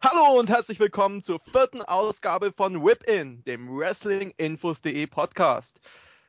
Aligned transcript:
Hallo 0.00 0.38
und 0.38 0.48
herzlich 0.48 0.78
willkommen 0.78 1.22
zur 1.22 1.40
vierten 1.40 1.82
Ausgabe 1.82 2.52
von 2.52 2.84
Whip 2.84 3.02
In, 3.10 3.42
dem 3.42 3.68
Wrestlinginfos.de 3.68 5.08
Podcast. 5.08 5.80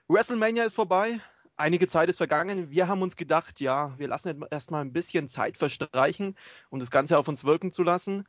WrestleMania 0.07 0.63
ist 0.63 0.73
vorbei, 0.73 1.19
einige 1.55 1.87
Zeit 1.87 2.09
ist 2.09 2.17
vergangen. 2.17 2.71
Wir 2.71 2.87
haben 2.87 3.03
uns 3.03 3.15
gedacht, 3.15 3.59
ja, 3.59 3.93
wir 3.99 4.07
lassen 4.07 4.43
erstmal 4.49 4.81
ein 4.81 4.91
bisschen 4.91 5.29
Zeit 5.29 5.55
verstreichen, 5.55 6.35
um 6.71 6.79
das 6.79 6.89
Ganze 6.89 7.19
auf 7.19 7.27
uns 7.27 7.43
wirken 7.43 7.71
zu 7.71 7.83
lassen. 7.83 8.25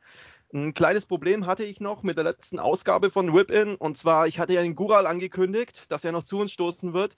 Ein 0.53 0.75
kleines 0.75 1.07
Problem 1.07 1.47
hatte 1.47 1.63
ich 1.63 1.81
noch 1.81 2.03
mit 2.03 2.17
der 2.17 2.23
letzten 2.23 2.59
Ausgabe 2.59 3.09
von 3.09 3.33
Whip 3.33 3.49
In 3.49 3.73
und 3.77 3.97
zwar, 3.97 4.27
ich 4.27 4.37
hatte 4.37 4.53
ja 4.53 4.61
den 4.61 4.75
Gural 4.75 5.07
angekündigt, 5.07 5.91
dass 5.91 6.03
er 6.03 6.11
noch 6.11 6.23
zu 6.23 6.37
uns 6.37 6.51
stoßen 6.51 6.93
wird 6.93 7.15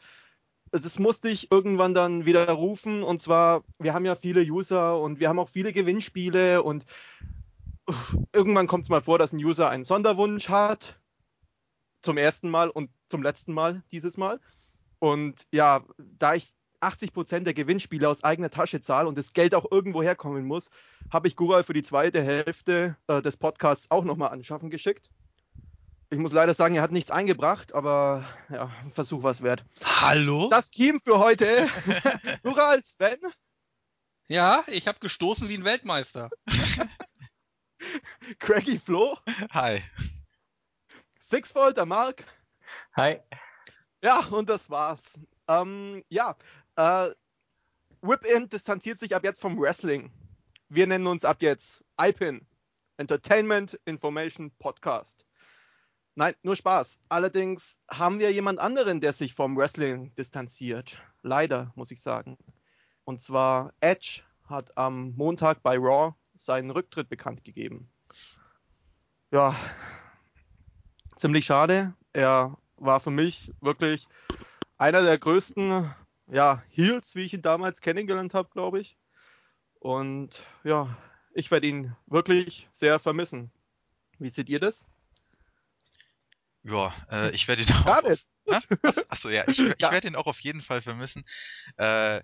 das 0.72 0.98
musste 0.98 1.30
ich 1.30 1.52
irgendwann 1.52 1.94
dann 1.94 2.26
wieder 2.26 2.50
rufen. 2.50 3.04
Und 3.04 3.22
zwar, 3.22 3.64
wir 3.78 3.94
haben 3.94 4.06
ja 4.06 4.16
viele 4.16 4.42
User 4.42 5.00
und 5.00 5.20
wir 5.20 5.30
haben 5.30 5.38
auch 5.38 5.50
viele 5.50 5.72
Gewinnspiele 5.72 6.64
und 6.64 6.84
irgendwann 8.32 8.68
kommt 8.68 8.84
es 8.84 8.90
mal 8.90 9.02
vor, 9.02 9.20
dass 9.20 9.34
ein 9.34 9.44
User 9.44 9.70
einen 9.70 9.86
Sonderwunsch 9.86 10.50
hat. 10.50 11.00
Zum 12.02 12.18
ersten 12.18 12.50
Mal 12.50 12.70
und 12.70 12.90
zum 13.10 13.24
letzten 13.24 13.54
Mal 13.54 13.84
dieses 13.92 14.18
Mal. 14.18 14.40
Und 15.00 15.48
ja, 15.52 15.84
da 15.98 16.36
ich 16.36 16.54
80% 16.82 17.40
der 17.42 17.54
Gewinnspiele 17.54 18.08
aus 18.08 18.24
eigener 18.24 18.50
Tasche 18.50 18.82
zahle 18.82 19.08
und 19.08 19.18
das 19.18 19.34
Geld 19.34 19.56
auch 19.56 19.72
irgendwo 19.72 20.04
herkommen 20.04 20.46
muss, 20.46 20.70
habe 21.12 21.28
ich 21.28 21.36
Gural 21.36 21.64
für 21.64 21.74
die 21.74 21.84
zweite 21.84 22.22
Hälfte 22.22 22.98
äh, 23.08 23.22
des 23.22 23.38
Podcasts 23.38 23.90
auch 23.90 24.04
nochmal 24.04 24.30
anschaffen 24.30 24.70
geschickt. 24.70 25.10
Ich 26.10 26.20
muss 26.20 26.32
leider 26.32 26.54
sagen, 26.54 26.76
er 26.76 26.84
hat 26.84 26.92
nichts 26.92 27.10
eingebracht, 27.10 27.74
aber 27.74 28.24
ja, 28.50 28.70
Versuch 28.92 29.24
was 29.24 29.42
wert. 29.42 29.66
Hallo? 29.84 30.48
Das 30.50 30.70
Team 30.70 31.00
für 31.00 31.18
heute. 31.18 31.68
Ural 32.44 32.84
Sven. 32.84 33.18
Ja, 34.28 34.64
ich 34.68 34.88
habe 34.88 35.00
gestoßen 35.00 35.50
wie 35.50 35.56
ein 35.56 35.64
Weltmeister. 35.64 36.30
Craggy 38.40 38.80
Flo. 38.80 39.18
Hi. 39.52 39.84
Sixfold, 41.20 41.78
der 41.78 41.86
Mark. 41.86 42.26
Hi. 42.96 43.20
Ja, 44.02 44.26
und 44.28 44.50
das 44.50 44.70
war's. 44.70 45.20
Ähm, 45.48 46.04
ja, 46.10 46.36
äh, 46.76 47.10
Whip-In 48.02 48.50
distanziert 48.50 49.00
sich 49.00 49.16
ab 49.16 49.24
jetzt 49.24 49.42
vom 49.42 49.60
Wrestling. 49.60 50.12
Wir 50.70 50.88
nennen 50.88 51.08
uns 51.08 51.24
ab 51.24 51.42
jetzt 51.42 51.84
IPIN, 52.02 52.46
Entertainment 52.98 53.80
Information 53.86 54.52
Podcast. 54.60 55.26
Nein, 56.16 56.36
nur 56.44 56.56
Spaß. 56.56 57.00
Allerdings 57.10 57.80
haben 57.90 58.20
wir 58.20 58.32
jemand 58.32 58.60
anderen, 58.60 59.00
der 59.00 59.14
sich 59.14 59.34
vom 59.34 59.58
Wrestling 59.58 60.14
distanziert. 60.16 61.02
Leider, 61.22 61.72
muss 61.76 61.92
ich 61.92 62.02
sagen. 62.02 62.38
Und 63.04 63.22
zwar 63.22 63.74
Edge 63.80 64.24
hat 64.44 64.78
am 64.78 65.14
Montag 65.16 65.64
bei 65.64 65.78
Raw 65.78 66.14
seinen 66.36 66.72
Rücktritt 66.72 67.10
bekannt 67.10 67.44
gegeben. 67.44 67.90
Ja, 69.34 69.56
ziemlich 71.16 71.46
schade. 71.46 71.96
Er 72.14 72.56
war 72.76 73.00
für 73.00 73.10
mich 73.10 73.52
wirklich 73.62 74.08
einer 74.78 75.02
der 75.02 75.18
größten 75.18 75.92
ja, 76.28 76.62
Heels, 76.70 77.16
wie 77.16 77.24
ich 77.24 77.34
ihn 77.34 77.42
damals 77.42 77.82
kennengelernt 77.82 78.36
habe, 78.36 78.50
glaube 78.50 78.80
ich. 78.80 78.96
Und 79.80 80.46
ja, 80.64 80.96
ich 81.34 81.50
werde 81.50 81.66
ihn 81.66 81.96
wirklich 82.06 82.68
sehr 82.72 83.00
vermissen. 83.00 83.52
Wie 84.20 84.30
seht 84.30 84.50
ihr 84.50 84.60
das? 84.60 84.88
Ja, 86.62 86.94
äh, 87.10 87.32
ich 87.32 87.48
werde 87.48 87.64
ihn 87.64 87.72
auch. 87.72 88.04
Auf, 88.04 88.20
achso, 89.10 89.30
ja, 89.30 89.48
ich, 89.48 89.58
ich 89.58 89.82
werde 89.82 90.10
ihn 90.10 90.16
auch 90.16 90.28
auf 90.28 90.42
jeden 90.42 90.62
Fall 90.62 90.84
vermissen. 90.84 91.26
Äh, 91.78 92.22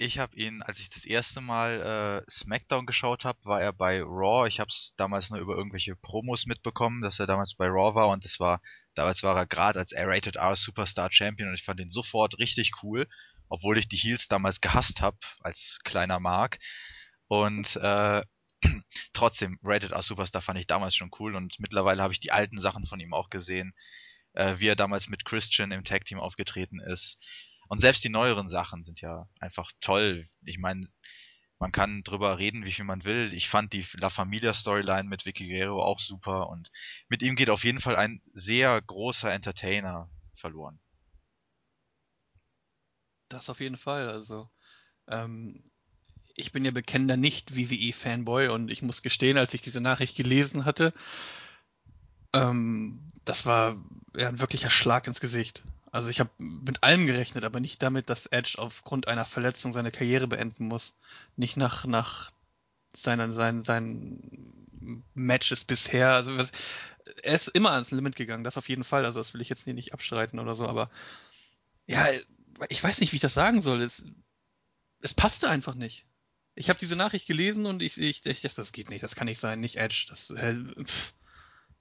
ich 0.00 0.18
habe 0.18 0.34
ihn, 0.34 0.62
als 0.62 0.80
ich 0.80 0.88
das 0.88 1.04
erste 1.04 1.42
Mal 1.42 2.22
äh, 2.26 2.30
SmackDown 2.30 2.86
geschaut 2.86 3.26
habe, 3.26 3.38
war 3.44 3.60
er 3.60 3.74
bei 3.74 4.00
Raw. 4.00 4.48
Ich 4.48 4.58
habe 4.58 4.68
es 4.70 4.94
damals 4.96 5.28
nur 5.28 5.38
über 5.40 5.54
irgendwelche 5.54 5.94
Promos 5.94 6.46
mitbekommen, 6.46 7.02
dass 7.02 7.18
er 7.20 7.26
damals 7.26 7.54
bei 7.54 7.66
Raw 7.66 7.94
war 7.94 8.08
und 8.08 8.24
das 8.24 8.40
war, 8.40 8.62
damals 8.94 9.22
war 9.22 9.36
er 9.36 9.44
gerade 9.44 9.78
als 9.78 9.92
R-Rated 9.92 10.36
R 10.36 10.56
Superstar 10.56 11.12
Champion 11.12 11.50
und 11.50 11.54
ich 11.54 11.64
fand 11.64 11.80
ihn 11.80 11.90
sofort 11.90 12.38
richtig 12.38 12.72
cool, 12.82 13.06
obwohl 13.50 13.76
ich 13.76 13.88
die 13.88 13.98
Heels 13.98 14.26
damals 14.26 14.62
gehasst 14.62 15.02
habe 15.02 15.18
als 15.42 15.78
kleiner 15.84 16.18
Mark. 16.18 16.60
Und 17.28 17.76
äh, 17.76 18.22
trotzdem, 19.12 19.58
Rated 19.62 19.92
R 19.92 20.02
Superstar 20.02 20.40
fand 20.40 20.58
ich 20.58 20.66
damals 20.66 20.94
schon 20.94 21.10
cool 21.18 21.36
und 21.36 21.60
mittlerweile 21.60 22.02
habe 22.02 22.14
ich 22.14 22.20
die 22.20 22.32
alten 22.32 22.58
Sachen 22.58 22.86
von 22.86 23.00
ihm 23.00 23.12
auch 23.12 23.28
gesehen, 23.28 23.74
äh, 24.32 24.54
wie 24.60 24.68
er 24.68 24.76
damals 24.76 25.08
mit 25.08 25.26
Christian 25.26 25.72
im 25.72 25.84
Tag 25.84 26.06
Team 26.06 26.20
aufgetreten 26.20 26.80
ist. 26.80 27.18
Und 27.70 27.78
selbst 27.78 28.02
die 28.02 28.08
neueren 28.08 28.48
Sachen 28.48 28.82
sind 28.82 29.00
ja 29.00 29.28
einfach 29.38 29.70
toll. 29.80 30.26
Ich 30.44 30.58
meine, 30.58 30.88
man 31.60 31.70
kann 31.70 32.02
drüber 32.02 32.36
reden, 32.36 32.64
wie 32.64 32.72
viel 32.72 32.84
man 32.84 33.04
will. 33.04 33.32
Ich 33.32 33.48
fand 33.48 33.72
die 33.72 33.86
La 33.92 34.10
Familia 34.10 34.54
Storyline 34.54 35.04
mit 35.04 35.24
Vicky 35.24 35.46
Guerrero 35.46 35.80
auch 35.80 36.00
super 36.00 36.48
und 36.48 36.72
mit 37.08 37.22
ihm 37.22 37.36
geht 37.36 37.48
auf 37.48 37.62
jeden 37.62 37.80
Fall 37.80 37.94
ein 37.94 38.20
sehr 38.32 38.82
großer 38.82 39.32
Entertainer 39.32 40.10
verloren. 40.34 40.80
Das 43.28 43.48
auf 43.48 43.60
jeden 43.60 43.76
Fall. 43.76 44.08
Also 44.08 44.50
ähm, 45.06 45.70
ich 46.34 46.50
bin 46.50 46.64
ja 46.64 46.72
bekennender 46.72 47.16
Nicht-WWE-Fanboy 47.16 48.48
und 48.48 48.68
ich 48.68 48.82
muss 48.82 49.00
gestehen, 49.00 49.38
als 49.38 49.54
ich 49.54 49.62
diese 49.62 49.80
Nachricht 49.80 50.16
gelesen 50.16 50.64
hatte, 50.64 50.92
ähm, 52.32 53.12
das 53.24 53.46
war 53.46 53.76
ja, 54.16 54.28
ein 54.28 54.40
wirklicher 54.40 54.70
Schlag 54.70 55.06
ins 55.06 55.20
Gesicht. 55.20 55.62
Also 55.92 56.08
ich 56.08 56.20
habe 56.20 56.30
mit 56.38 56.82
allem 56.82 57.06
gerechnet, 57.06 57.44
aber 57.44 57.60
nicht 57.60 57.82
damit, 57.82 58.10
dass 58.10 58.26
Edge 58.26 58.54
aufgrund 58.58 59.08
einer 59.08 59.24
Verletzung 59.24 59.72
seine 59.72 59.90
Karriere 59.90 60.28
beenden 60.28 60.66
muss. 60.66 60.96
Nicht 61.36 61.56
nach, 61.56 61.84
nach 61.84 62.30
seinen, 62.92 63.32
seinen, 63.34 63.64
seinen 63.64 65.02
Matches 65.14 65.64
bisher. 65.64 66.12
Also 66.12 66.36
was, 66.38 66.52
er 67.22 67.34
ist 67.34 67.48
immer 67.48 67.72
ans 67.72 67.90
Limit 67.90 68.16
gegangen, 68.16 68.44
das 68.44 68.56
auf 68.56 68.68
jeden 68.68 68.84
Fall. 68.84 69.04
Also 69.04 69.18
das 69.18 69.34
will 69.34 69.40
ich 69.40 69.48
jetzt 69.48 69.66
nicht 69.66 69.92
abstreiten 69.92 70.38
oder 70.38 70.54
so, 70.54 70.66
aber 70.66 70.90
ja, 71.86 72.06
ich 72.68 72.82
weiß 72.82 73.00
nicht, 73.00 73.12
wie 73.12 73.16
ich 73.16 73.22
das 73.22 73.34
sagen 73.34 73.62
soll. 73.62 73.82
Es, 73.82 74.04
es 75.00 75.14
passte 75.14 75.50
einfach 75.50 75.74
nicht 75.74 76.06
ich 76.54 76.68
habe 76.68 76.78
diese 76.78 76.96
Nachricht 76.96 77.26
gelesen 77.26 77.66
und 77.66 77.82
ich, 77.82 77.98
ich, 77.98 78.24
ich, 78.26 78.42
das 78.42 78.72
geht 78.72 78.90
nicht, 78.90 79.02
das 79.02 79.14
kann 79.14 79.26
nicht 79.26 79.40
sein, 79.40 79.60
nicht 79.60 79.76
Edge. 79.76 80.06
Das, 80.10 80.30
äh, 80.30 80.56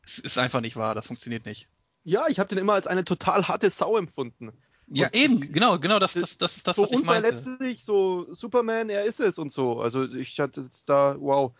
das 0.03 0.20
ist 0.20 0.38
einfach 0.38 0.62
nicht 0.62 0.76
wahr, 0.76 0.96
das 0.96 1.08
funktioniert 1.08 1.46
nicht. 1.46 1.68
Ja, 2.04 2.28
ich 2.28 2.40
habe 2.40 2.50
den 2.50 2.58
immer 2.58 2.74
als 2.74 2.88
eine 2.88 3.04
total 3.04 3.48
harte 3.48 3.70
Sau 3.70 3.98
empfunden. 3.98 4.52
Ja, 4.88 5.08
und 5.08 5.16
eben, 5.16 5.54
genau, 5.54 5.78
genau, 5.78 6.00
das, 6.00 6.14
das, 6.14 6.38
das 6.38 6.58
ist 6.58 6.68
das, 6.68 6.76
so 6.76 6.84
was 6.84 6.92
ich 6.92 7.04
meinte. 7.04 7.30
unverletzlich, 7.30 7.84
so 7.84 8.34
Superman, 8.34 8.90
er 8.90 9.04
ist 9.06 9.20
es 9.20 9.38
und 9.38 9.52
so. 9.52 9.80
Also 9.80 10.12
ich 10.12 10.40
hatte 10.40 10.62
jetzt 10.62 10.90
da, 10.90 11.16
wow. 11.20 11.52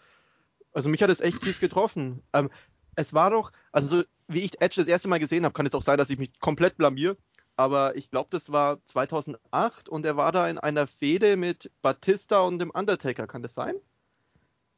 Also 0.74 0.90
mich 0.90 1.04
hat 1.04 1.10
es 1.10 1.20
echt 1.20 1.42
tief 1.42 1.60
getroffen. 1.60 2.24
Ähm, 2.34 2.50
es 2.96 3.14
war 3.14 3.30
doch, 3.30 3.52
also 3.72 4.04
wie 4.28 4.40
ich 4.40 4.60
Edge 4.62 4.76
das 4.78 4.88
erste 4.88 5.08
Mal 5.08 5.20
gesehen 5.20 5.46
habe, 5.46 5.54
kann 5.54 5.66
es 5.66 5.76
auch 5.76 5.84
sein, 5.84 5.98
dass 5.98 6.10
ich 6.10 6.18
mich 6.18 6.40
komplett 6.40 6.78
blamier 6.78 7.16
aber 7.60 7.98
ich 7.98 8.10
glaube, 8.10 8.30
das 8.32 8.54
war 8.54 8.82
2008 8.86 9.90
und 9.90 10.06
er 10.06 10.16
war 10.16 10.32
da 10.32 10.48
in 10.48 10.58
einer 10.58 10.88
Fehde 10.88 11.36
mit 11.36 11.70
Batista 11.82 12.40
und 12.40 12.58
dem 12.60 12.70
Undertaker, 12.70 13.28
kann 13.28 13.44
das 13.44 13.54
sein? 13.54 13.76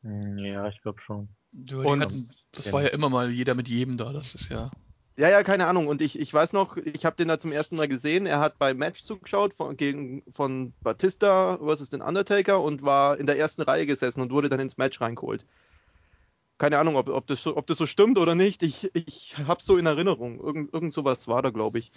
Hm, 0.01 0.39
ja, 0.39 0.67
ich 0.67 0.81
glaube 0.81 0.99
schon. 0.99 1.29
Ja, 1.53 1.77
und 1.77 2.01
hatten, 2.01 2.27
das 2.53 2.73
war 2.73 2.81
ja 2.81 2.87
immer 2.87 3.09
mal 3.09 3.29
jeder 3.29 3.53
mit 3.53 3.67
jedem 3.67 3.99
da, 3.99 4.11
das 4.11 4.33
ist 4.33 4.49
ja. 4.49 4.71
Ja, 5.17 5.29
ja, 5.29 5.43
keine 5.43 5.67
Ahnung. 5.67 5.87
Und 5.87 6.01
ich, 6.01 6.17
ich 6.17 6.33
weiß 6.33 6.53
noch, 6.53 6.77
ich 6.77 7.05
habe 7.05 7.17
den 7.17 7.27
da 7.27 7.37
zum 7.37 7.51
ersten 7.51 7.75
Mal 7.75 7.87
gesehen. 7.87 8.25
Er 8.25 8.39
hat 8.39 8.57
beim 8.57 8.77
Match 8.77 9.03
zugeschaut 9.03 9.53
von, 9.53 9.75
gegen, 9.75 10.23
von 10.31 10.73
Batista 10.81 11.57
versus 11.57 11.89
den 11.89 12.01
Undertaker 12.01 12.61
und 12.61 12.81
war 12.81 13.17
in 13.17 13.25
der 13.25 13.37
ersten 13.37 13.61
Reihe 13.61 13.85
gesessen 13.85 14.21
und 14.21 14.31
wurde 14.31 14.49
dann 14.49 14.59
ins 14.59 14.77
Match 14.77 15.01
reingeholt. 15.01 15.45
Keine 16.57 16.77
Ahnung, 16.79 16.95
ob, 16.95 17.09
ob, 17.09 17.27
das, 17.27 17.43
so, 17.43 17.57
ob 17.57 17.67
das 17.67 17.77
so 17.77 17.85
stimmt 17.85 18.17
oder 18.17 18.35
nicht. 18.35 18.63
Ich, 18.63 18.89
ich 18.93 19.37
habe 19.37 19.61
so 19.61 19.77
in 19.77 19.85
Erinnerung. 19.85 20.39
Irgend, 20.39 20.73
irgend 20.73 20.93
sowas 20.93 21.27
war 21.27 21.41
da, 21.41 21.49
glaube 21.49 21.79
ich. 21.79 21.91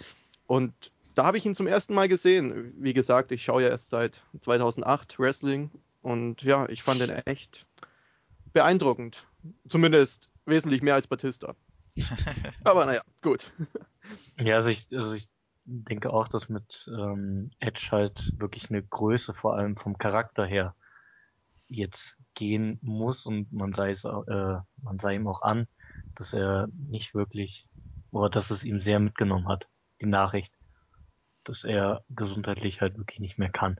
Und 0.45 0.73
da 1.15 1.25
habe 1.25 1.37
ich 1.37 1.45
ihn 1.45 1.55
zum 1.55 1.67
ersten 1.67 1.93
Mal 1.93 2.09
gesehen. 2.09 2.73
Wie 2.77 2.93
gesagt, 2.93 3.31
ich 3.31 3.43
schaue 3.43 3.63
ja 3.63 3.69
erst 3.69 3.89
seit 3.89 4.21
2008 4.41 5.17
Wrestling 5.17 5.71
und 6.01 6.43
ja, 6.43 6.67
ich 6.69 6.83
fand 6.83 7.01
ihn 7.01 7.09
echt 7.25 7.65
beeindruckend. 8.53 9.25
Zumindest 9.67 10.29
wesentlich 10.45 10.81
mehr 10.81 10.95
als 10.95 11.07
Batista. 11.07 11.55
Aber 12.63 12.85
naja, 12.85 13.01
gut. 13.21 13.51
Ja, 14.37 14.55
also 14.55 14.69
ich, 14.69 14.87
also 14.93 15.13
ich 15.13 15.29
denke 15.65 16.11
auch, 16.11 16.27
dass 16.27 16.49
mit 16.49 16.89
ähm, 16.91 17.51
Edge 17.59 17.87
halt 17.91 18.33
wirklich 18.37 18.69
eine 18.69 18.83
Größe, 18.83 19.33
vor 19.33 19.55
allem 19.55 19.77
vom 19.77 19.97
Charakter 19.97 20.45
her, 20.45 20.75
jetzt 21.67 22.17
gehen 22.35 22.79
muss 22.81 23.25
und 23.25 23.51
man 23.51 23.73
sei 23.73 23.91
es, 23.91 24.03
äh, 24.03 24.09
man 24.77 24.97
sei 24.97 25.15
ihm 25.15 25.27
auch 25.27 25.41
an, 25.41 25.67
dass 26.13 26.33
er 26.33 26.67
nicht 26.89 27.15
wirklich, 27.15 27.67
oder 28.11 28.29
dass 28.29 28.51
es 28.51 28.63
ihm 28.63 28.79
sehr 28.79 28.99
mitgenommen 28.99 29.47
hat 29.47 29.67
die 30.01 30.05
Nachricht, 30.05 30.53
dass 31.43 31.63
er 31.63 32.03
gesundheitlich 32.09 32.81
halt 32.81 32.97
wirklich 32.97 33.19
nicht 33.19 33.37
mehr 33.39 33.49
kann. 33.49 33.79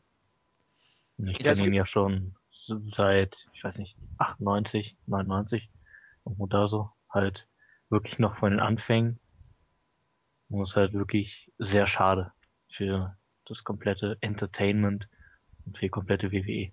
Ich 1.18 1.40
kenne 1.40 1.66
ihn 1.66 1.74
ja 1.74 1.86
schon 1.86 2.36
seit, 2.50 3.48
ich 3.54 3.64
weiß 3.64 3.78
nicht, 3.78 3.98
98, 4.18 4.98
99, 5.06 5.70
irgendwo 6.26 6.48
da 6.48 6.68
so, 6.68 6.90
halt 7.10 7.48
wirklich 7.90 8.20
noch 8.20 8.38
von 8.38 8.52
den 8.52 8.60
Anfängen. 8.60 9.20
Und 10.50 10.62
es 10.62 10.72
ist 10.72 10.76
halt 10.76 10.94
wirklich 10.94 11.52
sehr 11.58 11.88
schade 11.88 12.32
für 12.70 13.18
das 13.46 13.64
komplette 13.64 14.18
Entertainment 14.22 15.10
und 15.66 15.78
für 15.78 15.86
die 15.86 15.90
komplette 15.90 16.32
WWE. 16.32 16.72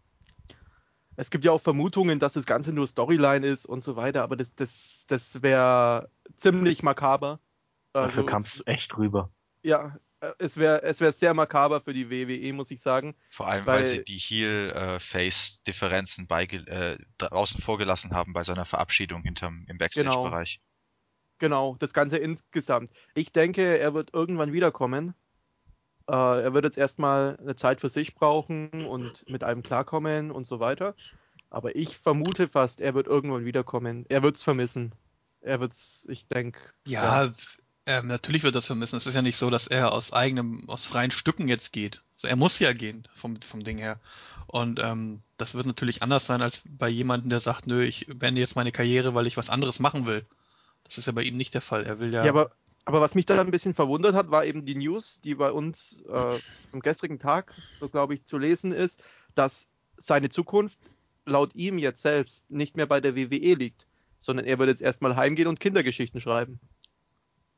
Es 1.17 1.31
gibt 1.31 1.45
ja 1.45 1.53
auch 1.53 1.61
Vermutungen, 1.61 2.19
dass 2.19 2.33
das 2.33 2.47
Ganze 2.47 2.73
nur 2.73 2.87
Storyline 2.87 3.47
ist 3.47 3.67
und 3.67 3.85
so 3.85 3.97
weiter, 3.97 4.23
aber 4.23 4.37
das, 4.37 4.55
das, 4.55 5.05
das 5.09 5.43
wäre 5.43 6.09
ziemlich 6.37 6.83
makaber. 6.83 7.39
Dafür 7.93 8.23
also, 8.23 8.27
kam 8.27 8.43
es 8.43 8.63
echt 8.67 8.97
rüber. 8.97 9.31
Ja, 9.63 9.99
äh, 10.21 10.33
es 10.39 10.57
wäre 10.57 10.83
es 10.83 11.01
wär 11.01 11.13
sehr 11.13 11.35
makaber 11.35 11.83
für 11.83 11.93
die 11.93 12.11
WWE, 12.11 12.55
muss 12.55 12.71
ich 12.71 12.81
sagen. 12.81 13.15
Vor 13.31 13.47
allem, 13.47 13.67
weil, 13.67 13.83
weil 13.83 13.89
sie 13.89 14.05
die 14.05 14.19
Heel-Face-Differenzen 14.19 16.27
äh, 16.31 16.97
draußen 17.19 17.61
vorgelassen 17.61 18.13
haben 18.13 18.33
bei 18.33 18.45
seiner 18.45 18.65
Verabschiedung 18.65 19.23
hinterm, 19.23 19.67
im 19.69 19.77
Backstage-Bereich. 19.77 20.61
Genau. 20.61 20.72
Genau, 21.43 21.75
das 21.81 21.93
Ganze 21.93 22.19
insgesamt. 22.19 22.93
Ich 23.15 23.33
denke, 23.33 23.77
er 23.77 23.95
wird 23.95 24.15
irgendwann 24.15 24.53
wiederkommen. 24.53 25.13
Äh, 26.09 26.15
er 26.15 26.55
wird 26.55 26.65
jetzt 26.65 26.79
erstmal 26.79 27.37
eine 27.41 27.57
Zeit 27.57 27.81
für 27.81 27.89
sich 27.89 28.15
brauchen 28.15 28.87
und 28.87 29.29
mit 29.29 29.43
einem 29.43 29.65
klarkommen 29.65 30.31
und 30.31 30.47
so 30.47 30.61
weiter. 30.61 30.95
Aber 31.51 31.75
ich 31.75 31.99
vermute 31.99 32.49
fast, 32.49 32.81
er 32.81 32.95
wird 32.95 33.09
irgendwann 33.09 33.45
wiederkommen. 33.45 34.07
Er 34.09 34.23
wird 34.23 34.37
es 34.37 34.45
vermissen. 34.45 34.95
Er 35.41 35.59
wird 35.59 35.73
es, 35.73 36.07
ich 36.09 36.29
denke. 36.29 36.61
Ja, 36.87 37.25
ja, 37.25 37.33
ähm, 37.87 38.07
natürlich 38.07 38.45
wird 38.45 38.55
das 38.55 38.67
vermissen. 38.67 38.97
Es 38.97 39.07
ist 39.07 39.15
ja 39.15 39.23
nicht 39.23 39.37
so, 39.37 39.51
dass 39.51 39.67
er 39.67 39.91
aus 39.91 40.13
eigenem, 40.13 40.69
aus 40.69 40.87
freien 40.87 41.11
Stücken 41.11 41.49
jetzt 41.49 41.73
geht. 41.73 42.05
Also 42.15 42.29
er 42.29 42.37
muss 42.37 42.61
ja 42.61 42.73
gehen, 42.73 43.09
vom, 43.15 43.43
vom 43.43 43.65
Ding 43.65 43.79
her. 43.79 43.99
Und 44.47 44.79
ähm, 44.81 45.23
das 45.39 45.55
wird 45.55 45.67
natürlich 45.67 46.05
anders 46.05 46.25
sein 46.25 46.41
als 46.41 46.63
bei 46.69 46.89
jemandem, 46.89 47.31
der 47.31 47.41
sagt, 47.41 47.67
nö, 47.67 47.83
ich 47.83 48.07
beende 48.07 48.41
jetzt 48.41 48.55
meine 48.55 48.71
Karriere, 48.71 49.17
weil 49.17 49.27
ich 49.27 49.37
was 49.37 49.51
anderes 49.51 49.81
machen 49.81 50.07
will. 50.07 50.25
Das 50.85 50.99
ist 50.99 51.07
ja 51.07 51.13
bei 51.13 51.23
ihm 51.23 51.37
nicht 51.37 51.55
der 51.55 51.61
Fall. 51.61 51.85
Er 51.85 52.01
will 52.01 52.13
ja. 52.13 52.25
Ja, 52.25 52.31
aber, 52.31 52.53
aber 52.85 53.01
was 53.01 53.15
mich 53.15 53.27
da 53.27 53.41
ein 53.41 53.51
bisschen 53.51 53.75
verwundert 53.75 54.15
hat, 54.15 54.31
war 54.31 54.45
eben 54.45 54.65
die 54.65 54.75
News, 54.75 55.21
die 55.23 55.35
bei 55.35 55.53
uns 55.53 56.03
äh, 56.09 56.39
am 56.73 56.81
gestrigen 56.81 57.19
Tag, 57.19 57.55
so 57.81 57.89
glaube 57.89 58.15
ich, 58.15 58.25
zu 58.27 58.39
lesen 58.39 58.73
ist, 58.73 59.03
dass 59.35 59.69
seine 59.97 60.29
Zukunft 60.29 60.79
laut 61.25 61.55
ihm 61.55 61.79
jetzt 61.79 62.03
selbst 62.03 62.51
nicht 62.51 62.77
mehr 62.77 62.87
bei 62.87 63.01
der 63.01 63.17
WWE 63.17 63.55
liegt, 63.55 63.87
sondern 64.19 64.47
er 64.47 64.59
wird 64.59 64.69
jetzt 64.69 64.83
erstmal 64.83 65.17
heimgehen 65.17 65.49
und 65.49 65.61
Kindergeschichten 65.61 66.21
schreiben. 66.21 66.61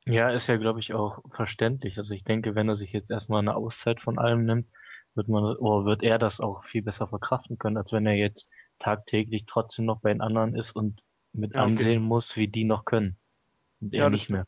Ja, 0.07 0.31
ist 0.31 0.49
ja, 0.49 0.59
glaube 0.59 0.81
ich, 0.81 0.93
auch 0.93 1.21
verständlich. 1.31 1.97
Also 1.99 2.13
ich 2.13 2.25
denke, 2.25 2.55
wenn 2.55 2.69
er 2.69 2.77
sich 2.77 2.93
jetzt 2.93 3.11
erstmal 3.11 3.41
eine 3.41 3.57
Auszeit 3.57 4.03
von 4.03 4.19
allem 4.19 4.45
nimmt, 4.45 4.69
wird 5.15 5.29
man, 5.29 5.57
oder 5.57 5.87
wird 5.87 6.03
er 6.03 6.19
das 6.19 6.41
auch 6.41 6.65
viel 6.65 6.83
besser 6.83 7.07
verkraften 7.07 7.59
können, 7.59 7.79
als 7.79 7.93
wenn 7.93 8.07
er 8.07 8.15
jetzt 8.15 8.51
tagtäglich 8.79 9.45
trotzdem 9.47 9.87
noch 9.87 10.01
bei 10.01 10.13
den 10.13 10.21
anderen 10.21 10.55
ist 10.55 10.73
und 10.73 11.03
mit 11.35 11.55
ja, 11.55 11.63
ansehen 11.63 11.99
okay. 11.99 11.99
muss, 11.99 12.37
wie 12.37 12.49
die 12.49 12.65
noch 12.65 12.85
können. 12.85 13.17
Und 13.81 13.95
er 13.95 14.11
nicht 14.11 14.31
mehr. 14.31 14.47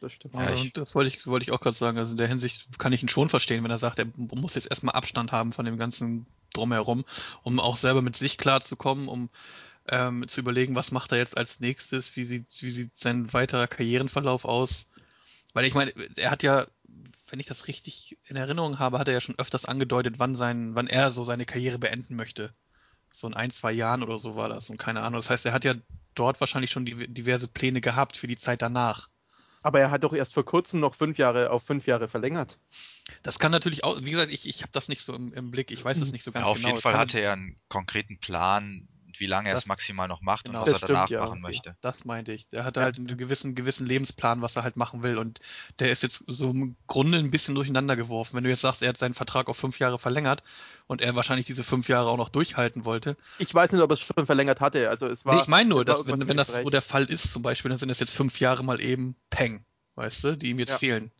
Das 0.00 0.12
stimmt. 0.12 0.34
Ja, 0.34 0.52
und 0.54 0.76
das 0.76 0.94
wollte 0.94 1.08
ich, 1.08 1.26
wollte 1.26 1.44
ich 1.44 1.52
auch 1.52 1.60
gerade 1.60 1.76
sagen. 1.76 1.96
Also 1.96 2.10
in 2.10 2.18
der 2.18 2.28
Hinsicht 2.28 2.78
kann 2.78 2.92
ich 2.92 3.02
ihn 3.02 3.08
schon 3.08 3.30
verstehen, 3.30 3.64
wenn 3.64 3.70
er 3.70 3.78
sagt, 3.78 3.98
er 3.98 4.06
muss 4.16 4.54
jetzt 4.54 4.68
erstmal 4.70 4.94
Abstand 4.94 5.32
haben 5.32 5.52
von 5.52 5.64
dem 5.64 5.78
ganzen 5.78 6.26
Drumherum, 6.52 7.04
um 7.42 7.58
auch 7.58 7.76
selber 7.76 8.02
mit 8.02 8.16
sich 8.16 8.36
klarzukommen, 8.36 9.08
um 9.08 9.30
ähm, 9.88 10.26
zu 10.28 10.40
überlegen, 10.40 10.74
was 10.74 10.92
macht 10.92 11.12
er 11.12 11.18
jetzt 11.18 11.36
als 11.36 11.60
nächstes, 11.60 12.16
wie 12.16 12.24
sieht, 12.24 12.46
wie 12.60 12.70
sieht 12.70 12.96
sein 12.96 13.32
weiterer 13.32 13.66
Karrierenverlauf 13.66 14.44
aus 14.44 14.86
weil 15.54 15.64
ich 15.64 15.74
meine, 15.74 15.92
er 16.16 16.30
hat 16.30 16.42
ja, 16.42 16.66
wenn 17.30 17.40
ich 17.40 17.46
das 17.46 17.68
richtig 17.68 18.18
in 18.26 18.36
Erinnerung 18.36 18.78
habe, 18.78 18.98
hat 18.98 19.08
er 19.08 19.14
ja 19.14 19.20
schon 19.20 19.38
öfters 19.38 19.64
angedeutet, 19.64 20.18
wann 20.18 20.36
sein, 20.36 20.74
wann 20.74 20.88
er 20.88 21.10
so 21.10 21.24
seine 21.24 21.46
Karriere 21.46 21.78
beenden 21.78 22.16
möchte. 22.16 22.52
So 23.12 23.28
in 23.28 23.34
ein, 23.34 23.52
zwei 23.52 23.72
Jahren 23.72 24.02
oder 24.02 24.18
so 24.18 24.36
war 24.36 24.48
das 24.48 24.68
und 24.68 24.76
keine 24.76 25.02
Ahnung. 25.02 25.20
Das 25.20 25.30
heißt, 25.30 25.46
er 25.46 25.52
hat 25.52 25.64
ja 25.64 25.74
dort 26.14 26.40
wahrscheinlich 26.40 26.70
schon 26.70 26.84
die, 26.84 27.08
diverse 27.08 27.48
Pläne 27.48 27.80
gehabt 27.80 28.16
für 28.16 28.26
die 28.26 28.36
Zeit 28.36 28.62
danach. 28.62 29.08
Aber 29.62 29.80
er 29.80 29.90
hat 29.90 30.04
doch 30.04 30.12
erst 30.12 30.34
vor 30.34 30.44
kurzem 30.44 30.80
noch 30.80 30.94
fünf 30.94 31.16
Jahre 31.16 31.50
auf 31.50 31.62
fünf 31.62 31.86
Jahre 31.86 32.06
verlängert. 32.06 32.58
Das 33.22 33.38
kann 33.38 33.50
natürlich 33.50 33.82
auch, 33.82 33.98
wie 34.02 34.10
gesagt, 34.10 34.30
ich, 34.30 34.46
ich 34.46 34.60
habe 34.62 34.72
das 34.72 34.88
nicht 34.88 35.00
so 35.00 35.14
im, 35.14 35.32
im, 35.32 35.50
Blick, 35.50 35.70
ich 35.70 35.82
weiß 35.82 35.98
das 35.98 36.12
nicht 36.12 36.22
so 36.22 36.32
ganz 36.32 36.44
ja, 36.44 36.50
auf 36.50 36.56
genau. 36.58 36.68
Auf 36.68 36.72
jeden 36.74 36.82
Fall 36.82 36.98
hatte 36.98 37.18
er 37.18 37.32
einen 37.32 37.56
konkreten 37.68 38.18
Plan, 38.18 38.88
wie 39.20 39.26
lange 39.26 39.48
er 39.48 39.56
es 39.56 39.66
maximal 39.66 40.08
noch 40.08 40.20
macht 40.20 40.46
genau. 40.46 40.64
und 40.64 40.72
was 40.72 40.82
er 40.82 40.88
danach 40.88 41.06
stimmt, 41.06 41.20
ja. 41.20 41.26
machen 41.26 41.40
möchte. 41.40 41.76
Das 41.80 42.04
meinte 42.04 42.32
ich. 42.32 42.48
Der 42.48 42.64
hat 42.64 42.76
ja. 42.76 42.82
halt 42.82 42.96
einen 42.96 43.16
gewissen, 43.16 43.54
gewissen 43.54 43.86
Lebensplan, 43.86 44.42
was 44.42 44.56
er 44.56 44.62
halt 44.62 44.76
machen 44.76 45.02
will 45.02 45.18
und 45.18 45.40
der 45.78 45.90
ist 45.90 46.02
jetzt 46.02 46.24
so 46.26 46.50
im 46.50 46.76
Grunde 46.86 47.18
ein 47.18 47.30
bisschen 47.30 47.54
durcheinander 47.54 47.96
geworfen. 47.96 48.36
Wenn 48.36 48.44
du 48.44 48.50
jetzt 48.50 48.62
sagst, 48.62 48.82
er 48.82 48.90
hat 48.90 48.98
seinen 48.98 49.14
Vertrag 49.14 49.48
auf 49.48 49.56
fünf 49.56 49.78
Jahre 49.78 49.98
verlängert 49.98 50.42
und 50.86 51.00
er 51.00 51.14
wahrscheinlich 51.16 51.46
diese 51.46 51.64
fünf 51.64 51.88
Jahre 51.88 52.08
auch 52.08 52.16
noch 52.16 52.28
durchhalten 52.28 52.84
wollte. 52.84 53.16
Ich 53.38 53.54
weiß 53.54 53.72
nicht, 53.72 53.82
ob 53.82 53.90
er 53.90 53.94
es 53.94 54.00
schon 54.00 54.26
verlängert 54.26 54.60
hatte. 54.60 54.88
Also 54.90 55.06
es 55.06 55.24
war. 55.24 55.36
Nee, 55.36 55.42
ich 55.42 55.48
meine 55.48 55.68
nur, 55.68 55.84
dass, 55.84 56.06
wenn, 56.06 56.28
wenn 56.28 56.36
das 56.36 56.48
so 56.48 56.70
der 56.70 56.82
Fall 56.82 57.04
ist 57.04 57.30
zum 57.30 57.42
Beispiel, 57.42 57.68
dann 57.70 57.78
sind 57.78 57.90
es 57.90 58.00
jetzt 58.00 58.14
fünf 58.14 58.40
Jahre 58.40 58.62
mal 58.62 58.80
eben 58.80 59.16
Peng, 59.30 59.64
weißt 59.94 60.24
du, 60.24 60.36
die 60.36 60.50
ihm 60.50 60.58
jetzt 60.58 60.70
ja. 60.70 60.78
fehlen. 60.78 61.10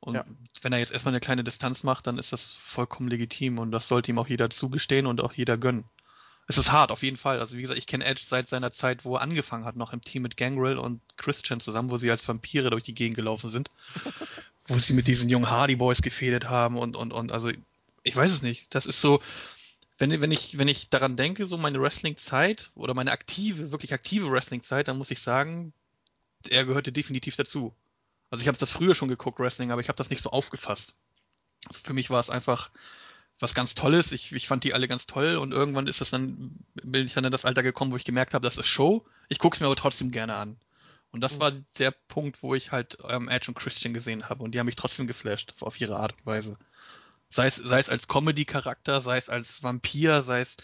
Und 0.00 0.14
ja. 0.14 0.24
wenn 0.62 0.72
er 0.72 0.78
jetzt 0.78 0.92
erstmal 0.92 1.12
eine 1.12 1.20
kleine 1.20 1.42
Distanz 1.42 1.82
macht, 1.82 2.06
dann 2.06 2.18
ist 2.18 2.32
das 2.32 2.52
vollkommen 2.60 3.08
legitim 3.08 3.58
und 3.58 3.72
das 3.72 3.88
sollte 3.88 4.12
ihm 4.12 4.18
auch 4.18 4.28
jeder 4.28 4.50
zugestehen 4.50 5.06
und 5.06 5.20
auch 5.20 5.32
jeder 5.32 5.56
gönnen. 5.56 5.84
Es 6.48 6.58
ist 6.58 6.70
hart, 6.70 6.90
auf 6.90 7.02
jeden 7.02 7.16
Fall. 7.16 7.40
Also 7.40 7.56
wie 7.56 7.62
gesagt, 7.62 7.78
ich 7.78 7.86
kenne 7.86 8.04
Edge 8.04 8.22
seit 8.24 8.46
seiner 8.48 8.70
Zeit, 8.70 9.04
wo 9.04 9.16
er 9.16 9.22
angefangen 9.22 9.64
hat, 9.64 9.76
noch 9.76 9.92
im 9.92 10.02
Team 10.02 10.22
mit 10.22 10.36
Gangrel 10.36 10.78
und 10.78 11.00
Christian 11.16 11.60
zusammen, 11.60 11.90
wo 11.90 11.96
sie 11.96 12.10
als 12.10 12.26
Vampire 12.26 12.70
durch 12.70 12.84
die 12.84 12.94
Gegend 12.94 13.16
gelaufen 13.16 13.50
sind. 13.50 13.70
wo 14.68 14.78
sie 14.78 14.92
mit 14.92 15.06
diesen 15.06 15.28
jungen 15.28 15.50
Hardy 15.50 15.76
Boys 15.76 16.02
gefädet 16.02 16.48
haben 16.48 16.76
und, 16.76 16.96
und, 16.96 17.12
und, 17.12 17.32
also 17.32 17.50
ich 18.02 18.16
weiß 18.16 18.30
es 18.30 18.42
nicht. 18.42 18.74
Das 18.74 18.86
ist 18.86 19.00
so, 19.00 19.20
wenn, 19.98 20.20
wenn 20.20 20.32
ich, 20.32 20.58
wenn 20.58 20.68
ich 20.68 20.90
daran 20.90 21.16
denke, 21.16 21.46
so 21.46 21.56
meine 21.56 21.80
Wrestling-Zeit 21.80 22.70
oder 22.74 22.94
meine 22.94 23.12
aktive, 23.12 23.72
wirklich 23.72 23.92
aktive 23.92 24.30
Wrestling-Zeit, 24.30 24.88
dann 24.88 24.98
muss 24.98 25.10
ich 25.10 25.20
sagen, 25.20 25.72
er 26.48 26.64
gehörte 26.64 26.92
definitiv 26.92 27.36
dazu. 27.36 27.74
Also 28.30 28.42
ich 28.42 28.48
habe 28.48 28.58
das 28.58 28.72
früher 28.72 28.94
schon 28.94 29.08
geguckt, 29.08 29.38
Wrestling, 29.38 29.70
aber 29.70 29.80
ich 29.80 29.88
habe 29.88 29.96
das 29.96 30.10
nicht 30.10 30.22
so 30.22 30.30
aufgefasst. 30.30 30.94
Also 31.66 31.80
für 31.82 31.92
mich 31.92 32.10
war 32.10 32.20
es 32.20 32.30
einfach, 32.30 32.70
was 33.38 33.54
ganz 33.54 33.74
Tolles. 33.74 34.12
Ich, 34.12 34.32
ich 34.32 34.46
fand 34.46 34.64
die 34.64 34.74
alle 34.74 34.88
ganz 34.88 35.06
toll 35.06 35.36
und 35.36 35.52
irgendwann 35.52 35.86
ist 35.86 36.00
das 36.00 36.10
dann, 36.10 36.64
bin 36.82 37.06
ich 37.06 37.14
dann 37.14 37.24
in 37.24 37.32
das 37.32 37.44
Alter 37.44 37.62
gekommen, 37.62 37.92
wo 37.92 37.96
ich 37.96 38.04
gemerkt 38.04 38.34
habe, 38.34 38.44
das 38.44 38.56
ist 38.56 38.66
Show. 38.66 39.04
Ich 39.28 39.38
gucke 39.38 39.56
es 39.56 39.60
mir 39.60 39.66
aber 39.66 39.76
trotzdem 39.76 40.10
gerne 40.10 40.36
an. 40.36 40.58
Und 41.10 41.20
das 41.20 41.36
mhm. 41.36 41.40
war 41.40 41.52
der 41.78 41.90
Punkt, 41.90 42.42
wo 42.42 42.54
ich 42.54 42.72
halt 42.72 42.98
ähm, 43.08 43.28
Edge 43.28 43.48
und 43.48 43.54
Christian 43.54 43.94
gesehen 43.94 44.28
habe 44.28 44.42
und 44.42 44.52
die 44.52 44.58
haben 44.58 44.66
mich 44.66 44.76
trotzdem 44.76 45.06
geflasht, 45.06 45.54
auf 45.60 45.80
ihre 45.80 45.96
Art 45.96 46.12
und 46.12 46.26
Weise. 46.26 46.56
Sei 47.28 47.46
es, 47.46 47.56
sei 47.56 47.80
es 47.80 47.90
als 47.90 48.08
Comedy-Charakter, 48.08 49.00
sei 49.00 49.18
es 49.18 49.28
als 49.28 49.62
Vampir, 49.62 50.22
sei 50.22 50.40
es 50.40 50.56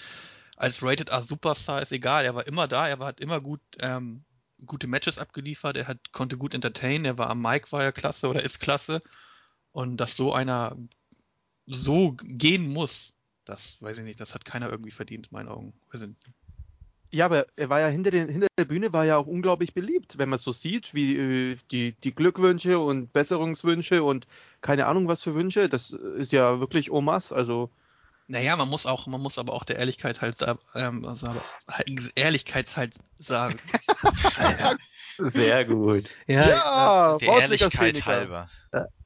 als 0.57 0.83
Rated 0.83 1.09
R 1.09 1.23
Superstar, 1.23 1.83
ist 1.83 1.93
egal. 1.93 2.25
Er 2.25 2.35
war 2.35 2.47
immer 2.47 2.69
da, 2.69 2.89
er 2.89 2.99
war, 2.99 3.09
hat 3.09 3.21
immer 3.21 3.41
gut 3.41 3.61
ähm, 3.81 4.25
gute 4.65 4.87
Matches 4.87 5.19
abgeliefert, 5.19 5.77
er 5.77 5.89
hat, 5.89 6.13
konnte 6.13 6.37
gut 6.37 6.55
entertainen, 6.55 7.05
er 7.05 7.19
war 7.19 7.31
am 7.31 7.43
Mic, 7.43 7.73
war 7.73 7.83
er 7.83 7.93
klasse 7.93 8.29
oder 8.29 8.43
ist 8.43 8.61
klasse. 8.61 9.01
Und 9.73 9.97
dass 9.97 10.17
so 10.17 10.33
einer 10.33 10.77
so 11.67 12.17
gehen 12.23 12.73
muss, 12.73 13.15
das 13.45 13.77
weiß 13.81 13.99
ich 13.99 14.05
nicht, 14.05 14.21
das 14.21 14.35
hat 14.35 14.45
keiner 14.45 14.71
irgendwie 14.71 14.91
verdient, 14.91 15.27
in 15.27 15.37
meinen 15.37 15.49
Augen. 15.49 15.73
Ja, 17.11 17.27
aber 17.27 17.47
er 17.57 17.69
war 17.69 17.81
ja 17.81 17.89
hinter, 17.89 18.11
den, 18.11 18.29
hinter 18.29 18.47
der 18.59 18.65
Bühne 18.65 18.93
war 18.93 19.05
ja 19.05 19.19
auch 19.19 19.27
unglaublich 19.27 19.75
beliebt, 19.75 20.17
wenn 20.17 20.31
man 20.31 20.39
so 20.39 20.51
sieht, 20.51 20.95
wie 20.95 21.17
äh, 21.17 21.57
die, 21.71 21.93
die 21.93 22.15
Glückwünsche 22.15 22.79
und 22.79 23.13
Besserungswünsche 23.13 24.03
und 24.03 24.27
keine 24.63 24.87
Ahnung 24.87 25.09
was 25.09 25.23
für 25.23 25.35
Wünsche, 25.35 25.69
das 25.69 25.91
ist 25.91 26.33
ja 26.33 26.61
wirklich 26.61 26.91
Omas, 26.91 27.33
also. 27.33 27.71
Naja, 28.29 28.57
man 28.57 28.69
muss 28.69 28.87
auch, 28.87 29.07
man 29.07 29.21
muss 29.21 29.37
aber 29.37 29.53
auch 29.53 29.65
der 29.65 29.77
Ehrlichkeit 29.77 30.23
halt, 30.23 30.37
ähm, 30.75 31.05
also, 31.05 31.29
halt, 31.69 32.13
Ehrlichkeit 32.15 32.77
halt 32.77 32.95
sagen. 33.19 33.59
Sehr 35.19 35.65
gut. 35.65 36.11
Ja, 36.27 36.49
ja 36.49 37.19
der 37.19 37.29
Ehrlichkeit 37.29 38.05
halber. 38.07 38.51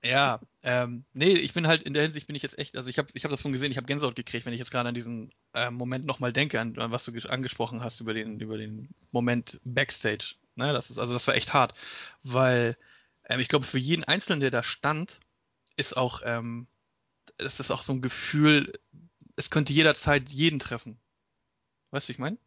Ja, 0.03 0.41
ähm, 0.63 1.05
nee, 1.13 1.33
ich 1.33 1.53
bin 1.53 1.67
halt 1.67 1.83
in 1.83 1.93
der 1.93 2.05
Hinsicht 2.05 2.29
bin 2.29 2.37
ich 2.37 2.43
jetzt 2.43 2.59
echt, 2.59 2.77
also 2.77 2.89
ich 2.89 2.99
habe 2.99 3.09
ich 3.15 3.25
hab 3.25 3.31
das 3.31 3.41
schon 3.41 3.53
gesehen, 3.53 3.73
ich 3.73 3.77
habe 3.77 3.87
Gänsehaut 3.87 4.15
gekriegt, 4.15 4.47
wenn 4.47 4.53
ich 4.53 4.61
jetzt 4.61 4.71
gerade 4.71 4.89
an 4.89 4.95
diesen 4.95 5.33
äh, 5.53 5.71
Moment 5.71 6.07
nochmal 6.07 6.33
denke, 6.33 6.61
an, 6.61 6.79
an, 6.79 6.93
was 6.93 7.05
du 7.05 7.13
angesprochen 7.29 7.83
hast 7.83 8.01
über 8.01 8.15
den, 8.15 8.39
über 8.39 8.57
den 8.57 8.89
Moment 9.11 9.61
Backstage. 9.65 10.37
Ne, 10.55 10.73
das 10.73 10.91
ist, 10.91 10.99
also 10.99 11.13
das 11.13 11.27
war 11.27 11.35
echt 11.35 11.53
hart. 11.53 11.75
Weil 12.23 12.77
ähm, 13.29 13.41
ich 13.41 13.49
glaube, 13.49 13.67
für 13.67 13.79
jeden 13.79 14.05
Einzelnen, 14.05 14.41
der 14.41 14.51
da 14.51 14.63
stand, 14.63 15.21
ist 15.77 15.97
auch, 15.97 16.23
ähm, 16.25 16.69
das 17.37 17.59
ist 17.61 17.71
auch 17.71 17.83
so 17.83 17.93
ein 17.93 18.03
Gefühl, 18.03 18.73
es 19.35 19.51
könnte 19.51 19.73
jederzeit 19.73 20.29
jeden 20.29 20.59
treffen. 20.59 20.99
Weißt 21.91 22.07
du, 22.07 22.11
wie 22.11 22.13
ich 22.13 22.19
meine? 22.19 22.39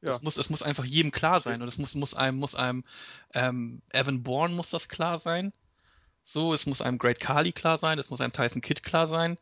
Ja. 0.00 0.14
Es 0.14 0.22
muss, 0.22 0.36
es 0.36 0.48
muss 0.48 0.62
einfach 0.62 0.84
jedem 0.84 1.10
klar 1.10 1.40
sein 1.40 1.60
und 1.60 1.68
es 1.68 1.78
muss, 1.78 1.94
muss 1.94 2.14
einem, 2.14 2.38
muss 2.38 2.54
einem, 2.54 2.84
ähm, 3.34 3.82
Evan 3.90 4.22
Bourne 4.22 4.54
muss 4.54 4.70
das 4.70 4.88
klar 4.88 5.18
sein. 5.18 5.52
So, 6.24 6.54
es 6.54 6.66
muss 6.66 6.82
einem 6.82 6.98
Great 6.98 7.20
Kali 7.20 7.52
klar 7.52 7.78
sein, 7.78 7.98
es 7.98 8.10
muss 8.10 8.20
einem 8.20 8.32
Tyson 8.32 8.60
Kidd 8.60 8.82
klar 8.82 9.08
sein. 9.08 9.38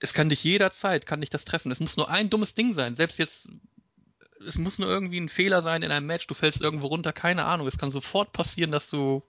Es 0.00 0.14
kann 0.14 0.28
dich 0.28 0.44
jederzeit, 0.44 1.06
kann 1.06 1.20
dich 1.20 1.30
das 1.30 1.44
treffen. 1.44 1.72
Es 1.72 1.80
muss 1.80 1.96
nur 1.96 2.08
ein 2.08 2.30
dummes 2.30 2.54
Ding 2.54 2.74
sein. 2.74 2.96
Selbst 2.96 3.18
jetzt, 3.18 3.48
es 4.46 4.56
muss 4.56 4.78
nur 4.78 4.88
irgendwie 4.88 5.18
ein 5.18 5.28
Fehler 5.28 5.62
sein 5.62 5.82
in 5.82 5.90
einem 5.90 6.06
Match, 6.06 6.26
du 6.28 6.34
fällst 6.34 6.60
irgendwo 6.60 6.86
runter, 6.86 7.12
keine 7.12 7.44
Ahnung. 7.44 7.66
Es 7.66 7.78
kann 7.78 7.90
sofort 7.90 8.32
passieren, 8.32 8.70
dass 8.70 8.88
du 8.88 9.22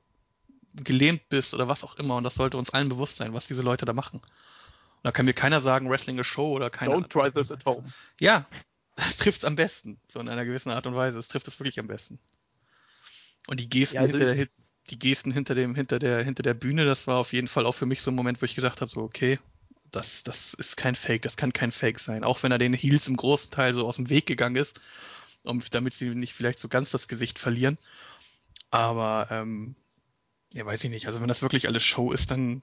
gelähmt 0.75 1.27
bist 1.29 1.53
oder 1.53 1.67
was 1.67 1.83
auch 1.83 1.95
immer. 1.95 2.15
Und 2.15 2.23
das 2.23 2.35
sollte 2.35 2.57
uns 2.57 2.69
allen 2.69 2.87
bewusst 2.87 3.17
sein, 3.17 3.33
was 3.33 3.47
diese 3.47 3.63
Leute 3.63 3.85
da 3.85 3.93
machen. 3.93 4.19
Und 4.19 5.03
da 5.03 5.11
kann 5.11 5.25
mir 5.25 5.33
keiner 5.33 5.61
sagen, 5.61 5.89
Wrestling 5.89 6.19
ist 6.19 6.27
Show 6.27 6.51
oder 6.51 6.69
keine 6.69 6.93
Don't 6.93 7.09
try 7.09 7.31
this 7.31 7.51
at 7.51 7.65
home. 7.65 7.91
Ja, 8.19 8.45
das 9.03 9.17
trifft 9.17 9.39
es 9.39 9.45
am 9.45 9.55
besten. 9.55 9.99
So 10.11 10.19
in 10.19 10.29
einer 10.29 10.45
gewissen 10.45 10.71
Art 10.71 10.85
und 10.85 10.95
Weise. 10.95 11.19
Es 11.19 11.27
trifft 11.27 11.47
es 11.47 11.59
wirklich 11.59 11.79
am 11.79 11.87
besten. 11.87 12.19
Und 13.47 13.59
die 13.59 13.69
Gesten 13.69 13.95
ja, 13.95 14.01
also 14.01 14.17
hinter, 14.17 14.35
der, 14.35 14.47
die 14.89 14.99
Gesten 14.99 15.31
hinter 15.31 15.55
dem, 15.55 15.73
hinter 15.73 15.99
der, 15.99 16.23
hinter 16.23 16.43
der 16.43 16.53
Bühne, 16.53 16.85
das 16.85 17.07
war 17.07 17.17
auf 17.17 17.33
jeden 17.33 17.47
Fall 17.47 17.65
auch 17.65 17.75
für 17.75 17.85
mich 17.85 18.01
so 18.01 18.11
ein 18.11 18.15
Moment, 18.15 18.41
wo 18.41 18.45
ich 18.45 18.55
gedacht 18.55 18.81
habe, 18.81 18.91
so, 18.91 19.01
okay, 19.01 19.39
Das, 19.91 20.23
das 20.23 20.53
ist 20.53 20.75
kein 20.75 20.95
Fake, 20.95 21.21
das 21.21 21.37
kann 21.37 21.53
kein 21.53 21.71
Fake 21.71 21.99
sein. 21.99 22.23
Auch 22.23 22.43
wenn 22.43 22.51
er 22.51 22.57
den 22.59 22.73
Heels 22.73 23.07
im 23.07 23.15
großen 23.15 23.51
Teil 23.51 23.73
so 23.73 23.87
aus 23.87 23.95
dem 23.95 24.09
Weg 24.09 24.25
gegangen 24.25 24.57
ist, 24.57 24.81
um, 25.43 25.63
damit 25.71 25.93
sie 25.93 26.09
nicht 26.09 26.33
vielleicht 26.33 26.59
so 26.59 26.67
ganz 26.67 26.91
das 26.91 27.07
Gesicht 27.07 27.39
verlieren. 27.39 27.77
Aber, 28.69 29.27
ähm, 29.31 29.75
ja, 30.53 30.65
weiß 30.65 30.83
ich 30.83 30.89
nicht. 30.89 31.07
Also 31.07 31.21
wenn 31.21 31.27
das 31.27 31.41
wirklich 31.41 31.67
alles 31.67 31.83
Show 31.83 32.11
ist, 32.11 32.31
dann 32.31 32.61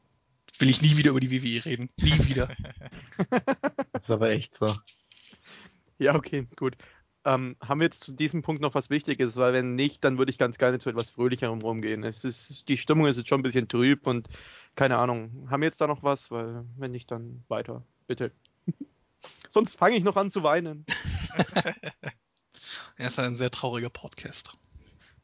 will 0.59 0.69
ich 0.69 0.83
nie 0.83 0.97
wieder 0.97 1.11
über 1.11 1.21
die 1.21 1.33
WWE 1.33 1.65
reden. 1.65 1.91
Nie 1.97 2.19
wieder. 2.29 2.55
das 3.93 4.05
ist 4.05 4.11
aber 4.11 4.31
echt 4.31 4.53
so. 4.55 4.75
Ja, 5.99 6.15
okay, 6.15 6.47
gut. 6.57 6.77
Ähm, 7.25 7.57
haben 7.61 7.81
wir 7.81 7.87
jetzt 7.87 8.05
zu 8.05 8.13
diesem 8.13 8.43
Punkt 8.43 8.63
noch 8.63 8.75
was 8.75 8.89
Wichtiges? 8.89 9.37
Weil 9.37 9.53
wenn 9.53 9.75
nicht, 9.75 10.05
dann 10.05 10.17
würde 10.17 10.31
ich 10.31 10.39
ganz 10.39 10.59
gerne 10.59 10.79
zu 10.79 10.91
etwas 10.91 11.11
Fröhlicherem 11.11 11.61
rumgehen. 11.61 12.05
Es 12.05 12.25
ist, 12.25 12.69
die 12.69 12.79
Stimmung 12.79 13.07
ist 13.07 13.17
jetzt 13.17 13.29
schon 13.29 13.41
ein 13.41 13.43
bisschen 13.43 13.67
trüb 13.67 14.07
und 14.07 14.29
keine 14.77 14.99
Ahnung. 14.99 15.49
Haben 15.51 15.63
wir 15.63 15.67
jetzt 15.67 15.81
da 15.81 15.89
noch 15.89 16.05
was? 16.05 16.31
Weil 16.31 16.65
wenn 16.77 16.93
nicht, 16.93 17.11
dann 17.11 17.43
weiter. 17.49 17.83
Bitte. 18.07 18.31
Sonst 19.51 19.77
fange 19.77 19.97
ich 19.97 20.05
noch 20.05 20.17
an 20.17 20.31
zu 20.31 20.45
weinen. 20.45 20.87
er 22.97 23.09
ist 23.09 23.19
ein 23.19 23.37
sehr 23.37 23.51
trauriger 23.51 23.91
Podcast. 23.91 24.53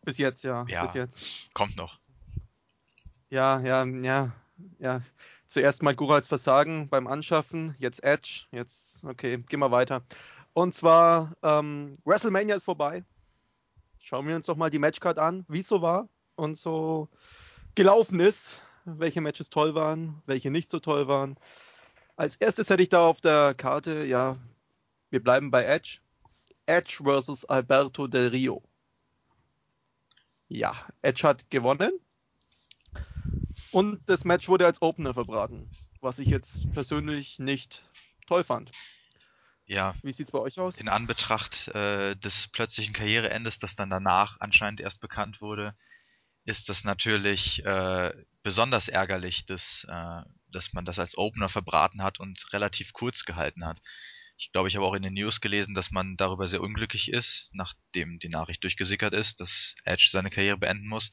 Bis 0.05 0.19
jetzt, 0.19 0.43
ja. 0.43 0.65
Ja, 0.69 0.83
Bis 0.83 0.95
jetzt. 0.95 1.55
kommt 1.55 1.77
noch. 1.77 1.99
Ja, 3.31 3.61
ja, 3.61 3.85
ja, 3.85 4.33
ja. 4.81 5.03
Zuerst 5.47 5.83
mal 5.83 5.95
Gurals 5.95 6.27
Versagen 6.27 6.89
beim 6.89 7.07
Anschaffen, 7.07 7.75
jetzt 7.79 8.03
Edge, 8.03 8.47
jetzt, 8.53 9.05
okay, 9.05 9.37
gehen 9.37 9.61
wir 9.61 9.71
weiter. 9.71 10.03
Und 10.55 10.75
zwar, 10.75 11.35
ähm, 11.43 11.99
WrestleMania 12.05 12.57
ist 12.57 12.65
vorbei. 12.65 13.05
Schauen 13.99 14.27
wir 14.27 14.37
uns 14.37 14.47
doch 14.47 14.57
mal 14.57 14.71
die 14.71 14.79
Matchcard 14.79 15.19
an, 15.19 15.45
wie 15.49 15.61
es 15.61 15.69
so 15.69 15.81
war 15.81 16.09
und 16.35 16.59
so 16.59 17.09
gelaufen 17.75 18.21
ist. 18.21 18.59
Welche 18.85 19.21
Matches 19.21 19.49
toll 19.49 19.75
waren, 19.75 20.21
welche 20.27 20.51
nicht 20.51 20.69
so 20.69 20.81
toll 20.81 21.07
waren. 21.07 21.37
Als 22.17 22.37
erstes 22.37 22.69
hätte 22.69 22.83
ich 22.83 22.89
da 22.89 23.07
auf 23.07 23.21
der 23.21 23.55
Karte, 23.55 24.05
ja, 24.05 24.37
wir 25.11 25.23
bleiben 25.23 25.51
bei 25.51 25.65
Edge. 25.65 26.01
Edge 26.67 27.01
versus 27.03 27.45
Alberto 27.45 28.07
Del 28.07 28.29
Rio. 28.29 28.63
Ja, 30.49 30.75
Edge 31.01 31.27
hat 31.27 31.49
gewonnen. 31.51 31.93
Und 33.71 34.01
das 34.07 34.25
Match 34.25 34.49
wurde 34.49 34.67
als 34.67 34.83
Opener 34.83 35.15
verbraten, 35.15 35.71
was 36.01 36.19
ich 36.19 36.29
jetzt 36.29 36.71
persönlich 36.73 37.39
nicht 37.39 37.89
toll 38.27 38.45
fand. 38.45 38.71
Ja. 39.73 39.95
Wie 40.03 40.13
sieht's 40.13 40.31
bei 40.31 40.39
euch 40.39 40.61
aus? 40.61 40.79
In 40.79 40.91
Anbetracht 40.91 41.69
äh, 41.69 42.15
des 42.17 42.49
plötzlichen 42.49 42.93
Karriereendes, 42.93 43.59
das 43.59 43.75
dann 43.75 43.89
danach 43.89 44.39
anscheinend 44.39 44.81
erst 44.83 45.01
bekannt 45.01 45.41
wurde, 45.41 45.75
ist 46.45 46.69
das 46.69 46.85
natürlich 46.85 47.65
äh, 47.65 48.13
besonders 48.43 48.89
ärgerlich, 48.89 49.47
dass, 49.47 49.87
äh, 49.89 50.23
dass 50.49 50.75
man 50.75 50.85
das 50.85 50.99
als 50.99 51.17
Opener 51.17 51.49
verbraten 51.49 52.03
hat 52.03 52.21
und 52.21 52.53
relativ 52.53 52.93
kurz 52.93 53.25
gehalten 53.25 53.65
hat. 53.65 53.81
Ich 54.37 54.53
glaube, 54.53 54.69
ich 54.69 54.77
habe 54.77 54.85
auch 54.85 54.93
in 54.93 55.05
den 55.05 55.15
News 55.15 55.41
gelesen, 55.41 55.75
dass 55.75 55.91
man 55.91 56.19
darüber 56.19 56.49
sehr 56.49 56.61
unglücklich 56.61 57.11
ist, 57.11 57.49
nachdem 57.53 58.19
die 58.19 58.29
Nachricht 58.29 58.63
durchgesickert 58.65 59.15
ist, 59.15 59.41
dass 59.41 59.75
Edge 59.85 60.11
seine 60.13 60.29
Karriere 60.29 60.59
beenden 60.59 60.87
muss. 60.87 61.11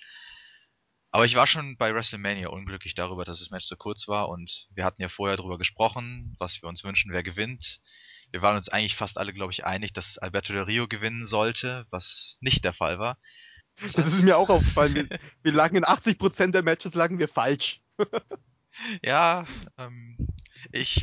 Aber 1.11 1.25
ich 1.25 1.35
war 1.35 1.47
schon 1.47 1.77
bei 1.77 1.93
WrestleMania 1.93 2.49
unglücklich 2.49 2.93
darüber, 2.93 3.23
dass 3.23 3.39
das 3.39 3.51
Match 3.51 3.67
so 3.67 3.77
kurz 3.77 4.09
war 4.09 4.27
und 4.27 4.67
wir 4.71 4.83
hatten 4.83 5.01
ja 5.01 5.07
vorher 5.07 5.37
darüber 5.37 5.57
gesprochen, 5.57 6.35
was 6.39 6.61
wir 6.61 6.67
uns 6.67 6.83
wünschen, 6.83 7.13
wer 7.13 7.23
gewinnt. 7.23 7.79
Wir 8.31 8.41
waren 8.41 8.57
uns 8.57 8.69
eigentlich 8.69 8.95
fast 8.95 9.17
alle, 9.17 9.33
glaube 9.33 9.51
ich, 9.53 9.65
einig, 9.65 9.93
dass 9.93 10.17
Alberto 10.17 10.53
Del 10.53 10.63
Rio 10.63 10.87
gewinnen 10.87 11.25
sollte, 11.25 11.85
was 11.89 12.37
nicht 12.41 12.63
der 12.65 12.73
Fall 12.73 12.99
war. 12.99 13.17
Das 13.93 14.07
ist 14.07 14.23
mir 14.23 14.37
auch 14.37 14.49
aufgefallen. 14.49 14.93
Wir, 14.93 15.19
wir 15.41 15.51
lagen 15.53 15.77
in 15.77 15.85
80% 15.85 16.51
der 16.51 16.63
Matches 16.63 16.95
lagen 16.95 17.17
wir 17.17 17.29
falsch. 17.29 17.79
ja, 19.03 19.45
ähm, 19.77 20.17
ich, 20.73 21.01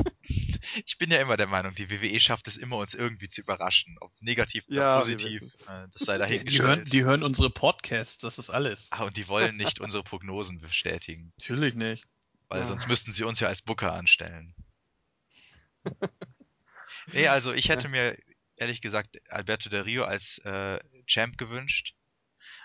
ich 0.84 0.98
bin 0.98 1.10
ja 1.10 1.18
immer 1.20 1.38
der 1.38 1.46
Meinung, 1.46 1.74
die 1.74 1.90
WWE 1.90 2.20
schafft 2.20 2.48
es 2.48 2.58
immer, 2.58 2.76
uns 2.76 2.92
irgendwie 2.92 3.30
zu 3.30 3.40
überraschen. 3.40 3.96
Ob 4.02 4.12
negativ 4.20 4.66
oder 4.68 4.76
Ja, 4.76 5.00
positiv, 5.00 5.42
äh, 5.42 5.86
das 5.94 6.02
sei 6.02 6.18
Die, 6.18 6.44
die, 6.44 6.58
dahingestellt. 6.58 6.62
hören, 6.68 6.84
die 6.84 7.04
hören 7.04 7.22
unsere 7.22 7.48
Podcasts, 7.48 8.18
das 8.18 8.38
ist 8.38 8.50
alles. 8.50 8.88
Ah, 8.90 9.04
und 9.04 9.16
die 9.16 9.26
wollen 9.26 9.56
nicht 9.56 9.80
unsere 9.80 10.02
Prognosen 10.04 10.60
bestätigen, 10.60 11.32
Natürlich 11.38 11.74
nicht. 11.74 12.04
weil 12.48 12.60
Ja. 12.60 12.66
sonst 12.66 12.86
müssten 12.88 13.14
sie 13.14 13.24
uns 13.24 13.40
ja 13.40 13.48
als 13.48 13.62
Booker 13.62 13.94
anstellen. 13.94 14.54
nee, 17.12 17.28
also 17.28 17.52
ich 17.52 17.68
hätte 17.68 17.88
mir 17.88 18.16
ehrlich 18.56 18.80
gesagt 18.80 19.18
Alberto 19.28 19.68
Del 19.68 19.82
Rio 19.82 20.04
als 20.04 20.38
äh, 20.44 20.78
Champ 21.06 21.38
gewünscht. 21.38 21.94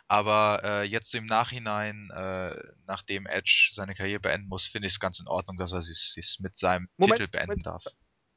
Aber 0.07 0.61
äh, 0.63 0.83
jetzt 0.83 1.15
im 1.15 1.25
Nachhinein, 1.25 2.09
äh, 2.13 2.53
nachdem 2.85 3.25
Edge 3.25 3.71
seine 3.73 3.95
Karriere 3.95 4.19
beenden 4.19 4.49
muss, 4.49 4.67
finde 4.67 4.87
ich 4.87 4.95
es 4.95 4.99
ganz 4.99 5.19
in 5.19 5.27
Ordnung, 5.27 5.57
dass 5.57 5.71
er 5.71 5.79
es 5.79 6.13
sich 6.13 6.37
mit 6.41 6.57
seinem 6.57 6.89
Moment, 6.97 7.19
Titel 7.19 7.31
beenden 7.31 7.51
Moment. 7.51 7.65
darf. 7.65 7.83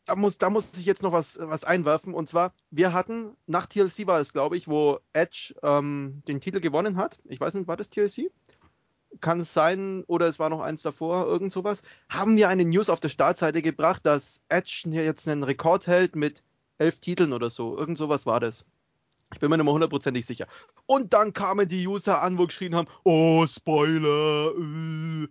Da 0.05 0.15
muss, 0.15 0.39
da 0.39 0.51
muss 0.51 0.77
ich 0.77 0.85
jetzt 0.85 1.03
noch 1.03 1.13
was, 1.13 1.37
was 1.41 1.65
einwerfen. 1.65 2.15
Und 2.15 2.29
zwar, 2.29 2.55
wir 2.71 2.93
hatten, 2.93 3.37
nach 3.47 3.67
TLC 3.67 4.07
war 4.07 4.21
es, 4.21 4.33
glaube 4.33 4.57
ich, 4.57 4.69
wo 4.69 5.01
Edge 5.15 5.55
ähm, 5.63 6.23
den 6.29 6.41
Titel 6.41 6.61
gewonnen 6.61 6.97
hat. 6.97 7.19
Ich 7.25 7.41
weiß 7.41 7.55
nicht, 7.55 7.67
war 7.67 7.77
das 7.77 7.91
TLC? 7.91 8.31
Kann 9.21 9.41
es 9.41 9.53
sein, 9.53 10.05
oder 10.07 10.27
es 10.27 10.39
war 10.39 10.51
noch 10.51 10.61
eins 10.61 10.83
davor, 10.83 11.27
irgend 11.27 11.53
sowas. 11.53 11.83
Haben 12.09 12.37
wir 12.37 12.49
eine 12.49 12.65
News 12.65 12.89
auf 12.89 13.01
der 13.01 13.09
Startseite 13.09 13.63
gebracht, 13.63 14.05
dass 14.05 14.41
Edge 14.49 14.85
jetzt 14.87 15.29
einen 15.29 15.43
Rekord 15.43 15.87
hält 15.87 16.17
mit 16.17 16.43
elf 16.79 16.99
Titeln 17.01 17.33
oder 17.33 17.51
so. 17.51 17.77
Irgend 17.77 17.99
sowas 17.99 18.27
war 18.27 18.41
das. 18.41 18.65
Ich 19.33 19.41
bin 19.41 19.51
mir 19.51 19.57
nicht 19.57 19.65
mehr 19.65 19.73
hundertprozentig 19.73 20.27
sicher. 20.27 20.47
Und 20.87 21.13
dann 21.13 21.33
kamen 21.33 21.69
die 21.69 21.87
User 21.87 22.23
an, 22.23 22.39
wo 22.39 22.47
geschrien 22.47 22.75
haben, 22.75 22.89
oh, 23.05 23.47
Spoiler. 23.47 24.53
Äh. 24.57 25.29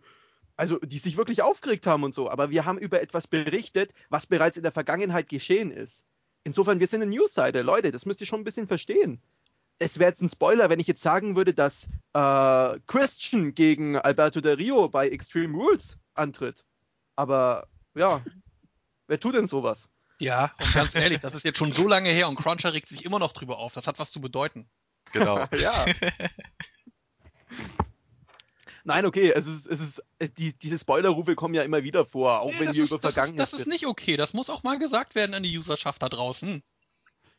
Also, 0.56 0.78
die 0.80 1.00
sich 1.00 1.18
wirklich 1.18 1.42
aufgeregt 1.42 1.88
haben 1.88 2.04
und 2.04 2.14
so. 2.14 2.30
Aber 2.30 2.52
wir 2.52 2.66
haben 2.66 2.78
über 2.78 3.02
etwas 3.02 3.28
berichtet, 3.28 3.94
was 4.10 4.28
bereits 4.28 4.58
in 4.58 4.64
der 4.64 4.72
Vergangenheit 4.72 5.30
geschehen 5.30 5.72
ist. 5.72 6.06
Insofern, 6.44 6.80
wir 6.80 6.88
sind 6.88 7.02
eine 7.02 7.12
Newsseite. 7.12 7.62
Leute, 7.62 7.92
das 7.92 8.06
müsst 8.06 8.22
ihr 8.22 8.28
schon 8.28 8.42
ein 8.42 8.44
bisschen 8.44 8.68
verstehen. 8.68 9.22
Es 9.80 10.00
wäre 10.00 10.10
jetzt 10.10 10.22
ein 10.22 10.30
Spoiler, 10.30 10.70
wenn 10.70 10.80
ich 10.80 10.88
jetzt 10.88 11.02
sagen 11.02 11.36
würde, 11.36 11.54
dass 11.54 11.88
äh, 12.14 12.80
Christian 12.88 13.54
gegen 13.54 13.98
Alberto 13.98 14.40
Del 14.40 14.56
Rio 14.56 14.88
bei 14.88 15.10
Extreme 15.10 15.56
Rules 15.56 15.98
antritt. 16.14 16.64
Aber 17.16 17.68
ja, 17.96 18.24
wer 19.08 19.20
tut 19.20 19.36
denn 19.36 19.48
sowas? 19.48 19.90
Ja, 20.20 20.52
und 20.60 20.74
ganz 20.74 20.96
ehrlich, 20.96 21.20
das 21.20 21.34
ist 21.34 21.44
jetzt 21.44 21.58
schon 21.58 21.74
so 21.74 21.88
lange 21.88 22.10
her 22.10 22.30
und 22.30 22.36
Cruncher 22.36 22.74
regt 22.74 22.88
sich 22.88 23.04
immer 23.04 23.20
noch 23.20 23.34
drüber 23.34 23.58
auf. 23.58 23.74
Das 23.74 23.88
hat 23.88 24.00
was 24.00 24.12
zu 24.12 24.22
bedeuten. 24.22 24.70
Genau. 25.12 25.46
ja. 25.58 25.86
Nein, 28.86 29.06
okay, 29.06 29.32
es 29.32 29.48
ist, 29.48 29.66
es 29.66 29.80
ist, 29.80 30.04
die, 30.38 30.58
diese 30.58 30.78
Spoilerrufe 30.78 31.36
kommen 31.36 31.54
ja 31.54 31.64
immer 31.64 31.84
wieder 31.84 32.06
vor, 32.06 32.42
auch 32.42 32.52
Nee, 32.52 32.60
wenn 32.60 32.74
wir 32.74 32.84
ist, 32.84 32.90
über 32.90 33.00
das, 33.00 33.10
ist, 33.10 33.14
Vergangenheit 33.14 33.40
das 33.40 33.54
ist 33.54 33.68
nicht 33.68 33.88
okay. 33.88 34.18
Das 34.18 34.34
muss 34.34 34.50
auch 34.50 34.64
mal 34.64 34.78
gesagt 34.78 35.16
werden 35.16 35.34
an 35.34 35.44
die 35.44 35.58
Userschaft 35.58 36.02
da 36.02 36.10
draußen. 36.10 36.62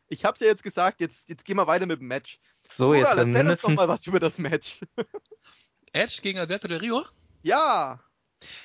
Ich 0.08 0.24
hab's 0.24 0.40
ja 0.40 0.46
jetzt 0.46 0.62
gesagt, 0.62 1.00
jetzt, 1.00 1.28
jetzt 1.28 1.44
gehen 1.44 1.56
wir 1.56 1.66
weiter 1.66 1.86
mit 1.86 2.00
dem 2.00 2.08
Match. 2.08 2.38
So, 2.68 2.94
jetzt 2.94 3.02
Mural, 3.02 3.16
dann 3.16 3.28
erzähl 3.28 3.50
uns 3.50 3.60
doch 3.60 3.68
mindestens. 3.68 3.76
mal 3.76 3.88
was 3.88 4.06
über 4.06 4.20
das 4.20 4.38
Match. 4.38 4.80
Edge 5.92 6.20
gegen 6.22 6.38
Alberto 6.38 6.68
Del 6.68 6.78
Rio? 6.78 7.04
Ja, 7.42 8.02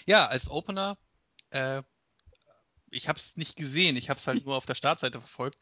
Ja, 0.06 0.26
als 0.28 0.50
Opener. 0.50 0.98
Äh, 1.52 1.84
ich 2.92 3.08
habe 3.08 3.20
es 3.20 3.38
nicht 3.38 3.56
gesehen. 3.56 3.96
Ich 3.98 4.10
habe 4.10 4.20
es 4.20 4.28
halt 4.28 4.46
nur 4.46 4.56
auf 4.56 4.66
der 4.66 4.76
Startseite 4.76 5.20
verfolgt 5.20 5.60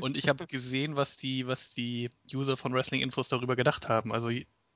und 0.00 0.16
ich 0.16 0.28
habe 0.28 0.46
gesehen, 0.46 0.96
was 0.96 1.16
die, 1.16 1.46
was 1.46 1.70
die 1.70 2.10
User 2.32 2.56
von 2.56 2.72
Wrestling 2.72 3.00
Infos 3.00 3.28
darüber 3.28 3.56
gedacht 3.56 3.88
haben. 3.88 4.12
Also 4.12 4.30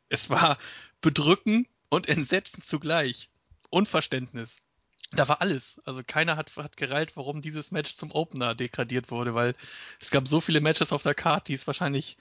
es 0.09 0.31
war 0.31 0.59
bedrückend 1.01 1.69
und 1.91 2.09
entsetzend 2.09 2.67
zugleich. 2.67 3.31
Unverständnis. 3.71 4.57
Da 5.15 5.29
war 5.29 5.41
alles. 5.41 5.81
Also 5.85 6.03
keiner 6.07 6.37
hat, 6.37 6.57
hat 6.57 6.77
gereilt, 6.77 7.17
warum 7.17 7.43
dieses 7.43 7.71
Match 7.71 7.97
zum 7.97 8.11
Opener 8.13 8.55
degradiert 8.55 9.11
wurde, 9.11 9.35
weil 9.35 9.55
es 10.01 10.11
gab 10.11 10.27
so 10.27 10.41
viele 10.41 10.61
Matches 10.61 10.93
auf 10.93 11.03
der 11.03 11.15
Card, 11.15 11.49
die 11.49 11.55
es 11.55 11.67
wahrscheinlich 11.67 12.17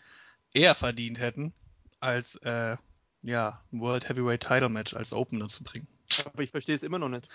eher 0.54 0.76
verdient 0.76 1.20
hätten, 1.20 1.54
als 2.00 2.36
äh, 2.38 2.76
ja, 3.24 3.62
ein 3.72 3.80
World 3.80 4.10
Heavyweight 4.10 4.42
Title 4.42 4.70
Match 4.70 4.94
als 4.94 5.14
Opener 5.14 5.48
zu 5.48 5.64
bringen. 5.64 5.88
aber 6.26 6.44
ich 6.44 6.52
verstehe 6.52 6.76
es 6.76 6.84
immer 6.84 7.00
noch 7.00 7.10
nicht. 7.10 7.28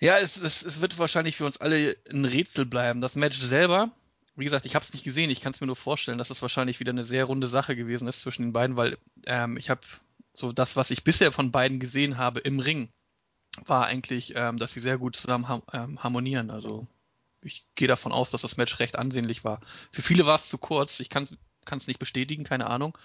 Ja, 0.00 0.18
es, 0.18 0.36
es, 0.36 0.62
es 0.62 0.80
wird 0.80 0.98
wahrscheinlich 0.98 1.36
für 1.36 1.46
uns 1.46 1.58
alle 1.58 1.96
ein 2.10 2.24
Rätsel 2.24 2.66
bleiben. 2.66 3.00
Das 3.00 3.14
Match 3.14 3.38
selber, 3.38 3.92
wie 4.34 4.44
gesagt, 4.44 4.66
ich 4.66 4.74
habe 4.74 4.84
es 4.84 4.92
nicht 4.92 5.04
gesehen, 5.04 5.30
ich 5.30 5.40
kann 5.40 5.52
es 5.52 5.60
mir 5.60 5.66
nur 5.66 5.76
vorstellen, 5.76 6.18
dass 6.18 6.30
es 6.30 6.42
wahrscheinlich 6.42 6.80
wieder 6.80 6.90
eine 6.90 7.04
sehr 7.04 7.24
runde 7.24 7.46
Sache 7.46 7.76
gewesen 7.76 8.08
ist 8.08 8.20
zwischen 8.20 8.46
den 8.46 8.52
beiden, 8.52 8.76
weil 8.76 8.98
ähm, 9.26 9.56
ich 9.56 9.70
habe 9.70 9.82
so 10.32 10.52
das, 10.52 10.74
was 10.74 10.90
ich 10.90 11.04
bisher 11.04 11.30
von 11.30 11.52
beiden 11.52 11.78
gesehen 11.78 12.18
habe 12.18 12.40
im 12.40 12.58
Ring, 12.58 12.88
war 13.66 13.86
eigentlich, 13.86 14.34
ähm, 14.36 14.58
dass 14.58 14.72
sie 14.72 14.80
sehr 14.80 14.98
gut 14.98 15.16
zusammen 15.16 15.48
ham 15.48 15.62
ähm, 15.72 16.02
harmonieren. 16.02 16.50
Also 16.50 16.86
ich 17.42 17.66
gehe 17.74 17.88
davon 17.88 18.12
aus, 18.12 18.30
dass 18.30 18.42
das 18.42 18.56
Match 18.56 18.78
recht 18.78 18.96
ansehnlich 18.96 19.44
war. 19.44 19.60
Für 19.90 20.02
viele 20.02 20.26
war 20.26 20.36
es 20.36 20.48
zu 20.48 20.58
kurz, 20.58 21.00
ich 21.00 21.10
kann 21.10 21.28
es 21.68 21.86
nicht 21.86 21.98
bestätigen, 21.98 22.44
keine 22.44 22.66
Ahnung, 22.68 22.96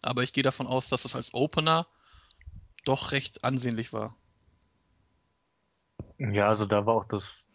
aber 0.00 0.22
ich 0.22 0.32
gehe 0.32 0.42
davon 0.42 0.66
aus, 0.66 0.88
dass 0.88 1.04
es 1.04 1.14
als 1.14 1.34
Opener 1.34 1.86
doch 2.84 3.12
recht 3.12 3.44
ansehnlich 3.44 3.92
war. 3.92 4.16
Ja, 6.18 6.48
also 6.48 6.66
da 6.66 6.86
war 6.86 6.94
auch 6.94 7.04
das, 7.04 7.52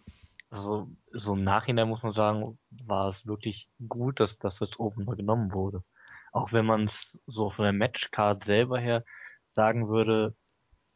also 0.50 0.90
so 1.12 1.34
im 1.34 1.44
Nachhinein 1.44 1.88
muss 1.88 2.04
man 2.04 2.12
sagen, 2.12 2.58
war 2.86 3.08
es 3.08 3.26
wirklich 3.26 3.70
gut, 3.88 4.20
dass, 4.20 4.38
dass 4.38 4.58
das 4.58 4.80
Opener 4.80 5.16
genommen 5.16 5.54
wurde. 5.54 5.84
Auch 6.32 6.52
wenn 6.52 6.66
man 6.66 6.86
es 6.86 7.20
so 7.26 7.50
von 7.50 7.64
der 7.64 7.74
Matchcard 7.74 8.44
selber 8.44 8.80
her 8.80 9.04
sagen 9.46 9.88
würde, 9.88 10.36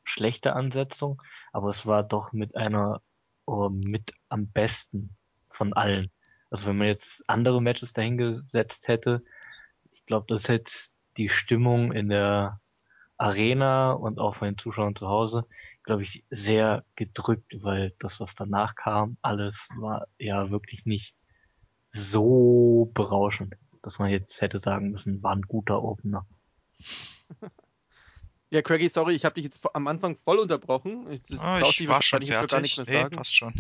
schlechte 0.10 0.54
Ansetzung, 0.54 1.22
aber 1.54 1.70
es 1.70 1.86
war 1.86 2.04
doch 2.04 2.34
mit 2.34 2.56
einer 2.56 3.01
oh, 3.46 3.70
mit 3.70 4.13
am 4.30 4.48
besten 4.48 5.16
von 5.48 5.74
allen. 5.74 6.12
Also 6.50 6.68
wenn 6.68 6.78
man 6.78 6.88
jetzt 6.88 7.24
andere 7.28 7.62
Matches 7.62 7.94
dahingesetzt 7.94 8.88
hätte, 8.88 9.24
ich 9.92 10.06
glaube, 10.06 10.25
das 10.28 10.48
hätte 10.48 10.72
die 11.18 11.30
Stimmung 11.30 11.92
in 11.92 12.10
der 12.10 12.60
Arena 13.18 13.92
und 13.92 14.20
auch 14.20 14.36
von 14.36 14.50
den 14.50 14.58
Zuschauern 14.58 14.96
zu 14.96 15.08
Hause, 15.10 15.46
glaube 15.84 16.04
ich, 16.04 16.24
sehr 16.30 16.84
gedrückt, 16.96 17.63
weil 17.63 17.94
das, 18.00 18.20
was 18.20 18.36
danach 18.36 18.75
kam, 18.75 19.18
alles 19.22 19.68
war 19.78 20.08
ja 20.18 20.50
wirklich 20.50 20.86
nicht 20.86 21.16
so 21.89 22.92
berauschend, 22.94 23.56
dass 23.82 24.00
man 24.00 24.10
jetzt 24.10 24.42
hätte 24.42 24.60
sagen 24.60 24.92
müssen, 24.92 25.24
war 25.24 25.36
ein 25.36 25.42
guter 25.42 25.84
Opener. 25.84 26.25
Ja, 28.51 28.63
Craigie, 28.63 28.89
sorry, 28.89 29.13
ich 29.13 29.25
habe 29.25 29.36
dich 29.36 29.44
jetzt 29.44 29.60
am 29.74 29.88
Anfang 29.88 30.15
voll 30.15 30.39
unterbrochen. 30.39 31.12
Ich, 31.12 31.22
oh, 31.32 31.70
ich 31.70 31.88
war 31.88 32.01
schon 32.01 32.22
fertig. 32.25 32.50
Gar 32.50 32.62
nichts 32.62 32.77
mehr 32.77 32.86
sagen. 32.86 33.10
Nee, 33.12 33.18
passt 33.18 33.36
schon. 33.36 33.53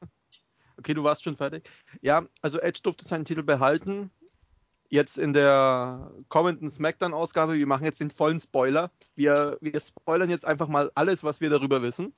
okay, 0.78 0.94
du 0.94 1.04
warst 1.04 1.22
schon 1.22 1.36
fertig. 1.36 1.68
Ja, 2.00 2.26
also 2.40 2.58
Edge 2.58 2.80
durfte 2.82 3.04
seinen 3.04 3.26
Titel 3.26 3.42
behalten. 3.42 4.10
Jetzt 4.88 5.18
in 5.18 5.32
der 5.32 6.12
kommenden 6.28 6.70
SmackDown-Ausgabe, 6.70 7.54
wir 7.54 7.66
machen 7.66 7.84
jetzt 7.84 8.00
den 8.00 8.10
vollen 8.10 8.38
Spoiler. 8.38 8.90
Wir, 9.16 9.58
wir 9.60 9.78
spoilern 9.80 10.30
jetzt 10.30 10.46
einfach 10.46 10.68
mal 10.68 10.90
alles, 10.94 11.24
was 11.24 11.40
wir 11.40 11.50
darüber 11.50 11.82
wissen. 11.82 12.14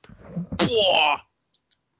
Boah! 0.57 1.25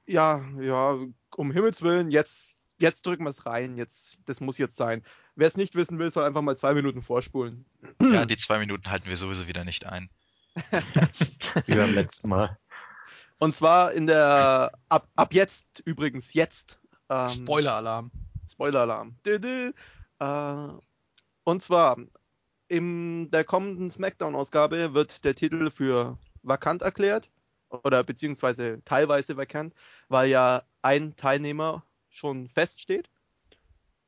Ja, 0.06 0.44
ja, 0.60 0.98
um 1.36 1.50
Himmels 1.50 1.82
Willen, 1.82 2.10
jetzt, 2.10 2.56
jetzt 2.78 3.04
drücken 3.04 3.24
wir 3.24 3.30
es 3.30 3.46
rein. 3.46 3.76
Jetzt, 3.76 4.18
das 4.26 4.40
muss 4.40 4.58
jetzt 4.58 4.76
sein. 4.76 5.02
Wer 5.40 5.46
es 5.46 5.56
nicht 5.56 5.74
wissen 5.74 5.98
will, 5.98 6.10
soll 6.10 6.24
einfach 6.24 6.42
mal 6.42 6.58
zwei 6.58 6.74
Minuten 6.74 7.00
vorspulen. 7.00 7.64
Ja, 7.98 8.26
die 8.26 8.36
zwei 8.36 8.58
Minuten 8.58 8.90
halten 8.90 9.08
wir 9.08 9.16
sowieso 9.16 9.46
wieder 9.46 9.64
nicht 9.64 9.86
ein. 9.86 10.10
Wie 11.64 11.74
beim 11.74 11.94
letzten 11.94 12.28
Mal. 12.28 12.58
Und 13.38 13.54
zwar 13.54 13.92
in 13.92 14.06
der, 14.06 14.70
ab, 14.90 15.08
ab 15.16 15.32
jetzt 15.32 15.80
übrigens, 15.86 16.34
jetzt. 16.34 16.78
Ähm, 17.08 17.30
Spoiler-Alarm. 17.30 18.10
Spoiler-Alarm. 18.50 19.16
Äh, 19.24 19.72
und 21.44 21.62
zwar, 21.62 21.96
in 22.68 23.30
der 23.30 23.44
kommenden 23.44 23.88
SmackDown-Ausgabe 23.88 24.92
wird 24.92 25.24
der 25.24 25.34
Titel 25.34 25.70
für 25.70 26.18
vakant 26.42 26.82
erklärt. 26.82 27.30
Oder 27.70 28.04
beziehungsweise 28.04 28.82
teilweise 28.84 29.38
vakant, 29.38 29.72
weil 30.08 30.28
ja 30.28 30.64
ein 30.82 31.16
Teilnehmer 31.16 31.82
schon 32.10 32.46
feststeht 32.46 33.08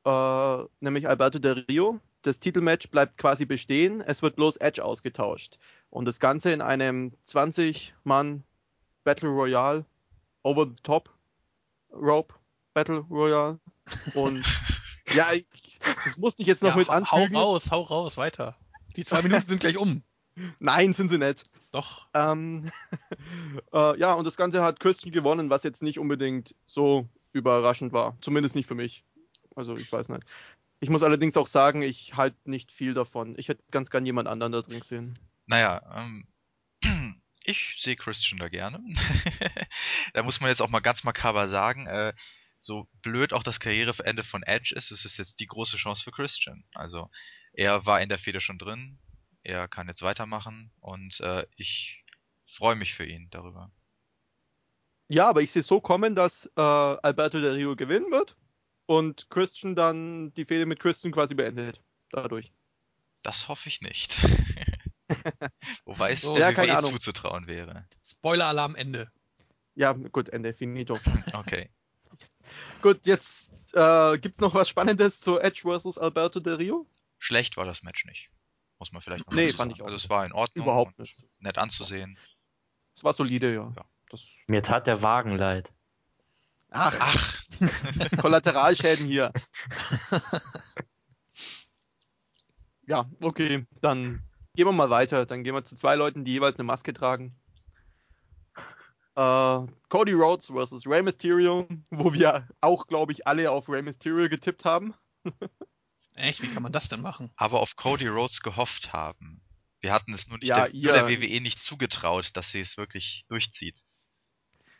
äh, 0.05 0.63
nämlich 0.79 1.07
Alberto 1.07 1.39
Del 1.39 1.65
Rio. 1.69 1.99
Das 2.21 2.39
Titelmatch 2.39 2.89
bleibt 2.89 3.17
quasi 3.17 3.45
bestehen, 3.45 4.01
es 4.01 4.21
wird 4.21 4.37
bloß 4.37 4.57
Edge 4.57 4.83
ausgetauscht. 4.83 5.57
Und 5.89 6.05
das 6.05 6.19
Ganze 6.19 6.51
in 6.51 6.61
einem 6.61 7.13
20-Mann 7.27 8.43
Battle 9.03 9.29
Royale, 9.29 9.85
over 10.43 10.65
the 10.65 10.81
top 10.83 11.09
Rope 11.91 12.33
Battle 12.73 13.05
Royale. 13.09 13.59
Und 14.13 14.43
ja, 15.13 15.33
ich, 15.33 15.45
das 16.05 16.17
musste 16.17 16.41
ich 16.41 16.47
jetzt 16.47 16.63
noch 16.63 16.71
ja, 16.71 16.77
mit 16.77 16.89
anfügen. 16.89 17.35
Hau 17.35 17.51
raus, 17.51 17.71
hau 17.71 17.81
raus, 17.81 18.17
weiter. 18.17 18.55
Die 18.95 19.05
zwei 19.05 19.21
Minuten 19.21 19.45
sind 19.45 19.59
gleich 19.59 19.77
um. 19.77 20.03
Nein, 20.59 20.93
sind 20.93 21.09
sie 21.09 21.17
nicht. 21.17 21.43
Doch. 21.71 22.07
Ähm, 22.13 22.71
äh, 23.73 23.99
ja, 23.99 24.13
und 24.13 24.25
das 24.25 24.37
Ganze 24.37 24.63
hat 24.63 24.79
Christian 24.79 25.11
gewonnen, 25.11 25.49
was 25.49 25.63
jetzt 25.63 25.83
nicht 25.83 25.99
unbedingt 25.99 26.55
so 26.65 27.07
überraschend 27.33 27.93
war. 27.93 28.17
Zumindest 28.21 28.55
nicht 28.55 28.67
für 28.67 28.75
mich. 28.75 29.03
Also 29.55 29.77
ich 29.77 29.91
weiß 29.91 30.09
nicht. 30.09 30.23
Ich 30.79 30.89
muss 30.89 31.03
allerdings 31.03 31.37
auch 31.37 31.47
sagen, 31.47 31.81
ich 31.81 32.15
halte 32.15 32.37
nicht 32.43 32.71
viel 32.71 32.93
davon. 32.93 33.35
Ich 33.37 33.47
hätte 33.47 33.63
ganz 33.71 33.89
gern 33.89 34.05
jemand 34.05 34.27
anderen 34.27 34.51
da 34.51 34.61
drin 34.61 34.81
gesehen. 34.81 35.17
Naja, 35.45 35.81
ähm, 35.95 36.27
ich 37.43 37.77
sehe 37.79 37.95
Christian 37.95 38.39
da 38.39 38.49
gerne. 38.49 38.83
da 40.13 40.23
muss 40.23 40.41
man 40.41 40.49
jetzt 40.49 40.61
auch 40.61 40.69
mal 40.69 40.81
ganz 40.81 41.03
makaber 41.03 41.47
sagen, 41.47 41.87
äh, 41.87 42.13
so 42.59 42.87
blöd 43.01 43.33
auch 43.33 43.43
das 43.43 43.59
Karriereende 43.59 44.23
von 44.23 44.43
Edge 44.43 44.73
ist, 44.75 44.91
es 44.91 45.05
ist 45.05 45.17
jetzt 45.17 45.39
die 45.39 45.47
große 45.47 45.77
Chance 45.77 46.03
für 46.03 46.11
Christian. 46.11 46.63
Also 46.73 47.09
er 47.53 47.85
war 47.85 48.01
in 48.01 48.09
der 48.09 48.19
Feder 48.19 48.41
schon 48.41 48.57
drin, 48.57 48.99
er 49.43 49.67
kann 49.67 49.87
jetzt 49.87 50.01
weitermachen 50.01 50.71
und 50.79 51.19
äh, 51.19 51.45
ich 51.55 52.03
freue 52.45 52.75
mich 52.75 52.93
für 52.93 53.05
ihn 53.05 53.29
darüber. 53.31 53.71
Ja, 55.09 55.29
aber 55.29 55.41
ich 55.41 55.51
sehe 55.51 55.63
so 55.63 55.81
kommen, 55.81 56.15
dass 56.15 56.45
äh, 56.55 56.61
Alberto 56.61 57.39
Del 57.39 57.53
Rio 57.53 57.75
gewinnen 57.75 58.11
wird 58.11 58.37
und 58.85 59.29
Christian 59.29 59.75
dann 59.75 60.33
die 60.33 60.45
Fehde 60.45 60.65
mit 60.65 60.79
Christian 60.79 61.11
quasi 61.13 61.35
beendet. 61.35 61.81
Dadurch. 62.11 62.51
Das 63.23 63.47
hoffe 63.47 63.69
ich 63.69 63.81
nicht. 63.81 64.11
Wobei 65.85 66.13
es 66.13 66.21
der 66.21 66.37
ja, 66.37 66.53
keine 66.53 66.77
Ahnung. 66.77 66.93
zuzutrauen 66.93 67.47
wäre. 67.47 67.87
Spoiler-Alarm 68.03 68.75
Ende. 68.75 69.11
Ja, 69.75 69.93
gut, 69.93 70.29
Ende, 70.29 70.53
finito. 70.53 70.99
Okay. 71.33 71.69
gut, 72.81 73.05
jetzt 73.07 73.73
äh, 73.75 74.15
es 74.17 74.37
noch 74.39 74.53
was 74.53 74.69
Spannendes 74.69 75.19
zu 75.21 75.39
Edge 75.39 75.61
vs. 75.63 75.97
Alberto 75.97 76.39
Del 76.39 76.55
Rio? 76.55 76.87
Schlecht 77.17 77.57
war 77.57 77.65
das 77.65 77.81
Match 77.83 78.05
nicht. 78.05 78.29
Muss 78.79 78.91
man 78.91 79.01
vielleicht 79.01 79.25
noch 79.25 79.33
Nee, 79.35 79.53
fand 79.53 79.71
sagen. 79.71 79.75
ich 79.75 79.81
auch. 79.81 79.85
Also 79.85 79.95
es 79.95 80.09
war 80.09 80.25
in 80.25 80.33
Ordnung. 80.33 80.65
Überhaupt 80.65 80.99
nicht. 80.99 81.15
Nett 81.39 81.57
anzusehen. 81.57 82.19
Es 82.95 83.03
war 83.03 83.13
solide, 83.13 83.53
ja. 83.53 83.71
ja. 83.75 83.85
Das 84.09 84.27
Mir 84.47 84.61
tat 84.61 84.85
der 84.85 85.01
Wagen 85.01 85.35
leid. 85.35 85.71
Ach, 86.73 86.97
Ach. 86.99 87.43
Kollateralschäden 88.17 89.05
hier. 89.05 89.31
ja, 92.87 93.05
okay, 93.21 93.67
dann 93.79 94.23
gehen 94.55 94.65
wir 94.65 94.71
mal 94.71 94.89
weiter. 94.89 95.25
Dann 95.27 95.43
gehen 95.43 95.53
wir 95.53 95.63
zu 95.63 95.75
zwei 95.75 95.95
Leuten, 95.95 96.25
die 96.25 96.33
jeweils 96.33 96.57
eine 96.57 96.65
Maske 96.65 96.93
tragen. 96.93 97.35
Uh, 99.15 99.67
Cody 99.89 100.13
Rhodes 100.13 100.47
versus 100.47 100.87
Rey 100.87 101.03
Mysterio, 101.03 101.67
wo 101.91 102.11
wir 102.13 102.47
auch, 102.61 102.87
glaube 102.87 103.11
ich, 103.11 103.27
alle 103.27 103.51
auf 103.51 103.69
Rey 103.69 103.83
Mysterio 103.83 104.27
getippt 104.27 104.65
haben. 104.65 104.95
Echt? 106.15 106.41
Wie 106.41 106.51
kann 106.51 106.63
man 106.63 106.71
das 106.71 106.89
denn 106.89 107.01
machen? 107.01 107.31
Aber 107.35 107.59
auf 107.61 107.75
Cody 107.75 108.07
Rhodes 108.07 108.41
gehofft 108.41 108.91
haben. 108.91 109.41
Wir 109.81 109.91
hatten 109.91 110.13
es 110.13 110.27
nur, 110.27 110.39
nicht 110.39 110.47
ja, 110.47 110.67
der, 110.67 110.73
nur 110.73 110.93
der 110.93 111.07
WWE 111.07 111.41
nicht 111.41 111.59
zugetraut, 111.59 112.31
dass 112.33 112.49
sie 112.49 112.61
es 112.61 112.77
wirklich 112.77 113.25
durchzieht. 113.27 113.83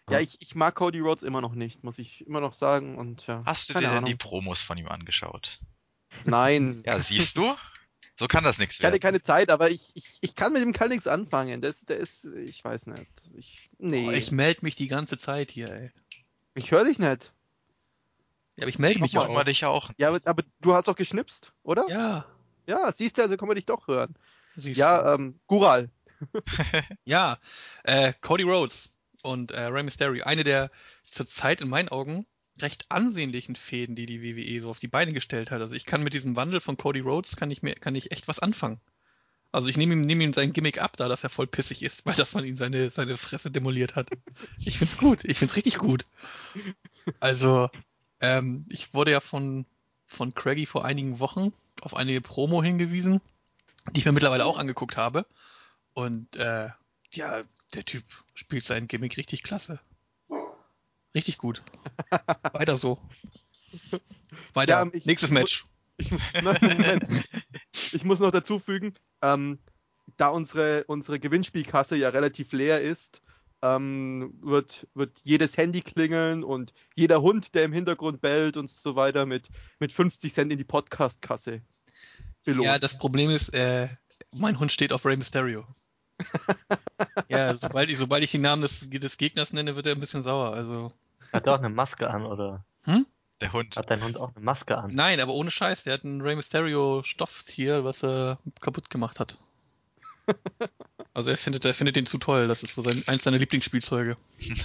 Ja, 0.10 0.20
ich, 0.20 0.42
ich 0.42 0.56
mag 0.56 0.76
Cody 0.76 1.00
Rhodes 1.00 1.24
immer 1.24 1.42
noch 1.42 1.56
nicht, 1.56 1.84
muss 1.84 1.98
ich 1.98 2.26
immer 2.28 2.42
noch 2.42 2.54
sagen. 2.54 2.98
Und, 2.98 3.26
ja, 3.28 3.44
Hast 3.46 3.70
du 3.70 3.74
dir 3.74 3.90
denn 3.90 4.06
die 4.06 4.16
Promos 4.16 4.62
von 4.62 4.78
ihm 4.78 4.88
angeschaut? 4.88 5.60
Nein. 6.26 6.84
ja, 6.86 7.00
siehst 7.00 7.38
du? 7.38 7.56
So 8.18 8.28
kann 8.28 8.44
das 8.44 8.58
nichts 8.58 8.80
werden. 8.80 8.94
Ich 8.94 8.94
hatte 8.94 9.00
keine 9.00 9.22
Zeit, 9.22 9.50
aber 9.50 9.72
ich, 9.72 9.92
ich, 9.96 10.20
ich 10.22 10.36
kann 10.36 10.54
mit 10.54 10.62
dem 10.62 10.74
Kerl 10.74 10.90
nichts 10.90 11.08
anfangen. 11.08 11.62
Das, 11.62 11.86
der 11.86 11.98
ist, 11.98 12.26
ich 12.26 12.64
weiß 12.64 12.88
nicht. 12.88 13.10
Ich, 13.36 13.70
nee. 13.80 14.08
Oh, 14.08 14.12
ich 14.12 14.32
melde 14.32 14.60
mich 14.64 14.76
die 14.76 14.88
ganze 14.88 15.18
Zeit 15.18 15.50
hier, 15.50 15.72
ey. 15.72 15.92
Ich 16.54 16.72
höre 16.72 16.84
dich 16.84 17.00
nicht. 17.00 17.32
Ja, 18.56 18.64
aber 18.64 18.70
ich 18.70 18.78
melde 18.78 19.00
mich 19.00 19.18
auch. 19.18 19.44
dich 19.44 19.66
auch. 19.66 19.90
Ja, 19.98 20.10
aber, 20.10 20.22
aber, 20.26 20.44
du 20.62 20.76
hast 20.76 20.88
doch 20.88 20.96
geschnipst, 20.96 21.54
oder? 21.64 21.88
Ja. 21.90 22.26
Ja, 22.68 22.92
siehst 22.92 23.18
du, 23.18 23.24
also 23.24 23.36
kann 23.36 23.48
man 23.48 23.56
dich 23.56 23.66
doch 23.66 23.88
hören. 23.88 24.16
Siehst 24.56 24.78
ja, 24.78 25.16
ähm, 25.16 25.40
Gural. 25.48 25.90
ja, 27.04 27.40
äh, 27.84 28.14
Cody 28.22 28.44
Rhodes 28.44 28.93
und 29.24 29.52
äh, 29.52 29.64
Rey 29.64 29.82
Mysterio. 29.84 30.24
Eine 30.26 30.44
der 30.44 30.70
zurzeit 31.10 31.62
in 31.62 31.70
meinen 31.70 31.90
Augen 31.90 32.28
recht 32.62 32.86
ansehnlichen 32.90 33.56
Fäden, 33.56 33.96
die 33.96 34.06
die 34.06 34.22
WWE 34.22 34.62
so 34.62 34.70
auf 34.70 34.80
die 34.80 34.88
Beine 34.88 35.12
gestellt 35.12 35.50
hat. 35.50 35.62
Also 35.62 35.74
ich 35.74 35.86
kann 35.86 36.04
mit 36.04 36.14
diesem 36.14 36.36
Wandel 36.36 36.60
von 36.60 36.78
Cody 36.78 37.00
Rhodes 37.00 37.36
kann 37.36 37.50
ich 37.50 37.64
mir 37.64 37.74
kann 37.74 37.96
ich 37.96 38.12
echt 38.12 38.28
was 38.28 38.40
anfangen. 38.40 38.80
Also 39.54 39.70
ich 39.70 39.78
nehme 39.78 39.94
ihm, 39.94 40.02
nehm 40.02 40.20
ihm 40.20 40.34
sein 40.34 40.52
Gimmick 40.52 40.82
ab, 40.82 40.98
da 40.98 41.08
dass 41.08 41.24
er 41.24 41.30
voll 41.30 41.46
pissig 41.46 41.84
ist, 41.84 42.06
weil 42.06 42.16
das 42.16 42.34
man 42.34 42.44
ihn 42.44 42.56
seine, 42.56 42.90
seine 42.90 43.18
Fresse 43.18 43.52
demoliert 43.52 43.96
hat. 43.96 44.10
Ich 44.60 44.80
find's 44.80 44.98
gut. 44.98 45.24
Ich 45.24 45.38
find's 45.38 45.56
richtig 45.56 45.78
gut. 45.78 46.06
Also, 47.20 47.70
ähm, 48.20 48.66
ich 48.70 48.94
wurde 48.94 49.12
ja 49.12 49.20
von, 49.20 49.66
von 50.08 50.34
Craigie 50.34 50.66
vor 50.66 50.86
einigen 50.86 51.20
Wochen 51.20 51.54
auf 51.82 51.96
einige 51.96 52.22
Promo 52.22 52.64
hingewiesen, 52.64 53.22
die 53.92 54.00
ich 54.00 54.06
mir 54.06 54.12
mittlerweile 54.12 54.46
auch 54.46 54.58
angeguckt 54.58 54.98
habe. 54.98 55.28
Und 55.94 56.36
äh, 56.36 56.70
ja, 57.12 57.44
der 57.76 57.86
Typ 57.86 58.04
spielt 58.34 58.64
sein 58.64 58.88
Gimmick 58.88 59.18
richtig 59.18 59.44
klasse. 59.44 59.80
Richtig 61.16 61.38
gut. 61.38 61.62
Weiter 62.54 62.76
so. 62.76 63.00
Weiter. 64.54 64.86
Ja, 64.86 64.90
ich, 64.92 65.06
Nächstes 65.06 65.32
Match. 65.32 65.66
Ich, 65.98 66.10
nein, 66.42 67.24
ich 67.72 68.04
muss 68.04 68.20
noch 68.20 68.32
dazu 68.32 68.58
fügen, 68.58 68.96
ähm, 69.22 69.60
da 70.18 70.30
unsere, 70.30 70.86
unsere 70.86 71.20
Gewinnspielkasse 71.20 71.96
ja 71.96 72.10
relativ 72.10 72.52
leer 72.52 72.82
ist, 72.82 73.22
ähm, 73.62 74.34
wird, 74.42 74.88
wird 74.96 75.20
jedes 75.22 75.56
Handy 75.56 75.82
klingeln 75.82 76.44
und 76.44 76.74
jeder 76.96 77.22
Hund, 77.22 77.54
der 77.54 77.66
im 77.66 77.74
Hintergrund 77.74 78.22
bellt 78.22 78.58
und 78.58 78.72
so 78.72 78.96
weiter, 78.96 79.28
mit, 79.28 79.50
mit 79.80 79.94
50 79.94 80.34
Cent 80.34 80.52
in 80.52 80.58
die 80.58 80.64
Podcast-Kasse 80.64 81.62
belohnt. 82.44 82.66
Ja, 82.66 82.80
das 82.80 82.98
Problem 82.98 83.30
ist, 83.30 83.54
äh, 83.54 83.88
mein 84.32 84.60
Hund 84.60 84.72
steht 84.72 84.92
auf 84.92 85.06
Rey 85.06 85.16
Mysterio 85.16 85.64
ja, 87.30 87.56
sobald 87.56 87.90
ich, 87.90 87.98
sobald 87.98 88.24
ich 88.24 88.32
den 88.32 88.42
Namen 88.42 88.62
des, 88.62 88.88
des 88.90 89.18
Gegners 89.18 89.54
nenne, 89.54 89.76
wird 89.76 89.86
er 89.86 89.94
ein 89.94 90.00
bisschen 90.00 90.24
sauer. 90.24 90.54
Also. 90.54 90.92
Hat 91.32 91.48
er 91.48 91.54
auch 91.56 91.60
eine 91.60 91.70
Maske 91.70 92.10
an, 92.10 92.26
oder? 92.26 92.64
Hm? 92.84 93.06
Der 93.42 93.52
Hund. 93.54 93.76
Hat 93.76 93.90
dein 93.90 94.04
Hund 94.04 94.18
auch 94.18 94.36
eine 94.36 94.44
Maske 94.46 94.78
an? 94.78 94.94
Nein, 94.94 95.20
aber 95.20 95.34
ohne 95.34 95.52
Scheiß. 95.52 95.84
Der 95.84 95.94
hat 95.94 96.04
ein 96.04 96.22
Rey 96.22 96.36
Mysterio 96.36 97.02
Stofftier, 97.04 97.84
was 97.84 98.04
er 98.04 98.40
kaputt 98.62 98.90
gemacht 98.90 99.20
hat. 99.20 99.38
Also 101.16 101.30
er 101.30 101.38
findet, 101.38 101.64
er 101.64 101.76
findet 101.76 101.96
den 101.96 102.08
zu 102.08 102.18
toll. 102.18 102.48
Das 102.48 102.64
ist 102.64 102.74
so 102.74 102.82
sein, 102.82 103.04
eins 103.06 103.24
seiner 103.24 103.38
Lieblingsspielzeuge. 103.38 104.18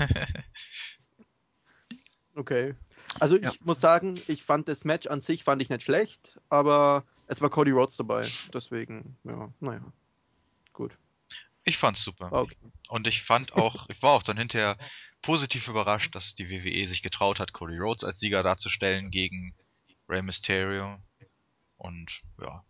Okay. 2.35 2.75
Also 3.19 3.37
ich 3.37 3.43
Ja. 3.43 3.53
muss 3.65 3.81
sagen, 3.81 4.21
ich 4.29 4.43
fand 4.45 4.69
das 4.69 4.85
Match 4.85 5.07
an 5.09 5.21
sich 5.21 5.45
fand 5.45 5.61
ich 5.61 5.71
nicht 5.71 5.83
schlecht, 5.83 6.39
aber 6.49 7.05
es 7.27 7.41
war 7.41 7.51
Cody 7.51 7.73
Rhodes 7.73 7.97
dabei. 7.97 8.27
Deswegen, 8.55 9.17
ja, 9.25 9.53
naja. 9.61 9.81
Gut. 10.73 10.97
Ich 11.69 11.77
fand's 11.77 12.03
super. 12.03 12.33
Okay. 12.33 12.57
Und 12.89 13.07
ich 13.07 13.23
fand 13.23 13.53
auch, 13.53 13.87
ich 13.91 14.03
war 14.03 14.13
auch 14.13 14.23
dann 14.23 14.39
hinterher 14.39 14.79
positiv 15.21 15.69
überrascht, 15.69 16.15
dass 16.15 16.35
die 16.35 16.49
WWE 16.49 16.89
sich 16.89 17.03
getraut 17.03 17.39
hat, 17.41 17.53
Cody 17.53 17.77
Rhodes 17.77 18.05
als 18.05 18.19
Sieger 18.19 18.43
darzustellen 18.43 19.11
gegen 19.11 19.55
Rey 20.09 20.23
Mysterio. 20.23 20.99
Und 21.77 22.23
ja. 22.41 22.65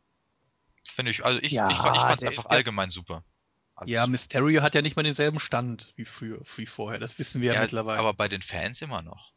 Finde 0.95 1.13
ich, 1.13 1.25
also 1.25 1.41
ich, 1.41 1.53
Ja, 1.53 1.71
ich, 1.71 1.77
fand- 1.77 1.97
ich 1.97 2.03
fand's 2.03 2.23
einfach 2.25 2.47
allgemein 2.47 2.91
super. 2.91 3.23
Also, 3.77 3.95
Ja, 3.95 4.07
Mysterio 4.09 4.63
hat 4.63 4.75
ja 4.75 4.83
nicht 4.83 4.97
mal 4.97 5.05
denselben 5.05 5.39
Stand 5.39 5.93
wie 5.95 6.05
früher, 6.05 6.43
wie 6.57 6.67
vorher. 6.67 6.99
Das 6.99 7.21
wissen 7.21 7.41
wir 7.41 7.49
ja, 7.49 7.55
ja, 7.55 7.61
mittlerweile. 7.63 8.01
aber 8.01 8.15
bei 8.15 8.27
den 8.27 8.43
Fans 8.43 8.83
immer 8.83 9.03
noch. 9.03 9.33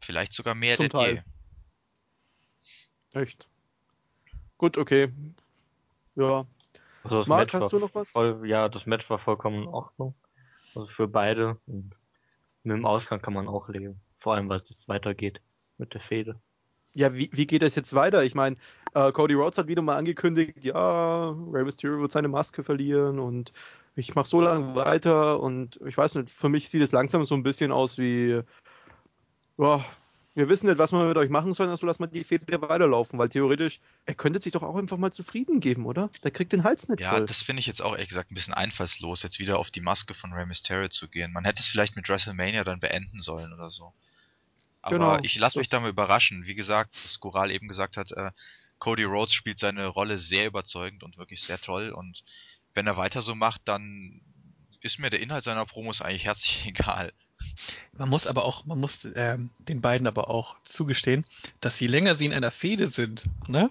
Vielleicht 0.00 0.34
sogar 0.34 0.54
mehr 0.54 0.76
Zum 0.76 0.90
denn 0.90 1.00
je. 3.14 3.22
Echt. 3.22 3.48
Gut, 4.58 4.76
okay. 4.76 5.10
Ja. 6.16 6.46
Also 7.04 7.18
das 7.18 7.26
Marc, 7.26 7.40
Match 7.40 7.54
hast 7.54 7.72
du 7.72 7.78
noch 7.78 7.94
was? 7.94 8.10
Voll, 8.10 8.48
ja, 8.48 8.68
das 8.68 8.86
Match 8.86 9.08
war 9.10 9.18
vollkommen 9.18 9.62
in 9.62 9.68
Ordnung. 9.68 10.14
Also 10.74 10.88
für 10.88 11.06
beide. 11.06 11.58
Und 11.66 11.92
mit 12.62 12.76
dem 12.76 12.86
Ausgang 12.86 13.20
kann 13.20 13.34
man 13.34 13.46
auch 13.46 13.68
leben. 13.68 14.00
Vor 14.16 14.34
allem, 14.34 14.48
weil 14.48 14.60
es 14.60 14.70
jetzt 14.70 14.88
weitergeht 14.88 15.40
mit 15.76 15.94
der 15.94 16.00
Fehde. 16.00 16.40
Ja, 16.94 17.12
wie, 17.12 17.28
wie 17.32 17.46
geht 17.46 17.62
das 17.62 17.74
jetzt 17.74 17.94
weiter? 17.94 18.24
Ich 18.24 18.34
meine, 18.34 18.56
äh, 18.94 19.12
Cody 19.12 19.34
Rhodes 19.34 19.58
hat 19.58 19.66
wieder 19.66 19.82
mal 19.82 19.96
angekündigt, 19.96 20.62
ja, 20.62 21.30
Rey 21.30 21.64
Mysterio 21.64 22.00
wird 22.00 22.12
seine 22.12 22.28
Maske 22.28 22.62
verlieren 22.62 23.18
und 23.18 23.52
ich 23.96 24.14
mache 24.14 24.28
so 24.28 24.40
lange 24.40 24.74
weiter 24.76 25.40
und 25.40 25.80
ich 25.84 25.98
weiß 25.98 26.14
nicht, 26.14 26.30
für 26.30 26.48
mich 26.48 26.68
sieht 26.68 26.82
es 26.82 26.92
langsam 26.92 27.24
so 27.24 27.34
ein 27.34 27.42
bisschen 27.42 27.72
aus 27.72 27.98
wie, 27.98 28.40
boah, 29.56 29.84
wir 30.34 30.48
wissen 30.48 30.66
nicht, 30.66 30.78
was 30.78 30.92
wir 30.92 31.04
mit 31.04 31.16
euch 31.16 31.30
machen 31.30 31.54
sollen, 31.54 31.70
also 31.70 31.86
lassen 31.86 32.02
wir 32.02 32.08
die 32.08 32.24
Fehde 32.24 32.60
weiterlaufen, 32.60 33.18
weil 33.18 33.28
theoretisch, 33.28 33.80
er 34.04 34.14
könnte 34.14 34.40
sich 34.40 34.52
doch 34.52 34.62
auch 34.62 34.76
einfach 34.76 34.96
mal 34.96 35.12
zufrieden 35.12 35.60
geben, 35.60 35.86
oder? 35.86 36.10
Der 36.24 36.30
kriegt 36.32 36.52
den 36.52 36.64
Hals 36.64 36.88
nicht 36.88 37.00
Ja, 37.00 37.10
voll. 37.10 37.26
das 37.26 37.42
finde 37.42 37.60
ich 37.60 37.66
jetzt 37.66 37.80
auch 37.82 37.92
ehrlich 37.92 38.08
gesagt 38.08 38.30
ein 38.30 38.34
bisschen 38.34 38.54
einfallslos, 38.54 39.22
jetzt 39.22 39.38
wieder 39.38 39.58
auf 39.58 39.70
die 39.70 39.80
Maske 39.80 40.14
von 40.14 40.32
Rey 40.32 40.44
Mysterio 40.46 40.88
zu 40.88 41.08
gehen. 41.08 41.32
Man 41.32 41.44
hätte 41.44 41.60
es 41.60 41.68
vielleicht 41.68 41.94
mit 41.96 42.08
WrestleMania 42.08 42.64
dann 42.64 42.80
beenden 42.80 43.20
sollen 43.20 43.52
oder 43.52 43.70
so. 43.70 43.92
Aber 44.82 44.98
Genau, 44.98 45.18
ich 45.22 45.36
lasse 45.36 45.58
mich 45.58 45.68
da 45.68 45.80
mal 45.80 45.88
überraschen. 45.88 46.44
Wie 46.46 46.54
gesagt, 46.54 46.94
was 47.04 47.20
Goral 47.20 47.50
eben 47.50 47.68
gesagt 47.68 47.96
hat, 47.96 48.12
äh, 48.12 48.32
Cody 48.78 49.04
Rhodes 49.04 49.32
spielt 49.32 49.58
seine 49.58 49.86
Rolle 49.86 50.18
sehr 50.18 50.46
überzeugend 50.46 51.02
und 51.04 51.16
wirklich 51.16 51.42
sehr 51.42 51.58
toll. 51.58 51.90
Und 51.90 52.22
wenn 52.74 52.86
er 52.86 52.96
weiter 52.96 53.22
so 53.22 53.34
macht, 53.34 53.62
dann 53.64 54.20
ist 54.82 54.98
mir 54.98 55.08
der 55.08 55.20
Inhalt 55.20 55.44
seiner 55.44 55.64
Promos 55.64 56.02
eigentlich 56.02 56.26
herzlich 56.26 56.66
egal. 56.66 57.12
Man 57.96 58.08
muss 58.08 58.26
aber 58.26 58.44
auch, 58.44 58.66
man 58.66 58.78
muss 58.80 59.06
ähm, 59.14 59.50
den 59.58 59.80
beiden 59.80 60.06
aber 60.06 60.28
auch 60.30 60.56
zugestehen, 60.64 61.24
dass 61.60 61.78
je 61.80 61.86
länger 61.86 62.16
sie 62.16 62.26
in 62.26 62.32
einer 62.32 62.50
Fehde 62.50 62.88
sind, 62.88 63.24
ne? 63.46 63.70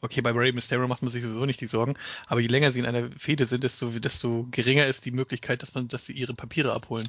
Okay, 0.00 0.20
bei 0.20 0.32
Rey 0.32 0.52
Mysterio 0.52 0.88
macht 0.88 1.02
man 1.02 1.12
sich 1.12 1.22
sowieso 1.22 1.46
nicht 1.46 1.60
die 1.60 1.66
Sorgen, 1.68 1.94
aber 2.26 2.40
je 2.40 2.48
länger 2.48 2.72
sie 2.72 2.80
in 2.80 2.86
einer 2.86 3.08
Fehde 3.18 3.46
sind, 3.46 3.62
desto, 3.62 3.88
desto 4.00 4.48
geringer 4.50 4.86
ist 4.86 5.04
die 5.04 5.12
Möglichkeit, 5.12 5.62
dass 5.62 5.74
man, 5.74 5.86
dass 5.86 6.06
sie 6.06 6.12
ihre 6.12 6.34
Papiere 6.34 6.72
abholen. 6.72 7.08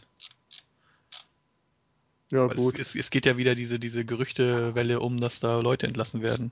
ja, 2.31 2.47
Weil 2.47 2.55
gut. 2.57 2.77
es, 2.77 2.89
es, 2.89 2.95
es 2.95 3.09
geht 3.09 3.25
ja 3.25 3.35
wieder 3.37 3.55
diese, 3.55 3.79
diese 3.79 4.05
Gerüchtewelle 4.05 4.99
um, 4.99 5.19
dass 5.19 5.39
da 5.39 5.59
Leute 5.59 5.87
entlassen 5.87 6.21
werden. 6.21 6.51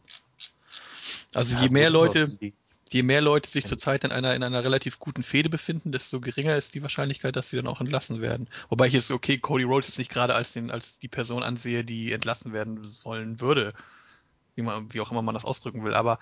Also 1.33 1.55
je 1.55 1.65
Ja, 1.65 1.71
mehr 1.71 1.87
gut, 1.87 1.93
Leute, 1.93 2.37
die- 2.41 2.53
je 2.93 3.03
mehr 3.03 3.21
Leute 3.21 3.49
sich 3.49 3.65
zurzeit 3.65 4.03
in 4.03 4.11
einer, 4.11 4.35
in 4.35 4.43
einer 4.43 4.63
relativ 4.63 4.99
guten 4.99 5.23
Fehde 5.23 5.49
befinden, 5.49 5.91
desto 5.91 6.19
geringer 6.19 6.55
ist 6.55 6.73
die 6.73 6.81
Wahrscheinlichkeit, 6.81 7.35
dass 7.35 7.49
sie 7.49 7.55
dann 7.55 7.67
auch 7.67 7.81
entlassen 7.81 8.21
werden. 8.21 8.49
Wobei 8.69 8.87
ich 8.87 8.93
jetzt, 8.93 9.11
okay, 9.11 9.37
Cody 9.37 9.63
Rhodes 9.63 9.87
jetzt 9.87 9.97
nicht 9.97 10.11
gerade 10.11 10.35
als, 10.35 10.53
den, 10.53 10.71
als 10.71 10.97
die 10.97 11.07
Person 11.07 11.43
ansehe, 11.43 11.83
die 11.83 12.11
entlassen 12.11 12.53
werden 12.53 12.83
sollen 12.85 13.39
würde. 13.39 13.73
Wie, 14.55 14.63
man, 14.63 14.93
wie 14.93 14.99
auch 14.99 15.11
immer 15.11 15.21
man 15.21 15.33
das 15.33 15.45
ausdrücken 15.45 15.83
will. 15.85 15.93
Aber 15.93 16.19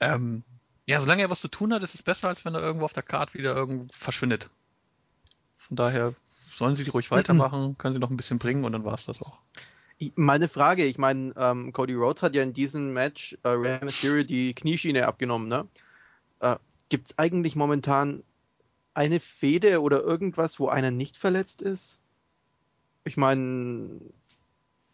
ähm, 0.00 0.42
ja, 0.86 1.00
solange 1.00 1.22
er 1.22 1.30
was 1.30 1.40
zu 1.40 1.48
tun 1.48 1.72
hat, 1.72 1.82
ist 1.82 1.94
es 1.94 2.02
besser, 2.02 2.28
als 2.28 2.44
wenn 2.44 2.54
er 2.54 2.60
irgendwo 2.60 2.86
auf 2.86 2.92
der 2.92 3.02
Karte 3.02 3.34
wieder 3.34 3.54
irgendwo 3.54 3.86
verschwindet. 3.92 4.50
Von 5.54 5.76
daher 5.76 6.14
sollen 6.52 6.74
sie 6.74 6.84
die 6.84 6.90
ruhig 6.90 7.10
weitermachen, 7.10 7.76
können 7.78 7.94
sie 7.94 8.00
noch 8.00 8.10
ein 8.10 8.16
bisschen 8.16 8.38
bringen 8.38 8.64
und 8.64 8.72
dann 8.72 8.84
war 8.84 8.94
es 8.94 9.04
das 9.04 9.22
auch. 9.22 9.38
Meine 10.14 10.48
Frage, 10.48 10.84
ich 10.84 10.96
meine, 10.96 11.34
ähm, 11.36 11.72
Cody 11.72 11.94
Rhodes 11.94 12.22
hat 12.22 12.34
ja 12.34 12.42
in 12.42 12.52
diesem 12.52 12.92
Match 12.92 13.36
äh, 13.42 13.48
Rey 13.48 13.84
Mysterio 13.84 14.24
die 14.24 14.54
Knieschiene 14.54 15.06
abgenommen, 15.06 15.48
ne? 15.48 15.68
Äh, 16.40 16.56
Gibt 16.88 17.08
es 17.08 17.18
eigentlich 17.18 17.54
momentan 17.54 18.22
eine 18.94 19.20
Fehde 19.20 19.82
oder 19.82 20.02
irgendwas, 20.02 20.58
wo 20.58 20.68
einer 20.68 20.90
nicht 20.90 21.16
verletzt 21.16 21.62
ist? 21.62 22.00
Ich 23.04 23.16
meine, 23.16 24.00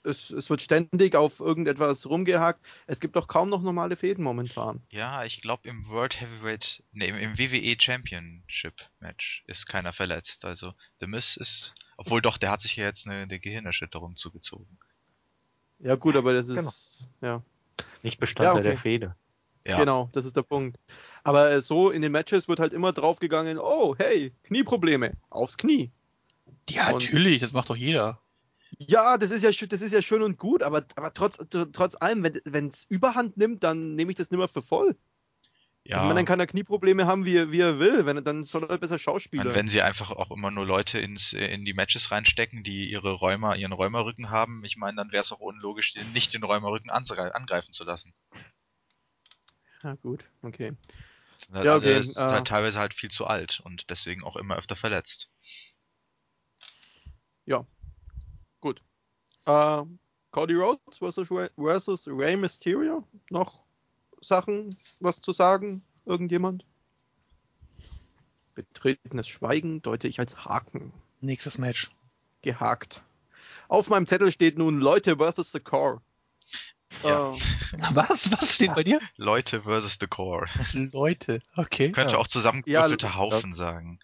es, 0.05 0.31
es 0.31 0.51
wird 0.51 0.61
ständig 0.61 1.15
auf 1.17 1.41
irgendetwas 1.41 2.09
rumgehakt. 2.09 2.65
Es 2.87 3.01
gibt 3.01 3.17
doch 3.17 3.27
kaum 3.27 3.49
noch 3.49 3.63
normale 3.63 3.97
Fäden 3.97 4.23
momentan. 4.23 4.83
Ja, 4.91 5.25
ich 5.25 5.41
glaube 5.41 5.69
im 5.69 5.89
World 5.89 6.21
Heavyweight, 6.21 6.83
nee, 6.93 7.09
im, 7.09 7.17
im 7.17 7.39
WWE 7.39 7.77
Championship 7.79 8.75
Match 9.01 9.43
ist 9.47 9.67
keiner 9.67 9.93
verletzt. 9.93 10.45
Also 10.45 10.75
The 11.01 11.07
Miz 11.07 11.37
ist, 11.37 11.75
obwohl 11.97 12.21
doch, 12.21 12.39
der 12.39 12.51
hat 12.51 12.61
sich 12.61 12.77
ja 12.77 12.85
jetzt 12.85 13.07
eine, 13.07 13.23
eine 13.23 13.39
Gehirnerschütterung 13.39 14.17
zugezogen. 14.17 14.79
Ja, 15.79 15.97
gut, 15.97 16.17
aber 16.17 16.33
das 16.33 16.49
ist. 16.49 16.57
Genau. 16.57 16.73
Ja, 17.21 17.43
Nicht 18.03 18.21
Bestandteil 18.21 18.55
Ja, 18.55 18.61
okay. 18.61 18.69
der 18.69 18.79
Fehde. 18.79 19.17
Ja, 19.67 19.79
genau, 19.79 20.11
das 20.13 20.27
ist 20.27 20.37
der 20.37 20.43
Punkt. 20.43 20.79
Aber 21.23 21.51
äh, 21.51 21.63
so 21.63 21.91
in 21.91 22.03
den 22.03 22.13
Matches 22.13 22.49
wird 22.49 22.61
halt 22.61 22.73
immer 22.73 22.93
draufgegangen: 22.93 23.59
oh, 23.59 23.95
hey, 23.97 24.33
Knieprobleme, 24.45 25.15
aufs 25.31 25.57
Knie. 25.57 25.91
Ja, 26.69 26.89
Und- 26.89 27.03
natürlich, 27.03 27.41
das 27.41 27.53
macht 27.53 27.71
doch 27.71 27.77
jeder. 27.77 28.21
Ja, 28.79 29.19
das 29.19 29.31
ist 29.31 29.43
ja, 29.45 29.67
das 29.69 29.83
ist 29.83 29.93
ja 29.93 30.03
schön 30.03 30.23
und 30.23 30.37
gut, 30.37 30.63
aber, 30.65 30.85
aber 30.97 31.15
trotz, 31.15 31.39
tr- 31.39 31.71
trotz 31.73 31.95
allem, 32.01 32.29
wenn 32.45 32.69
es 32.69 32.85
Überhand 32.85 33.37
nimmt, 33.37 33.63
dann 33.63 33.95
nehme 33.95 34.11
ich 34.11 34.17
das 34.17 34.31
nicht 34.33 34.39
mehr 34.39 34.49
für 34.49 34.63
voll. 34.63 34.97
Ich 35.85 35.91
ja. 35.91 36.03
meine, 36.03 36.15
dann 36.15 36.25
kann 36.25 36.41
er 36.41 36.47
Knieprobleme 36.47 37.07
haben, 37.07 37.25
wie, 37.25 37.37
er- 37.37 37.53
wie 37.53 37.61
er 37.61 37.79
will. 37.79 38.05
Wenn 38.07 38.25
dann 38.25 38.45
soll 38.45 38.65
er 38.65 38.79
besser 38.79 38.99
Schauspieler. 38.99 39.45
meine, 39.45 39.55
wenn 39.55 39.69
sie 39.69 39.83
einfach 39.83 40.11
auch 40.11 40.31
immer 40.31 40.51
nur 40.51 40.67
Leute 40.67 40.99
ins, 40.99 41.35
in 41.35 41.65
die 41.65 41.75
Matches 41.75 42.11
reinstecken, 42.11 42.65
die 42.65 42.91
ihre 42.91 43.13
Rheuma, 43.13 43.55
ihren 43.55 43.73
Rheumarücken 43.73 44.31
haben, 44.31 44.65
ich 44.65 44.77
meine, 44.77 44.97
dann 44.97 45.13
wäre 45.13 45.23
es 45.23 45.31
auch 45.31 45.41
unlogisch, 45.41 45.95
nicht 46.15 46.35
den 46.35 46.43
Rheumarücken 46.43 46.91
angre- 46.91 47.35
angreifen 47.35 47.73
zu 47.73 47.85
lassen. 47.85 48.13
Ja, 49.85 49.95
gut, 50.03 50.25
okay. 50.43 50.73
Sind 51.45 51.55
halt 51.57 51.67
Ja, 51.67 51.77
okay, 51.77 51.95
alle, 51.95 52.03
sind 52.05 52.17
äh. 52.17 52.21
halt 52.21 52.49
teilweise 52.49 52.79
halt 52.79 52.95
viel 52.95 53.11
zu 53.11 53.27
alt 53.27 53.61
und 53.65 53.91
deswegen 53.91 54.25
auch 54.25 54.37
immer 54.37 54.57
öfter 54.57 54.77
verletzt. 54.77 55.31
Gut. 58.65 58.81
Äh, 59.45 59.83
Cody 60.31 60.55
Rhodes 60.55 60.97
versus, 60.97 61.31
Rey- 61.31 61.51
versus 61.57 62.09
Rey 62.09 62.35
Mysterio. 62.35 63.07
Noch 63.29 63.61
Sachen, 64.23 64.79
was 65.01 65.21
zu 65.21 65.35
sagen? 65.35 65.85
Irgendjemand? 66.07 66.65
Betretenes 68.55 69.29
Schweigen 69.29 69.83
deute 69.83 70.09
ich 70.09 70.19
als 70.19 70.47
Haken. 70.47 70.95
Nächstes 71.21 71.59
Match. 71.59 71.91
Gehakt. 72.41 73.03
Auf 73.69 73.91
meinem 73.91 74.07
Zettel 74.07 74.33
steht 74.33 74.57
nun 74.57 74.81
Leute 74.81 75.19
versus 75.19 75.53
the 75.53 75.61
Core. 75.61 76.01
Ja. 77.03 77.35
Äh, 77.35 77.39
Was? 77.95 78.31
Was 78.33 78.55
steht 78.55 78.75
bei 78.75 78.85
dir? 78.85 79.01
Leute 79.17 79.63
versus 79.63 79.97
the 80.01 80.07
Core. 80.07 80.47
Leute, 80.93 81.41
okay. 81.57 81.91
Könnte 81.93 82.15
Ja. 82.15 82.19
auch 82.21 82.27
zusammengewürfelte 82.29 83.07
Ja, 83.07 83.15
Haufen 83.17 83.55
sagen. 83.55 83.99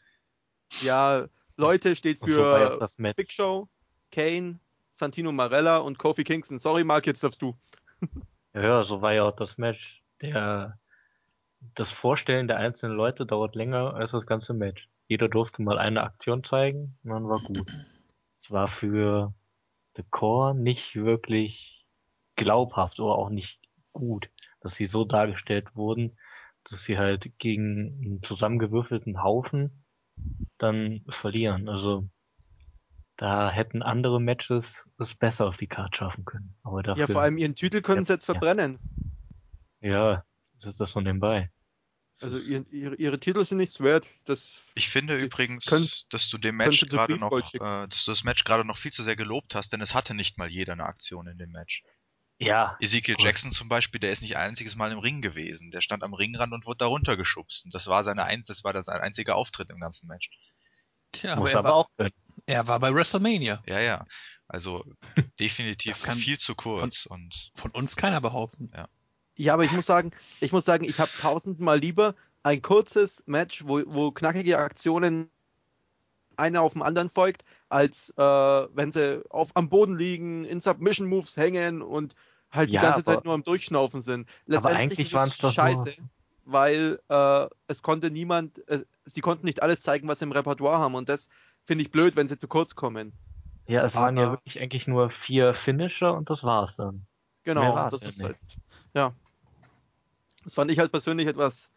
ja, 0.83 1.26
Leute 1.57 1.94
steht 1.96 2.20
für. 2.24 2.79
Big 3.16 3.33
Show, 3.33 3.68
Kane, 4.11 4.59
Santino 4.92 5.31
Marella 5.33 5.79
und 5.79 5.98
Kofi 5.98 6.24
Kingston. 6.24 6.59
Sorry, 6.59 6.85
Mark, 6.85 7.07
jetzt 7.07 7.22
darfst 7.22 7.40
du. 7.42 7.57
Ja, 8.55 8.83
so 8.83 9.03
war 9.03 9.12
ja 9.12 9.24
auch 9.24 9.37
das 9.37 9.59
Match. 9.59 10.03
Der, 10.22 10.79
das 11.74 11.92
Vorstellen 11.92 12.48
der 12.48 12.57
einzelnen 12.59 12.96
Leute 12.96 13.24
dauert 13.26 13.55
länger 13.55 13.94
als 13.94 14.11
das 14.11 14.26
ganze 14.26 14.53
Match. 14.55 14.88
Jeder 15.07 15.29
durfte 15.29 15.62
mal 15.62 15.79
eine 15.79 16.03
Aktion 16.03 16.44
zeigen 16.44 16.96
und 17.05 17.11
dann 17.11 17.29
war 17.29 17.40
gut. 17.40 17.70
Es 18.42 18.50
war 18.50 18.68
für 18.68 19.35
The 19.96 20.03
Core 20.11 20.55
nicht 20.55 20.96
wirklich 20.96 21.79
glaubhaft 22.44 23.00
oder 23.00 23.14
auch 23.14 23.31
nicht 23.31 23.61
gut, 23.92 24.31
dass 24.61 24.74
sie 24.74 24.87
so 24.87 25.05
dargestellt 25.05 25.74
wurden, 25.76 26.18
dass 26.64 26.85
sie 26.85 26.98
halt 26.98 27.38
gegen 27.38 28.00
einen 28.05 28.22
zusammengewürfelten 28.22 29.22
Haufen 29.22 29.85
dann 30.59 31.05
verlieren. 31.09 31.68
Also 31.68 32.09
da 33.16 33.50
hätten 33.50 33.83
andere 33.83 34.20
Matches 34.20 34.87
es 34.98 35.14
besser 35.14 35.46
auf 35.46 35.57
die 35.57 35.66
Karte 35.66 35.96
schaffen 35.98 36.24
können. 36.24 36.55
Aber 36.62 36.83
dafür, 36.83 37.07
Ja, 37.07 37.12
vor 37.12 37.22
allem 37.22 37.37
ihren 37.38 37.55
Titel 37.55 37.81
können 37.83 38.05
sie 38.05 38.12
jetzt 38.12 38.26
Ja. 38.29 38.35
verbrennen. 38.35 38.79
ja, 39.81 40.22
das 40.55 40.64
ist 40.64 40.81
das 40.81 40.92
so 40.92 41.00
nebenbei. 41.00 41.50
Also 42.22 42.37
ist- 42.37 42.48
ihr, 42.48 42.66
ihre, 42.70 42.94
ihre 42.96 43.18
Titel 43.18 43.44
sind 43.46 43.59
nichts 43.59 43.81
wert. 43.81 44.07
Das, 44.26 44.46
Ich 44.74 44.90
finde 44.90 45.16
übrigens, 45.18 45.64
könnt- 45.64 46.05
dass 46.11 46.29
du 46.29 46.37
dem 46.37 46.57
Match 46.57 46.85
gerade 46.87 47.16
noch, 47.16 47.33
äh, 47.33 47.87
dass 47.88 48.05
du 48.05 48.11
das 48.11 48.24
Match 48.24 48.44
gerade 48.44 48.64
noch 48.64 48.76
viel 48.76 48.92
zu 48.92 49.03
sehr 49.03 49.16
gelobt 49.16 49.55
hast, 49.55 49.72
denn 49.72 49.81
es 49.81 49.94
hatte 49.94 50.12
nicht 50.14 50.37
mal 50.37 50.48
jeder 50.50 50.74
eine 50.74 50.85
Aktion 50.85 51.26
in 51.29 51.38
dem 51.38 51.50
Match. 51.50 51.83
Ja, 52.40 52.76
Ezekiel 52.81 53.16
Gut. 53.16 53.24
Jackson 53.24 53.53
zum 53.53 53.68
Beispiel, 53.68 54.00
der 54.00 54.12
ist 54.12 54.22
nicht 54.22 54.37
ein 54.37 54.48
einziges 54.48 54.74
Mal 54.74 54.92
im 54.92 54.98
Ring 54.98 55.20
gewesen. 55.20 55.70
Der 55.70 55.83
stand 55.83 56.03
am 56.03 56.14
Ringrand 56.14 56.53
und 56.53 56.64
wurde 56.64 56.79
da 56.79 56.87
runtergeschubst. 56.87 57.66
Und 57.66 57.74
das 57.74 57.87
war 57.87 58.03
seine 58.03 58.24
ein, 58.24 58.44
das 58.46 58.64
war 58.64 58.83
sein 58.83 59.00
einziger 59.00 59.37
Auftritt 59.37 59.70
im 59.70 59.79
ganzen 59.79 60.07
Match. 60.07 60.31
Tja, 61.12 61.33
aber 61.33 61.42
muss 61.42 61.53
er 61.53 61.59
aber 61.59 61.68
war, 61.68 61.76
auch 61.76 61.88
können. 61.98 62.12
er 62.46 62.66
war 62.66 62.81
bei 62.81 62.94
WrestleMania. 62.94 63.62
Ja, 63.66 63.81
ja. 63.81 64.07
Also 64.48 64.85
definitiv 65.38 65.98
viel 65.98 66.38
zu 66.38 66.55
kurz 66.55 67.07
und 67.07 67.53
Von 67.55 67.70
uns 67.72 67.94
keiner 67.94 68.20
behaupten. 68.20 68.72
Ja, 69.37 69.55
aber 69.55 69.64
ich 69.64 69.72
muss 69.72 69.87
sagen, 69.87 70.11
ich 70.40 70.53
muss 70.53 70.64
sagen, 70.64 70.85
ich 70.85 70.98
habe 70.98 71.11
tausendmal 71.20 71.79
lieber 71.79 72.14
ein 72.42 72.62
kurzes 72.62 73.22
Match, 73.26 73.64
wo, 73.66 73.83
wo 73.87 74.12
knackige 74.12 74.59
Aktionen 74.59 75.31
einer 76.37 76.62
auf 76.62 76.72
dem 76.72 76.83
anderen 76.83 77.11
folgt, 77.11 77.44
als 77.68 78.11
äh, 78.16 78.22
wenn 78.22 78.92
sie 78.92 79.22
auf, 79.31 79.50
am 79.55 79.68
Boden 79.68 79.96
liegen, 79.96 80.44
in 80.44 80.61
Submission 80.61 81.07
Moves 81.07 81.37
hängen 81.37 81.83
und 81.83 82.14
halt 82.50 82.70
Ja, 82.70 82.80
die 82.80 82.86
ganze 82.86 83.00
aber- 83.00 83.16
Zeit 83.16 83.24
nur 83.24 83.34
am 83.34 83.42
Durchschnaufen 83.44 84.02
sind. 84.02 84.28
Aber 84.46 84.54
Letztendlich 84.54 84.76
eigentlich 84.78 85.08
ist 85.08 85.14
waren 85.14 85.28
es 85.28 85.38
doch 85.38 85.52
scheiße, 85.52 85.94
weil 86.44 87.00
äh, 87.08 87.46
es 87.68 87.82
konnte 87.82 88.10
niemand, 88.10 88.66
äh, 88.68 88.84
sie 89.04 89.20
konnten 89.20 89.46
nicht 89.46 89.62
alles 89.62 89.80
zeigen, 89.80 90.08
was 90.08 90.18
sie 90.18 90.24
im 90.24 90.32
Repertoire 90.32 90.78
haben 90.78 90.94
und 90.94 91.08
das 91.08 91.28
finde 91.64 91.82
ich 91.84 91.90
blöd, 91.90 92.16
wenn 92.16 92.28
sie 92.28 92.38
zu 92.38 92.48
kurz 92.48 92.74
kommen. 92.74 93.12
ja, 93.66 93.82
es 93.84 93.94
waren 93.94 94.16
ja 94.16 94.24
Aber- 94.24 94.32
wirklich 94.32 94.60
eigentlich 94.60 94.88
nur 94.88 95.10
vier 95.10 95.54
Finisher 95.54 96.14
und 96.14 96.28
das 96.30 96.42
war's 96.42 96.76
dann. 96.76 97.06
Genau, 97.44 97.74
war's 97.74 97.92
das 97.92 98.02
ja 98.02 98.08
ist 98.08 98.18
nicht. 98.18 98.26
halt, 98.26 98.36
ja. 98.94 99.12
Das 100.44 100.54
fand 100.54 100.70
ich 100.70 100.78
halt 100.78 100.90
persönlich 100.90 101.26
etwas 101.28 101.70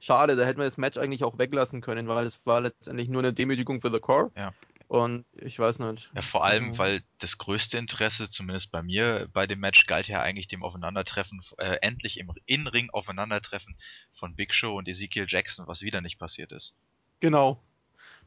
schade. 0.00 0.36
Da 0.36 0.44
hätten 0.44 0.58
wir 0.58 0.64
das 0.64 0.76
Match 0.78 0.96
eigentlich 0.98 1.22
auch 1.24 1.38
weglassen 1.38 1.80
können, 1.82 2.08
weil 2.08 2.26
es 2.26 2.38
war 2.44 2.60
letztendlich 2.62 3.08
nur 3.08 3.22
eine 3.22 3.32
Demütigung 3.32 3.80
für 3.80 3.90
The 3.92 4.00
Core. 4.00 4.30
Ja. 4.36 4.52
Und 4.88 5.24
ich 5.32 5.58
weiß 5.58 5.80
nicht. 5.80 6.10
ja, 6.14 6.22
vor 6.22 6.44
allem, 6.44 6.68
Mhm. 6.70 6.78
weil 6.78 7.02
das 7.18 7.38
größte 7.38 7.76
Interesse, 7.76 8.30
zumindest 8.30 8.70
bei 8.70 8.82
mir 8.82 9.28
bei 9.32 9.46
dem 9.48 9.58
Match, 9.58 9.86
galt 9.86 10.06
ja 10.06 10.22
eigentlich 10.22 10.46
dem 10.48 10.62
Aufeinandertreffen, 10.62 11.40
äh, 11.58 11.78
endlich 11.82 12.18
im 12.18 12.30
In-Ring 12.46 12.90
Aufeinandertreffen 12.90 13.76
von 14.12 14.36
Big 14.36 14.54
Show 14.54 14.76
und 14.78 14.86
Ezekiel 14.88 15.26
Jackson, 15.28 15.66
was 15.66 15.82
wieder 15.82 16.00
nicht 16.00 16.18
passiert 16.18 16.52
ist. 16.52 16.74
Genau. 17.20 17.60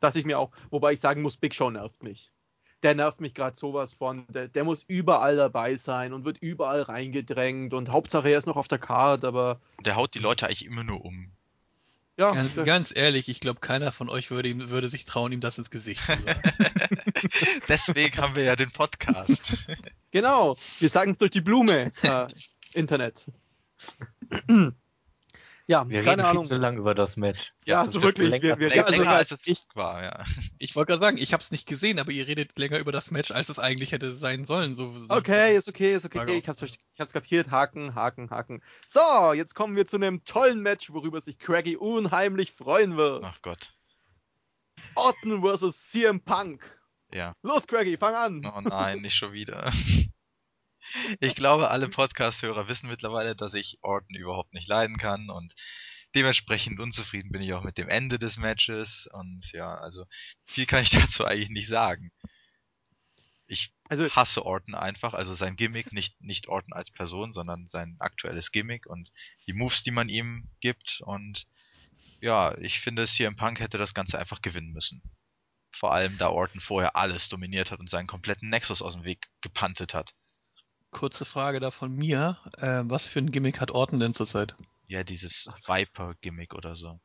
Dachte 0.02 0.19
ich 0.19 0.26
mir 0.26 0.38
auch. 0.39 0.52
Wobei 0.69 0.93
ich 0.93 1.00
sagen 1.00 1.22
muss, 1.22 1.38
Big 1.38 1.56
Show 1.56 1.69
nervt 1.69 2.04
mich. 2.04 2.32
Der 2.84 2.95
nervt 2.95 3.19
mich 3.19 3.34
gerade 3.34 3.58
sowas 3.58 3.91
von. 3.93 4.26
Der, 4.30 4.48
der 4.48 4.63
muss 4.63 4.84
überall 4.88 5.36
dabei 5.36 5.76
sein 5.76 6.13
und 6.13 6.24
wird 6.26 6.38
überall 6.39 6.82
reingedrängt 6.82 7.74
und 7.74 7.89
Hauptsache 7.89 8.30
er 8.30 8.39
ist 8.39 8.45
noch 8.48 8.56
auf 8.56 8.67
der 8.69 8.80
Card, 8.80 9.26
aber 9.26 9.60
Der 9.86 9.95
haut 9.98 10.13
die 10.13 10.19
Leute 10.19 10.45
eigentlich 10.48 10.65
immer 10.65 10.84
nur 10.84 11.04
um. 11.04 11.32
Ja. 12.19 12.34
Ganz, 12.34 12.55
ganz 12.55 12.95
ehrlich, 12.95 13.29
ich 13.29 13.39
glaube, 13.39 13.62
keiner 13.62 13.93
von 13.93 14.10
euch 14.10 14.29
würde, 14.29 14.49
ihm, 14.49 14.69
würde 14.69 14.89
sich 14.89 15.05
trauen, 15.05 15.32
ihm 15.32 15.39
das 15.39 15.58
ins 15.58 15.71
Gesicht 15.71 16.03
zu 16.03 16.17
sagen. 16.19 16.41
Deswegen 17.69 18.17
haben 18.17 18.36
wir 18.36 18.43
ja 18.43 18.58
den 18.58 18.71
Podcast. 18.71 19.55
Genau. 20.12 20.58
Wir 20.79 20.89
sagen 20.89 21.12
es 21.12 21.17
durch 21.17 21.32
die 21.32 21.39
Blume. 21.39 21.89
Äh, 22.03 22.27
Internet. 22.73 23.25
ja, 25.69 25.88
Wir 25.88 26.03
keine 26.03 26.17
reden 26.23 26.25
Ahnung. 26.25 26.43
viel 26.43 26.49
zu 26.49 26.58
lang 26.58 26.77
über 26.77 26.93
das 26.95 27.15
Match. 27.15 27.53
Ja, 27.65 27.84
Das 27.84 27.93
so 27.93 28.01
wirklich. 28.01 28.27
länger- 28.29 28.58
Wir, 28.58 28.60
wir, 28.60 28.69
Länger, 28.69 28.88
also, 28.88 29.03
als 29.05 29.32
es 29.32 29.47
ich- 29.47 29.65
war, 29.75 30.03
ja. 30.03 30.25
Ich 30.58 30.75
wollte 30.75 30.89
gerade 30.89 30.99
sagen, 30.99 31.17
ich 31.17 31.32
habe 31.32 31.43
es 31.43 31.51
nicht 31.51 31.67
gesehen, 31.67 31.99
aber 31.99 32.12
ihr 32.12 32.27
redet 32.27 32.58
länger 32.58 32.79
über 32.79 32.91
das 32.91 33.12
Match, 33.12 33.29
als 33.32 33.49
es 33.49 33.60
eigentlich 33.60 33.91
hätte 33.91 34.15
sein 34.15 34.45
sollen. 34.45 34.75
So, 34.75 34.97
so 34.97 35.05
Okay, 35.10 35.55
ist 35.55 35.69
okay, 35.69 35.93
ist 35.93 36.05
okay. 36.05 36.38
Ich 36.38 36.47
hab's, 36.49 36.62
ich 36.63 36.77
hab's 36.99 37.13
kapiert. 37.13 37.51
Haken, 37.51 37.93
Haken, 37.95 38.29
Haken. 38.32 38.62
So, 38.88 39.34
jetzt 39.34 39.53
kommen 39.53 39.75
wir 39.75 39.86
zu 39.88 39.97
einem 39.97 40.23
tollen 40.25 40.62
Match, 40.62 40.91
worüber 40.91 41.21
sich 41.21 41.38
Craggy 41.38 41.77
unheimlich 41.77 42.51
freuen 42.51 42.97
wird. 42.97 43.23
Ach 43.23 43.41
Gott. 43.41 43.73
Orton 44.95 45.41
vs. 45.43 45.91
CM 45.91 46.21
Punk. 46.21 46.63
Ja. 47.13 47.34
Los, 47.43 47.67
Craggy, 47.67 47.97
fang 47.97 48.15
an. 48.15 48.45
Oh 48.45 48.62
nein, 48.62 49.01
nicht 49.01 49.15
schon 49.15 49.34
wieder. 49.34 49.71
Ich 51.19 51.36
glaube, 51.36 51.69
alle 51.69 51.89
Podcast-Hörer 51.89 52.67
wissen 52.67 52.89
mittlerweile, 52.89 53.36
dass 53.36 53.54
ich 53.54 53.78
Orton 53.82 54.15
überhaupt 54.15 54.54
nicht 54.54 54.67
leiden 54.67 54.97
kann 54.97 55.30
und 55.30 55.54
dementsprechend 56.15 56.80
unzufrieden 56.80 57.32
bin 57.32 57.41
ich 57.41 57.54
auch 57.54 57.63
mit 57.63 57.78
dem 57.78 57.89
Ende 57.89 58.19
des 58.19 58.38
Matches 58.38 59.08
und 59.13 59.52
ja, 59.52 59.75
also 59.75 60.06
viel 60.45 60.65
kann 60.65 60.84
ich 60.84 60.89
dazu 60.89 61.25
eigentlich 61.25 61.49
nicht 61.49 61.67
sagen. 61.67 62.12
Ich 63.47 63.71
Also, 63.89 64.10
hasse 64.12 64.45
Orton 64.45 64.75
einfach, 64.75 65.13
also 65.13 65.34
sein 65.34 65.56
Gimmick, 65.56 65.91
nicht, 65.91 66.19
nicht 66.21 66.47
Orton 66.47 66.73
als 66.73 66.91
Person, 66.91 67.34
sondern 67.34 67.67
sein 67.67 67.95
aktuelles 67.99 68.52
Gimmick 68.52 68.86
und 68.86 69.12
die 69.47 69.54
Moves, 69.54 69.84
die 69.84 69.91
man 69.91 70.10
ihm 70.10 70.49
gibt 70.62 71.02
und 71.02 71.47
ja, 72.21 72.58
ich 72.58 72.80
finde, 72.82 73.08
CM 73.08 73.36
Punk 73.36 73.60
hätte 73.60 73.78
das 73.78 73.93
Ganze 73.93 74.19
einfach 74.19 74.41
gewinnen 74.41 74.73
müssen. 74.73 75.02
Vor 75.71 75.93
allem, 75.93 76.17
da 76.17 76.30
Orton 76.30 76.60
vorher 76.60 76.95
alles 76.95 77.30
dominiert 77.30 77.71
hat 77.71 77.80
und 77.80 77.89
seinen 77.89 78.08
kompletten 78.08 78.49
Nexus 78.49 78.82
aus 78.82 78.93
dem 78.93 79.06
Weg 79.06 79.28
gepantet 79.41 79.93
hat. 79.93 80.13
Kurze 80.91 81.25
Frage 81.25 81.60
da 81.60 81.71
von 81.71 81.95
mir. 81.95 82.38
Äh, 82.58 82.84
was 82.86 83.08
für 83.08 83.19
ein 83.19 83.32
Gimmick 83.32 83.62
hat 83.62 83.71
Orton 83.71 83.99
denn 83.99 84.13
zurzeit? 84.13 84.56
Ja, 84.88 85.04
dieses 85.04 85.47
Viper-Gimmick 85.67 86.56
oder 86.56 86.75
so. 86.75 86.99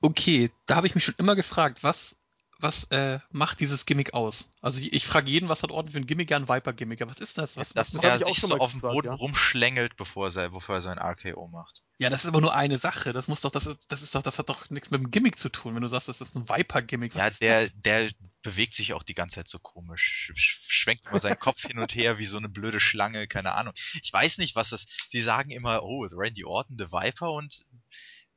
Okay, 0.00 0.50
da 0.66 0.76
habe 0.76 0.86
ich 0.86 0.94
mich 0.94 1.04
schon 1.04 1.14
immer 1.18 1.36
gefragt, 1.36 1.82
was, 1.82 2.16
was 2.58 2.84
äh, 2.84 3.18
macht 3.30 3.60
dieses 3.60 3.84
Gimmick 3.86 4.14
aus? 4.14 4.50
Also 4.60 4.80
ich, 4.80 4.92
ich 4.92 5.06
frage 5.06 5.30
jeden, 5.30 5.48
was 5.48 5.62
hat 5.62 5.70
Orton 5.70 5.92
für 5.92 5.98
ein 5.98 6.06
Gimmick? 6.06 6.30
Ja, 6.30 6.36
ein 6.38 6.48
Viper-Gimmick. 6.48 7.00
Ja, 7.00 7.08
was 7.08 7.18
ist 7.18 7.36
das? 7.38 7.56
Was, 7.56 7.72
Dass 7.74 7.94
was 7.94 8.02
hab 8.02 8.20
er 8.20 8.26
sich 8.26 8.36
schon 8.38 8.48
so 8.50 8.56
mal 8.56 8.62
auf 8.62 8.70
dem 8.72 8.80
Boden 8.80 9.06
ja. 9.08 9.14
rumschlängelt, 9.14 9.96
bevor 9.96 10.34
er, 10.34 10.50
bevor 10.50 10.76
er 10.76 10.80
sein 10.80 10.98
RKO 10.98 11.48
macht. 11.48 11.82
Ja, 11.98 12.10
das 12.10 12.24
ist 12.24 12.28
aber 12.28 12.40
nur 12.40 12.54
eine 12.54 12.78
Sache. 12.78 13.12
Das 13.12 13.26
muss 13.28 13.40
doch, 13.40 13.50
das 13.50 13.66
ist, 13.66 13.90
das 13.90 14.02
ist 14.02 14.14
doch, 14.14 14.22
das 14.22 14.38
hat 14.38 14.48
doch 14.48 14.68
nichts 14.70 14.90
mit 14.90 15.00
dem 15.00 15.10
Gimmick 15.10 15.38
zu 15.38 15.48
tun, 15.48 15.74
wenn 15.74 15.82
du 15.82 15.88
sagst, 15.88 16.08
das 16.08 16.20
ist 16.20 16.34
ein 16.36 16.48
Viper-Gimmick. 16.48 17.14
Was 17.14 17.20
Ja, 17.20 17.26
ist 17.28 17.40
der, 17.40 17.62
das? 17.64 17.72
der 17.84 18.10
bewegt 18.42 18.74
sich 18.74 18.92
auch 18.92 19.02
die 19.02 19.14
ganze 19.14 19.36
Zeit 19.36 19.48
so 19.48 19.58
komisch. 19.58 20.30
Sch- 20.34 20.64
Schwenkt 20.68 21.06
immer 21.06 21.20
seinen 21.20 21.38
Kopf 21.38 21.62
hin 21.62 21.78
und 21.78 21.94
her 21.94 22.18
wie 22.18 22.26
so 22.26 22.36
eine 22.36 22.48
blöde 22.48 22.80
Schlange, 22.80 23.26
keine 23.28 23.52
Ahnung. 23.52 23.72
Ich 24.02 24.12
weiß 24.12 24.38
nicht, 24.38 24.54
was 24.56 24.70
das. 24.70 24.84
Sie 25.10 25.22
sagen 25.22 25.50
immer, 25.50 25.82
oh, 25.82 26.06
Randy 26.12 26.44
Orton, 26.44 26.76
the 26.78 26.86
Viper 26.92 27.32
und 27.32 27.64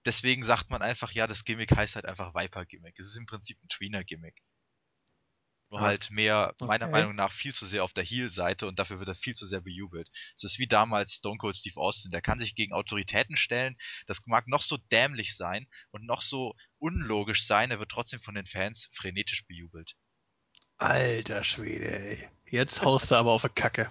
deswegen 0.05 0.43
sagt 0.43 0.69
man 0.69 0.81
einfach, 0.81 1.11
ja, 1.11 1.27
das 1.27 1.43
Gimmick 1.45 1.75
heißt 1.75 1.95
halt 1.95 2.05
einfach 2.05 2.33
Viper-Gimmick. 2.35 2.97
Es 2.99 3.07
ist 3.07 3.17
im 3.17 3.25
Prinzip 3.25 3.57
ein 3.63 3.69
Tweener-Gimmick. 3.69 4.41
Nur 5.71 5.81
Ja. 5.81 5.81
halt 5.81 6.11
mehr, 6.11 6.53
meiner 6.59 6.85
Okay. 6.85 6.91
Meinung 6.91 7.15
nach, 7.15 7.31
viel 7.31 7.55
zu 7.55 7.65
sehr 7.65 7.83
auf 7.83 7.93
der 7.93 8.03
Heel-Seite 8.03 8.67
und 8.67 8.77
dafür 8.77 8.99
wird 8.99 9.09
er 9.09 9.15
viel 9.15 9.33
zu 9.33 9.47
sehr 9.47 9.61
bejubelt. 9.61 10.07
Es 10.35 10.43
ist 10.43 10.59
wie 10.59 10.67
damals 10.67 11.13
Stone 11.13 11.39
Cold 11.39 11.57
Steve 11.57 11.79
Austin, 11.79 12.11
der 12.11 12.21
kann 12.21 12.37
sich 12.37 12.53
gegen 12.53 12.71
Autoritäten 12.73 13.35
stellen, 13.35 13.75
das 14.05 14.21
mag 14.27 14.47
noch 14.47 14.61
so 14.61 14.77
dämlich 14.77 15.35
sein 15.35 15.67
und 15.89 16.05
noch 16.05 16.21
so 16.21 16.55
unlogisch 16.77 17.47
sein, 17.47 17.71
er 17.71 17.79
wird 17.79 17.89
trotzdem 17.89 18.21
von 18.21 18.35
den 18.35 18.45
Fans 18.45 18.89
frenetisch 18.93 19.43
bejubelt. 19.47 19.95
Alter 20.79 21.43
Schwede, 21.43 21.91
ey. 21.99 22.29
Jetzt 22.51 22.81
haust 22.81 23.11
du 23.11 23.15
aber 23.15 23.31
auf 23.31 23.45
eine 23.45 23.53
Kacke. 23.53 23.89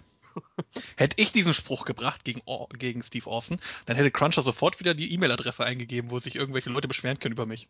Hätte 0.97 1.21
ich 1.21 1.33
diesen 1.33 1.55
Spruch 1.55 1.85
gebracht 1.85 2.25
gegen, 2.25 2.43
gegen 2.79 3.03
Steve 3.03 3.27
Austin, 3.27 3.61
dann 3.87 3.97
hätte 3.97 4.11
Cruncher 4.11 4.43
sofort 4.43 4.81
wieder 4.81 4.95
die 4.95 5.13
E-Mail-Adresse 5.13 5.65
eingegeben, 5.65 6.11
wo 6.11 6.19
sich 6.19 6.37
irgendwelche 6.37 6.71
Leute 6.71 6.89
beschweren 6.89 7.19
können 7.19 7.33
über 7.33 7.47
mich. 7.47 7.69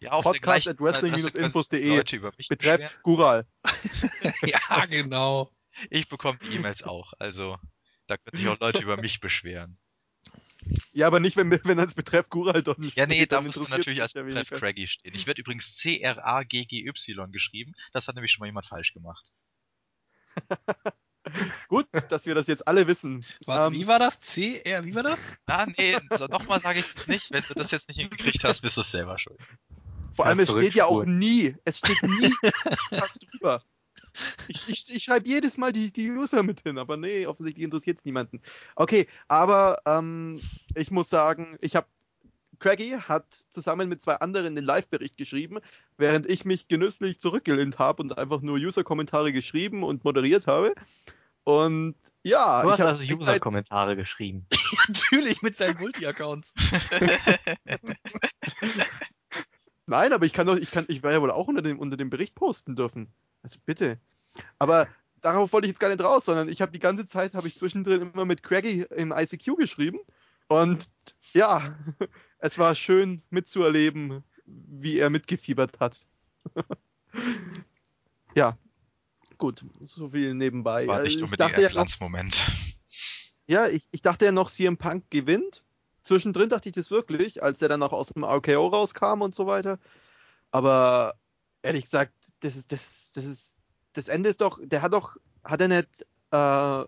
Ja, 0.00 0.12
auf 0.12 0.24
Podcast 0.24 0.68
at 0.68 0.80
wrestling-infos.de. 0.80 1.96
Leute 1.96 2.16
über 2.16 2.32
mich 2.36 2.48
beschweren. 2.48 2.78
Betreff 2.78 2.98
Gural. 3.02 3.46
ja, 4.42 4.86
genau. 4.86 5.50
Ich 5.90 6.08
bekomme 6.08 6.38
die 6.42 6.56
E-Mails 6.56 6.82
auch, 6.82 7.14
also 7.18 7.58
da 8.06 8.16
können 8.16 8.36
sich 8.36 8.48
auch 8.48 8.60
Leute 8.60 8.82
über 8.82 8.96
mich 8.96 9.20
beschweren. 9.20 9.78
Ja, 10.92 11.06
aber 11.06 11.20
nicht, 11.20 11.36
wenn, 11.36 11.50
wenn 11.50 11.78
als 11.78 11.94
Betreff 11.94 12.28
Gural 12.28 12.62
dort 12.62 12.78
Ja, 12.94 13.06
nee, 13.06 13.16
steht, 13.16 13.32
da 13.32 13.40
musst 13.40 13.56
du 13.56 13.64
natürlich 13.64 14.00
als 14.00 14.12
Betreff. 14.12 14.48
Craggy 14.48 14.86
stehen. 14.86 15.14
Ich 15.14 15.26
werde 15.26 15.40
übrigens 15.40 15.74
C-R-A-G-G-Y 15.76 17.30
geschrieben. 17.30 17.74
Das 17.92 18.08
hat 18.08 18.14
nämlich 18.14 18.32
schon 18.32 18.40
mal 18.40 18.46
jemand 18.46 18.66
falsch 18.66 18.92
gemacht. 18.92 19.30
Gut, 21.68 21.86
dass 22.08 22.26
wir 22.26 22.34
das 22.34 22.46
jetzt 22.46 22.66
alle 22.68 22.86
wissen. 22.86 23.24
Warte, 23.46 23.74
Ähm, 23.74 23.80
wie 23.80 23.86
war 23.86 23.98
das? 23.98 24.18
C, 24.18 24.60
R, 24.64 24.84
wie 24.84 24.94
war 24.94 25.02
das? 25.02 25.38
Na, 25.46 25.66
nee, 25.66 25.96
so, 26.18 26.26
nochmal 26.26 26.60
sage 26.60 26.80
ich 26.80 26.94
das 26.94 27.06
nicht. 27.06 27.30
Wenn 27.30 27.42
du 27.46 27.54
das 27.54 27.70
jetzt 27.70 27.88
nicht 27.88 28.00
hingekriegt 28.00 28.44
hast, 28.44 28.60
bist 28.60 28.76
du 28.76 28.82
selber 28.82 29.18
schuld. 29.18 29.40
Vor 30.14 30.26
allem, 30.26 30.38
es 30.38 30.50
steht 30.50 30.74
ja 30.74 30.86
auch 30.86 31.04
nie, 31.04 31.56
es 31.64 31.78
steht 31.78 32.02
nie 32.02 32.32
was 32.90 33.14
drüber. 33.14 33.62
Ich, 34.46 34.68
ich, 34.68 34.94
ich 34.94 35.02
schreibe 35.02 35.28
jedes 35.28 35.56
Mal 35.56 35.72
die, 35.72 35.92
die 35.92 36.10
User 36.10 36.44
mit 36.44 36.60
hin, 36.60 36.78
aber 36.78 36.96
nee, 36.96 37.26
offensichtlich 37.26 37.64
interessiert 37.64 37.98
es 37.98 38.04
niemanden. 38.04 38.40
Okay, 38.76 39.08
aber 39.26 39.80
ähm, 39.86 40.40
ich 40.76 40.92
muss 40.92 41.08
sagen, 41.10 41.56
ich 41.60 41.74
habe 41.74 41.88
Craggy 42.58 42.96
hat 43.08 43.26
zusammen 43.50 43.88
mit 43.88 44.00
zwei 44.00 44.16
anderen 44.16 44.54
den 44.54 44.64
Live-Bericht 44.64 45.16
geschrieben, 45.16 45.58
während 45.96 46.26
ich 46.26 46.44
mich 46.44 46.68
genüsslich 46.68 47.20
zurückgelehnt 47.20 47.78
habe 47.78 48.02
und 48.02 48.18
einfach 48.18 48.40
nur 48.40 48.56
User-Kommentare 48.56 49.32
geschrieben 49.32 49.82
und 49.82 50.04
moderiert 50.04 50.46
habe. 50.46 50.74
Und 51.44 51.94
ja, 52.22 52.62
Du 52.62 52.70
hast 52.70 52.80
also 52.80 53.04
User-Kommentare 53.04 53.96
geschrieben. 53.96 54.46
Natürlich 54.88 55.42
mit 55.42 55.56
seinen 55.56 55.78
Multi-Accounts. 55.78 56.54
Nein, 59.86 60.12
aber 60.14 60.24
ich 60.24 60.32
kann 60.32 60.46
doch, 60.46 60.56
ich 60.56 60.70
kann, 60.70 60.86
ich 60.88 61.02
werde 61.02 61.16
ja 61.16 61.22
wohl 61.22 61.30
auch 61.30 61.46
unter 61.46 61.60
dem, 61.60 61.78
unter 61.78 61.98
dem 61.98 62.08
Bericht 62.08 62.34
posten 62.34 62.74
dürfen. 62.74 63.12
Also 63.42 63.58
bitte. 63.66 63.98
Aber 64.58 64.88
darauf 65.20 65.52
wollte 65.52 65.66
ich 65.66 65.72
jetzt 65.72 65.80
gar 65.80 65.90
nicht 65.90 66.02
raus, 66.02 66.24
sondern 66.24 66.48
ich 66.48 66.62
habe 66.62 66.72
die 66.72 66.78
ganze 66.78 67.04
Zeit, 67.04 67.34
habe 67.34 67.48
ich 67.48 67.58
zwischendrin 67.58 68.12
immer 68.12 68.24
mit 68.24 68.42
Craggy 68.42 68.86
im 68.96 69.12
ICQ 69.12 69.56
geschrieben. 69.58 70.00
Und 70.48 70.88
ja, 71.32 71.76
es 72.38 72.58
war 72.58 72.74
schön 72.74 73.22
mitzuerleben, 73.30 74.24
wie 74.46 74.98
er 74.98 75.10
mitgefiebert 75.10 75.80
hat. 75.80 76.04
ja, 78.34 78.58
gut, 79.38 79.64
so 79.80 80.10
viel 80.10 80.34
nebenbei. 80.34 80.86
War 80.86 80.96
Also 80.96 81.06
nicht 81.06 81.16
ich 81.16 81.22
unbedingt 81.22 81.40
dachte 81.40 81.56
ein 81.56 81.62
ja 81.62 81.68
Glanzmoment. 81.68 82.36
ja, 83.46 83.68
ich, 83.68 83.88
ich 83.90 84.02
dachte 84.02 84.26
ja 84.26 84.32
noch, 84.32 84.50
CM 84.50 84.76
Punk 84.76 85.10
gewinnt. 85.10 85.64
Zwischendrin 86.02 86.50
dachte 86.50 86.68
ich 86.68 86.74
das 86.74 86.90
wirklich, 86.90 87.42
als 87.42 87.60
der 87.60 87.70
dann 87.70 87.82
auch 87.82 87.92
aus 87.94 88.08
dem 88.08 88.24
RKO 88.24 88.66
rauskam 88.66 89.22
und 89.22 89.34
so 89.34 89.46
weiter. 89.46 89.78
Aber 90.50 91.14
ehrlich 91.62 91.84
gesagt, 91.84 92.12
das 92.40 92.56
ist, 92.56 92.72
das, 92.72 93.10
das 93.12 93.24
ist, 93.24 93.62
das 93.94 94.08
Ende 94.08 94.28
ist 94.28 94.42
doch, 94.42 94.58
der 94.62 94.82
hat 94.82 94.92
doch 94.92 95.16
hat 95.42 95.60
er 95.60 95.68
nicht 95.68 96.06
äh, 96.30 96.84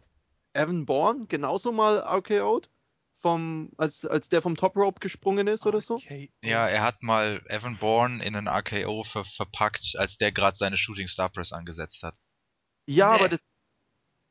Evan 0.58 0.86
Bourne 0.86 1.26
genauso 1.28 1.72
mal 1.72 1.98
RKO'd? 1.98 2.68
Vom, 3.18 3.70
als, 3.78 4.04
als 4.04 4.28
der 4.28 4.42
vom 4.42 4.56
Top 4.56 4.76
Rope 4.76 5.00
gesprungen 5.00 5.46
ist 5.46 5.66
oder 5.66 5.80
so? 5.80 6.00
Ja, 6.42 6.68
er 6.68 6.82
hat 6.82 7.02
mal 7.02 7.42
Evan 7.48 7.78
Bourne 7.78 8.22
in 8.22 8.36
einen 8.36 8.46
RKO 8.46 9.04
ver 9.04 9.24
verpackt, 9.24 9.94
als 9.96 10.18
der 10.18 10.32
gerade 10.32 10.56
seine 10.56 10.76
Shooting 10.76 11.08
Star 11.08 11.30
Press 11.30 11.52
angesetzt 11.52 12.02
hat. 12.02 12.14
Ja, 12.86 13.12
Nee. 13.12 13.18
aber 13.18 13.28
das. 13.30 13.40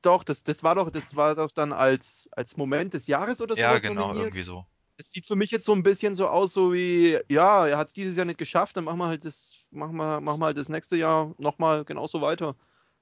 Doch, 0.02 0.24
das, 0.24 0.44
das 0.44 0.64
war 0.64 0.76
doch, 0.76 0.92
das 0.92 1.16
war 1.16 1.34
doch 1.34 1.52
dann 1.52 1.74
als, 1.74 2.30
als 2.32 2.58
Moment 2.58 2.94
des 2.94 3.08
Jahres 3.08 3.42
oder 3.42 3.56
so. 3.56 3.62
Ja, 3.62 3.80
genau, 3.80 4.14
irgendwie 4.14 4.44
so. 4.44 4.66
Es 4.98 5.12
sieht 5.12 5.26
für 5.26 5.36
mich 5.36 5.50
jetzt 5.50 5.66
so 5.66 5.74
ein 5.74 5.82
bisschen 5.84 6.14
so 6.16 6.28
aus, 6.28 6.54
so 6.54 6.72
wie, 6.74 7.20
ja, 7.28 7.68
er 7.68 7.78
hat 7.78 7.88
es 7.88 7.94
dieses 7.94 8.16
Jahr 8.16 8.26
nicht 8.26 8.38
geschafft, 8.38 8.78
dann 8.78 8.84
machen 8.84 9.00
wir 9.00 9.08
halt 9.08 9.26
das, 9.26 9.56
machen 9.72 9.96
wir, 9.98 10.22
machen 10.22 10.40
wir 10.40 10.46
halt 10.46 10.58
das 10.58 10.70
nächste 10.70 10.96
Jahr 10.96 11.34
nochmal 11.40 11.84
genauso 11.86 12.22
weiter 12.22 12.56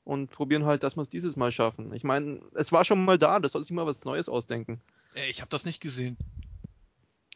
und 0.06 0.32
probieren 0.32 0.66
halt, 0.66 0.82
dass 0.84 0.96
wir 0.96 1.02
es 1.02 1.10
dieses 1.10 1.36
Mal 1.36 1.52
schaffen. 1.52 1.94
Ich 1.94 2.04
meine, 2.06 2.42
es 2.56 2.72
war 2.72 2.86
schon 2.86 3.04
mal 3.04 3.18
da, 3.18 3.40
das 3.40 3.52
soll 3.52 3.64
sich 3.64 3.72
mal 3.74 3.86
was 3.86 4.06
Neues 4.06 4.30
ausdenken. 4.30 4.82
Ey, 5.14 5.30
ich 5.30 5.42
habe 5.42 5.50
das 5.50 5.66
nicht 5.66 5.82
gesehen. 5.82 6.18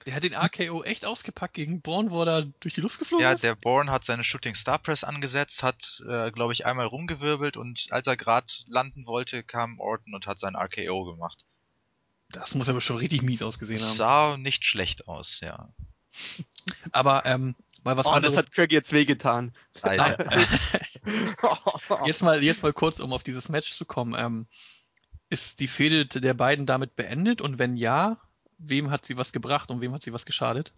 Der 0.05 0.15
hat 0.15 0.23
den 0.23 0.33
RKO 0.33 0.83
echt 0.83 1.05
ausgepackt 1.05 1.53
gegen 1.53 1.81
Born, 1.81 2.11
wo 2.11 2.21
er 2.21 2.25
da 2.25 2.41
durch 2.61 2.73
die 2.75 2.81
Luft 2.81 2.97
geflogen 2.97 3.23
Ja, 3.25 3.33
ist? 3.33 3.43
der 3.43 3.55
Bourne 3.55 3.91
hat 3.91 4.05
seine 4.05 4.23
Shooting 4.23 4.55
Star 4.55 4.79
Press 4.79 5.03
angesetzt, 5.03 5.63
hat, 5.63 6.01
äh, 6.07 6.31
glaube 6.31 6.53
ich, 6.53 6.65
einmal 6.65 6.85
rumgewirbelt 6.85 7.57
und 7.57 7.87
als 7.89 8.07
er 8.07 8.15
gerade 8.15 8.47
landen 8.67 9.05
wollte, 9.05 9.43
kam 9.43 9.79
Orton 9.79 10.13
und 10.15 10.25
hat 10.25 10.39
sein 10.39 10.55
RKO 10.55 11.03
gemacht. 11.03 11.43
Das 12.29 12.55
muss 12.55 12.69
aber 12.69 12.79
schon 12.79 12.97
richtig 12.97 13.21
mies 13.21 13.41
ausgesehen 13.41 13.81
haben. 13.81 13.97
Sah 13.97 14.37
nicht 14.37 14.63
schlecht 14.63 15.09
aus, 15.09 15.41
ja. 15.41 15.73
Aber 16.93 17.25
ähm, 17.25 17.55
mal 17.83 17.97
was 17.97 18.05
oh, 18.05 18.09
das 18.11 18.17
anderes. 18.17 18.37
hat 18.37 18.51
Craig 18.51 18.71
jetzt 18.71 18.93
wehgetan. 18.93 19.53
Leider. 19.81 20.17
Jetzt 22.05 22.21
mal, 22.21 22.43
jetzt 22.43 22.63
mal 22.63 22.73
kurz, 22.73 22.99
um 22.99 23.13
auf 23.13 23.23
dieses 23.23 23.47
Match 23.47 23.71
zu 23.71 23.85
kommen. 23.85 24.13
Ähm, 24.17 24.47
ist 25.29 25.59
die 25.59 25.67
Fehde 25.67 26.05
der 26.05 26.33
beiden 26.33 26.65
damit 26.65 26.95
beendet? 26.95 27.41
Und 27.41 27.59
wenn 27.59 27.75
ja, 27.77 28.17
wem 28.57 28.91
hat 28.91 29.05
sie 29.05 29.17
was 29.17 29.31
gebracht 29.31 29.69
und 29.69 29.81
wem 29.81 29.93
hat 29.93 30.01
sie 30.01 30.13
was 30.13 30.25
geschadet? 30.25 30.73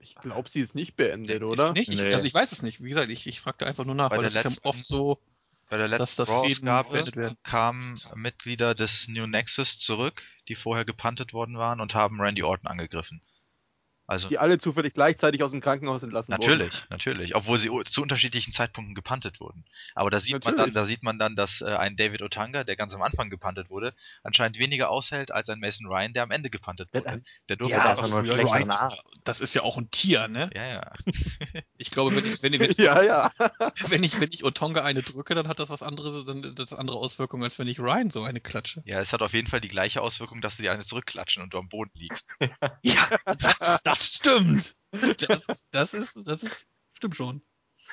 ich 0.00 0.14
glaube, 0.14 0.48
sie 0.48 0.60
ist 0.60 0.74
nicht 0.76 0.94
beendet, 0.96 1.42
Ist 1.42 1.48
oder? 1.48 1.72
Nicht? 1.72 1.90
Ich, 1.90 2.00
Nee. 2.00 2.14
also 2.14 2.24
ich 2.26 2.32
weiß 2.32 2.52
es 2.52 2.62
nicht. 2.62 2.82
Wie 2.82 2.88
gesagt, 2.88 3.10
ich, 3.10 3.26
ich 3.26 3.40
fragte 3.40 3.66
einfach 3.66 3.84
nur 3.84 3.96
nach, 3.96 4.10
Bei 4.10 4.16
weil 4.16 4.22
der 4.22 4.30
das 4.30 4.36
ist 4.36 4.44
ja 4.44 4.50
letzten- 4.50 4.68
oft 4.68 4.86
so, 4.86 5.20
Bei 5.68 5.76
der 5.76 5.88
dass 5.88 6.16
letzten 6.16 6.22
das 6.22 6.30
Fäden 6.42 6.64
beendet 6.66 7.16
werden. 7.16 7.36
kamen 7.42 8.00
Mitglieder 8.14 8.74
des 8.76 9.06
New 9.08 9.26
Nexus 9.26 9.78
zurück, 9.80 10.22
die 10.46 10.54
vorher 10.54 10.84
gepantet 10.84 11.32
worden 11.32 11.58
waren 11.58 11.80
und 11.80 11.94
haben 11.94 12.20
Randy 12.20 12.42
Orton 12.44 12.68
angegriffen. 12.68 13.20
Also 14.08 14.26
Die 14.26 14.38
alle 14.38 14.56
zufällig 14.56 14.94
gleichzeitig 14.94 15.42
aus 15.42 15.50
dem 15.50 15.60
Krankenhaus 15.60 16.02
entlassen 16.02 16.32
natürlich, 16.32 16.72
natürlich, 16.88 17.36
obwohl 17.36 17.58
sie 17.58 17.70
zu 17.84 18.00
unterschiedlichen 18.00 18.54
Zeitpunkten 18.54 18.94
gepantet 18.94 19.38
wurden. 19.38 19.66
Aber 19.94 20.08
da 20.10 20.18
sieht 20.18 20.32
man 20.32 20.40
dann, 20.40 20.54
Natürlich. 20.54 20.74
da 20.74 20.86
sieht 20.86 21.02
man 21.02 21.18
dann, 21.18 21.36
dass 21.36 21.60
äh, 21.60 21.66
ein 21.66 21.94
David 21.94 22.22
Otanga, 22.22 22.64
der 22.64 22.74
ganz 22.74 22.94
am 22.94 23.02
Anfang 23.02 23.28
gepantet 23.28 23.68
wurde, 23.68 23.92
anscheinend 24.22 24.58
weniger 24.58 24.88
aushält 24.88 25.30
als 25.30 25.50
ein 25.50 25.60
Mason 25.60 25.86
Ryan, 25.86 26.14
der 26.14 26.22
am 26.22 26.30
Ende 26.30 26.48
gepantet 26.48 26.88
wurde. 26.94 27.22
Der 27.50 27.56
durfte 27.56 27.76
Ja, 27.76 27.96
auch 27.96 28.08
nur. 28.08 28.22
Name. 28.22 28.96
das 29.24 29.40
ist 29.40 29.52
ja 29.52 29.60
auch 29.60 29.76
ein 29.76 29.90
Tier, 29.90 30.26
ne? 30.28 30.48
Ja, 30.54 30.66
ja. 30.66 30.92
Ich 31.80 31.92
glaube, 31.92 32.16
wenn 32.16 32.26
ich, 32.26 32.42
wenn, 32.42 32.52
wenn, 32.54 32.70
wurden. 32.70 32.82
Ja, 32.82 33.02
ja. 33.02 33.30
wenn 33.88 34.02
ich, 34.02 34.18
wenn 34.18 34.32
ich 34.32 34.42
Otonga 34.42 34.82
eine 34.82 35.02
drücke, 35.02 35.36
dann 35.36 35.46
hat 35.46 35.60
das 35.60 35.68
was 35.68 35.82
anderes, 35.82 36.24
dann 36.24 36.54
das 36.56 36.72
andere 36.72 36.96
Auswirkungen, 36.96 37.44
als 37.44 37.58
wenn 37.58 37.68
ich 37.68 37.78
Ryan 37.78 38.10
so 38.10 38.24
eine 38.24 38.40
klatsche. 38.40 38.82
Ja, 38.84 39.00
es 39.00 39.12
hat 39.12 39.22
auf 39.22 39.32
jeden 39.32 39.48
Fall 39.48 39.60
die 39.60 39.68
gleiche 39.68 40.00
Auswirkung, 40.00 40.40
dass 40.40 40.56
du 40.56 40.62
dir 40.62 40.72
eine 40.72 40.84
zurückklatschen 40.84 41.42
und 41.42 41.54
du 41.54 41.58
am 41.58 41.68
Boden 41.68 41.92
liegst. 41.94 42.34
Ja, 42.82 43.08
das, 43.38 43.82
das 43.84 43.97
stimmt. 44.02 44.76
Das, 44.90 45.46
das 45.70 45.94
ist, 45.94 46.26
das 46.26 46.42
ist, 46.42 46.66
stimmt 46.94 47.16
schon. 47.16 47.42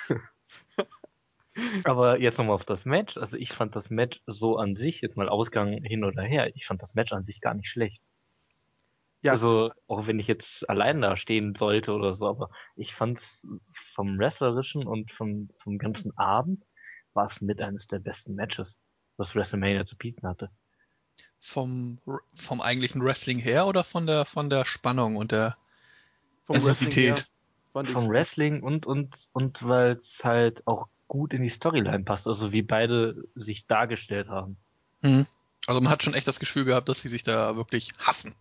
Aber 1.84 2.20
jetzt 2.20 2.38
nochmal 2.38 2.56
auf 2.56 2.65
das 2.65 2.86
Match. 2.86 3.18
Also 3.18 3.38
ich 3.38 3.52
fand 3.52 3.76
das 3.76 3.89
Match 3.89 4.22
so 4.26 4.58
an 4.58 4.76
sich, 4.76 5.02
jetzt 5.02 5.18
mal 5.18 5.30
Ausgang 5.30 5.84
hin 5.84 6.04
oder 6.04 6.24
her, 6.24 6.56
ich 6.56 6.65
fand 6.65 6.82
das 6.82 6.96
Match 6.96 7.13
an 7.13 7.24
sich 7.24 7.41
gar 7.41 7.54
nicht 7.54 7.70
schlecht. 7.70 8.02
Ja. 9.22 9.32
Also, 9.32 9.72
auch 9.88 10.06
wenn 10.06 10.20
ich 10.20 10.28
jetzt 10.28 10.70
allein 10.70 11.02
da 11.02 11.15
stehen 11.15 11.56
sollte 11.56 11.94
oder 11.94 12.13
so, 12.13 12.28
aber 12.28 12.52
ich 12.76 12.94
fand's 12.94 13.44
vom 13.96 14.20
Wrestlerischen 14.20 14.86
und 14.86 15.12
vom, 15.12 15.50
vom 15.63 15.80
ganzen 15.80 16.15
Abend 16.15 16.63
war 17.13 17.26
es 17.26 17.41
mit 17.41 17.60
eines 17.60 17.88
der 17.88 17.98
besten 17.98 18.36
Matches, 18.36 18.78
was 19.18 19.34
WrestleMania 19.34 19.84
zu 19.86 19.98
bieten 19.98 20.28
hatte. 20.28 20.52
Vom, 21.39 22.00
vom 22.36 22.62
eigentlichen 22.62 23.04
Wrestling 23.04 23.39
her 23.39 23.65
oder 23.65 23.84
von 23.84 24.06
der, 24.06 24.26
von 24.26 24.52
der 24.52 24.63
Spannung 24.63 25.15
und 25.15 25.32
der, 25.32 25.58
Vom 26.45 26.63
Wrestling 26.63 26.91
her 26.91 27.17
fand 27.73 27.88
ich- 27.88 27.93
Vom 27.93 28.10
Wrestling 28.10 28.63
und, 28.63 28.86
und, 28.86 29.27
und 29.34 29.67
weil 29.67 29.91
es 29.91 30.23
halt 30.23 30.65
auch 30.65 30.88
gut 31.08 31.34
in 31.34 31.41
die 31.43 31.49
Storyline 31.49 32.03
passt, 32.03 32.27
also 32.27 32.51
wie 32.51 32.62
beide 32.62 33.23
sich 33.36 33.67
dargestellt 33.67 34.29
haben. 34.29 34.58
hm. 35.03 35.25
also 35.67 35.81
man 35.81 35.91
hat 35.91 36.01
schon 36.03 36.13
echt 36.13 36.27
das 36.27 36.39
Gefühl 36.39 36.65
gehabt, 36.65 36.88
dass 36.89 36.99
sie 37.01 37.10
sich 37.10 37.23
da 37.23 37.55
wirklich 37.55 37.89
hassen. 37.99 38.34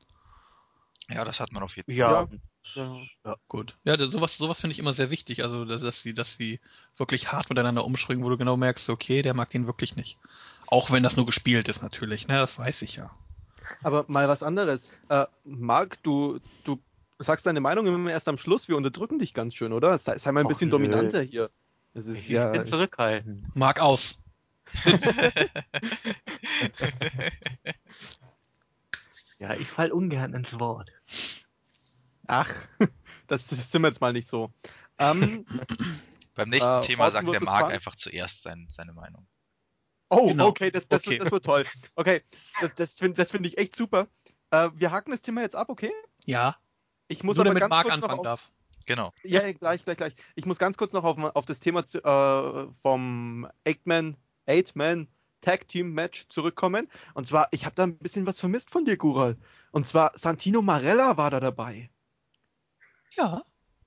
Ja, 1.08 1.24
das 1.24 1.40
hat 1.40 1.52
man 1.52 1.62
auf 1.62 1.76
jeden 1.76 1.90
Fall. 1.90 1.98
Ja. 1.98 2.28
Ja. 2.74 2.96
ja. 3.26 3.36
Gut. 3.48 3.76
Ja, 3.84 3.98
das, 3.98 4.08
sowas, 4.10 4.38
sowas 4.38 4.60
finde 4.60 4.72
ich 4.72 4.78
immer 4.78 4.94
sehr 4.94 5.10
wichtig. 5.10 5.42
Also, 5.42 5.66
dass, 5.66 5.82
dass, 5.82 6.06
wir, 6.06 6.14
dass 6.14 6.38
wir 6.38 6.58
wirklich 6.96 7.30
hart 7.30 7.50
miteinander 7.50 7.84
umspringen, 7.84 8.24
wo 8.24 8.30
du 8.30 8.38
genau 8.38 8.56
merkst, 8.56 8.88
okay, 8.88 9.20
der 9.20 9.34
mag 9.34 9.50
den 9.50 9.66
wirklich 9.66 9.96
nicht. 9.96 10.16
Auch 10.66 10.90
wenn 10.90 11.02
das 11.02 11.16
nur 11.16 11.26
gespielt 11.26 11.68
ist, 11.68 11.82
natürlich, 11.82 12.26
ne? 12.26 12.38
Das 12.38 12.58
weiß 12.58 12.80
ich 12.80 12.96
ja. 12.96 13.10
Aber 13.82 14.06
mal 14.08 14.28
was 14.28 14.42
anderes. 14.42 14.88
Äh, 15.10 15.26
Marc, 15.44 16.02
du, 16.02 16.40
du 16.64 16.80
sagst 17.18 17.46
deine 17.46 17.60
Meinung 17.60 17.86
immer 17.86 18.10
erst 18.10 18.28
am 18.28 18.38
Schluss. 18.38 18.68
Wir 18.68 18.76
unterdrücken 18.76 19.18
dich 19.18 19.34
ganz 19.34 19.54
schön, 19.54 19.72
oder? 19.72 19.98
Sei, 19.98 20.18
sei 20.18 20.32
mal 20.32 20.40
ein 20.40 20.46
Och, 20.46 20.50
bisschen 20.50 20.68
nö. 20.68 20.72
dominanter 20.72 21.22
hier. 21.22 21.50
Es 21.94 22.06
ist 22.06 22.18
Ich 22.24 22.28
ja. 22.30 22.50
bin 22.50 22.66
zurückhaltend. 22.66 23.54
Mag 23.56 23.80
aus. 23.80 24.20
Ja, 29.38 29.54
ich 29.54 29.68
fall 29.68 29.92
ungern 29.92 30.32
ins 30.32 30.58
Wort. 30.60 30.92
Ach, 32.26 32.50
das, 33.26 33.48
das 33.48 33.70
sind 33.70 33.82
wir 33.82 33.88
jetzt 33.88 34.00
mal 34.00 34.12
nicht 34.12 34.28
so. 34.28 34.52
Ähm, 34.98 35.44
Beim 36.34 36.48
nächsten 36.48 36.82
Äh, 36.82 36.86
Thema 36.86 37.10
sagt 37.10 37.28
der 37.28 37.42
Mark 37.42 37.70
einfach 37.70 37.94
zuerst 37.96 38.42
sein, 38.42 38.66
seine 38.70 38.92
Meinung. 38.92 39.26
oh, 40.08 40.28
Genau. 40.28 40.46
okay, 40.48 40.70
das, 40.70 40.88
das, 40.88 41.00
Okay. 41.02 41.10
Wird, 41.12 41.22
das 41.22 41.32
wird 41.32 41.44
toll. 41.44 41.64
Okay, 41.94 42.22
das, 42.60 42.74
das 42.74 42.94
finde 42.94 43.16
das 43.16 43.30
find 43.30 43.46
ich 43.46 43.58
echt 43.58 43.76
super. 43.76 44.08
Äh, 44.50 44.70
wir 44.74 44.90
haken 44.90 45.10
das 45.10 45.20
Thema 45.20 45.42
jetzt 45.42 45.56
ab, 45.56 45.68
okay? 45.68 45.92
Ja, 46.24 46.56
Ich 47.08 47.22
muss 47.22 47.36
nur 47.36 47.46
aber 47.46 47.50
damit 47.50 47.60
ganz 47.62 47.70
Marc 47.70 47.84
kurz 47.84 47.96
noch 47.96 48.02
anfangen 48.02 48.18
auf, 48.20 48.24
darf. 48.24 48.50
Genau. 48.86 49.12
Ja, 49.22 49.50
gleich, 49.52 49.84
gleich, 49.84 49.96
gleich. 49.96 50.14
Ich 50.34 50.46
muss 50.46 50.58
ganz 50.58 50.76
kurz 50.76 50.92
noch 50.92 51.04
auf, 51.04 51.18
auf 51.18 51.44
das 51.46 51.60
Thema 51.60 51.86
zu, 51.86 52.02
äh, 52.04 52.66
vom 52.82 53.48
Eight-Man 53.64 54.16
Eight-Man 54.46 55.08
Tag 55.40 55.68
Team 55.68 55.92
Match 55.92 56.26
zurückkommen. 56.28 56.88
Und 57.12 57.26
zwar, 57.26 57.48
ich 57.50 57.64
habe 57.66 57.74
da 57.74 57.84
ein 57.84 57.98
bisschen 57.98 58.26
was 58.26 58.40
vermisst 58.40 58.70
von 58.70 58.84
dir, 58.84 58.96
Gural. 58.96 59.36
Und 59.72 59.86
zwar, 59.86 60.12
Santino 60.14 60.62
Marella 60.62 61.16
war 61.16 61.30
da 61.30 61.40
dabei. 61.40 61.90
Ja. 63.16 63.42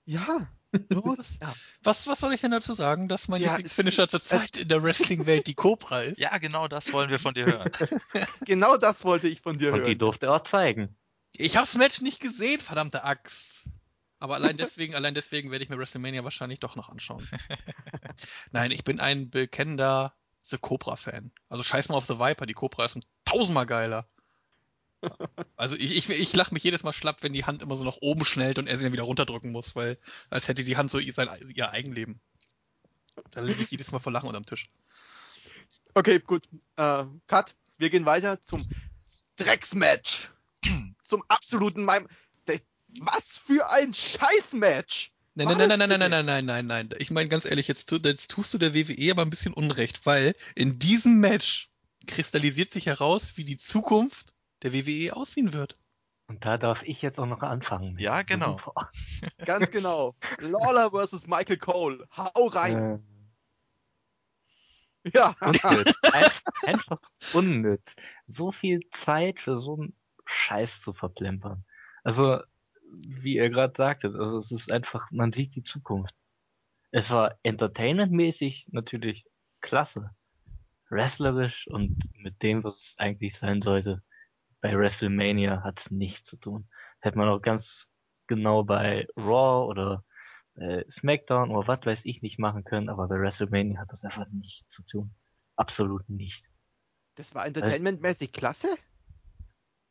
Ja. 0.05 0.47
Los. 0.89 1.37
Ja. 1.41 1.53
Was, 1.83 2.05
was 2.07 2.19
soll 2.19 2.33
ich 2.33 2.41
denn 2.41 2.51
dazu 2.51 2.73
sagen, 2.73 3.07
dass 3.07 3.27
mein 3.27 3.41
Ja, 3.41 3.51
Lieblingsfinisher 3.51 4.07
zurzeit 4.07 4.57
in 4.57 4.67
der 4.67 4.83
Wrestling-Welt 4.83 5.47
die 5.47 5.55
Cobra 5.55 6.01
ist? 6.01 6.19
Ja, 6.19 6.37
genau 6.37 6.67
das 6.67 6.91
wollen 6.93 7.09
wir 7.09 7.19
von 7.19 7.33
dir 7.33 7.45
hören. 7.45 7.71
Genau 8.45 8.77
das 8.77 9.03
wollte 9.03 9.27
ich 9.27 9.41
von 9.41 9.57
dir 9.57 9.73
Und 9.73 9.85
die 9.85 9.91
hören. 9.91 9.97
durfte 9.99 10.27
er 10.27 10.35
auch 10.35 10.43
zeigen. 10.43 10.95
Ich 11.37 11.55
hab's 11.57 11.75
Match 11.75 12.01
nicht 12.01 12.19
gesehen, 12.19 12.61
verdammte 12.61 13.03
Axt. 13.03 13.65
Aber 14.19 14.35
allein 14.35 14.57
deswegen, 14.57 14.95
allein 14.95 15.13
deswegen 15.13 15.51
werde 15.51 15.63
ich 15.63 15.69
mir 15.69 15.77
WrestleMania 15.77 16.23
wahrscheinlich 16.23 16.59
doch 16.59 16.75
noch 16.75 16.89
anschauen. 16.89 17.27
Nein, 18.51 18.71
ich 18.71 18.83
bin 18.83 18.99
ein 18.99 19.29
bekennender 19.29 20.13
The 20.43 20.57
Cobra-Fan. 20.57 21.31
Also 21.49 21.63
scheiß 21.63 21.89
mal 21.89 21.95
auf 21.95 22.05
The 22.07 22.19
Viper, 22.19 22.45
die 22.45 22.53
Cobra 22.53 22.85
ist 22.85 22.95
ein 22.95 23.05
tausendmal 23.25 23.65
geiler. 23.65 24.07
Also 25.55 25.75
ich, 25.75 25.95
ich, 25.95 26.09
ich 26.09 26.33
lache 26.35 26.53
mich 26.53 26.63
jedes 26.63 26.81
Mal 26.83 26.93
schlapp, 26.93 27.21
wenn 27.21 27.33
die 27.33 27.45
Hand 27.45 27.61
immer 27.61 27.75
so 27.75 27.83
nach 27.83 27.97
oben 28.01 28.25
schnellt 28.25 28.57
und 28.57 28.65
er 28.67 28.77
sie 28.77 28.83
dann 28.83 28.93
wieder 28.93 29.03
runterdrücken 29.03 29.51
muss, 29.51 29.75
weil 29.75 29.99
als 30.31 30.47
hätte 30.47 30.63
die 30.63 30.75
Hand 30.77 30.89
so 30.89 30.97
ihr- 30.97 31.13
sein 31.13 31.29
ihr 31.53 31.69
Eigenleben. 31.69 32.19
Da 33.31 33.41
liege 33.41 33.61
ich 33.61 33.69
jedes 33.71 33.91
Mal 33.91 33.99
vor 33.99 34.11
Lachen 34.11 34.27
unterm 34.27 34.45
Tisch. 34.45 34.69
Okay, 35.93 36.19
gut. 36.19 36.47
Äh, 36.77 37.05
Cut. 37.27 37.55
Wir 37.77 37.89
gehen 37.91 38.05
weiter 38.05 38.41
zum 38.41 38.67
Drecksmatch. 39.35 40.29
zum 41.07 41.23
absoluten. 41.27 41.85
Das- 42.45 42.65
Was 42.99 43.37
für 43.37 43.69
ein 43.69 43.93
Scheißmatch! 43.93 45.11
Nein, 45.35 45.47
nein, 45.49 45.57
das 45.59 45.67
nein, 45.67 45.79
nein, 45.79 45.89
nein, 45.89 45.99
bitte? 45.99 46.09
nein, 46.09 46.25
nein, 46.25 46.45
nein, 46.45 46.65
nein. 46.67 46.89
Ich 46.97 47.11
meine 47.11 47.29
ganz 47.29 47.45
ehrlich, 47.45 47.67
jetzt, 47.67 47.91
jetzt 47.91 48.31
tust 48.31 48.53
du 48.53 48.57
der 48.57 48.73
WWE 48.73 49.11
aber 49.11 49.21
ein 49.21 49.29
bisschen 49.29 49.53
Unrecht, 49.53 50.05
weil 50.05 50.35
in 50.55 50.79
diesem 50.79 51.19
Match 51.19 51.69
kristallisiert 52.07 52.71
sich 52.73 52.87
heraus, 52.87 53.33
wie 53.37 53.43
die 53.43 53.57
Zukunft 53.57 54.33
der 54.63 54.73
WWE 54.73 55.15
aussehen 55.15 55.53
wird. 55.53 55.77
Und 56.27 56.43
da 56.43 56.57
darf 56.57 56.81
ich 56.83 57.01
jetzt 57.03 57.19
auch 57.19 57.25
noch 57.27 57.43
anfangen. 57.43 57.97
Ja, 57.99 58.21
genau. 58.23 58.57
Super. 58.65 58.91
Ganz 59.45 59.69
genau. 59.71 60.15
Lawler 60.39 60.89
versus 60.89 61.27
Michael 61.27 61.57
Cole. 61.57 62.07
Hau 62.17 62.47
rein. 62.47 63.03
Äh, 65.05 65.11
Ja. 65.13 65.35
unnütz. 65.39 65.63
Einf- 66.03 66.43
Einfach 66.65 66.99
unnütz. 67.33 67.95
So 68.25 68.51
viel 68.51 68.81
Zeit 68.89 69.39
für 69.39 69.55
so 69.57 69.75
einen 69.75 69.95
Scheiß 70.27 70.81
zu 70.81 70.93
verplempern. 70.93 71.65
Also, 72.03 72.39
wie 72.91 73.35
ihr 73.35 73.49
gerade 73.49 73.73
sagtet, 73.75 74.15
also 74.15 74.37
es 74.37 74.51
ist 74.51 74.71
einfach, 74.71 75.11
man 75.11 75.31
sieht 75.31 75.55
die 75.55 75.63
Zukunft. 75.63 76.15
Es 76.91 77.11
war 77.11 77.37
entertainmentmäßig 77.43 78.69
natürlich 78.71 79.25
klasse. 79.61 80.11
wrestlerisch 80.89 81.67
und 81.67 81.97
mit 82.17 82.41
dem, 82.43 82.63
was 82.63 82.77
es 82.77 82.95
eigentlich 82.97 83.37
sein 83.37 83.61
sollte, 83.61 84.03
bei 84.61 84.73
WrestleMania 84.77 85.63
hat 85.63 85.81
es 85.81 85.91
nichts 85.91 86.29
zu 86.29 86.37
tun. 86.37 86.67
Das 86.99 87.09
hätte 87.09 87.17
man 87.17 87.29
auch 87.29 87.41
ganz 87.41 87.91
genau 88.27 88.63
bei 88.63 89.07
Raw 89.17 89.67
oder 89.67 90.05
äh, 90.55 90.89
SmackDown 90.89 91.51
oder 91.51 91.67
was 91.67 91.85
weiß 91.85 92.05
ich 92.05 92.21
nicht 92.21 92.39
machen 92.39 92.63
können, 92.63 92.89
aber 92.89 93.07
bei 93.07 93.19
WrestleMania 93.19 93.79
hat 93.79 93.91
das 93.91 94.03
einfach 94.03 94.27
nichts 94.29 94.73
zu 94.73 94.83
tun. 94.85 95.13
Absolut 95.55 96.09
nicht. 96.09 96.49
Das 97.15 97.35
war 97.35 97.45
entertainmentmäßig 97.45 98.31
klasse? 98.31 98.75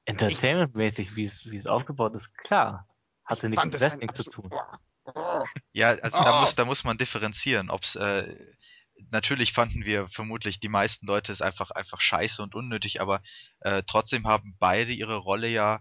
Entertainmentmäßig, 0.07 1.17
wie 1.17 1.25
es 1.25 1.51
wie 1.51 1.57
es 1.57 1.67
aufgebaut 1.67 2.15
ist, 2.15 2.37
klar. 2.39 2.89
Hatte 3.25 3.49
nichts 3.49 3.65
mit 3.65 3.81
Wrestling 3.81 4.15
zu 4.15 4.25
tun. 4.25 4.51
Ja, 5.73 5.91
also 5.91 6.19
da 6.19 6.41
muss, 6.41 6.55
da 6.55 6.65
muss 6.65 6.85
man 6.85 6.99
differenzieren, 6.99 7.71
ob's 7.71 7.95
äh, 7.95 8.35
natürlich 9.11 9.53
fanden 9.53 9.85
wir 9.85 10.09
vermutlich 10.09 10.59
die 10.59 10.69
meisten 10.69 11.07
Leute 11.07 11.31
es 11.31 11.43
einfach 11.43 11.71
einfach 11.71 12.01
scheiße 12.01 12.43
und 12.43 12.55
unnötig, 12.55 13.01
aber 13.01 13.23
äh, 13.61 13.83
trotzdem 13.87 14.27
haben 14.27 14.57
beide 14.59 14.93
ihre 14.93 15.17
Rolle 15.17 15.49
ja 15.49 15.81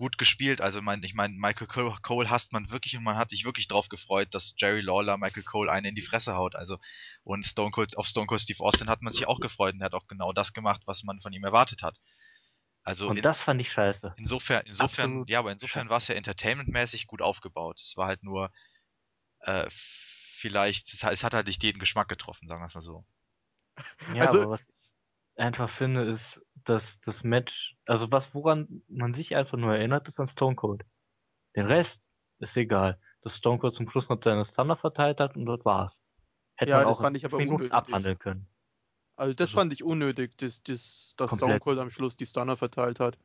gut 0.00 0.16
gespielt. 0.16 0.62
Also 0.62 0.80
mein, 0.80 1.02
ich 1.02 1.12
meine, 1.12 1.34
Michael 1.36 1.66
Cole, 1.66 1.94
Cole 2.02 2.30
hasst 2.30 2.52
man 2.52 2.70
wirklich 2.70 2.96
und 2.96 3.04
man 3.04 3.16
hat 3.16 3.30
sich 3.30 3.44
wirklich 3.44 3.68
drauf 3.68 3.88
gefreut, 3.88 4.28
dass 4.32 4.54
Jerry 4.56 4.80
Lawler 4.80 5.18
Michael 5.18 5.42
Cole 5.42 5.70
einen 5.70 5.86
in 5.86 5.94
die 5.94 6.02
Fresse 6.02 6.34
haut. 6.34 6.56
Also 6.56 6.78
und 7.22 7.44
Stone 7.44 7.70
Cold 7.70 7.98
auf 7.98 8.06
Stone 8.06 8.26
Cold 8.26 8.40
Steve 8.40 8.64
Austin 8.64 8.88
hat 8.88 9.02
man 9.02 9.12
sich 9.12 9.28
auch 9.28 9.40
gefreut 9.40 9.74
und 9.74 9.82
er 9.82 9.86
hat 9.86 9.94
auch 9.94 10.06
genau 10.06 10.32
das 10.32 10.54
gemacht, 10.54 10.80
was 10.86 11.02
man 11.02 11.20
von 11.20 11.34
ihm 11.34 11.44
erwartet 11.44 11.82
hat. 11.82 11.98
Also 12.82 13.08
Und 13.08 13.16
in, 13.16 13.22
das 13.22 13.42
fand 13.42 13.60
ich 13.60 13.70
scheiße. 13.70 14.14
insofern, 14.16 14.62
insofern, 14.66 14.86
Absolut 15.10 15.30
ja, 15.30 15.38
aber 15.38 15.52
insofern 15.52 15.88
war 15.90 15.98
es 15.98 16.08
ja 16.08 16.14
entertainmentmäßig 16.14 17.06
gut 17.06 17.20
aufgebaut. 17.22 17.78
Es 17.80 17.96
war 17.96 18.06
halt 18.06 18.22
nur 18.22 18.50
äh, 19.40 19.68
vielleicht, 20.38 20.92
es, 20.94 21.02
hat- 21.02 21.12
es 21.12 21.22
hat 21.22 21.34
halt 21.34 21.46
nicht 21.46 21.62
jeden 21.62 21.78
Geschmack 21.78 22.08
getroffen, 22.08 22.48
sagen 22.48 22.62
wir 22.62 22.66
es 22.66 22.74
mal 22.74 22.80
so. 22.80 23.04
Ja, 24.14 24.26
Also- 24.26 24.42
aber 24.42 24.50
was 24.52 24.60
ich 24.62 24.94
einfach 25.36 25.68
finde, 25.70 26.02
ist, 26.04 26.42
dass 26.64 27.00
das 27.00 27.24
Match, 27.24 27.76
also 27.86 28.10
was, 28.12 28.34
woran 28.34 28.82
man 28.88 29.12
sich 29.12 29.36
einfach 29.36 29.56
nur 29.58 29.74
erinnert, 29.74 30.08
ist 30.08 30.20
an 30.20 30.26
Stone 30.26 30.56
Cold. 30.56 30.84
Den 31.56 31.66
Rest 31.66 32.08
ist 32.38 32.56
egal. 32.56 33.00
Dass 33.22 33.36
Stone 33.36 33.58
Cold 33.58 33.74
zum 33.74 33.88
Schluss 33.88 34.08
noch 34.08 34.18
seine 34.22 34.44
Thunder 34.44 34.76
verteilt 34.76 35.20
hat 35.20 35.36
und 35.36 35.44
dort 35.46 35.64
war's. 35.64 36.02
Hätte 36.56 36.70
Ja, 36.70 36.78
man 36.78 36.86
das 36.88 36.96
auch 36.96 37.00
fand 37.02 37.16
in 37.16 37.18
ich 37.18 37.24
aber 37.26 37.38
Minuten 37.38 37.72
abhandeln 37.72 38.18
können. 38.18 38.48
Also 39.20 39.34
das 39.34 39.50
Also- 39.50 39.58
fand 39.58 39.72
ich 39.74 39.82
unnötig, 39.84 40.36
dass, 40.38 40.62
dass, 40.62 41.14
dass. 41.16 41.30
Stone 41.36 41.60
Cold 41.60 41.78
am 41.78 41.90
Schluss 41.90 42.16
die 42.16 42.24
Stunner 42.26 42.56
verteilt 42.56 43.00
hat. 43.00 43.18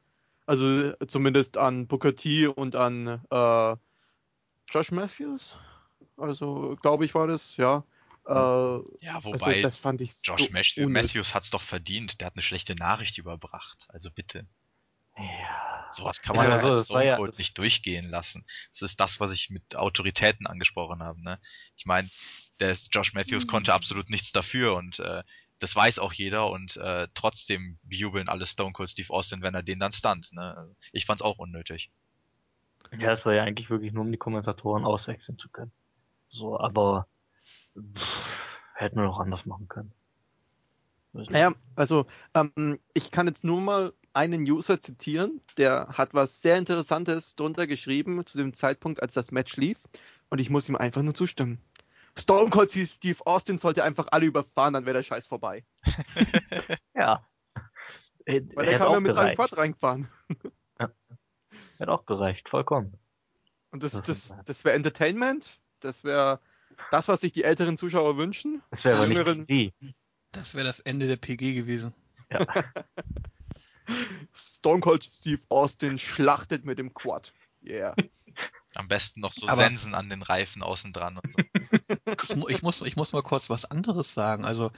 Also 0.46 0.66
äh, 0.92 1.08
zumindest 1.08 1.58
an 1.58 1.88
Booker 1.88 2.16
T 2.16 2.48
und 2.48 2.76
an 2.76 3.22
äh, 3.32 3.76
Josh 4.70 4.92
Matthews. 4.92 5.56
Also 6.18 6.76
glaube 6.82 7.06
ich 7.06 7.16
war 7.16 7.28
das, 7.28 7.56
ja. 7.58 7.84
Äh, 8.28 8.32
Ja, 8.34 9.16
also 9.16 9.34
wobei 9.34 9.62
das 9.62 9.78
fand 9.78 10.02
ich 10.02 10.14
so 10.16 10.34
Josh 10.34 10.50
Matthews. 10.52 10.90
Matthews 10.90 11.34
hat's 11.34 11.50
doch 11.50 11.62
verdient. 11.64 12.20
Der 12.20 12.28
hat 12.28 12.34
eine 12.36 12.44
schlechte 12.44 12.76
Nachricht 12.76 13.18
überbracht. 13.18 13.86
Also 13.90 14.12
bitte. 14.12 14.46
Ja. 15.18 15.90
Sowas 15.94 16.22
kann 16.22 16.36
man 16.36 16.46
ja 16.50 16.58
ja 16.58 16.62
so, 16.62 16.70
als 16.72 16.86
Stone 16.88 17.06
ja- 17.06 17.16
Cold 17.16 17.38
nicht 17.38 17.58
durchgehen 17.58 18.10
lassen. 18.10 18.46
Das 18.72 18.82
ist 18.82 19.00
das, 19.00 19.22
was 19.22 19.32
ich 19.32 19.50
mit 19.50 19.76
Autoritäten 19.78 20.46
angesprochen 20.46 21.02
habe. 21.02 21.24
Ne? 21.24 21.40
Ich 21.78 21.86
meine, 21.86 22.10
der 22.60 22.76
Josh 22.92 23.14
Matthews 23.14 23.48
konnte 23.48 23.74
absolut 23.74 24.10
nichts 24.10 24.32
dafür 24.34 24.76
und 24.76 25.00
äh, 25.00 25.24
das 25.60 25.76
weiß 25.76 26.00
auch 26.00 26.14
jeder 26.14 26.50
und 26.50 26.78
äh, 26.78 27.08
trotzdem 27.14 27.78
bejubeln 27.84 28.30
alle 28.30 28.46
Stone 28.46 28.74
Cold 28.74 28.90
Steve 28.90 29.12
Austin, 29.12 29.42
wenn 29.42 29.56
er 29.56 29.64
den 29.64 29.80
dann 29.80 29.92
stunt. 29.92 30.32
Ne? 30.34 30.76
Ich 30.92 31.06
fand's 31.06 31.22
auch 31.22 31.38
unnötig. 31.38 31.92
Ja, 32.98 33.12
es 33.12 33.26
war 33.26 33.34
ja 33.34 33.44
eigentlich 33.44 33.70
wirklich 33.70 33.94
nur, 33.94 34.04
um 34.04 34.12
die 34.12 34.18
Kommentatoren 34.18 34.86
auswechseln 34.86 35.38
zu 35.38 35.50
können. 35.50 35.72
So, 36.30 36.60
aber 36.60 37.08
pff, 37.78 38.60
hätten 38.76 38.98
wir 38.98 39.06
noch 39.06 39.20
anders 39.20 39.46
machen 39.46 39.68
können. 39.68 39.92
Naja, 41.14 41.54
also 41.76 42.06
ähm, 42.34 42.80
ich 42.94 43.10
kann 43.10 43.28
jetzt 43.28 43.46
nur 43.46 43.62
mal 43.62 43.94
einen 44.14 44.44
User 44.44 44.80
zitieren, 44.80 45.42
der 45.58 45.88
hat 45.90 46.14
was 46.14 46.42
sehr 46.42 46.58
Interessantes 46.58 47.36
drunter 47.36 47.68
geschrieben 47.68 48.26
zu 48.26 48.38
dem 48.38 48.54
Zeitpunkt, 48.54 49.02
als 49.02 49.14
das 49.14 49.32
Match 49.32 49.56
lief. 49.56 49.78
Und 50.30 50.40
ich 50.40 50.50
muss 50.50 50.68
ihm 50.68 50.76
einfach 50.76 51.04
nur 51.04 51.14
zustimmen. 51.14 51.60
Stone 52.18 52.50
Cold 52.50 52.72
Steve 52.72 53.18
Austin 53.26 53.58
sollte 53.58 53.84
einfach 53.84 54.08
alle 54.12 54.26
überfahren, 54.26 54.74
dann 54.74 54.86
wäre 54.86 54.98
der 54.98 55.04
Scheiß 55.04 55.28
vorbei. 55.28 55.66
Ja. 56.96 57.28
Äh, 58.26 58.42
Weil 58.56 58.68
der 58.68 58.78
kam 58.78 58.94
ja 58.94 59.00
mit 59.02 59.14
seinem. 59.14 59.36
Quad 59.36 59.58
reingefahren. 59.58 60.10
Hätte 61.78 61.92
auch 61.92 62.06
gereicht, 62.06 62.48
vollkommen. 62.48 62.98
Und 63.72 63.84
das, 63.84 64.02
Das 64.02 64.34
das, 64.46 64.64
wäre 64.64 64.76
Entertainment. 64.76 65.60
Das 65.82 66.06
wäre 66.06 66.40
das, 66.90 67.10
was 67.10 67.22
sich 67.22 67.34
die 67.34 67.44
älteren 67.44 67.76
Zuschauer 67.76 68.18
wünschen. 68.18 68.64
Das 68.72 68.86
wäre 68.86 68.96
aber 68.96 69.36
nicht 69.36 69.50
wie. 69.50 69.74
Das 70.32 70.56
wäre 70.56 70.66
das 70.66 70.80
Ende 70.80 71.08
der 71.08 71.18
PG 71.18 71.54
gewesen. 71.54 71.94
Ja. 72.32 72.46
Stone 74.34 74.80
Cold 74.80 75.04
Steve 75.04 75.42
Austin 75.50 76.00
schlachtet 76.00 76.66
mit 76.66 76.80
dem 76.80 76.94
Quad. 76.94 77.34
Yeah. 77.64 77.96
Am 78.76 78.88
besten 78.88 79.22
noch 79.22 79.34
so 79.34 79.48
Aber- 79.48 79.64
Sensen 79.64 79.96
an 79.96 80.10
den 80.10 80.22
Reifen 80.22 80.62
außen 80.62 80.92
dran 80.94 81.18
und 81.18 81.32
so. 81.32 81.38
Ich, 82.30 82.36
mu- 82.36 82.48
ich, 82.50 82.62
muss, 82.62 82.82
ich 82.82 82.96
muss 82.96 83.14
mal 83.14 83.24
kurz 83.24 83.50
was 83.50 83.66
anderes 83.66 84.14
sagen. 84.14 84.46
Also, 84.46 84.72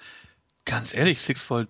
ganz 0.65 0.93
ehrlich, 0.93 1.19
Sixfold, 1.19 1.67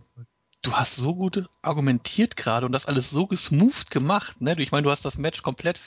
du 0.62 0.74
hast 0.74 0.96
so 0.98 1.16
gut 1.16 1.50
argumentiert 1.62 2.36
gerade 2.36 2.66
und 2.66 2.74
das 2.74 2.86
alles 2.86 3.10
so 3.10 3.28
gesmoothed 3.28 3.92
gemacht. 3.92 4.42
Ne? 4.42 4.56
Ich 4.60 4.72
meine, 4.72 4.84
du 4.84 4.92
hast 4.92 5.06
das 5.06 5.18
Match 5.18 5.42
komplett 5.42 5.80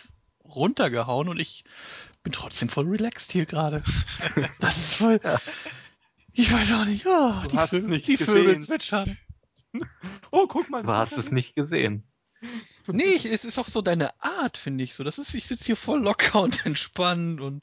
runtergehauen 0.43 1.29
und 1.29 1.39
ich 1.39 1.65
bin 2.23 2.33
trotzdem 2.33 2.69
voll 2.69 2.89
relaxed 2.89 3.31
hier 3.33 3.47
gerade. 3.47 3.85
Das 4.61 4.77
ist 4.79 4.95
voll. 4.95 5.21
Ja. 5.23 5.39
Ich 6.33 6.53
weiß 6.53 6.73
auch 6.73 6.85
nicht. 6.85 7.07
Oh, 7.07 7.35
Du 7.43 7.49
die 7.49 7.57
hast 7.59 7.73
es 7.75 7.83
Vögel, 7.83 7.89
nicht 7.91 8.09
die 8.09 8.17
gesehen. 8.17 8.35
Vögel 8.35 8.61
zwitschern. 8.61 9.19
Oh, 10.31 10.47
guck 10.49 10.71
mal. 10.71 10.83
Du 10.83 10.89
hast 10.93 11.13
es 11.17 11.31
nicht 11.33 11.55
gesehen. 11.55 12.05
Nee, 12.87 13.05
ich, 13.05 13.27
es 13.27 13.45
ist 13.45 13.59
auch 13.59 13.69
so 13.69 13.83
deine 13.83 14.19
Art, 14.23 14.57
finde 14.57 14.83
ich 14.85 14.95
so. 14.95 15.05
Das 15.05 15.19
ist, 15.19 15.35
ich 15.35 15.47
sitze 15.47 15.67
hier 15.67 15.77
voll 15.77 16.01
locker 16.03 16.41
und 16.41 16.65
entspannt 16.67 17.41
und 17.41 17.63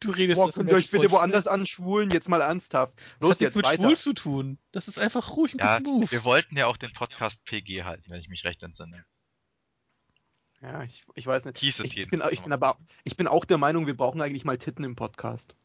du 0.00 0.10
redest. 0.10 0.36
Boah, 0.38 0.46
das 0.46 0.54
könnt 0.54 0.70
ihr 0.70 0.76
euch 0.76 0.90
bitte 0.90 1.10
woanders 1.10 1.46
anschwulen? 1.46 2.10
Jetzt 2.10 2.28
mal 2.28 2.40
ernsthaft. 2.40 2.94
Das 2.96 3.04
Los 3.20 3.30
hat 3.32 3.40
nichts 3.40 3.40
jetzt 3.40 3.56
mit 3.56 3.66
weiter. 3.66 3.82
schwul 3.82 3.98
zu 3.98 4.12
tun. 4.14 4.58
Das 4.70 4.88
ist 4.88 4.98
einfach 4.98 5.36
ruhig 5.36 5.54
und 5.54 5.60
Ja, 5.60 5.78
smooth. 5.78 6.10
wir 6.10 6.24
wollten 6.24 6.56
ja 6.56 6.66
auch 6.66 6.76
den 6.76 6.92
Podcast 6.92 7.44
PG 7.44 7.82
halten, 7.84 8.04
wenn 8.08 8.20
ich 8.20 8.28
mich 8.28 8.44
recht 8.44 8.62
entsinne. 8.62 9.04
Ja, 10.62 10.84
ich, 10.84 11.04
ich 11.16 11.26
weiß 11.26 11.44
nicht. 11.46 11.58
Hieß 11.58 11.80
es 11.80 11.86
Ich 11.86 12.08
bin, 12.08 12.22
ich 12.30 12.42
bin 12.42 12.52
aber 12.52 12.78
ich 13.02 13.16
bin 13.16 13.26
auch 13.26 13.44
der 13.44 13.58
Meinung, 13.58 13.86
wir 13.88 13.96
brauchen 13.96 14.20
eigentlich 14.20 14.44
mal 14.44 14.58
Titten 14.58 14.84
im 14.84 14.94
Podcast. 14.94 15.56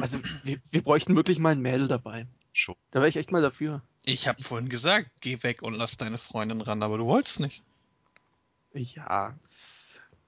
Also 0.00 0.20
wir, 0.44 0.58
wir 0.70 0.82
bräuchten 0.82 1.16
wirklich 1.16 1.38
mal 1.38 1.52
ein 1.52 1.60
Mädel 1.62 1.88
dabei. 1.88 2.26
Schon. 2.52 2.76
Da 2.90 3.00
wäre 3.00 3.08
ich 3.08 3.16
echt 3.16 3.32
mal 3.32 3.40
dafür. 3.40 3.82
Ich 4.04 4.28
habe 4.28 4.42
vorhin 4.42 4.68
gesagt, 4.68 5.10
geh 5.20 5.42
weg 5.42 5.62
und 5.62 5.74
lass 5.74 5.96
deine 5.96 6.18
Freundin 6.18 6.60
ran, 6.60 6.82
aber 6.82 6.98
du 6.98 7.06
wolltest 7.06 7.40
nicht. 7.40 7.62
Ja. 8.74 9.34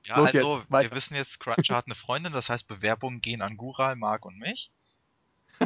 Ja, 0.07 0.19
Los 0.19 0.35
also, 0.35 0.59
jetzt, 0.59 0.71
wir 0.71 0.93
wissen 0.93 1.15
jetzt, 1.15 1.41
Cruncher 1.41 1.77
hat 1.77 1.87
eine 1.87 1.95
Freundin, 1.95 2.35
das 2.35 2.51
heißt, 2.51 2.67
Bewerbungen 2.67 3.23
gehen 3.23 3.41
an 3.41 3.57
Gural, 3.57 3.97
Mark 3.97 4.27
und 4.27 4.39
mich. 4.39 4.71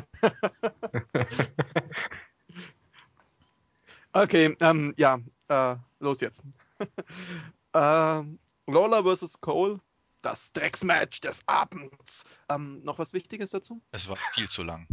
Okay, 4.12 4.57
ähm, 4.61 4.95
ja, 4.97 5.18
äh, 5.49 5.76
los 6.01 6.20
jetzt. 6.20 6.43
ähm, 7.74 8.39
Lawler 8.66 9.05
vs. 9.05 9.41
Cole, 9.41 9.81
das 10.22 10.53
Drecksmatch 10.53 11.20
des 11.20 11.47
Abends. 11.47 12.24
Ähm, 12.49 12.83
noch 12.83 12.99
was 12.99 13.12
Wichtiges 13.12 13.51
dazu? 13.51 13.81
Es 13.93 14.09
war 14.09 14.16
viel 14.35 14.49
zu 14.49 14.62
lang. 14.62 14.87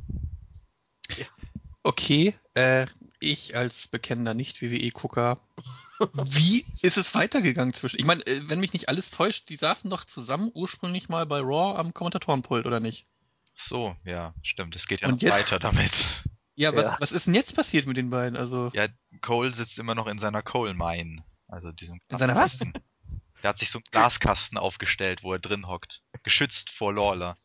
Okay, 1.86 2.34
äh, 2.56 2.88
ich 3.20 3.56
als 3.56 3.86
bekennender 3.88 4.34
Nicht-WWE-Gucker, 4.34 5.40
wie 6.16 6.66
ist 6.82 6.98
es 6.98 7.14
weitergegangen 7.14 7.76
zwischen? 7.76 8.00
Ich 8.00 8.06
meine, 8.06 8.26
äh, 8.26 8.50
wenn 8.50 8.60
mich 8.60 8.74
nicht 8.74 8.90
alles 8.90 9.12
täuscht, 9.12 9.50
die 9.50 9.58
saßen 9.58 9.92
doch 9.92 10.04
zusammen 10.06 10.50
ursprünglich 10.56 11.10
mal 11.10 11.28
bei 11.28 11.40
Raw 11.42 11.78
am 11.80 11.94
Kommentatorenpult, 11.94 12.66
oder 12.66 12.80
nicht? 12.80 13.06
So, 13.56 13.96
ja, 14.04 14.34
stimmt. 14.42 14.76
Es 14.76 14.88
geht 14.88 15.02
ja 15.02 15.10
Und 15.10 15.16
noch 15.16 15.22
jetzt- 15.22 15.32
weiter 15.34 15.60
damit. 15.60 15.92
Ja, 16.56 16.76
was, 16.76 16.86
Ja. 16.86 16.98
was 17.00 17.12
ist 17.12 17.28
denn 17.28 17.36
jetzt 17.36 17.56
passiert 17.56 17.86
mit 17.86 17.98
den 17.98 18.10
beiden? 18.10 18.36
Also, 18.36 18.72
Ja, 18.74 18.88
Cole 19.22 19.54
sitzt 19.54 19.78
immer 19.78 19.94
noch 19.94 20.08
in 20.08 20.18
seiner 20.18 20.42
Coal 20.42 20.74
Mine. 20.74 21.24
Also 21.48 21.72
diesem 21.72 22.02
In 22.10 22.18
seiner 22.18 22.34
was? 22.36 22.58
Der 22.58 23.50
hat 23.50 23.60
sich 23.60 23.70
so 23.70 23.78
einen 23.78 23.86
Glaskasten 23.92 24.58
aufgestellt, 24.58 25.22
wo 25.22 25.34
er 25.34 25.40
drin 25.40 25.68
hockt. 25.68 26.02
Geschützt 26.24 26.72
vor 26.72 26.96
Lawler. 26.96 27.38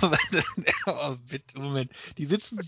Aber, 0.00 0.18
oh, 0.86 1.16
bitte, 1.28 1.58
Moment, 1.58 1.92
die 2.18 2.26
sitzen 2.26 2.60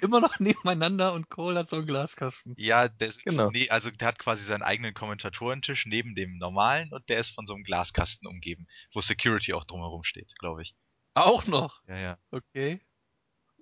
immer 0.00 0.20
noch 0.20 0.38
nebeneinander 0.38 1.12
und 1.12 1.28
Cole 1.28 1.58
hat 1.58 1.68
so 1.68 1.76
einen 1.76 1.86
Glaskasten. 1.86 2.54
Ja, 2.56 2.88
der 2.88 3.12
sitzt, 3.12 3.24
Genau. 3.24 3.50
nee, 3.50 3.68
also 3.68 3.90
der 3.90 4.08
hat 4.08 4.18
quasi 4.18 4.44
seinen 4.44 4.62
eigenen 4.62 4.94
Kommentatorentisch 4.94 5.86
neben 5.86 6.14
dem 6.14 6.38
normalen 6.38 6.92
und 6.92 7.08
der 7.08 7.18
ist 7.18 7.30
von 7.30 7.46
so 7.46 7.54
einem 7.54 7.64
Glaskasten 7.64 8.26
umgeben, 8.26 8.66
wo 8.92 9.00
Security 9.00 9.52
auch 9.52 9.64
drumherum 9.64 10.04
steht, 10.04 10.34
glaube 10.38 10.62
ich. 10.62 10.74
Auch 11.14 11.46
noch, 11.46 11.82
Ja, 11.88 11.96
ja. 11.98 12.18
okay. 12.30 12.80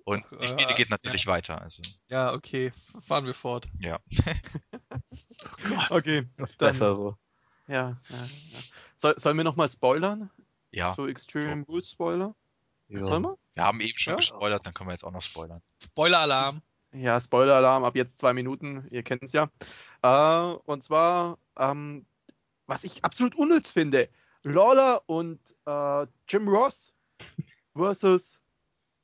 Und 0.03 0.23
die 0.31 0.35
äh, 0.35 0.57
Fehde 0.57 0.73
geht 0.73 0.89
natürlich 0.89 1.27
weiter, 1.27 1.61
also 1.61 1.81
Ja, 2.07 2.33
okay, 2.33 2.71
fahren 3.05 3.25
wir 3.25 3.33
fort. 3.35 3.67
ja. 3.79 3.99
Okay, 5.89 6.27
Das 6.37 6.51
ist 6.51 6.57
besser 6.57 6.93
so. 6.93 7.17
ja. 7.67 7.97
ja, 8.09 8.15
ja. 8.17 8.59
Soll, 8.97 9.17
sollen 9.17 9.37
wir 9.37 9.43
nochmal 9.43 9.69
spoilern? 9.69 10.29
Ja, 10.71 10.93
So 10.93 11.07
Extreme 11.07 11.63
Rules 11.67 11.91
Spoiler? 11.91 12.35
Ja. 12.87 13.05
Sollen 13.05 13.23
wir? 13.23 13.37
wir 13.53 13.63
haben 13.63 13.79
eben 13.81 13.97
schon 13.97 14.11
Ja. 14.13 14.17
gespoilert, 14.17 14.65
dann 14.65 14.73
können 14.73 14.89
wir 14.89 14.93
jetzt 14.93 15.03
auch 15.03 15.11
noch 15.11 15.21
spoilern. 15.21 15.61
Spoiler-Alarm. 15.83 16.61
Ja, 16.93 17.19
Spoiler-Alarm, 17.21 17.83
ab 17.85 17.95
jetzt 17.95 18.17
zwei 18.19 18.33
Minuten, 18.33 18.85
ihr 18.91 19.03
kennt 19.03 19.23
es 19.23 19.31
ja. 19.31 19.49
Äh, 20.01 20.55
und 20.65 20.83
zwar, 20.83 21.37
ähm, 21.57 22.05
was 22.67 22.83
ich 22.83 23.03
absolut 23.05 23.35
unnütz 23.35 23.71
finde, 23.71 24.09
Lawler 24.43 25.03
und 25.05 25.39
äh, 25.65 26.07
Jim 26.27 26.47
Ross 26.47 26.93
versus 27.75 28.39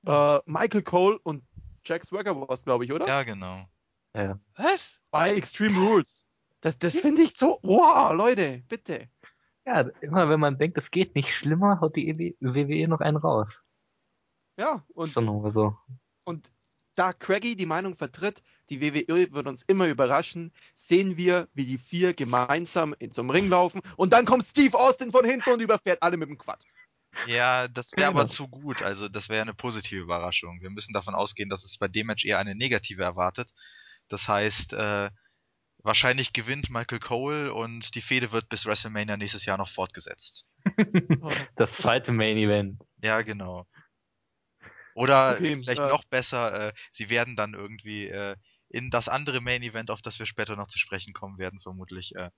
äh, 0.05 0.39
Michael 0.45 0.81
Cole 0.83 1.19
und 1.19 1.43
Jack 1.85 2.05
Swagger 2.05 2.35
war 2.39 2.49
es, 2.49 2.63
glaube 2.65 2.83
ich, 2.83 2.91
oder? 2.91 3.07
Ja, 3.07 3.23
genau. 3.23 3.65
Ja. 4.13 4.37
Was? 4.57 4.99
Bei 5.11 5.33
Extreme 5.33 5.77
Rules. 5.79 6.25
Das, 6.59 6.77
das 6.77 6.97
finde 6.97 7.21
ich 7.21 7.37
so, 7.37 7.59
wow, 7.61 8.11
Leute, 8.13 8.63
bitte. 8.67 9.07
Ja, 9.67 9.81
immer 9.99 10.29
wenn 10.29 10.39
man 10.39 10.57
denkt, 10.57 10.77
es 10.77 10.91
geht 10.91 11.13
nicht 11.13 11.35
schlimmer, 11.35 11.81
haut 11.81 11.97
die 11.97 12.35
WWE 12.39 12.87
noch 12.87 13.01
einen 13.01 13.17
raus. 13.17 13.63
Ja, 14.57 14.85
und, 14.93 15.09
so. 15.09 15.77
und 16.23 16.51
da 16.95 17.11
Craigie 17.13 17.55
die 17.57 17.65
Meinung 17.65 17.95
vertritt, 17.95 18.41
die 18.69 18.81
WWE 18.81 19.31
wird 19.33 19.45
uns 19.45 19.63
immer 19.63 19.87
überraschen, 19.87 20.53
sehen 20.73 21.17
wir, 21.17 21.49
wie 21.53 21.65
die 21.65 21.77
vier 21.77 22.13
gemeinsam 22.13 22.95
in 22.97 23.11
zum 23.11 23.29
Ring 23.29 23.49
laufen 23.49 23.81
und 23.97 24.13
dann 24.13 24.25
kommt 24.25 24.45
Steve 24.45 24.79
Austin 24.79 25.11
von 25.11 25.25
hinten 25.25 25.51
und 25.51 25.61
überfährt 25.61 26.01
alle 26.01 26.15
mit 26.15 26.29
dem 26.29 26.37
Quad. 26.37 26.65
Ja, 27.27 27.67
das 27.67 27.91
wäre 27.91 28.07
Genau. 28.07 28.21
aber 28.21 28.29
zu 28.29 28.47
gut. 28.47 28.81
Also 28.81 29.09
das 29.09 29.27
wäre 29.27 29.41
eine 29.41 29.53
positive 29.53 30.01
Überraschung. 30.01 30.61
Wir 30.61 30.69
müssen 30.69 30.93
davon 30.93 31.13
ausgehen, 31.13 31.49
dass 31.49 31.65
es 31.65 31.77
bei 31.77 31.87
dem 31.89 32.07
Match 32.07 32.25
eher 32.25 32.39
eine 32.39 32.55
negative 32.55 33.03
erwartet. 33.03 33.53
Das 34.07 34.27
heißt, 34.27 34.73
äh, 34.73 35.09
wahrscheinlich 35.83 36.33
gewinnt 36.33 36.69
Michael 36.69 36.99
Cole 36.99 37.53
und 37.53 37.95
die 37.95 38.01
Fehde 38.01 38.31
wird 38.31 38.49
bis 38.49 38.65
WrestleMania 38.65 39.17
nächstes 39.17 39.45
Jahr 39.45 39.57
noch 39.57 39.69
fortgesetzt. 39.69 40.47
Das 41.55 41.73
zweite 41.73 42.11
Main 42.11 42.37
Event. 42.37 42.81
Ja, 43.01 43.21
genau. 43.21 43.65
Oder 44.95 45.35
Okay, 45.35 45.57
vielleicht 45.63 45.79
äh, 45.81 45.87
noch 45.89 46.03
besser, 46.05 46.69
äh, 46.69 46.73
sie 46.91 47.09
werden 47.09 47.35
dann 47.35 47.53
irgendwie 47.53 48.07
äh, 48.07 48.35
in 48.69 48.89
das 48.89 49.07
andere 49.07 49.39
Main 49.41 49.63
Event, 49.63 49.91
auf 49.91 50.01
das 50.01 50.19
wir 50.19 50.25
später 50.25 50.55
noch 50.55 50.67
zu 50.67 50.79
sprechen 50.79 51.13
kommen 51.13 51.37
werden, 51.37 51.59
vermutlich 51.61 52.13
äh, 52.15 52.31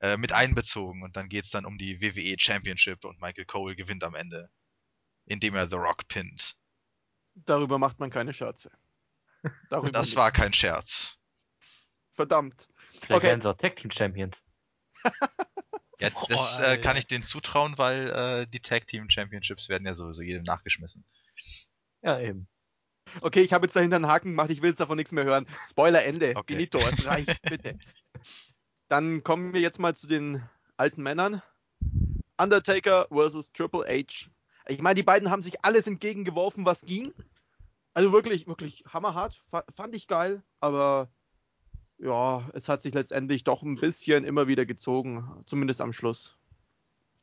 äh, 0.00 0.16
mit 0.16 0.32
einbezogen. 0.32 1.02
Und 1.02 1.16
dann 1.16 1.28
geht's 1.28 1.50
dann 1.50 1.64
um 1.64 1.78
die 1.78 2.00
WWE 2.00 2.36
Championship 2.38 3.04
und 3.04 3.20
Michael 3.20 3.46
Cole 3.46 3.74
gewinnt 3.74 4.04
am 4.04 4.14
Ende, 4.14 4.50
indem 5.26 5.54
er 5.56 5.68
The 5.68 5.76
Rock 5.76 6.06
pinnt. 6.08 6.56
Darüber 7.34 7.78
macht 7.78 7.98
man 7.98 8.10
keine 8.10 8.32
Scherze. 8.32 8.70
Darüber 9.70 9.90
Das 9.90 10.08
nicht. 10.08 10.16
war 10.16 10.30
kein 10.30 10.52
Scherz. 10.52 11.16
verdammt. 12.12 12.68
Vielleicht 13.06 13.18
Okay. 13.18 13.26
werden 13.28 13.42
sie 13.42 13.50
auch 13.50 13.56
Tag 13.56 13.76
Team 13.76 13.90
Champions. 13.90 14.44
Ja, 16.00 16.08
Oh, 16.16 16.26
das 16.28 16.58
äh, 16.58 16.76
kann 16.78 16.96
ich 16.96 17.06
denen 17.06 17.24
zutrauen, 17.24 17.78
weil 17.78 18.10
äh, 18.10 18.46
die 18.48 18.58
Tag 18.58 18.88
Team 18.88 19.08
Championships 19.08 19.68
werden 19.68 19.86
ja 19.86 19.94
sowieso 19.94 20.22
jedem 20.22 20.42
nachgeschmissen. 20.42 21.04
Ja, 22.02 22.18
eben. 22.18 22.48
Okay, 23.20 23.42
ich 23.42 23.52
habe 23.52 23.66
jetzt 23.66 23.76
dahinter 23.76 23.96
einen 23.96 24.08
Haken 24.08 24.30
gemacht, 24.32 24.50
ich 24.50 24.60
will 24.60 24.70
jetzt 24.70 24.80
davon 24.80 24.96
nichts 24.96 25.12
mehr 25.12 25.22
hören. 25.24 25.46
Spoiler 25.68 26.04
Ende. 26.04 26.32
Okay. 26.34 26.54
Benito, 26.54 26.78
es 26.80 27.04
reicht, 27.06 27.40
bitte. 27.42 27.78
Dann 28.88 29.22
kommen 29.22 29.52
wir 29.54 29.60
jetzt 29.60 29.78
mal 29.78 29.94
zu 29.94 30.08
den 30.08 30.42
alten 30.76 31.00
Männern. 31.02 31.42
Undertaker 32.38 33.06
versus 33.12 33.52
Triple 33.52 33.84
H. 33.86 34.28
Ich 34.66 34.82
meine, 34.82 34.96
die 34.96 35.04
beiden 35.04 35.30
haben 35.30 35.42
sich 35.42 35.64
alles 35.64 35.86
entgegengeworfen, 35.86 36.66
was 36.66 36.84
ging. 36.84 37.14
Also 37.94 38.12
wirklich, 38.12 38.48
wirklich 38.48 38.82
hammerhart. 38.92 39.40
Fa- 39.48 39.64
Fand 39.76 39.94
ich 39.94 40.08
geil, 40.08 40.42
aber 40.58 41.08
ja, 42.04 42.46
es 42.52 42.68
hat 42.68 42.82
sich 42.82 42.92
letztendlich 42.92 43.44
doch 43.44 43.62
ein 43.62 43.76
bisschen 43.76 44.24
immer 44.24 44.46
wieder 44.46 44.66
gezogen, 44.66 45.42
zumindest 45.46 45.80
am 45.80 45.94
Schluss. 45.94 46.36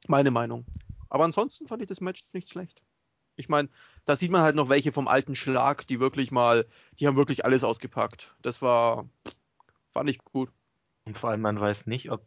Meine 0.08 0.32
Meinung. 0.32 0.66
Aber 1.08 1.24
ansonsten 1.24 1.68
fand 1.68 1.84
ich 1.84 1.88
das 1.88 2.02
Match 2.02 2.24
nicht 2.34 2.50
schlecht. 2.50 2.82
Ich 3.36 3.48
meine, 3.48 3.70
da 4.06 4.16
sieht 4.16 4.32
man 4.32 4.42
halt 4.42 4.56
noch 4.56 4.70
welche 4.70 4.92
vom 4.92 5.08
alten 5.08 5.36
Schlag, 5.36 5.86
die 5.86 6.00
wirklich 6.00 6.32
mal, 6.32 6.66
die 7.00 7.06
haben 7.06 7.16
wirklich 7.16 7.46
alles 7.46 7.64
ausgepackt. 7.64 8.36
Das 8.42 8.62
war, 8.62 9.08
fand 9.92 10.10
ich 10.10 10.18
gut. 10.24 10.50
Und 11.06 11.16
vor 11.16 11.30
allem, 11.30 11.42
man 11.42 11.60
weiß 11.60 11.86
nicht, 11.86 12.12
ob 12.12 12.26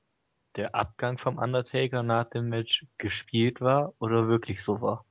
der 0.56 0.76
Abgang 0.76 1.18
vom 1.18 1.38
Undertaker 1.38 2.04
nach 2.04 2.30
dem 2.30 2.48
Match 2.48 2.86
gespielt 2.98 3.60
war 3.60 3.94
oder 3.98 4.28
wirklich 4.28 4.62
so 4.62 4.80
war. 4.80 5.04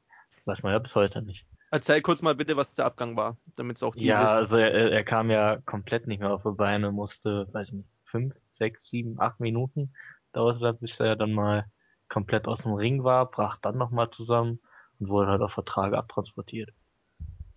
Weiß 0.45 0.63
man 0.63 0.71
ja 0.71 0.79
bis 0.79 0.95
heute 0.95 1.21
nicht. 1.21 1.45
Erzähl 1.73 2.03
kurz 2.03 2.21
mal 2.21 2.35
bitte, 2.35 2.55
was 2.55 2.75
der 2.75 2.85
Abgang 2.85 3.17
war, 3.17 3.35
damit 3.55 3.77
es 3.77 3.83
auch 3.83 3.95
die 3.95 4.05
Ja, 4.05 4.25
wissen. 4.25 4.37
also 4.37 4.57
er, 4.57 4.91
er 4.91 5.03
kam 5.03 5.31
ja 5.31 5.57
komplett 5.65 6.05
nicht 6.05 6.19
mehr 6.19 6.31
auf 6.31 6.43
die 6.43 6.51
Beine, 6.51 6.91
musste, 6.91 7.47
weiß 7.51 7.69
ich 7.69 7.73
nicht, 7.73 7.89
fünf, 8.03 8.35
sechs, 8.53 8.89
sieben, 8.89 9.19
acht 9.19 9.39
Minuten 9.39 9.91
dauerte 10.33 10.59
das, 10.59 10.77
bis 10.79 10.99
er 10.99 11.15
dann 11.15 11.33
mal 11.33 11.65
komplett 12.09 12.47
aus 12.47 12.59
dem 12.59 12.73
Ring 12.73 13.03
war, 13.03 13.25
brach 13.31 13.57
dann 13.57 13.75
nochmal 13.79 14.11
zusammen 14.11 14.59
und 14.99 15.09
wurde 15.09 15.31
halt 15.31 15.41
auf 15.41 15.53
Vertrag 15.53 15.93
abtransportiert. 15.93 16.69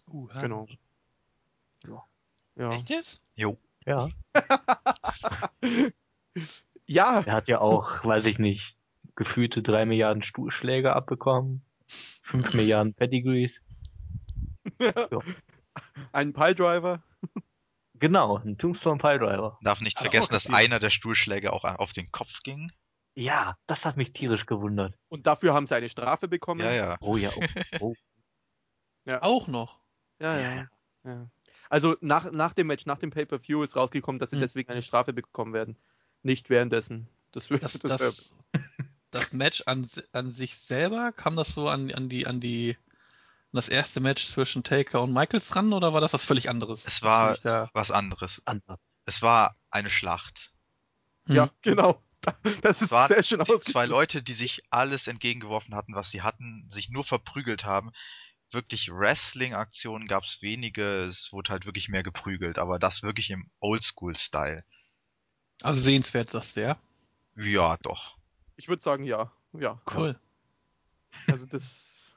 Uh, 0.09 0.29
Genau. 0.41 0.67
Ja. 1.87 2.03
Ja. 2.57 2.73
Echt 2.73 2.89
jetzt? 2.89 3.21
Jo. 3.35 3.59
Ja, 3.85 4.09
ja, 6.87 7.21
er 7.27 7.33
hat 7.35 7.49
ja 7.49 7.61
auch, 7.61 8.03
weiß 8.03 8.25
ich 8.25 8.39
nicht, 8.39 8.79
gefühlte 9.14 9.62
drei 9.62 9.85
Milliarden 9.85 10.23
Stuhlschläge 10.23 10.97
abbekommen, 10.97 11.61
fünf 11.87 12.55
Milliarden 12.55 12.95
Pedigrees. 12.95 13.61
ein 16.12 16.33
Piledriver. 16.33 17.03
Genau, 17.95 18.39
ein 18.39 18.59
Tombstone 18.59 18.99
Piledriver. 18.99 19.59
Darf 19.62 19.81
nicht 19.81 19.97
er 19.97 20.03
vergessen, 20.03 20.33
dass 20.33 20.49
einer 20.49 20.79
der 20.81 20.91
Stuhlschläge 20.91 21.53
auch 21.53 21.64
auf 21.64 21.93
den 21.93 22.11
Kopf 22.12 22.43
ging. 22.43 22.70
Ja, 23.14 23.57
das 23.66 23.87
hat 23.87 23.97
mich 23.97 24.12
tierisch 24.12 24.45
gewundert. 24.45 24.99
Und 25.09 25.27
dafür 25.27 25.55
haben 25.55 25.66
sie 25.66 25.74
eine 25.74 25.89
Strafe 25.89 26.29
bekommen. 26.29 26.61
Ja, 26.61 26.72
ja. 26.72 26.97
Oh 27.01 27.16
ja, 27.16 27.31
oh, 27.35 27.41
oh. 27.81 27.95
Auch 29.20 29.49
noch. 29.49 29.81
Ja, 30.20 30.39
ja. 30.39 30.68
ja. 31.05 31.31
Also 31.70 31.97
nach, 32.01 32.31
nach 32.31 32.53
dem 32.53 32.66
Match, 32.66 32.85
nach 32.87 32.99
dem 32.99 33.11
Pay-Per-View 33.11 33.62
ist 33.62 33.77
rausgekommen, 33.77 34.18
dass 34.18 34.31
sie 34.31 34.37
Hm. 34.37 34.43
deswegen 34.43 34.70
eine 34.70 34.83
Strafe 34.83 35.12
bekommen 35.12 35.55
werden. 35.55 35.77
Nicht 36.22 36.51
währenddessen. 36.51 37.09
Das 37.33 37.51
wird 37.51 37.62
Das, 37.62 37.79
das, 37.79 38.01
das, 38.01 38.35
das 39.11 39.33
Match 39.33 39.62
an, 39.66 39.87
an 40.12 40.33
sich 40.33 40.57
selber, 40.57 41.12
kam 41.12 41.37
das 41.37 41.49
so 41.49 41.68
an, 41.68 41.91
an 41.93 42.09
die, 42.09 42.27
an 42.27 42.41
die, 42.41 42.77
das 43.57 43.69
erste 43.69 44.01
Match 44.01 44.29
zwischen 44.29 44.63
Taker 44.63 45.03
und 45.03 45.13
Michaels 45.13 45.55
ran 45.57 45.73
oder 45.73 45.93
war 45.93 46.01
das 46.01 46.13
was 46.13 46.25
völlig 46.25 46.49
anderes? 46.49 46.87
Es 46.87 47.03
war- 47.03 47.37
Was 47.73 47.91
anderes. 47.91 48.41
anders. 48.45 48.81
Es 49.05 49.23
war 49.23 49.57
eine 49.71 49.91
Schlacht. 49.91 50.53
Hm. 51.27 51.35
ja, 51.37 51.51
genau. 51.63 52.03
Das 52.63 52.81
ist 52.83 52.83
Es 52.83 52.91
waren 52.91 53.09
sehr 53.09 53.23
schön 53.23 53.41
ausgedrückt. 53.41 53.69
zwei 53.69 53.87
Leute, 53.87 54.23
die 54.23 54.35
sich 54.35 54.63
alles 54.71 55.07
entgegengeworfen 55.07 55.75
hatten, 55.75 55.95
was 55.95 56.11
sie 56.11 56.23
hatten, 56.23 56.69
sich 56.71 56.89
nur 56.91 57.05
verprügelt 57.05 57.65
haben. 57.65 57.93
Wirklich 58.51 58.89
Wrestling-Aktionen 58.91 60.09
gab 60.09 60.25
es 60.25 60.39
wenige, 60.41 61.05
es 61.05 61.33
wurde 61.33 61.51
halt 61.53 61.67
wirklich 61.67 61.89
mehr 61.89 62.03
geprügelt, 62.03 62.59
aber 62.59 62.79
das 62.79 63.03
wirklich 63.03 63.31
im 63.31 63.51
Oldschool-Style. 63.61 64.65
Also 65.63 65.81
sehenswert, 65.81 66.31
sagst 66.31 66.57
du, 66.57 66.63
ja? 66.63 66.79
Ja, 67.37 67.77
doch. 67.83 68.17
Ich 68.57 68.69
würde 68.69 68.83
sagen, 68.83 69.05
ja. 69.05 69.31
Ja. 69.53 69.81
Cool. 69.95 70.19
Also 71.27 71.47
das. 71.47 72.13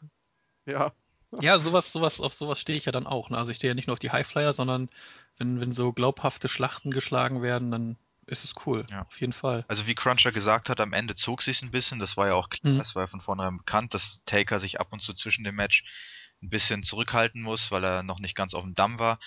Ja. 0.65 0.93
Ja, 1.41 1.59
sowas, 1.59 1.91
sowas, 1.91 2.19
auf 2.19 2.33
sowas 2.33 2.59
stehe 2.59 2.77
ich 2.77 2.85
ja 2.85 2.91
dann 2.91 3.05
auch. 3.07 3.29
Ne? 3.29 3.37
Also 3.37 3.51
ich 3.51 3.57
stehe 3.57 3.71
ja 3.71 3.75
nicht 3.75 3.87
nur 3.87 3.93
auf 3.93 3.99
die 3.99 4.11
Highflyer, 4.11 4.53
sondern 4.53 4.89
wenn, 5.37 5.61
wenn 5.61 5.71
so 5.73 5.93
glaubhafte 5.93 6.49
Schlachten 6.49 6.91
geschlagen 6.91 7.41
werden, 7.41 7.71
dann 7.71 7.97
ist 8.25 8.43
es 8.43 8.53
cool. 8.65 8.85
Ja. 8.89 9.03
Auf 9.03 9.19
jeden 9.19 9.33
Fall. 9.33 9.65
Also 9.67 9.87
wie 9.87 9.95
Cruncher 9.95 10.31
gesagt 10.31 10.69
hat, 10.69 10.79
am 10.81 10.93
Ende 10.93 11.15
zog 11.15 11.41
sich's 11.41 11.61
ein 11.61 11.71
bisschen, 11.71 11.99
das 11.99 12.17
war 12.17 12.27
ja 12.27 12.33
auch 12.33 12.49
klar, 12.49 12.73
Mhm. 12.73 12.77
das 12.79 12.95
war 12.95 13.03
ja 13.03 13.07
von 13.07 13.21
vornherein 13.21 13.57
bekannt, 13.57 13.93
dass 13.93 14.21
Taker 14.25 14.59
sich 14.59 14.79
ab 14.79 14.91
und 14.91 15.01
zu 15.01 15.13
zwischen 15.13 15.43
dem 15.43 15.55
Match 15.55 15.83
ein 16.41 16.49
bisschen 16.49 16.83
zurückhalten 16.83 17.41
muss, 17.41 17.69
weil 17.71 17.83
er 17.83 18.03
noch 18.03 18.19
nicht 18.19 18.35
ganz 18.35 18.53
auf 18.53 18.63
dem 18.63 18.75
Damm 18.75 18.97
war. 18.99 19.19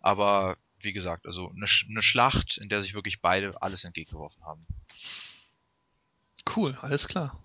Aber 0.00 0.56
wie 0.78 0.92
gesagt, 0.92 1.26
also 1.26 1.50
eine, 1.50 1.66
eine 1.88 2.02
Schlacht, 2.02 2.58
in 2.58 2.68
der 2.68 2.82
sich 2.82 2.94
wirklich 2.94 3.20
beide 3.20 3.60
alles 3.62 3.84
entgegengeworfen 3.84 4.44
haben. 4.44 4.66
Cool, 6.54 6.76
alles 6.82 7.08
klar. 7.08 7.38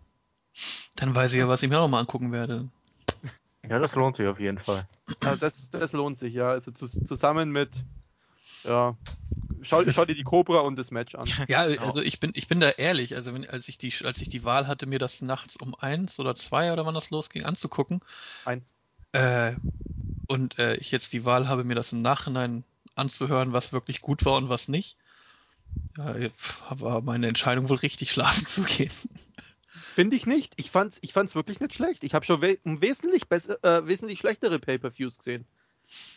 Dann 0.95 1.15
weiß 1.15 1.31
ich 1.33 1.39
ja, 1.39 1.47
was 1.47 1.63
ich 1.63 1.69
mir 1.69 1.77
auch 1.77 1.83
noch 1.83 1.89
mal 1.89 1.99
angucken 1.99 2.31
werde. 2.31 2.69
Ja, 3.67 3.79
das 3.79 3.95
lohnt 3.95 4.15
sich 4.15 4.27
auf 4.27 4.39
jeden 4.39 4.57
Fall. 4.57 4.87
Also 5.21 5.35
das, 5.37 5.69
das 5.69 5.93
lohnt 5.93 6.17
sich, 6.17 6.33
ja. 6.33 6.49
Also 6.49 6.71
zus 6.71 6.91
zusammen 7.03 7.51
mit. 7.51 7.83
Ja. 8.63 8.95
Schau, 9.61 9.83
schau 9.89 10.05
dir 10.05 10.15
die 10.15 10.23
Cobra 10.23 10.59
und 10.59 10.77
das 10.77 10.91
Match 10.91 11.15
an. 11.15 11.27
Ja, 11.49 11.67
Genau. 11.67 11.87
also 11.87 12.01
ich 12.01 12.19
bin, 12.19 12.31
ich 12.33 12.47
bin 12.47 12.59
da 12.59 12.69
ehrlich. 12.69 13.15
Also 13.15 13.33
wenn, 13.33 13.47
als 13.49 13.67
ich 13.67 13.77
die, 13.77 13.93
als 14.05 14.21
ich 14.21 14.29
die 14.29 14.45
Wahl 14.45 14.67
hatte, 14.67 14.85
mir 14.85 14.99
das 14.99 15.21
nachts 15.21 15.57
um 15.57 15.75
eins 15.75 16.19
oder 16.19 16.35
zwei 16.35 16.71
oder 16.71 16.85
wann 16.85 16.95
das 16.95 17.09
losging, 17.09 17.43
anzugucken, 17.43 18.01
Eins. 18.45 18.71
äh, 19.11 19.55
und 20.27 20.57
äh, 20.59 20.75
ich 20.75 20.91
jetzt 20.91 21.11
die 21.13 21.25
Wahl 21.25 21.49
habe, 21.49 21.63
mir 21.63 21.75
das 21.75 21.91
im 21.91 22.01
Nachhinein 22.01 22.63
anzuhören, 22.95 23.51
was 23.51 23.73
wirklich 23.73 24.01
gut 24.01 24.23
war 24.25 24.37
und 24.37 24.47
was 24.49 24.67
nicht, 24.67 24.95
ja, 25.97 26.15
war 26.69 27.01
meine 27.01 27.27
Entscheidung 27.27 27.67
wohl 27.69 27.77
richtig 27.77 28.11
schlafen 28.11 28.45
zu 28.45 28.63
gehen. 28.63 28.91
Finde 29.99 30.15
ich 30.15 30.25
nicht. 30.25 30.53
Ich 30.55 30.71
fand's, 30.71 30.97
ich 31.01 31.11
fand's 31.11 31.35
wirklich 31.35 31.59
nicht 31.59 31.73
schlecht. 31.73 32.05
Ich 32.05 32.13
habe 32.13 32.25
schon 32.25 32.41
we 32.41 32.57
um 32.63 32.81
wesentlich, 32.81 33.27
besser, 33.27 33.61
äh, 33.65 33.85
wesentlich 33.85 34.19
schlechtere 34.19 34.57
Pay-Per-Views 34.57 35.17
gesehen. 35.17 35.43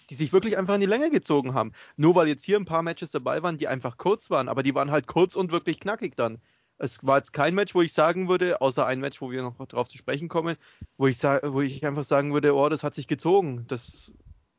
Die 0.09 0.15
sich 0.15 0.33
wirklich 0.33 0.57
einfach 0.57 0.77
in 0.77 0.81
die 0.81 0.87
Länge 0.87 1.11
gezogen 1.11 1.55
haben. 1.55 1.73
Nur 1.97 2.15
weil 2.15 2.29
jetzt 2.29 2.45
hier 2.45 2.61
ein 2.61 2.65
paar 2.65 2.85
Matches 2.85 3.11
dabei 3.11 3.43
waren, 3.43 3.57
die 3.57 3.67
einfach 3.67 3.97
kurz 3.97 4.31
waren, 4.31 4.49
aber 4.49 4.63
die 4.63 4.77
waren 4.77 4.93
halt 4.93 5.09
kurz 5.09 5.35
und 5.35 5.51
wirklich 5.51 5.81
knackig 5.81 6.15
dann. 6.15 6.41
Es 6.79 7.05
war 7.05 7.19
jetzt 7.19 7.33
kein 7.33 7.57
Match, 7.57 7.75
wo 7.75 7.83
ich 7.83 7.93
sagen 7.93 8.29
würde, 8.29 8.61
außer 8.61 8.87
ein 8.87 9.01
Match, 9.01 9.21
wo 9.21 9.33
wir 9.33 9.43
noch 9.43 9.57
drauf 9.67 9.89
zu 9.89 9.99
sprechen 9.99 10.29
kommen, 10.29 10.57
wo 10.97 11.09
ich, 11.09 11.21
wo 11.21 11.61
ich 11.61 11.85
einfach 11.85 12.05
sagen 12.05 12.33
würde, 12.33 12.55
oh, 12.55 12.69
das 12.69 12.85
hat 12.85 12.95
sich 12.95 13.09
gezogen. 13.09 13.65
Das 13.67 14.13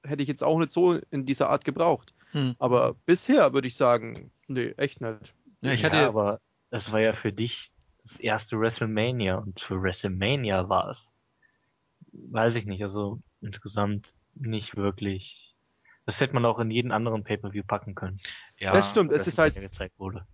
hätte 0.04 0.22
ich 0.22 0.28
jetzt 0.28 0.44
auch 0.44 0.60
nicht 0.60 0.74
so 0.74 1.00
in 1.12 1.26
dieser 1.26 1.50
Art 1.50 1.64
gebraucht. 1.64 2.14
Hm. 2.32 2.56
Aber 2.60 2.98
bisher 3.06 3.54
würde 3.54 3.70
ich 3.70 3.78
sagen, 3.78 4.32
nee, 4.50 4.74
echt 4.76 5.00
nicht. 5.00 5.34
Ja, 5.62 5.72
ich 5.72 5.86
hatte 5.86 5.96
ja, 5.96 6.10
aber 6.10 6.42
das 6.72 6.92
war 6.92 7.00
ja 7.00 7.14
für 7.14 7.32
dich 7.32 7.70
das 8.04 8.20
erste 8.20 8.60
WrestleMania 8.60 9.38
und 9.38 9.60
für 9.60 9.82
WrestleMania 9.82 10.70
war 10.70 10.90
es, 10.90 11.12
weiß 12.12 12.56
ich 12.56 12.66
nicht, 12.66 12.84
also 12.84 13.20
insgesamt 13.42 14.14
nicht 14.36 14.76
wirklich. 14.76 15.56
Das 16.06 16.20
hätte 16.20 16.34
man 16.34 16.46
auch 16.46 16.60
in 16.60 16.70
jeden 16.70 16.92
anderen 16.92 17.24
Pay-per-View 17.24 17.64
packen 17.64 17.96
können. 17.96 18.20
Ja, 18.60 18.74
das 18.74 18.90
stimmt. 18.90 19.12
Es 19.14 19.26
ist 19.26 19.38
halt 19.38 19.56
gezeigt 19.56 19.98
wurde. 19.98 20.28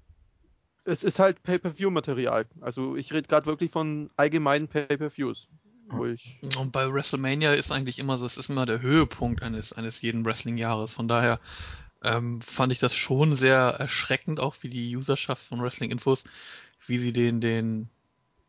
Es 0.83 1.03
ist 1.03 1.19
halt 1.19 1.43
Pay-per-View-Material. 1.43 2.47
Also 2.61 2.95
ich 2.95 3.13
rede 3.13 3.27
gerade 3.27 3.45
wirklich 3.45 3.69
von 3.69 4.09
allgemeinen 4.15 4.67
Pay-per-Views. 4.67 5.47
Und 5.91 6.71
bei 6.71 6.91
WrestleMania 6.91 7.53
ist 7.53 7.71
eigentlich 7.71 7.99
immer 7.99 8.17
so, 8.17 8.25
es 8.25 8.37
ist 8.37 8.49
immer 8.49 8.65
der 8.65 8.81
Höhepunkt 8.81 9.41
eines, 9.41 9.73
eines 9.73 10.01
jeden 10.01 10.25
Wrestling-Jahres. 10.25 10.93
Von 10.93 11.07
daher 11.07 11.39
ähm, 12.03 12.41
fand 12.41 12.71
ich 12.71 12.79
das 12.79 12.93
schon 12.93 13.35
sehr 13.35 13.57
erschreckend, 13.57 14.39
auch 14.39 14.55
wie 14.61 14.69
die 14.69 14.95
Userschaft 14.95 15.45
von 15.45 15.61
Wrestling 15.61 15.91
Infos, 15.91 16.23
wie 16.89 16.97
sie 16.97 17.13
den, 17.13 17.41
den 17.41 17.89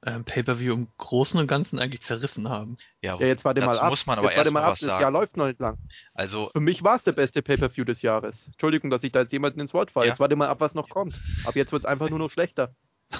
ähm, 0.04 0.24
Pay-Per-View 0.24 0.72
im 0.72 0.88
Großen 0.96 1.38
und 1.38 1.46
Ganzen 1.46 1.78
eigentlich 1.78 2.00
zerrissen 2.00 2.48
haben. 2.48 2.76
Ja, 3.02 3.18
ja 3.18 3.26
jetzt 3.26 3.44
warte 3.44 3.60
mal 3.60 3.78
ab. 3.78 3.90
Muss 3.90 4.06
man 4.06 4.18
aber 4.18 4.28
jetzt 4.28 4.38
warte 4.38 4.50
mal 4.50 4.62
ab, 4.62 4.70
das 4.70 4.80
sagen. 4.80 5.02
Jahr 5.02 5.10
läuft 5.10 5.36
noch 5.36 5.46
nicht 5.46 5.60
lang. 5.60 5.78
Also 6.14 6.50
Für 6.52 6.60
mich 6.60 6.82
war 6.82 6.96
es 6.96 7.04
der 7.04 7.12
beste 7.12 7.42
Pay-Per-View 7.42 7.84
des 7.84 8.02
Jahres. 8.02 8.46
Entschuldigung, 8.46 8.90
dass 8.90 9.04
ich 9.04 9.12
da 9.12 9.20
jetzt 9.20 9.32
jemanden 9.32 9.60
ins 9.60 9.74
Wort 9.74 9.90
falle. 9.90 10.06
Ja. 10.06 10.12
Jetzt 10.12 10.20
warte 10.20 10.36
mal 10.36 10.48
ab, 10.48 10.60
was 10.60 10.74
noch 10.74 10.88
kommt. 10.88 11.20
Ab 11.44 11.54
jetzt 11.56 11.72
wird 11.72 11.82
es 11.82 11.86
einfach 11.86 12.08
nur 12.08 12.18
noch 12.18 12.30
schlechter. 12.30 12.74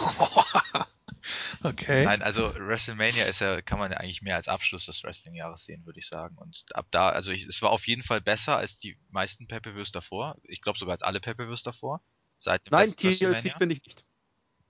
okay. 1.64 2.04
Nein, 2.04 2.22
also 2.22 2.54
WrestleMania 2.54 3.24
ist 3.24 3.40
ja, 3.40 3.60
kann 3.60 3.78
man 3.78 3.92
ja 3.92 3.98
eigentlich 3.98 4.22
mehr 4.22 4.36
als 4.36 4.48
Abschluss 4.48 4.86
des 4.86 5.02
Wrestling-Jahres 5.04 5.64
sehen, 5.64 5.84
würde 5.84 5.98
ich 5.98 6.08
sagen. 6.08 6.38
Und 6.38 6.64
ab 6.72 6.86
da, 6.90 7.10
also 7.10 7.30
ich, 7.30 7.46
es 7.46 7.60
war 7.60 7.70
auf 7.70 7.86
jeden 7.86 8.02
Fall 8.02 8.22
besser 8.22 8.56
als 8.56 8.78
die 8.78 8.96
meisten 9.10 9.46
Pay-Per-Views 9.46 9.92
davor. 9.92 10.36
Ich 10.44 10.62
glaube 10.62 10.78
sogar 10.78 10.92
als 10.92 11.02
alle 11.02 11.20
Pay-Per-Views 11.20 11.62
davor. 11.62 12.00
Seit 12.38 12.66
dem 12.66 12.70
Nein, 12.70 12.96
TLC 12.96 13.54
finde 13.58 13.74
ich 13.74 13.84
nicht. 13.84 14.02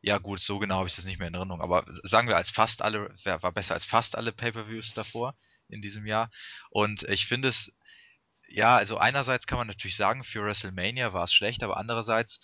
Ja 0.03 0.18
gut, 0.18 0.40
so 0.40 0.59
genau 0.59 0.78
habe 0.78 0.88
ich 0.88 0.96
das 0.96 1.05
nicht 1.05 1.18
mehr 1.18 1.28
in 1.28 1.34
Erinnerung, 1.34 1.61
aber 1.61 1.84
sagen 2.05 2.28
wir 2.28 2.36
als 2.36 2.51
fast 2.51 2.80
alle, 2.80 3.14
war 3.24 3.53
besser 3.53 3.74
als 3.74 3.84
fast 3.84 4.16
alle 4.16 4.32
Pay-per-Views 4.32 4.94
davor 4.94 5.34
in 5.68 5.82
diesem 5.82 6.07
Jahr. 6.07 6.30
Und 6.70 7.03
ich 7.05 7.26
finde 7.26 7.48
es, 7.48 7.72
ja, 8.48 8.76
also 8.76 8.96
einerseits 8.96 9.46
kann 9.46 9.59
man 9.59 9.66
natürlich 9.66 9.96
sagen, 9.96 10.24
für 10.24 10.42
WrestleMania 10.42 11.12
war 11.12 11.24
es 11.24 11.34
schlecht, 11.34 11.62
aber 11.62 11.76
andererseits 11.76 12.40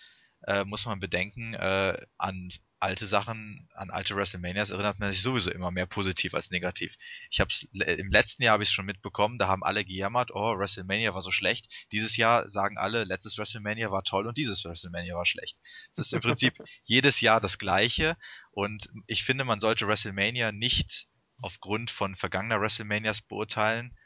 äh, 0.46 0.64
muss 0.64 0.84
man 0.84 1.00
bedenken, 1.00 1.54
äh, 1.54 1.96
an 2.18 2.50
alte 2.79 3.07
Sachen, 3.07 3.68
an 3.74 3.91
alte 3.91 4.14
WrestleManias 4.16 4.70
erinnert 4.70 4.99
man 4.99 5.12
sich 5.12 5.22
sowieso 5.22 5.51
immer 5.51 5.70
mehr 5.70 5.87
positiv 5.87 6.35
als 6.35 6.51
negativ. 6.51 6.95
Ich 7.31 7.41
hab's 7.41 7.62
im 7.72 8.11
letzten 8.11 8.43
Jahr 8.43 8.55
habe 8.55 8.62
ich 8.62 8.68
es 8.68 8.74
schon 8.74 8.87
mitbekommen, 8.87 9.39
da 9.39 9.49
haben 9.49 9.62
alle 9.62 9.85
gejammert, 9.85 10.31
oh, 10.35 10.59
WrestleMania 10.59 11.14
war 11.14 11.22
so 11.22 11.31
schlecht. 11.31 11.68
Dieses 11.93 12.16
Jahr 12.16 12.49
sagen 12.49 12.77
alle, 12.77 13.05
letztes 13.05 13.39
WrestleMania 13.39 13.91
war 13.91 14.03
toll 14.03 14.27
und 14.27 14.37
dieses 14.37 14.64
WrestleMania 14.64 15.14
war 15.14 15.27
schlecht. 15.27 15.57
Es 15.91 15.99
ist 15.99 16.12
im 16.12 16.20
Prinzip 16.20 16.55
jedes 16.85 17.20
Jahr 17.20 17.41
das 17.41 17.59
gleiche 17.59 18.16
und 18.51 18.89
ich 19.07 19.24
finde, 19.24 19.45
man 19.45 19.61
sollte 19.61 19.87
WrestleMania 19.87 20.53
nicht 20.53 21.07
aufgrund 21.41 21.91
von 21.91 22.16
vergangener 22.16 22.61
WrestleManias 22.61 23.22
beurteilen, 23.22 23.97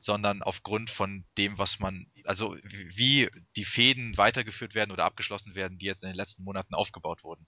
sondern 0.00 0.42
aufgrund 0.42 0.90
von 0.90 1.24
dem, 1.36 1.58
was 1.58 1.78
man, 1.78 2.06
also 2.24 2.56
wie 2.62 3.28
die 3.56 3.64
Fäden 3.64 4.16
weitergeführt 4.16 4.74
werden 4.74 4.92
oder 4.92 5.04
abgeschlossen 5.04 5.54
werden, 5.54 5.78
die 5.78 5.86
jetzt 5.86 6.02
in 6.02 6.08
den 6.08 6.16
letzten 6.16 6.44
Monaten 6.44 6.74
aufgebaut 6.74 7.24
wurden. 7.24 7.46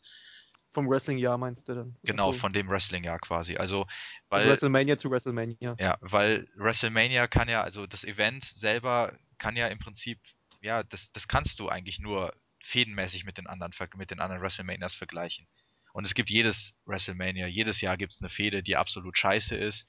Vom 0.73 0.89
Wrestling-Jahr 0.89 1.37
meinst 1.37 1.69
du 1.69 1.75
dann? 1.75 1.97
Genau, 2.05 2.29
also, 2.29 2.39
von 2.39 2.53
dem 2.53 2.69
Wrestling-Jahr 2.69 3.19
quasi. 3.19 3.57
Also, 3.57 3.87
weil. 4.29 4.49
WrestleMania 4.49 4.97
zu 4.97 5.11
WrestleMania. 5.11 5.75
Ja, 5.81 5.99
weil 6.01 6.47
WrestleMania 6.57 7.27
kann 7.27 7.49
ja, 7.49 7.63
also 7.63 7.87
das 7.87 8.05
Event 8.05 8.45
selber 8.45 9.17
kann 9.39 9.57
ja 9.57 9.67
im 9.67 9.79
Prinzip, 9.79 10.21
ja, 10.61 10.85
das, 10.85 11.11
das 11.13 11.27
kannst 11.27 11.59
du 11.59 11.69
eigentlich 11.69 11.99
nur 11.99 12.33
fädenmäßig 12.63 13.25
mit 13.25 13.39
den 13.39 13.49
anderen, 13.49 13.73
mit 13.97 14.11
den 14.11 14.21
anderen 14.21 14.43
WrestleManias 14.43 14.95
vergleichen. 14.95 15.49
Und 15.93 16.07
es 16.07 16.15
gibt 16.15 16.31
jedes 16.31 16.75
WrestleMania, 16.85 17.49
jedes 17.49 17.81
Jahr 17.81 17.97
gibt 17.97 18.13
es 18.13 18.21
eine 18.21 18.29
Fehde, 18.29 18.63
die 18.63 18.77
absolut 18.77 19.19
scheiße 19.19 19.57
ist, 19.57 19.89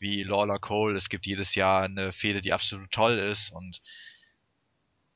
wie 0.00 0.22
Lawler 0.22 0.58
Cole. 0.58 0.96
Es 0.96 1.08
gibt 1.08 1.26
jedes 1.26 1.54
Jahr 1.54 1.82
eine 1.82 2.12
Fehde, 2.12 2.40
die 2.40 2.52
absolut 2.52 2.90
toll 2.90 3.18
ist 3.18 3.50
und 3.50 3.80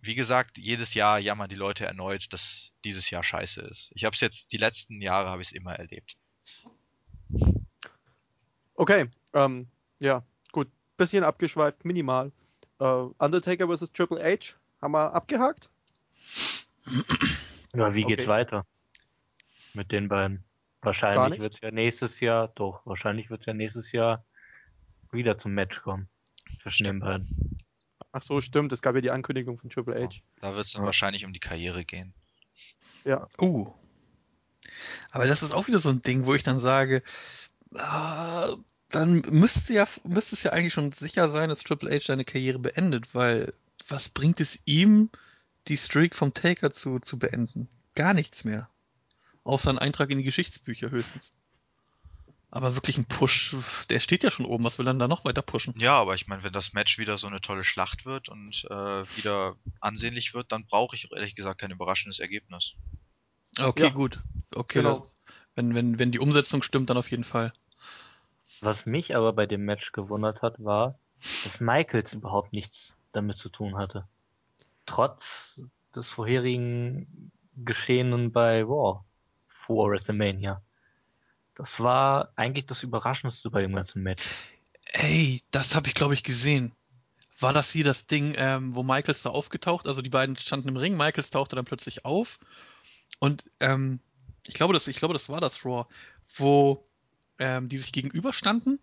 wie 0.02 0.16
gesagt, 0.16 0.58
jedes 0.58 0.94
Jahr 0.94 1.20
jammern 1.20 1.48
die 1.48 1.54
Leute 1.54 1.86
erneut, 1.86 2.26
dass 2.32 2.72
dieses 2.84 3.08
Jahr 3.10 3.22
scheiße 3.22 3.60
ist. 3.60 3.92
Ich 3.94 4.04
habe 4.04 4.14
es 4.14 4.20
jetzt 4.20 4.50
die 4.50 4.56
letzten 4.56 5.00
Jahre 5.00 5.30
habe 5.30 5.42
ich 5.42 5.48
es 5.48 5.54
immer 5.54 5.74
erlebt. 5.74 6.16
Okay, 8.74 9.08
ähm, 9.32 9.68
ja, 10.00 10.24
gut, 10.50 10.68
bisschen 10.96 11.22
abgeschweift, 11.22 11.84
minimal. 11.84 12.32
Uh, 12.80 13.14
Undertaker 13.18 13.68
vs 13.68 13.92
Triple 13.92 14.20
H 14.20 14.54
haben 14.80 14.92
wir 14.92 15.14
abgehakt. 15.14 15.70
Ja, 17.74 17.94
wie 17.94 18.02
geht's 18.02 18.24
okay. 18.24 18.30
weiter 18.30 18.66
mit 19.72 19.92
den 19.92 20.08
beiden? 20.08 20.42
Wahrscheinlich 20.80 21.40
wird 21.40 21.54
es 21.54 21.60
ja 21.60 21.70
nächstes 21.70 22.18
Jahr, 22.18 22.48
doch, 22.48 22.84
wahrscheinlich 22.84 23.30
wird 23.30 23.40
es 23.40 23.46
ja 23.46 23.54
nächstes 23.54 23.92
Jahr 23.92 24.24
wieder 25.12 25.36
zum 25.36 25.52
Match 25.52 25.82
kommen. 25.82 26.08
Zwischen 26.58 26.84
den 26.84 27.00
beiden. 27.00 27.58
Ach 28.12 28.22
so, 28.22 28.40
stimmt. 28.40 28.72
Es 28.72 28.82
gab 28.82 28.94
ja 28.94 29.00
die 29.00 29.10
Ankündigung 29.10 29.58
von 29.58 29.70
Triple 29.70 29.94
H. 29.94 30.20
Da 30.40 30.54
wird 30.54 30.66
es 30.66 30.72
dann 30.72 30.82
ja. 30.82 30.86
wahrscheinlich 30.86 31.24
um 31.24 31.32
die 31.32 31.40
Karriere 31.40 31.84
gehen. 31.84 32.12
Ja. 33.04 33.26
Uh. 33.40 33.72
Aber 35.10 35.26
das 35.26 35.42
ist 35.42 35.54
auch 35.54 35.66
wieder 35.66 35.78
so 35.78 35.88
ein 35.88 36.02
Ding, 36.02 36.26
wo 36.26 36.34
ich 36.34 36.42
dann 36.42 36.60
sage, 36.60 37.02
ah, 37.74 38.54
dann 38.90 39.22
müsste 39.30 39.72
ja, 39.72 39.88
müsste 40.04 40.34
es 40.34 40.42
ja 40.42 40.52
eigentlich 40.52 40.74
schon 40.74 40.92
sicher 40.92 41.30
sein, 41.30 41.48
dass 41.48 41.62
Triple 41.62 41.90
H 41.90 42.06
seine 42.06 42.24
Karriere 42.24 42.58
beendet, 42.58 43.14
weil 43.14 43.54
was 43.88 44.10
bringt 44.10 44.40
es 44.40 44.58
ihm, 44.66 45.10
die 45.68 45.78
Streak 45.78 46.14
vom 46.14 46.34
Taker 46.34 46.72
zu, 46.72 46.98
zu 46.98 47.18
beenden? 47.18 47.68
Gar 47.94 48.14
nichts 48.14 48.44
mehr. 48.44 48.68
Außer 49.44 49.70
ein 49.70 49.78
Eintrag 49.78 50.10
in 50.10 50.18
die 50.18 50.24
Geschichtsbücher 50.24 50.90
höchstens. 50.90 51.32
Aber 52.54 52.74
wirklich 52.74 52.98
ein 52.98 53.06
Push, 53.06 53.56
der 53.88 53.98
steht 54.00 54.22
ja 54.22 54.30
schon 54.30 54.44
oben, 54.44 54.62
was 54.62 54.78
will 54.78 54.86
er 54.86 54.90
dann 54.90 54.98
da 54.98 55.08
noch 55.08 55.24
weiter 55.24 55.40
pushen? 55.40 55.72
Ja, 55.78 55.94
aber 55.94 56.14
ich 56.14 56.26
meine, 56.26 56.42
wenn 56.42 56.52
das 56.52 56.74
Match 56.74 56.98
wieder 56.98 57.16
so 57.16 57.26
eine 57.26 57.40
tolle 57.40 57.64
Schlacht 57.64 58.04
wird 58.04 58.28
und 58.28 58.66
äh, 58.68 59.16
wieder 59.16 59.56
ansehnlich 59.80 60.34
wird, 60.34 60.52
dann 60.52 60.66
brauche 60.66 60.94
ich 60.94 61.10
ehrlich 61.12 61.34
gesagt 61.34 61.62
kein 61.62 61.70
überraschendes 61.70 62.18
Ergebnis. 62.18 62.74
Okay, 63.58 63.84
ja. 63.84 63.88
gut. 63.88 64.20
Okay, 64.54 64.80
genau. 64.80 65.00
das, 65.00 65.12
wenn, 65.54 65.74
wenn, 65.74 65.98
wenn 65.98 66.12
die 66.12 66.18
Umsetzung 66.18 66.62
stimmt, 66.62 66.90
dann 66.90 66.98
auf 66.98 67.10
jeden 67.10 67.24
Fall. 67.24 67.54
Was 68.60 68.84
mich 68.84 69.16
aber 69.16 69.32
bei 69.32 69.46
dem 69.46 69.64
Match 69.64 69.92
gewundert 69.92 70.42
hat, 70.42 70.62
war, 70.62 70.98
dass 71.44 71.58
Michaels 71.58 72.12
überhaupt 72.12 72.52
nichts 72.52 72.98
damit 73.12 73.38
zu 73.38 73.48
tun 73.48 73.78
hatte. 73.78 74.06
Trotz 74.84 75.62
des 75.96 76.10
vorherigen 76.10 77.32
Geschehenen 77.56 78.30
bei 78.30 78.62
Raw 78.62 79.00
vor 79.46 79.90
WrestleMania. 79.90 80.60
Das 81.54 81.80
war 81.80 82.32
eigentlich 82.36 82.66
das 82.66 82.82
Überraschendste 82.82 83.50
bei 83.50 83.62
dem 83.62 83.74
ganzen 83.74 84.02
Match. 84.02 84.22
Ey, 84.84 85.42
das 85.50 85.74
habe 85.74 85.88
ich 85.88 85.94
glaube 85.94 86.14
ich 86.14 86.22
gesehen. 86.22 86.72
War 87.40 87.52
das 87.52 87.70
hier 87.70 87.84
das 87.84 88.06
Ding, 88.06 88.34
ähm, 88.36 88.74
wo 88.74 88.82
Michaels 88.82 89.22
da 89.22 89.30
aufgetaucht? 89.30 89.88
Also 89.88 90.00
die 90.00 90.10
beiden 90.10 90.36
standen 90.36 90.68
im 90.68 90.76
Ring, 90.76 90.96
Michaels 90.96 91.30
tauchte 91.30 91.56
dann 91.56 91.64
plötzlich 91.64 92.04
auf 92.04 92.38
und 93.18 93.44
ähm, 93.60 94.00
ich 94.46 94.54
glaube, 94.54 94.74
das, 94.74 94.88
ich 94.88 94.96
glaube, 94.96 95.14
das 95.14 95.28
war 95.28 95.40
das 95.40 95.64
Raw, 95.64 95.86
wo 96.36 96.84
ähm, 97.38 97.68
die 97.68 97.78
sich 97.78 97.92
gegenüberstanden 97.92 98.80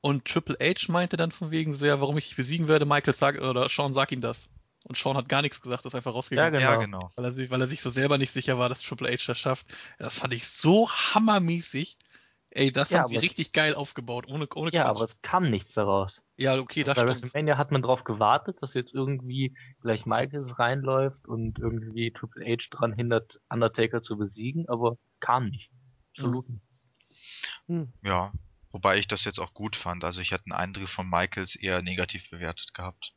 und 0.00 0.24
Triple 0.24 0.56
H 0.60 0.92
meinte 0.92 1.16
dann 1.16 1.32
von 1.32 1.50
wegen 1.50 1.74
sehr, 1.74 2.00
warum 2.00 2.16
ich 2.16 2.28
dich 2.28 2.36
besiegen 2.36 2.68
werde. 2.68 2.86
Michael 2.86 3.14
sagt 3.14 3.40
oder 3.40 3.68
Sean 3.68 3.92
sag 3.92 4.12
ihm 4.12 4.20
das. 4.20 4.48
Und 4.88 4.96
Sean 4.96 5.16
hat 5.16 5.28
gar 5.28 5.42
nichts 5.42 5.60
gesagt, 5.60 5.84
ist 5.84 5.96
einfach 5.96 6.14
rausgegangen. 6.14 6.54
Ja, 6.54 6.60
genau. 6.60 6.70
Ja, 6.72 6.76
genau. 6.76 7.10
Weil, 7.16 7.24
er 7.24 7.32
sich, 7.32 7.50
weil 7.50 7.60
er 7.60 7.66
sich 7.66 7.80
so 7.80 7.90
selber 7.90 8.18
nicht 8.18 8.30
sicher 8.30 8.56
war, 8.56 8.68
dass 8.68 8.82
Triple 8.82 9.08
H 9.08 9.24
das 9.26 9.38
schafft. 9.38 9.66
Das 9.98 10.18
fand 10.18 10.32
ich 10.32 10.46
so 10.46 10.88
hammermäßig. 10.88 11.98
Ey, 12.50 12.72
das 12.72 12.90
ja, 12.90 13.00
haben 13.00 13.08
sie 13.12 13.16
richtig 13.18 13.52
geil 13.52 13.74
aufgebaut, 13.74 14.28
ohne, 14.28 14.46
ohne 14.54 14.70
Ja, 14.70 14.84
Quatsch. 14.84 14.90
aber 14.90 15.02
es 15.02 15.20
kam 15.22 15.50
nichts 15.50 15.74
daraus. 15.74 16.22
Ja, 16.36 16.56
okay, 16.56 16.84
das 16.84 16.96
also 16.96 17.02
Bei 17.02 17.14
stimmt. 17.14 17.34
WrestleMania 17.34 17.58
hat 17.58 17.72
man 17.72 17.82
drauf 17.82 18.04
gewartet, 18.04 18.62
dass 18.62 18.74
jetzt 18.74 18.94
irgendwie 18.94 19.56
gleich 19.82 20.06
Michaels 20.06 20.58
reinläuft 20.58 21.26
und 21.26 21.58
irgendwie 21.58 22.12
Triple 22.12 22.46
H 22.46 22.68
dran 22.70 22.92
hindert, 22.92 23.40
Undertaker 23.48 24.02
zu 24.02 24.16
besiegen, 24.16 24.68
aber 24.68 24.96
kam 25.18 25.48
nicht. 25.48 25.70
Absolut 26.12 26.48
nicht. 26.48 26.62
Hm. 27.66 27.92
Ja, 28.02 28.32
wobei 28.70 28.98
ich 28.98 29.08
das 29.08 29.24
jetzt 29.24 29.40
auch 29.40 29.52
gut 29.52 29.74
fand. 29.74 30.04
Also 30.04 30.20
ich 30.20 30.32
hatte 30.32 30.44
einen 30.44 30.52
Eindruck 30.52 30.88
von 30.88 31.10
Michaels 31.10 31.56
eher 31.56 31.82
negativ 31.82 32.30
bewertet 32.30 32.72
gehabt. 32.72 33.15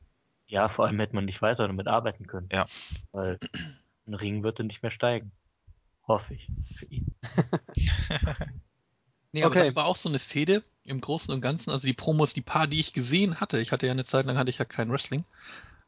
Ja, 0.50 0.68
vor 0.68 0.88
allem 0.88 1.00
hätte 1.00 1.16
man 1.16 1.26
nicht 1.26 1.42
weiter 1.42 1.68
damit 1.68 1.88
arbeiten 1.88 2.26
können. 2.26 2.50
Ja. 2.52 2.66
Weil 3.12 3.40
ein 4.08 4.16
Ring 4.16 4.44
würde 4.44 4.64
nicht 4.64 4.82
mehr 4.82 4.92
steigen. 4.92 5.32
Hoffe 6.08 6.34
ich 6.34 6.48
für 6.76 6.88
ihn. 6.88 7.14
nee, 9.32 9.44
aber 9.44 9.56
okay. 9.56 9.66
das 9.66 9.76
war 9.76 9.86
auch 9.86 9.96
so 9.96 10.10
eine 10.10 10.18
Fehde 10.18 10.64
im 10.84 11.02
Großen 11.02 11.32
und 11.32 11.42
Ganzen. 11.42 11.70
Also 11.70 11.86
die 11.86 11.94
Promos, 11.94 12.34
die 12.34 12.42
paar, 12.42 12.66
die 12.66 12.80
ich 12.80 12.94
gesehen 12.94 13.40
hatte. 13.40 13.60
Ich 13.60 13.72
hatte 13.72 13.86
ja 13.86 13.92
eine 13.92 14.06
Zeit 14.06 14.26
lang 14.26 14.40
hatte 14.40 14.50
ich 14.50 14.58
ja 14.58 14.66
kein 14.66 14.92
Wrestling. 14.92 15.24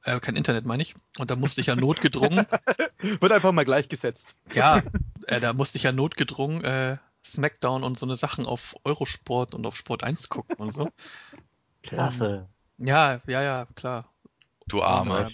Äh, 0.04 0.20
kein 0.20 0.36
Internet 0.36 0.68
meine 0.68 0.84
ich. 0.84 0.94
Und 1.18 1.32
da 1.32 1.36
musste 1.36 1.62
ich 1.62 1.68
ja 1.68 1.76
notgedrungen. 1.76 2.46
Wird 3.00 3.32
einfach 3.32 3.52
mal 3.52 3.66
gleichgesetzt. 3.66 4.36
Ja, 4.54 4.84
äh, 5.26 5.40
da 5.40 5.54
musste 5.54 5.80
ich 5.80 5.84
ja 5.84 5.92
notgedrungen 5.92 6.64
äh, 6.64 6.98
Smackdown 7.26 7.84
und 7.84 7.98
so 7.98 8.06
eine 8.06 8.16
Sachen 8.16 8.46
auf 8.46 8.76
Eurosport 8.84 9.56
und 9.56 9.66
auf 9.66 9.76
Sport 9.76 10.04
1 10.04 10.30
gucken 10.30 10.58
und 10.58 10.76
so. 10.76 10.90
Klasse. 11.82 12.48
Um, 12.78 12.86
ja, 12.86 13.22
ja, 13.26 13.42
ja, 13.42 13.66
klar. 13.74 14.11
Du 14.72 14.82
Arme. 14.82 15.28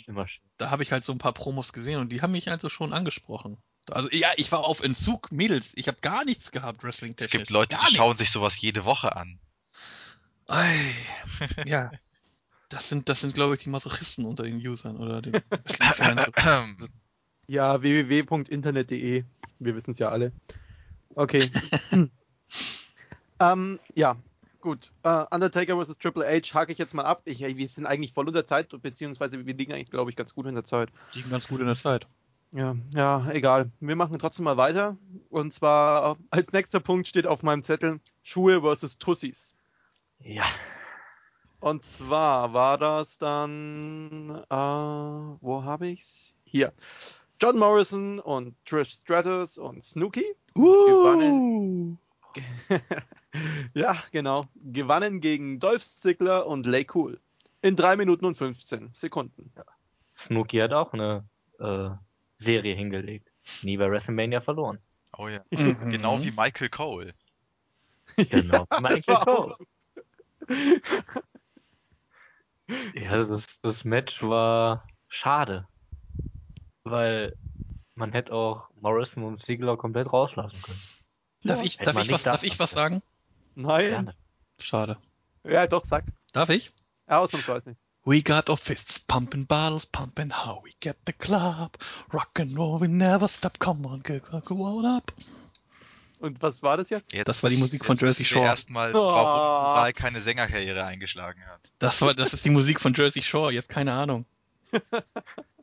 Da 0.58 0.72
habe 0.72 0.82
ich 0.82 0.92
halt 0.92 1.04
so 1.04 1.12
ein 1.12 1.20
paar 1.20 1.34
Promos 1.34 1.72
gesehen 1.72 2.00
und 2.00 2.10
die 2.10 2.24
haben 2.24 2.32
mich 2.32 2.50
also 2.50 2.70
schon 2.70 2.92
angesprochen. 2.92 3.60
Also 3.92 4.10
ja, 4.12 4.30
ich 4.36 4.52
war 4.52 4.66
auf 4.66 4.82
Entzug, 4.82 5.32
Mädels. 5.32 5.72
Ich 5.76 5.88
habe 5.88 6.00
gar 6.02 6.26
nichts 6.26 6.52
gehabt, 6.52 6.84
wrestling 6.84 7.16
Es 7.20 7.30
gibt 7.30 7.52
Leute, 7.52 7.78
die 7.88 7.96
schauen 7.96 8.18
sich 8.18 8.32
sowas 8.32 8.60
jede 8.60 8.84
Woche 8.84 9.16
an. 9.16 9.40
Ei, 10.48 10.76
ja. 11.66 11.92
Das 12.70 12.90
sind, 12.90 13.10
das 13.10 13.22
sind, 13.22 13.36
glaube 13.36 13.56
ich, 13.56 13.64
die 13.64 13.70
Masochisten 13.70 14.26
unter 14.26 14.44
den 14.44 14.58
Usern 14.58 14.98
oder 14.98 15.22
den 15.22 15.34
Wrestling-Fans. 15.34 16.90
Ja, 17.50 17.82
www.internet.de. 17.82 19.24
Wir 19.60 19.76
wissen 19.76 19.92
es 19.92 20.00
ja 20.00 20.10
alle. 20.10 20.34
Okay. 21.16 21.50
ähm, 23.40 23.80
ja, 23.96 24.18
gut. 24.62 24.92
Äh, 25.04 25.26
Undertaker 25.32 25.82
vs. 25.84 25.98
Triple 25.98 26.26
H 26.26 26.54
hake 26.54 26.72
ich 26.72 26.78
jetzt 26.78 26.94
mal 26.94 27.06
ab. 27.06 27.22
Ich, 27.26 27.40
wir 27.40 27.68
sind 27.68 27.86
eigentlich 27.86 28.14
voll 28.14 28.28
unter 28.28 28.46
Zeit, 28.46 28.70
beziehungsweise 28.82 29.46
wir 29.46 29.54
liegen 29.54 29.74
eigentlich, 29.74 29.90
glaube 29.90 30.10
ich, 30.10 30.16
ganz 30.16 30.34
gut 30.34 30.46
in 30.46 30.56
der 30.56 30.64
Zeit. 30.64 30.90
Die 31.14 31.20
liegen 31.20 31.30
ganz 31.30 31.48
gut 31.48 31.60
in 31.60 31.68
der 31.68 31.76
Zeit. 31.76 32.08
Ja, 32.52 32.76
ja, 32.94 33.30
egal. 33.32 33.72
Wir 33.80 33.96
machen 33.96 34.18
trotzdem 34.20 34.46
mal 34.46 34.58
weiter. 34.58 34.98
Und 35.30 35.54
zwar 35.54 36.14
äh, 36.14 36.16
als 36.32 36.52
nächster 36.54 36.80
Punkt 36.80 37.08
steht 37.08 37.28
auf 37.28 37.44
meinem 37.44 37.64
Zettel 37.64 38.00
Schuhe 38.24 38.62
vs. 38.62 38.98
Tussis. 38.98 39.54
Ja. 40.20 40.46
Und 41.60 41.86
zwar 41.86 42.54
war 42.54 42.78
das 42.78 43.18
dann, 43.18 44.44
äh, 44.50 44.56
wo 44.56 45.64
habe 45.64 45.88
ich's? 45.88 46.34
Hier. 46.44 46.72
John 47.42 47.58
Morrison 47.58 48.20
und 48.20 48.56
Trish 48.66 48.94
Stratus 48.94 49.58
und 49.58 49.84
Snooki. 49.84 50.26
Uh, 50.56 51.96
ja, 53.74 54.04
genau. 54.12 54.46
Gewannen 54.56 55.22
gegen 55.22 55.60
Dolph 55.60 55.84
Ziggler 55.84 56.48
und 56.48 56.66
Lay 56.66 56.86
Cool. 56.94 57.20
In 57.62 57.76
3 57.76 57.96
Minuten 57.96 58.26
und 58.26 58.36
15 58.36 58.92
Sekunden. 58.94 59.52
Snooki 60.16 60.58
hat 60.58 60.74
auch 60.74 60.94
eine 60.94 61.26
äh, 61.60 61.90
Serie 62.36 62.76
hingelegt. 62.76 63.32
Nie 63.64 63.78
bei 63.78 63.90
WrestleMania 63.90 64.42
verloren. 64.42 64.80
Oh 65.18 65.28
ja. 65.28 65.42
Mhm. 65.52 65.92
Genau 65.92 66.22
wie 66.22 66.32
Michael 66.32 66.70
Cole. 66.70 67.14
Genau. 68.16 68.66
Das 68.70 68.82
Michael 68.82 69.26
Cole. 69.26 69.56
Ja, 72.94 73.24
das, 73.24 73.62
das 73.62 73.86
Match 73.86 74.24
war 74.24 74.88
schade. 75.08 75.68
Weil 76.84 77.36
man 77.96 78.12
hätte 78.12 78.34
auch 78.34 78.70
Morrison 78.82 79.24
und 79.24 79.38
Ziggler 79.38 79.78
komplett 79.78 80.12
rauslassen 80.12 80.62
können. 80.62 80.82
darf 81.44 81.64
ich, 81.64 81.78
darf 81.78 81.98
ich 81.98 82.12
was, 82.12 82.24
darf 82.24 82.44
ich 82.44 82.60
was 82.60 82.72
sagen? 82.72 83.02
Nein. 83.58 83.90
Gerne. 83.90 84.16
Schade. 84.60 84.98
Ja, 85.44 85.66
doch, 85.68 85.84
sag. 85.84 86.06
Darf 86.32 86.50
ich? 86.50 86.72
Ja, 87.10 87.20
ausnahmsweise. 87.20 87.76
We 88.06 88.22
got 88.22 88.50
our 88.50 88.58
fists 88.58 89.00
pumping 89.00 89.46
bottles, 89.48 89.86
pumping 89.86 90.32
how 90.32 90.64
we 90.64 90.72
get 90.80 90.96
the 91.08 91.14
club. 91.14 91.78
Rock 92.14 92.40
and 92.40 92.58
roll, 92.58 92.80
we 92.80 92.88
never 92.88 93.28
stop. 93.28 93.60
Come 93.60 93.86
on, 93.88 94.02
go, 94.04 94.20
go, 94.20 94.64
on 94.64 94.86
up. 94.86 95.12
Und 96.20 96.42
was 96.42 96.64
war 96.64 96.78
das 96.78 96.90
jetzt? 96.90 97.12
Jetzt, 97.14 97.28
Das 97.28 97.44
war 97.44 97.50
die 97.50 97.58
Musik 97.58 97.84
von 97.84 97.96
jetzt 97.96 98.02
Jersey 98.04 98.26
Shore. 98.26 98.46
Erstmal, 98.46 98.92
Oh. 98.96 99.00
warum 99.00 99.94
keine 99.94 100.22
Sängerkarriere 100.22 100.84
eingeschlagen 100.86 101.44
hat. 101.48 101.72
Das 101.80 102.02
war, 102.02 102.14
das 102.14 102.34
ist 102.34 102.46
die 102.46 102.50
Musik 102.50 102.80
von 102.80 102.94
Jersey 102.94 103.22
Shore. 103.22 103.52
Ihr 103.54 103.60
habt 103.60 103.70
keine 103.70 103.94
Ahnung. 103.94 104.26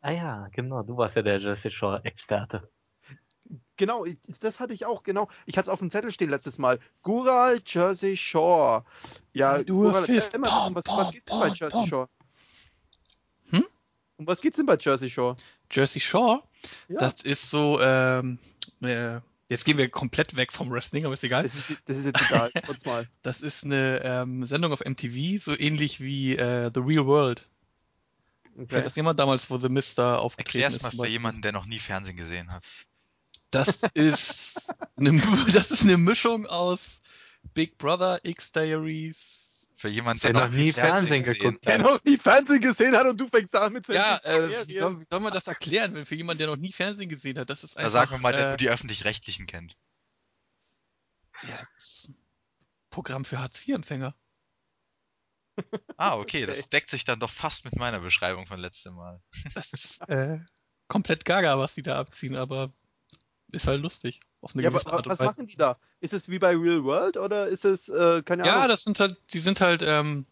Ah 0.07 0.11
ja, 0.11 0.49
genau. 0.53 0.83
Du 0.83 0.99
warst 0.99 1.17
ja 1.17 1.23
der 1.23 1.39
Jesse 1.39 1.71
Shore-Experte. 1.71 2.69
Genau, 3.77 4.05
ich, 4.05 4.17
das 4.41 4.61
hatte 4.61 4.73
ich 4.75 4.87
auch, 4.87 5.03
genau. 5.03 5.29
Ich 5.47 5.57
hatte 5.57 5.67
es 5.67 5.69
auf 5.69 5.81
dem 5.81 5.91
Zettel 5.91 6.13
stehen 6.13 6.31
letztes 6.31 6.59
Mal. 6.59 6.79
Gural 7.03 7.61
Jersey 7.67 8.17
Shore. 8.17 8.85
Ja, 9.33 9.63
du 9.63 9.83
Gural, 9.83 10.05
Fist. 10.05 10.27
erzähl 10.29 10.41
mal, 10.41 10.49
Pom, 10.51 10.75
was, 10.75 10.85
pom, 10.85 10.99
was 10.99 11.11
geht's 11.13 11.27
denn 11.27 11.39
bei 11.41 11.49
Jersey. 11.49 11.87
Shore? 11.87 12.09
Hm? 13.51 13.65
Um 14.17 14.27
was 14.27 14.41
geht's 14.41 14.57
denn 14.57 14.67
bei 14.67 14.77
Jersey 14.79 15.11
Shore? 15.11 15.37
Jersey 15.71 16.01
Shore, 16.01 16.43
Ja, 16.89 16.97
das 16.99 17.23
ist 17.23 17.51
so, 17.51 17.81
ähm, 17.81 18.39
äh, 18.81 19.21
jetzt 19.49 19.65
gehen 19.65 19.77
wir 19.79 19.89
komplett 19.89 20.37
weg 20.37 20.53
vom 20.53 20.71
Wrestling, 20.71 21.05
aber 21.05 21.15
ist 21.15 21.25
egal. 21.25 21.43
das 21.43 21.55
ist, 21.55 21.79
das 21.87 21.97
ist 21.97 22.07
jetzt 22.07 22.23
egal. 22.31 22.51
Mal. 22.85 23.09
Das 23.23 23.41
ist 23.41 23.65
eine 23.65 24.01
ähm, 24.05 24.47
Sendung 24.47 24.73
auf 24.73 24.85
MTV, 24.85 25.43
so 25.43 25.59
ähnlich 25.59 26.01
wie 26.01 26.37
äh, 26.37 26.71
The 26.73 26.81
Real 26.81 27.07
World. 27.07 27.49
Okay. 28.57 28.83
das 28.85 28.95
jemand 28.95 29.19
damals, 29.19 29.51
wo 29.51 29.59
The 29.59 29.69
Mister 29.69 30.21
aufgetreten 30.21 30.63
Erklär's 30.63 30.77
ist? 30.77 30.83
mal 30.83 30.91
zum 30.91 31.01
für 31.01 31.11
jemanden, 31.11 31.43
der 31.43 31.51
noch 31.51 31.67
nie 31.67 31.81
Fernsehen 31.81 32.17
gesehen 32.17 32.53
hat. 32.53 32.65
Das 33.55 33.83
ist 33.95 34.69
eine, 34.97 35.13
das 35.53 35.71
ist 35.71 35.83
eine 35.83 35.97
Mischung 35.97 36.47
aus 36.47 37.01
Big 37.55 37.79
Brother, 37.79 38.19
X-Diaries. 38.25 39.69
Für 39.77 39.89
jemanden, 39.89 40.23
Der 40.23 40.33
noch 40.33 40.49
nie 40.51 40.73
Fernsehen 40.73 41.25
geguckt 41.25 41.65
Der 41.67 41.79
noch 41.79 42.03
nie 42.05 42.17
Fernsehen 42.17 42.61
gesehen 42.61 42.97
hat 42.97 43.07
und 43.07 43.19
du 43.21 43.29
fängst 43.29 43.55
an 43.57 43.73
mit 43.73 43.87
Ja, 43.89 44.19
äh, 44.25 44.49
wie 44.69 44.79
soll, 44.79 45.01
wie 45.01 45.07
soll 45.11 45.21
man 45.21 45.33
das 45.33 45.47
erklären, 45.47 45.95
wenn 45.95 46.07
für 46.07 46.15
jemanden, 46.15 46.39
der 46.39 46.47
noch 46.49 46.57
nie 46.57 46.73
Fernsehen 46.73 47.09
gesehen 47.09 47.39
hat? 47.39 47.51
Das 47.51 47.65
ist 47.65 47.77
Da 47.77 47.81
einfach. 47.81 47.93
sagen 47.93 48.11
wir 48.13 48.19
mal, 48.19 48.33
der 48.33 48.45
äh, 48.47 48.49
nur 48.51 48.57
die 48.57 48.71
Öffentlich-Rechtlichen 48.71 49.47
kennt. 49.47 49.77
ja, 51.43 51.59
das 51.59 51.71
ist 51.77 52.09
ein 52.09 52.17
Programm 52.91 53.25
für 53.25 53.39
Hartz-IV-Empfänger. 53.41 54.15
Ah, 55.97 56.17
okay, 56.17 56.43
Okay. 56.43 56.47
das 56.47 56.69
deckt 56.69 56.91
sich 56.91 57.05
dann 57.05 57.21
doch 57.21 57.31
fast 57.31 57.65
mit 57.65 57.77
meiner 57.77 58.01
Beschreibung 58.01 58.47
von 58.47 58.59
letztem 58.59 58.95
Mal. 58.95 59.23
Das 59.55 59.73
ist 59.73 60.01
äh, 60.09 60.41
komplett 60.89 61.25
gaga, 61.25 61.59
was 61.59 61.75
die 61.75 61.83
da 61.83 61.99
abziehen, 61.99 62.37
aber 62.37 62.73
ist 63.55 63.67
halt 63.67 63.81
lustig. 63.83 64.21
Auf 64.41 64.55
eine 64.55 64.63
Ja, 64.63 64.69
aber 64.69 64.81
gewisse 64.81 64.93
Art 64.93 65.07
und 65.07 65.13
was 65.13 65.19
Weise. 65.19 65.35
machen 65.35 65.47
die 65.47 65.57
da? 65.57 65.79
Ist 66.01 66.13
es 66.13 66.29
wie 66.29 66.39
bei 66.39 66.51
Real 66.57 66.85
World 66.85 67.17
oder 67.17 67.47
ist 67.49 67.65
es, 67.65 67.89
äh, 67.89 68.23
keine 68.23 68.45
Ja, 68.45 68.51
Ahnung? 68.57 68.69
das 68.69 68.83
sind 68.85 69.01
halt, 69.01 69.17
die 69.33 69.39
sind 69.39 69.61
halt, 69.61 69.83
ähm, 69.83 70.27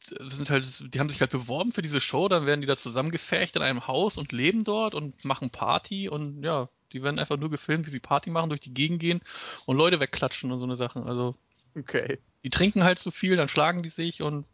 sind 0.00 0.48
halt, 0.50 0.94
die 0.94 1.00
haben 1.00 1.08
sich 1.10 1.20
halt 1.20 1.30
beworben 1.32 1.72
für 1.72 1.82
diese 1.82 2.00
Show, 2.00 2.28
dann 2.28 2.46
werden 2.46 2.60
die 2.60 2.66
da 2.66 2.76
zusammengefercht 2.76 3.56
in 3.56 3.62
einem 3.62 3.86
Haus 3.86 4.16
und 4.16 4.32
leben 4.32 4.64
dort 4.64 4.94
und 4.94 5.24
machen 5.24 5.50
Party 5.50 6.08
und 6.08 6.42
ja, 6.44 6.68
die 6.92 7.02
werden 7.02 7.18
einfach 7.18 7.36
nur 7.36 7.50
gefilmt, 7.50 7.86
wie 7.86 7.90
sie 7.90 8.00
Party 8.00 8.30
machen, 8.30 8.48
durch 8.48 8.60
die 8.60 8.72
Gegend 8.74 9.00
gehen 9.00 9.20
und 9.66 9.76
Leute 9.76 10.00
wegklatschen 10.00 10.52
und 10.52 10.58
so 10.60 10.64
eine 10.64 10.76
Sachen. 10.76 11.04
Also, 11.04 11.34
Okay. 11.76 12.18
die 12.44 12.50
trinken 12.50 12.84
halt 12.84 12.98
zu 12.98 13.10
viel, 13.10 13.36
dann 13.36 13.48
schlagen 13.48 13.82
die 13.82 13.90
sich 13.90 14.22
und 14.22 14.46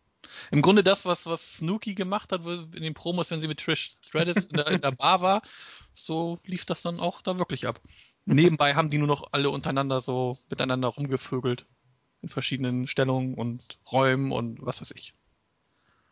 im 0.51 0.63
Grunde 0.63 0.83
das, 0.83 1.05
was, 1.05 1.27
was 1.27 1.57
Snooki 1.59 1.95
gemacht 1.95 2.33
hat 2.33 2.43
in 2.47 2.83
den 2.83 2.95
Promos, 2.95 3.31
wenn 3.31 3.41
sie 3.41 3.49
mit 3.49 3.61
Trish 3.61 3.93
Stratus 4.07 4.47
in 4.47 4.57
der, 4.57 4.67
in 4.69 4.81
der 4.81 4.93
Bar 4.93 5.21
war, 5.21 5.43
so 5.95 6.39
lief 6.45 6.65
das 6.65 6.83
dann 6.83 7.01
auch 7.01 7.23
da 7.23 7.39
wirklich 7.39 7.67
ab. 7.67 7.81
Nebenbei 8.27 8.75
haben 8.75 8.91
die 8.91 8.99
nur 8.99 9.07
noch 9.07 9.33
alle 9.33 9.51
untereinander 9.51 10.01
so 10.01 10.39
miteinander 10.49 10.89
rumgevögelt. 10.89 11.67
In 12.23 12.31
verschiedenen 12.31 12.87
Stellungen 12.87 13.35
und 13.35 13.79
Räumen 13.93 14.33
und 14.33 14.65
was 14.65 14.81
weiß 14.81 14.93
ich. 14.93 15.13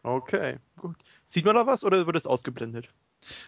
Okay, 0.03 0.59
gut. 0.77 0.97
Sieht 1.27 1.45
man 1.45 1.55
da 1.55 1.67
was 1.67 1.85
oder 1.85 2.07
wird 2.07 2.17
es 2.17 2.27
ausgeblendet? 2.27 2.91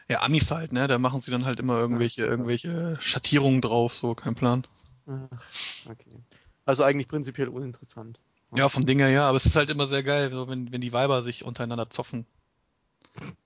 Ja, 0.09 0.23
Amis 0.23 0.51
halt, 0.51 0.73
ne? 0.73 0.87
Da 0.87 0.99
machen 0.99 1.21
sie 1.21 1.31
dann 1.31 1.45
halt 1.45 1.59
immer 1.61 1.79
irgendwelche, 1.79 2.23
Ja. 2.23 2.29
irgendwelche 2.29 2.97
Schattierungen 3.01 3.61
drauf, 3.61 3.93
so 3.93 4.15
kein 4.15 4.35
Plan. 4.35 4.67
Ach, 5.07 5.43
Okay. 5.87 6.23
Also 6.65 6.83
eigentlich 6.83 7.09
prinzipiell 7.09 7.49
uninteressant. 7.49 8.19
Ja, 8.57 8.71
vom 8.71 8.87
Ding 8.87 9.01
her 9.01 9.11
ja, 9.11 9.29
aber 9.29 9.37
es 9.37 9.45
ist 9.45 9.55
halt 9.57 9.69
immer 9.69 9.87
sehr 9.87 10.03
geil, 10.03 10.31
wenn, 10.49 10.73
wenn 10.73 10.81
die 10.81 10.93
Weiber 10.95 11.23
sich 11.23 11.45
untereinander 11.45 11.91
zoffen. 11.91 12.27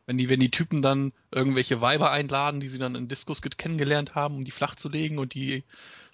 Wenn 0.06 0.16
die, 0.18 0.28
wenn 0.28 0.40
die 0.40 0.50
Typen 0.50 0.80
dann 0.80 1.12
irgendwelche 1.30 1.80
Weiber 1.80 2.10
einladen, 2.10 2.60
die 2.60 2.68
sie 2.68 2.78
dann 2.78 2.94
in 2.94 3.08
get- 3.08 3.58
kennengelernt 3.58 4.14
haben, 4.14 4.36
um 4.36 4.44
die 4.44 4.50
flach 4.50 4.74
zu 4.74 4.88
legen 4.88 5.18
und 5.18 5.34
die, 5.34 5.64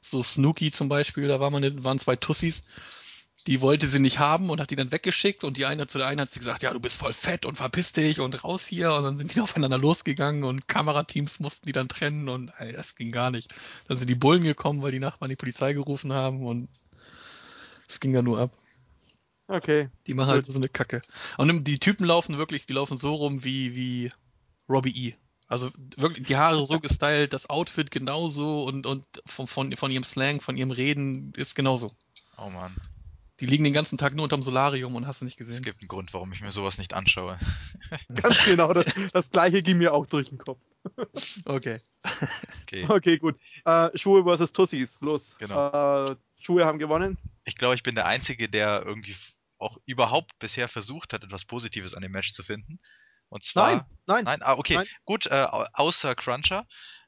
so 0.03 0.23
Snooki 0.23 0.71
zum 0.73 0.89
Beispiel, 0.89 1.29
da 1.29 1.39
war 1.41 1.51
man, 1.51 1.85
waren 1.85 1.99
zwei 1.99 2.17
Tussis, 2.17 2.63
die 3.47 3.61
wollte 3.61 3.89
sie 3.89 4.01
nicht 4.01 4.19
haben 4.19 4.51
und 4.51 4.61
hat 4.61 4.71
die 4.71 4.77
dann 4.77 4.93
weggeschickt 4.93 5.45
und 5.45 5.57
die 5.57 5.67
eine 5.67 5.87
zu 5.87 5.99
der 5.99 6.09
einen 6.09 6.21
hat 6.21 6.31
sie 6.31 6.41
gesagt, 6.41 6.63
ja, 6.63 6.73
du 6.73 6.81
bist 6.81 6.97
voll 6.97 7.13
fett 7.15 7.47
und 7.47 7.57
verpiss 7.57 7.93
dich 7.93 8.21
und 8.21 8.45
raus 8.45 8.67
hier 8.67 8.95
und 8.95 9.05
dann 9.05 9.19
sind 9.19 9.35
die 9.35 9.41
aufeinander 9.43 9.79
losgegangen 9.79 10.45
und 10.45 10.69
Kamerateams 10.69 11.41
mussten 11.41 11.67
die 11.67 11.73
dann 11.73 11.89
trennen 11.89 12.29
und 12.29 12.53
ey, 12.59 12.73
das 12.73 12.97
ging 12.97 13.13
gar 13.13 13.31
nicht. 13.31 13.55
Dann 13.89 13.99
sind 13.99 14.09
die 14.11 14.15
Bullen 14.17 14.45
gekommen, 14.45 14.83
weil 14.83 14.93
die 14.93 15.01
Nachbarn 15.01 15.31
die 15.31 15.37
Polizei 15.37 15.73
gerufen 15.75 16.13
haben 16.13 16.45
und 16.47 16.69
es 17.89 18.01
ging 18.01 18.13
dann 18.13 18.25
nur 18.25 18.39
ab. 18.41 18.51
Okay. 19.47 19.91
Die 20.07 20.15
machen 20.15 20.31
halt 20.31 20.47
so 20.47 20.59
eine 20.59 20.69
Kacke. 20.69 21.03
Und 21.37 21.65
die 21.65 21.79
Typen 21.79 22.07
laufen 22.07 22.39
wirklich, 22.39 22.67
die 22.67 22.73
laufen 22.73 22.97
so 22.97 23.15
rum 23.15 23.45
wie, 23.45 23.77
wie 23.77 24.13
Robbie 24.69 25.09
E. 25.09 25.15
Also 25.47 25.71
wirklich 25.97 26.27
die 26.27 26.37
Haare 26.37 26.67
so 26.67 26.81
gestylt, 26.81 27.35
das 27.35 27.51
Outfit 27.51 27.91
genauso 27.91 28.65
und, 28.65 28.87
und 28.87 29.07
von, 29.27 29.47
von, 29.47 29.77
von 29.77 29.91
ihrem 29.91 30.05
Slang, 30.05 30.41
von 30.41 30.57
ihrem 30.57 30.71
Reden 30.71 31.33
ist 31.35 31.55
genauso. 31.55 31.93
Oh 32.39 32.49
man, 32.49 32.75
Die 33.41 33.47
liegen 33.47 33.63
den 33.63 33.75
ganzen 33.75 33.99
Tag 33.99 34.15
nur 34.15 34.25
unterm 34.25 34.43
Solarium 34.43 34.97
und 34.97 35.07
hast 35.07 35.21
du 35.21 35.27
nicht 35.27 35.39
es 35.39 35.47
gesehen. 35.47 35.63
gibt 35.63 35.81
einen 35.83 35.89
Grund, 35.89 36.15
warum 36.15 36.33
ich 36.33 36.41
mir 36.41 36.51
sowas 36.51 36.79
nicht 36.79 36.95
anschaue. 36.95 37.39
Ganz 38.15 38.43
genau. 38.45 38.73
Das, 38.73 38.87
das 39.13 39.31
gleiche 39.31 39.63
ging 39.63 39.77
mir 39.79 39.93
auch 39.93 40.07
durch 40.07 40.29
den 40.31 40.39
Kopf. 40.39 40.59
Okay. 41.45 41.81
Okay. 42.63 42.87
Okay, 42.89 43.19
gut. 43.19 43.37
Äh, 43.65 43.91
Schuhe 43.97 44.25
versus 44.25 44.53
Tussis. 44.53 45.01
Los. 45.03 45.37
Genau. 45.39 46.11
Äh, 46.11 46.17
Schuhe 46.41 46.65
haben 46.65 46.79
gewonnen. 46.79 47.17
Ich 47.45 47.57
glaube, 47.57 47.75
ich 47.75 47.83
bin 47.83 47.95
der 47.95 48.07
Einzige, 48.07 48.49
der 48.49 48.83
irgendwie 48.85 49.17
auch 49.59 49.79
überhaupt 49.87 50.33
bisher 50.39 50.69
versucht 50.69 51.13
hat, 51.13 51.25
etwas 51.25 51.45
Positives 51.45 51.95
an 51.95 52.03
dem 52.03 52.13
Match 52.13 52.33
zu 52.33 52.43
finden. 52.43 52.79
Und 53.29 53.45
zwar. 53.45 53.69
Nein, 53.77 53.85
nein. 54.07 54.25
Nein, 54.25 54.43
ah, 54.43 54.55
okay, 54.55 54.75
Nein. 54.75 54.87
gut, 55.05 55.27
äh, 55.27 55.31
au- 55.51 55.67
außer 55.73 56.15
Cruncher. 56.15 56.67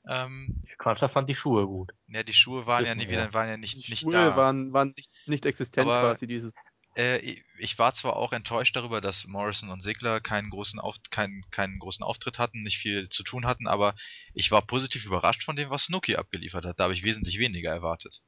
Ähm, 0.08 0.62
Cruncher 0.78 1.08
fand 1.08 1.28
die 1.28 1.34
Schuhe 1.34 1.66
gut. 1.66 1.92
ja, 2.08 2.22
die 2.22 2.32
Schuhe 2.32 2.66
waren 2.66 2.84
ja 2.84 2.90
Wissen 2.90 2.98
nie 2.98 3.04
wir, 3.04 3.10
wieder, 3.12 3.24
ja. 3.26 3.34
waren 3.34 3.48
ja 3.48 3.56
nicht, 3.56 3.74
Die 3.86 3.90
nicht 3.90 4.00
Schuhe 4.00 4.12
da. 4.12 4.36
waren, 4.36 4.72
waren 4.72 4.94
nicht, 4.96 5.10
nicht 5.26 5.44
existent 5.46 5.86
Aber- 5.88 6.00
quasi 6.12 6.26
dieses. 6.26 6.52
äh, 6.96 7.18
ich 7.58 7.78
war 7.78 7.94
zwar 7.94 8.16
auch 8.16 8.32
enttäuscht 8.32 8.74
darüber, 8.76 9.00
dass 9.00 9.24
Morrison 9.26 9.68
und 9.70 9.82
Sigler 9.82 10.20
keinen 10.20 10.50
großen, 10.50 10.78
Auf 10.80 10.96
keinen, 11.10 11.42
keinen 11.50 11.78
großen 11.78 12.02
Auftritt 12.04 12.38
hatten, 12.38 12.62
nicht 12.62 12.78
viel 12.78 13.08
zu 13.08 13.22
tun 13.24 13.46
hatten, 13.46 13.66
aber 13.66 13.94
ich 14.32 14.50
war 14.50 14.62
positiv 14.62 15.04
überrascht 15.04 15.44
von 15.44 15.56
dem, 15.56 15.70
was 15.70 15.84
Snooki 15.84 16.16
abgeliefert 16.16 16.64
hat. 16.64 16.78
Da 16.80 16.84
habe 16.84 16.94
ich 16.94 17.02
wesentlich 17.04 17.38
weniger 17.38 17.70
erwartet. 17.70 18.20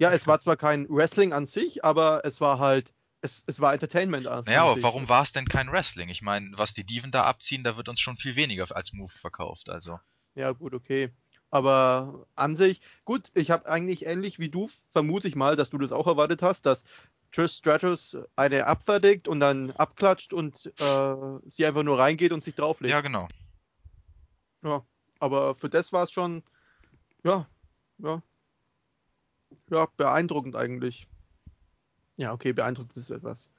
Ja, 0.00 0.10
es 0.12 0.26
war 0.26 0.40
zwar 0.40 0.56
kein 0.56 0.88
Wrestling 0.88 1.34
an 1.34 1.44
sich, 1.44 1.84
aber 1.84 2.24
es 2.24 2.40
war 2.40 2.58
halt, 2.58 2.94
es, 3.20 3.44
es 3.46 3.60
war 3.60 3.74
Entertainment 3.74 4.26
an 4.26 4.44
Naja, 4.46 4.62
aber 4.62 4.74
sich. 4.76 4.82
warum 4.82 5.08
war 5.10 5.22
es 5.22 5.32
denn 5.32 5.46
kein 5.46 5.70
Wrestling? 5.70 6.08
Ich 6.08 6.22
meine, 6.22 6.56
was 6.56 6.72
die 6.72 6.84
Diven 6.84 7.12
da 7.12 7.24
abziehen, 7.24 7.64
da 7.64 7.76
wird 7.76 7.88
uns 7.90 8.00
schon 8.00 8.16
viel 8.16 8.34
weniger 8.34 8.64
als 8.74 8.94
Move 8.94 9.12
verkauft. 9.20 9.68
Also 9.68 10.00
Ja, 10.34 10.52
gut, 10.52 10.72
okay. 10.72 11.10
Aber 11.50 12.26
an 12.34 12.56
sich, 12.56 12.80
gut, 13.04 13.30
ich 13.34 13.50
habe 13.50 13.68
eigentlich 13.68 14.06
ähnlich 14.06 14.38
wie 14.38 14.48
du, 14.48 14.70
vermute 14.92 15.28
ich 15.28 15.34
mal, 15.34 15.54
dass 15.56 15.68
du 15.70 15.76
das 15.78 15.92
auch 15.92 16.06
erwartet 16.06 16.42
hast, 16.42 16.64
dass 16.64 16.84
Trish 17.32 17.52
Stratus 17.56 18.16
eine 18.36 18.66
abfertigt 18.66 19.28
und 19.28 19.40
dann 19.40 19.70
abklatscht 19.72 20.32
und 20.32 20.64
äh, 20.78 21.14
sie 21.46 21.66
einfach 21.66 21.82
nur 21.82 21.98
reingeht 21.98 22.32
und 22.32 22.42
sich 22.42 22.54
drauflegt. 22.54 22.92
ja, 22.92 23.00
genau. 23.02 23.28
Ja, 24.62 24.82
aber 25.18 25.54
für 25.54 25.68
das 25.68 25.92
war 25.92 26.04
es 26.04 26.12
schon, 26.12 26.42
ja, 27.24 27.46
ja, 27.98 28.22
ja, 29.70 29.86
beeindruckend 29.96 30.56
eigentlich. 30.56 31.06
Ja, 32.16 32.32
okay, 32.32 32.52
beeindruckend 32.52 32.96
ist 32.96 33.10
etwas 33.10 33.50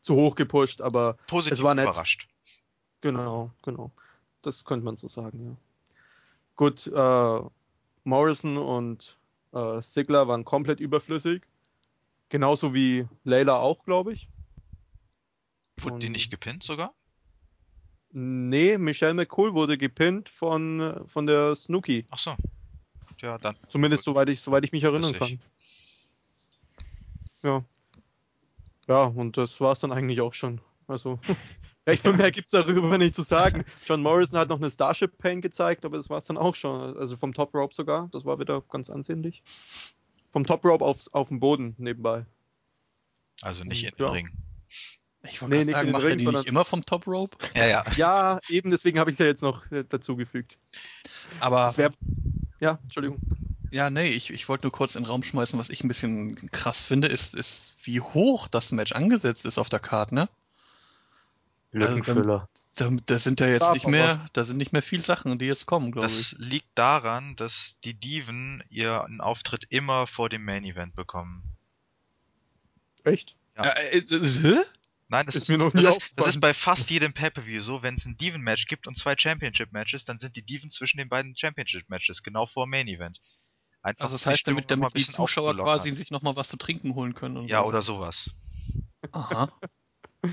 zu 0.00 0.14
hoch 0.14 0.34
gepusht, 0.34 0.80
aber 0.82 1.14
Positiv 1.26 1.52
Es 1.58 1.62
war 1.62 1.74
nett. 1.74 1.86
überrascht. 1.86 2.28
genau, 3.00 3.50
genau. 3.62 3.90
Das 4.42 4.64
könnte 4.64 4.84
man 4.84 4.96
so 4.96 5.08
sagen, 5.08 5.44
ja. 5.44 5.56
Gut, 6.56 6.86
äh, 6.86 7.40
Morrison 8.04 8.58
und 8.58 9.18
äh, 9.52 9.80
Sigler 9.80 10.28
waren 10.28 10.44
komplett 10.44 10.78
überflüssig. 10.80 11.42
Genauso 12.28 12.74
wie 12.74 13.08
Layla 13.24 13.56
auch, 13.58 13.84
glaube 13.84 14.12
ich. 14.12 14.28
Wurde 15.80 15.98
die 15.98 16.08
nicht 16.10 16.30
gepinnt 16.30 16.62
sogar? 16.62 16.92
Nee, 18.10 18.78
Michelle 18.78 19.14
McCool 19.14 19.54
wurde 19.54 19.76
gepinnt 19.76 20.28
von, 20.28 21.02
von 21.06 21.26
der 21.26 21.56
Snooki. 21.56 22.06
Ach 22.10 22.18
so. 22.18 22.36
Ja, 23.20 23.38
dann. 23.38 23.56
Zumindest 23.68 24.04
Gut. 24.04 24.14
soweit 24.14 24.28
ich, 24.28 24.40
soweit 24.40 24.64
ich 24.64 24.72
mich 24.72 24.84
erinnern 24.84 25.14
Witzig. 25.14 25.40
kann. 25.40 25.40
Ja. 27.44 27.62
Ja, 28.88 29.04
und 29.04 29.36
das 29.36 29.60
war's 29.60 29.80
dann 29.80 29.92
eigentlich 29.92 30.20
auch 30.20 30.34
schon. 30.34 30.60
Also, 30.86 31.18
echt 31.84 32.02
viel 32.02 32.12
mehr 32.14 32.30
gibt's 32.30 32.52
darüber 32.52 32.98
nicht 32.98 33.14
zu 33.14 33.22
sagen. 33.22 33.64
John 33.86 34.02
Morrison 34.02 34.38
hat 34.38 34.48
noch 34.48 34.58
eine 34.58 34.70
Starship 34.70 35.16
Pain 35.18 35.40
gezeigt, 35.40 35.84
aber 35.84 35.96
das 35.96 36.10
war's 36.10 36.24
dann 36.24 36.36
auch 36.36 36.54
schon. 36.54 36.96
Also 36.98 37.16
vom 37.16 37.32
Top 37.32 37.54
Rope 37.54 37.74
sogar. 37.74 38.08
Das 38.12 38.24
war 38.24 38.38
wieder 38.38 38.60
ganz 38.62 38.90
ansehnlich. 38.90 39.42
Vom 40.32 40.44
Top 40.44 40.64
Rope 40.64 40.84
aufs, 40.84 41.08
auf 41.08 41.28
den 41.28 41.40
Boden 41.40 41.74
nebenbei. 41.78 42.26
Also 43.40 43.64
nicht 43.64 43.84
in 43.84 43.90
Ja. 43.98 44.06
den 44.06 44.12
Ring. 44.12 44.30
Ich 45.26 45.40
wollte 45.40 45.54
Nee, 45.54 45.62
in 45.62 45.68
sagen, 45.68 45.90
macht 45.90 46.04
er 46.04 46.16
die 46.16 46.26
nicht 46.26 46.46
immer 46.46 46.64
vom 46.66 46.84
Top 46.84 47.06
Rope? 47.06 47.38
Ja, 47.54 47.66
ja. 47.66 47.84
Ja, 47.96 48.40
eben 48.48 48.70
deswegen 48.70 48.98
habe 48.98 49.10
ich 49.10 49.14
es 49.14 49.18
ja 49.20 49.26
jetzt 49.26 49.42
noch 49.42 49.70
äh, 49.70 49.84
dazugefügt. 49.88 50.58
Aber 51.40 51.62
Das 51.64 51.78
wäre. 51.78 51.92
Ja, 52.60 52.78
Entschuldigung. 52.82 53.18
Ja, 53.74 53.90
nee, 53.90 54.08
ich, 54.08 54.30
ich 54.30 54.48
wollte 54.48 54.64
nur 54.64 54.72
kurz 54.72 54.94
in 54.94 55.02
den 55.02 55.10
Raum 55.10 55.24
schmeißen, 55.24 55.58
was 55.58 55.68
ich 55.68 55.82
ein 55.82 55.88
bisschen 55.88 56.48
krass 56.52 56.80
finde, 56.80 57.08
ist, 57.08 57.34
ist 57.34 57.74
wie 57.82 58.00
hoch 58.00 58.46
das 58.46 58.70
Match 58.70 58.92
angesetzt 58.92 59.44
ist 59.44 59.58
auf 59.58 59.68
der 59.68 59.80
Karte, 59.80 60.14
ne? 60.14 60.28
Lückenfüller. 61.72 62.48
Da, 62.76 62.88
da 63.06 63.18
sind 63.18 63.40
ja 63.40 63.48
jetzt 63.48 63.72
nicht 63.72 63.88
mehr, 63.88 64.26
da 64.32 64.44
sind 64.44 64.58
nicht 64.58 64.72
mehr 64.72 64.82
viel 64.82 65.02
Sachen, 65.02 65.40
die 65.40 65.46
jetzt 65.46 65.66
kommen, 65.66 65.90
glaube 65.90 66.06
ich. 66.06 66.30
Das 66.30 66.38
liegt 66.38 66.68
daran, 66.76 67.34
dass 67.34 67.76
die 67.82 67.94
Diven 67.94 68.62
ihren 68.70 69.20
Auftritt 69.20 69.66
immer 69.70 70.06
vor 70.06 70.28
dem 70.28 70.44
Main 70.44 70.64
Event 70.64 70.94
bekommen. 70.94 71.42
Echt? 73.02 73.34
Ja. 73.56 73.64
Äh, 73.64 73.98
äh, 73.98 74.14
äh, 74.14 74.42
hä? 74.42 74.56
Nein, 75.08 75.26
das 75.26 75.34
Ist 75.34 75.42
ist, 75.42 75.48
mir 75.48 75.58
noch 75.58 75.72
das, 75.72 75.82
nie 75.82 75.88
ist, 75.88 76.12
das 76.14 76.28
ist 76.28 76.40
bei 76.40 76.54
fast 76.54 76.90
jedem 76.90 77.12
Pay-Per-View 77.12 77.62
so, 77.62 77.82
wenn 77.82 77.96
es 77.96 78.06
ein 78.06 78.16
Diven-Match 78.18 78.66
gibt 78.66 78.86
und 78.86 78.96
zwei 78.96 79.16
Championship-Matches, 79.18 80.04
dann 80.04 80.20
sind 80.20 80.36
die 80.36 80.42
Diven 80.42 80.70
zwischen 80.70 80.98
den 80.98 81.08
beiden 81.08 81.36
Championship-Matches, 81.36 82.22
genau 82.22 82.46
vor 82.46 82.66
dem 82.66 82.70
Main-Event. 82.70 83.20
Einfach 83.84 84.04
Also 84.04 84.14
das 84.16 84.26
heißt, 84.26 84.46
damit, 84.48 84.70
damit 84.70 84.96
die 84.96 85.06
Zuschauer 85.06 85.54
quasi 85.56 85.94
sich 85.94 86.10
nochmal 86.10 86.34
was 86.36 86.48
zu 86.48 86.56
trinken 86.56 86.94
holen 86.94 87.14
können. 87.14 87.36
Und 87.36 87.46
Ja, 87.48 87.62
so. 87.62 87.68
oder 87.68 87.82
sowas. 87.82 88.30
Aha. 89.12 89.48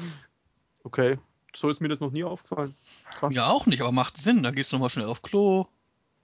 Okay. 0.83 1.19
So 1.55 1.69
ist 1.69 1.79
mir 1.79 1.89
das 1.89 1.99
noch 1.99 2.11
nie 2.11 2.23
aufgefallen. 2.23 2.73
Krass. 3.13 3.31
Ja, 3.33 3.49
auch 3.49 3.67
nicht, 3.67 3.81
aber 3.81 3.91
macht 3.91 4.17
Sinn. 4.17 4.41
Da 4.41 4.49
geht's 4.49 4.71
nochmal 4.71 4.89
schnell 4.89 5.05
auf 5.05 5.21
Klo. 5.21 5.67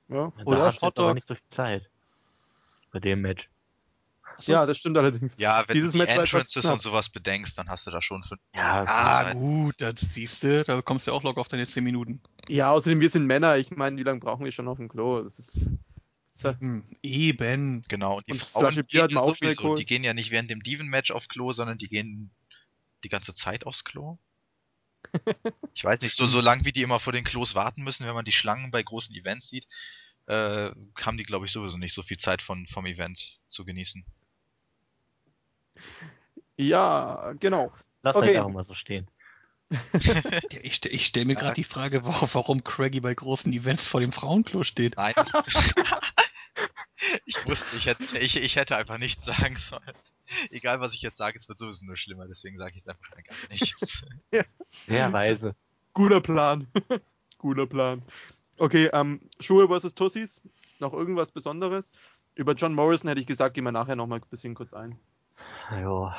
Ja, 0.08 0.32
Da 0.36 0.44
oder 0.46 0.66
hast 0.66 0.82
du 0.82 0.86
jetzt 0.88 0.98
aber 0.98 1.14
nicht 1.14 1.28
so 1.28 1.36
viel 1.36 1.48
Zeit. 1.50 1.92
Bei 2.92 3.00
dem 3.00 3.22
Match. 3.22 3.50
Achso. 4.24 4.52
ja 4.52 4.66
das 4.66 4.78
stimmt 4.78 4.98
allerdings. 4.98 5.36
Ja, 5.38 5.64
wenn 5.68 5.76
Dieses 5.76 5.92
du 5.92 5.98
die 6.00 6.06
Match 6.06 6.16
Entrances 6.34 6.66
und 6.66 6.82
sowas 6.82 7.10
bedenkst, 7.10 7.58
dann 7.58 7.70
hast 7.70 7.86
du 7.88 7.92
da 7.92 8.02
schon 8.02 8.24
fünf 8.24 8.42
Ja, 8.56 8.84
Ah, 8.88 9.34
gut, 9.34 9.76
das 9.80 10.00
siehst 10.00 10.44
du, 10.44 10.64
da 10.64 10.82
kommst 10.82 11.08
du 11.08 11.12
auch 11.12 11.24
locker 11.24 11.42
auf 11.42 11.48
deine 11.50 11.68
10 11.68 11.84
Minuten. 11.84 12.22
Ja, 12.48 12.72
außerdem, 12.72 13.00
wir 13.00 13.10
sind 13.10 13.26
Männer. 13.26 13.58
Ich 13.58 13.72
meine, 13.72 13.98
wie 13.98 14.04
lange 14.04 14.20
brauchen 14.20 14.44
wir 14.46 14.52
schon 14.52 14.68
auf 14.68 14.78
dem 14.78 14.90
Klo? 14.90 15.22
Das 15.24 15.40
ist, 15.40 15.70
das 16.44 16.56
ist, 16.56 16.62
Hm, 16.62 16.86
eben. 17.04 17.84
Genau, 17.88 18.18
und 18.18 18.28
die 18.28 18.32
Und 18.32 18.44
Frauen 18.44 18.66
Flasche 18.66 18.84
Bier 18.84 19.04
hat 19.04 19.10
gehen 19.10 19.16
man 19.16 19.24
ja 19.26 19.30
auch 19.32 19.36
schnell 19.36 19.56
geholt. 19.56 19.80
Die 19.80 19.86
gehen 19.86 20.04
ja 20.04 20.14
nicht 20.14 20.32
während 20.32 20.50
dem 20.52 20.64
Diven-Match 20.64 21.12
auf 21.12 21.28
Klo, 21.28 21.54
sondern 21.54 21.78
die 21.78 21.88
gehen 21.90 22.32
die 23.04 23.10
ganze 23.10 23.34
Zeit 23.34 23.66
aufs 23.66 23.84
Klo. 23.84 24.18
Ich 25.76 25.84
weiß 25.84 26.02
nicht, 26.02 26.16
so, 26.16 26.26
so 26.26 26.42
lang 26.42 26.66
wie 26.66 26.72
die 26.72 26.82
immer 26.82 27.00
vor 27.00 27.14
den 27.14 27.24
Klos 27.24 27.54
warten 27.54 27.84
müssen, 27.84 28.08
wenn 28.08 28.16
man 28.16 28.26
die 28.26 28.32
Schlangen 28.32 28.72
bei 28.72 28.82
großen 28.82 29.14
Events 29.16 29.48
sieht, 29.50 29.68
äh, 30.26 30.72
haben 31.00 31.18
die, 31.18 31.24
glaube 31.24 31.46
ich, 31.46 31.52
sowieso 31.52 31.78
nicht 31.78 31.94
so 31.94 32.02
viel 32.02 32.18
Zeit 32.18 32.42
von, 32.42 32.66
vom 32.68 32.88
Event 32.88 33.20
zu 33.48 33.64
genießen. 33.64 34.04
ja, 36.58 37.34
genau. 37.40 37.72
lass 38.02 38.16
Okay. 38.16 38.28
halt 38.28 38.38
einfach 38.38 38.54
mal 38.54 38.64
so 38.64 38.74
stehen. 38.74 39.08
Ja, 40.52 40.60
ich 40.62 40.84
ich 40.86 41.06
stelle 41.06 41.26
mir 41.26 41.36
gerade 41.36 41.56
die 41.56 41.64
Frage, 41.64 42.06
wa- 42.06 42.30
warum 42.34 42.64
Craigie 42.64 43.02
bei 43.02 43.14
großen 43.14 43.52
Events 43.52 43.86
vor 43.86 44.00
dem 44.00 44.12
Frauenklo 44.12 44.64
steht. 44.64 44.96
Nein, 44.96 45.14
ich 47.26 47.45
wusste, 47.45 47.78
ich 47.78 47.86
hätte, 47.86 48.18
ich, 48.18 48.36
ich 48.36 48.55
hätte 48.55 48.76
einfach 48.76 48.97
nichts 48.97 49.26
sagen 49.26 49.58
sollen. 49.58 49.82
Egal, 50.49 50.80
was 50.80 50.93
ich 50.93 51.01
jetzt 51.01 51.18
sage, 51.18 51.38
es 51.38 51.47
wird 51.47 51.60
sowieso 51.60 51.86
nur 51.86 51.95
schlimmer, 51.95 52.28
deswegen 52.28 52.58
sage 52.58 52.72
ich 52.72 52.78
jetzt 52.78 52.89
einfach 52.89 53.10
gar 53.12 53.49
nichts. 53.49 54.03
Sehr 54.88 55.14
weise. 55.14 55.55
Guter 55.93 56.22
Plan. 56.22 56.68
Guter 57.38 57.66
Plan. 57.66 58.01
Okay, 58.58 58.89
ähm, 58.93 59.22
Schuhe 59.39 59.68
versus 59.68 59.95
Tussis. 59.95 60.41
Noch 60.80 60.93
irgendwas 60.93 61.32
Besonderes? 61.32 61.91
Über 62.36 62.53
John 62.53 62.74
Morrison 62.74 63.08
hätte 63.08 63.22
ich 63.22 63.28
gesagt, 63.28 63.55
gehen 63.55 63.64
wir 63.64 63.72
nachher 63.72 63.95
noch 63.95 64.08
mal 64.08 64.18
ein 64.18 64.30
bisschen 64.30 64.53
kurz 64.53 64.74
ein. 64.74 64.99
Jo. 65.82 66.12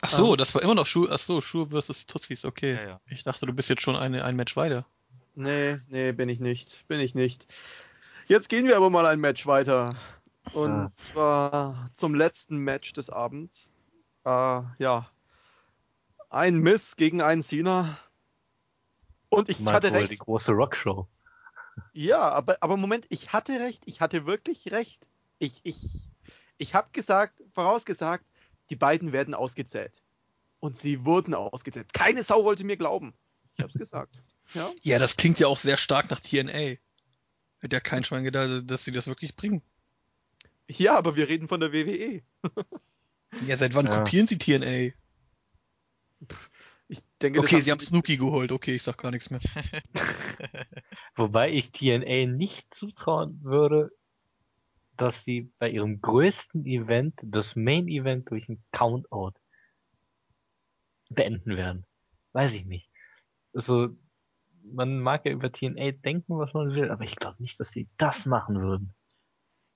Ach 0.00 0.10
so, 0.10 0.32
Ähm. 0.32 0.38
das 0.38 0.54
war 0.54 0.62
immer 0.62 0.74
noch 0.74 0.86
Schuhe, 0.86 1.08
ach 1.10 1.18
so, 1.18 1.40
Schuhe 1.40 1.70
versus 1.70 2.06
Tutsis, 2.06 2.44
okay. 2.44 2.74
ja, 2.74 2.88
ja. 2.88 3.00
Ich 3.06 3.22
dachte, 3.24 3.46
du 3.46 3.54
bist 3.54 3.70
jetzt 3.70 3.82
schon 3.82 3.96
eine, 3.96 4.24
ein 4.24 4.36
Match 4.36 4.54
weiter. 4.56 4.86
Nee, 5.34 5.78
nee, 5.88 6.12
bin 6.12 6.28
ich 6.28 6.38
nicht. 6.40 6.86
Bin 6.86 7.00
ich 7.00 7.14
nicht. 7.14 7.46
Jetzt 8.26 8.48
gehen 8.48 8.66
wir 8.66 8.76
aber 8.76 8.90
mal 8.90 9.06
ein 9.06 9.20
Match 9.20 9.46
weiter. 9.46 9.96
Und 10.52 10.70
Ah. 10.72 10.92
zwar 10.98 11.90
zum 11.94 12.14
letzten 12.14 12.58
Match 12.58 12.92
des 12.92 13.10
Abends. 13.10 13.70
Äh, 14.24 14.28
ja. 14.78 15.10
Ein 16.30 16.56
Miss 16.58 16.96
gegen 16.96 17.22
einen 17.22 17.42
Cena. 17.42 17.98
Und 19.28 19.48
ich 19.48 19.60
Mal 19.60 19.74
hatte 19.74 19.90
wohl 19.90 19.98
recht. 20.00 20.12
die 20.12 20.16
große 20.18 20.52
Rockshow. 20.52 21.06
Ja, 21.92 22.20
aber, 22.30 22.56
aber 22.60 22.76
Moment, 22.76 23.06
ich 23.08 23.32
hatte 23.32 23.52
recht. 23.58 23.82
Ich 23.86 24.00
hatte 24.00 24.26
wirklich 24.26 24.70
recht. 24.70 25.06
Ich, 25.38 25.60
ich, 25.64 25.76
ich 26.58 26.74
habe 26.74 26.88
gesagt, 26.92 27.42
vorausgesagt, 27.52 28.24
die 28.70 28.76
beiden 28.76 29.12
werden 29.12 29.34
ausgezählt. 29.34 30.02
Und 30.60 30.78
sie 30.78 31.04
wurden 31.04 31.34
ausgezählt. 31.34 31.92
Keine 31.92 32.22
Sau 32.22 32.44
wollte 32.44 32.64
mir 32.64 32.76
glauben. 32.76 33.12
Ich 33.56 33.60
habe 33.60 33.70
es 33.72 33.78
gesagt. 33.78 34.14
Ja. 34.54 34.70
Ja, 34.82 34.98
das 34.98 35.16
klingt 35.16 35.38
ja 35.38 35.46
auch 35.46 35.58
sehr 35.58 35.76
stark 35.76 36.10
nach 36.10 36.20
TNA. 36.20 36.76
Hätte 37.64 37.76
ja 37.76 37.80
kein 37.80 38.04
Schwein 38.04 38.24
gedacht, 38.24 38.70
dass 38.70 38.84
sie 38.84 38.92
das 38.92 39.06
wirklich 39.06 39.36
bringen. 39.36 39.62
ja, 40.68 40.98
aber 40.98 41.16
wir 41.16 41.30
reden 41.30 41.48
von 41.48 41.60
der 41.60 41.72
WWE. 41.72 42.22
Ja, 43.40 43.56
seit 43.56 43.74
wann 43.74 43.86
Ja. 43.86 44.04
kopieren 44.04 44.26
sie 44.26 44.36
TNA? 44.36 44.92
Ich 46.88 47.00
denke, 47.22 47.40
Okay, 47.40 47.60
sie 47.62 47.70
haben 47.70 47.80
Snooki 47.80 48.18
geholt, 48.18 48.52
okay, 48.52 48.74
ich 48.74 48.82
sag 48.82 48.98
gar 48.98 49.10
nichts 49.10 49.30
mehr. 49.30 49.40
Wobei 51.16 51.52
ich 51.52 51.72
TNA 51.72 52.26
nicht 52.26 52.72
zutrauen 52.72 53.42
würde, 53.42 53.90
dass 54.98 55.24
sie 55.24 55.50
bei 55.58 55.70
ihrem 55.70 56.02
größten 56.02 56.66
Event 56.66 57.18
das 57.24 57.56
Main 57.56 57.88
Event 57.88 58.30
durch 58.30 58.48
ein 58.50 58.62
Countout 58.72 59.32
beenden 61.08 61.56
werden. 61.56 61.86
Weiß 62.32 62.52
ich 62.52 62.66
nicht. 62.66 62.90
Also, 63.54 63.96
man 64.72 64.98
mag 65.00 65.24
ja 65.26 65.32
über 65.32 65.52
TNA 65.52 65.92
denken, 65.92 66.38
was 66.38 66.54
man 66.54 66.74
will, 66.74 66.90
aber 66.90 67.04
ich 67.04 67.16
glaube 67.16 67.40
nicht, 67.40 67.58
dass 67.60 67.70
sie 67.70 67.88
das 67.96 68.26
machen 68.26 68.60
würden. 68.60 68.94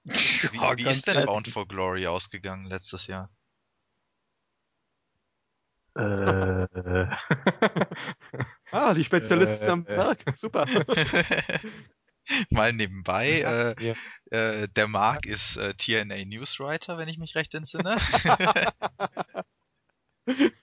Wie, 0.05 0.57
Ja, 0.57 0.77
wie 0.77 0.89
ist 0.89 1.07
denn. 1.07 1.27
Bound 1.27 1.49
for 1.49 1.67
Glory 1.67 2.07
ausgegangen 2.07 2.67
letztes 2.67 3.07
Jahr? 3.07 3.31
Äh, 5.97 6.67
Ah, 8.71 8.95
die 8.95 9.05
Spezialisten 9.05 9.67
Äh, 9.67 9.71
am. 9.71 9.87
Werk. 9.87 10.25
Super. 10.35 10.67
Mal 12.51 12.75
nebenbei, 12.75 13.41
äh, 13.41 13.75
ja. 13.83 13.95
äh, 14.31 14.69
der 14.69 14.87
Mark 14.87 15.25
ist 15.27 15.57
äh, 15.57 15.73
TNA 15.75 16.27
Newswriter, 16.27 16.99
wenn 16.99 17.09
ich 17.09 17.19
mich 17.19 17.35
recht 17.35 17.55
entsinne. 17.55 17.97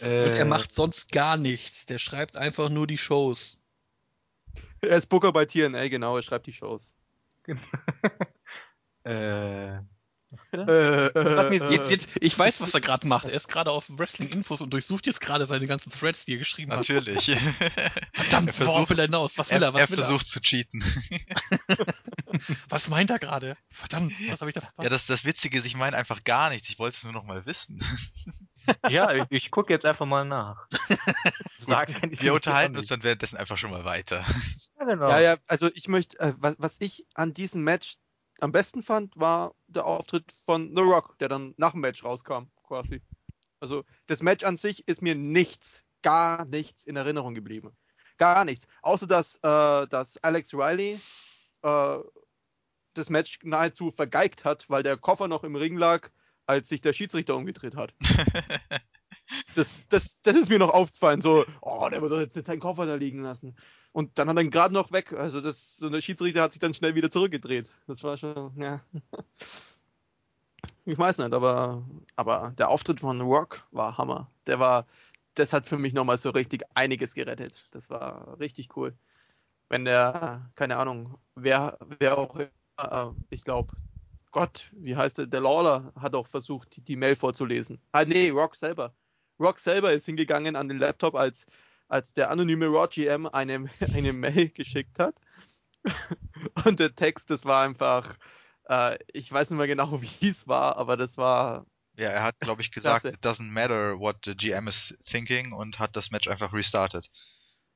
äh, 0.00 0.38
er 0.38 0.44
macht 0.44 0.74
sonst 0.74 1.12
gar 1.12 1.36
nichts. 1.36 1.86
Der 1.86 1.98
schreibt 1.98 2.36
einfach 2.36 2.68
nur 2.68 2.86
die 2.86 2.98
Shows. 2.98 3.58
Er 4.80 4.96
ist 4.96 5.06
Booker 5.06 5.32
bei 5.32 5.44
TNA, 5.44 5.88
genau, 5.88 6.16
er 6.16 6.22
schreibt 6.22 6.46
die 6.46 6.52
Shows. 6.52 6.94
äh, 9.04 9.78
äh, 10.52 11.06
äh, 11.06 11.72
jetzt, 11.72 11.90
jetzt, 11.90 12.08
ich 12.20 12.38
weiß, 12.38 12.60
was 12.60 12.72
er 12.72 12.80
gerade 12.80 13.06
macht. 13.06 13.24
Er 13.24 13.32
ist 13.32 13.48
gerade 13.48 13.70
auf 13.72 13.86
Wrestling-Infos 13.88 14.60
und 14.60 14.70
durchsucht 14.72 15.06
jetzt 15.06 15.20
gerade 15.20 15.46
seine 15.46 15.66
ganzen 15.66 15.90
Threads, 15.90 16.24
die 16.24 16.34
er 16.34 16.38
geschrieben 16.38 16.70
Natürlich. 16.70 17.28
hat. 17.28 17.60
Natürlich. 17.60 17.92
Verdammt, 18.14 18.48
er 18.48 18.52
versucht, 18.54 18.74
worauf 18.74 18.90
will 18.90 18.98
er 19.00 19.06
hinaus? 19.06 19.38
Was 19.38 19.50
will 19.50 19.62
er? 19.62 19.74
Was 19.74 19.80
er 19.82 19.90
will 19.90 19.98
versucht 19.98 20.26
er? 20.26 20.30
zu 20.30 20.40
cheaten. 20.40 20.84
was 22.68 22.88
meint 22.88 23.10
er 23.10 23.18
gerade? 23.18 23.56
Verdammt, 23.70 24.12
was 24.28 24.40
habe 24.40 24.50
ich 24.50 24.54
da 24.54 24.60
verpasst? 24.60 24.84
Ja, 24.84 24.88
das, 24.88 25.06
das 25.06 25.24
Witzige 25.24 25.58
ist, 25.58 25.64
ich 25.64 25.76
meine 25.76 25.96
einfach 25.96 26.22
gar 26.22 26.50
nichts. 26.50 26.68
Ich 26.68 26.78
wollte 26.78 26.96
es 26.96 27.02
nur 27.02 27.12
noch 27.12 27.24
mal 27.24 27.44
wissen. 27.46 27.82
Ja, 28.88 29.12
ich, 29.14 29.24
ich 29.30 29.50
gucke 29.50 29.72
jetzt 29.72 29.84
einfach 29.86 30.06
mal 30.06 30.24
nach. 30.24 30.66
Sagen 31.58 31.94
kann 31.94 32.12
ich 32.12 32.22
Wir 32.22 32.34
unterhalten 32.34 32.76
uns 32.76 32.88
dann 32.88 33.02
währenddessen 33.02 33.36
einfach 33.36 33.58
schon 33.58 33.70
mal 33.70 33.84
weiter. 33.84 34.24
Ja, 34.78 34.84
genau. 34.84 35.08
Ja, 35.08 35.20
ja, 35.20 35.36
also 35.46 35.70
ich 35.74 35.88
möchte, 35.88 36.18
äh, 36.20 36.34
was, 36.38 36.56
was 36.58 36.76
ich 36.80 37.06
an 37.14 37.34
diesem 37.34 37.62
Match 37.62 37.96
am 38.40 38.52
besten 38.52 38.82
fand, 38.82 39.16
war 39.16 39.54
der 39.68 39.84
Auftritt 39.84 40.32
von 40.46 40.74
The 40.74 40.82
Rock, 40.82 41.18
der 41.18 41.28
dann 41.28 41.54
nach 41.56 41.72
dem 41.72 41.80
Match 41.80 42.02
rauskam, 42.04 42.44
quasi. 42.66 43.02
Also 43.60 43.84
das 44.06 44.22
Match 44.22 44.44
an 44.44 44.56
sich 44.56 44.88
ist 44.88 45.02
mir 45.02 45.14
nichts, 45.14 45.82
gar 46.02 46.46
nichts 46.46 46.84
in 46.84 46.96
Erinnerung 46.96 47.34
geblieben. 47.34 47.76
Gar 48.16 48.44
nichts. 48.44 48.66
Außer 48.82 49.06
dass, 49.06 49.36
äh, 49.36 49.86
dass 49.88 50.16
Alex 50.22 50.52
Riley 50.54 51.00
äh, 51.62 51.98
das 52.94 53.10
Match 53.10 53.38
nahezu 53.42 53.90
vergeigt 53.90 54.44
hat, 54.44 54.68
weil 54.68 54.82
der 54.82 54.96
Koffer 54.96 55.28
noch 55.28 55.44
im 55.44 55.56
Ring 55.56 55.76
lag, 55.76 56.10
als 56.50 56.68
sich 56.68 56.80
der 56.80 56.92
Schiedsrichter 56.92 57.36
umgedreht 57.36 57.76
hat. 57.76 57.94
das, 59.54 59.86
das, 59.88 60.20
das 60.22 60.34
ist 60.36 60.50
mir 60.50 60.58
noch 60.58 60.70
aufgefallen, 60.70 61.20
so, 61.20 61.44
oh, 61.60 61.88
der 61.90 62.02
wird 62.02 62.12
doch 62.12 62.20
jetzt 62.20 62.34
seinen 62.34 62.60
Koffer 62.60 62.86
da 62.86 62.94
liegen 62.94 63.22
lassen. 63.22 63.56
Und 63.92 64.18
dann 64.18 64.28
hat 64.28 64.36
er 64.36 64.42
ihn 64.42 64.50
gerade 64.50 64.74
noch 64.74 64.92
weg. 64.92 65.12
Also 65.12 65.40
das, 65.40 65.76
so 65.76 65.88
der 65.88 66.00
Schiedsrichter 66.00 66.42
hat 66.42 66.52
sich 66.52 66.60
dann 66.60 66.74
schnell 66.74 66.94
wieder 66.94 67.10
zurückgedreht. 67.10 67.72
Das 67.86 68.02
war 68.04 68.18
schon, 68.18 68.52
ja. 68.56 68.80
Ich 70.86 70.98
weiß 70.98 71.18
nicht, 71.18 71.32
aber, 71.32 71.86
aber 72.16 72.52
der 72.58 72.68
Auftritt 72.68 73.00
von 73.00 73.20
Rock 73.20 73.64
war 73.70 73.96
Hammer. 73.96 74.30
Der 74.46 74.58
war, 74.58 74.86
das 75.34 75.52
hat 75.52 75.66
für 75.66 75.78
mich 75.78 75.92
nochmal 75.92 76.18
so 76.18 76.30
richtig 76.30 76.64
einiges 76.74 77.14
gerettet. 77.14 77.68
Das 77.70 77.90
war 77.90 78.40
richtig 78.40 78.76
cool. 78.76 78.94
Wenn 79.68 79.84
der, 79.84 80.50
keine 80.56 80.78
Ahnung, 80.78 81.18
wer, 81.36 81.78
wer 81.98 82.18
auch 82.18 82.34
äh, 82.80 83.06
ich 83.28 83.44
glaube, 83.44 83.74
Gott, 84.30 84.70
wie 84.72 84.96
heißt 84.96 85.18
der? 85.18 85.26
Der 85.26 85.40
Lawler 85.40 85.92
hat 85.96 86.14
auch 86.14 86.28
versucht, 86.28 86.76
die, 86.76 86.80
die 86.80 86.96
Mail 86.96 87.16
vorzulesen. 87.16 87.80
Ah, 87.92 88.04
nee, 88.04 88.30
Rock 88.30 88.56
selber. 88.56 88.94
Rock 89.38 89.58
selber 89.58 89.92
ist 89.92 90.06
hingegangen 90.06 90.56
an 90.56 90.68
den 90.68 90.78
Laptop, 90.78 91.14
als 91.14 91.46
als 91.90 92.12
der 92.12 92.30
anonyme 92.30 92.66
Raw 92.66 92.88
GM 92.88 93.26
eine, 93.26 93.68
eine 93.94 94.12
Mail 94.12 94.48
geschickt 94.50 94.98
hat. 94.98 95.14
Und 96.64 96.80
der 96.80 96.94
Text, 96.94 97.30
das 97.30 97.44
war 97.44 97.64
einfach, 97.64 98.16
äh, 98.68 98.96
ich 99.12 99.30
weiß 99.30 99.50
nicht 99.50 99.58
mehr 99.58 99.66
genau, 99.66 100.00
wie 100.20 100.28
es 100.28 100.46
war, 100.48 100.76
aber 100.76 100.96
das 100.96 101.18
war. 101.18 101.66
Ja, 101.96 102.08
er 102.10 102.22
hat, 102.22 102.38
glaube 102.40 102.62
ich, 102.62 102.70
gesagt, 102.70 103.04
it 103.04 103.22
doesn't 103.22 103.50
matter 103.50 103.98
what 103.98 104.16
the 104.24 104.34
GM 104.34 104.68
is 104.68 104.94
thinking 105.04 105.52
und 105.52 105.78
hat 105.78 105.96
das 105.96 106.10
Match 106.10 106.28
einfach 106.28 106.52
restartet. 106.52 107.10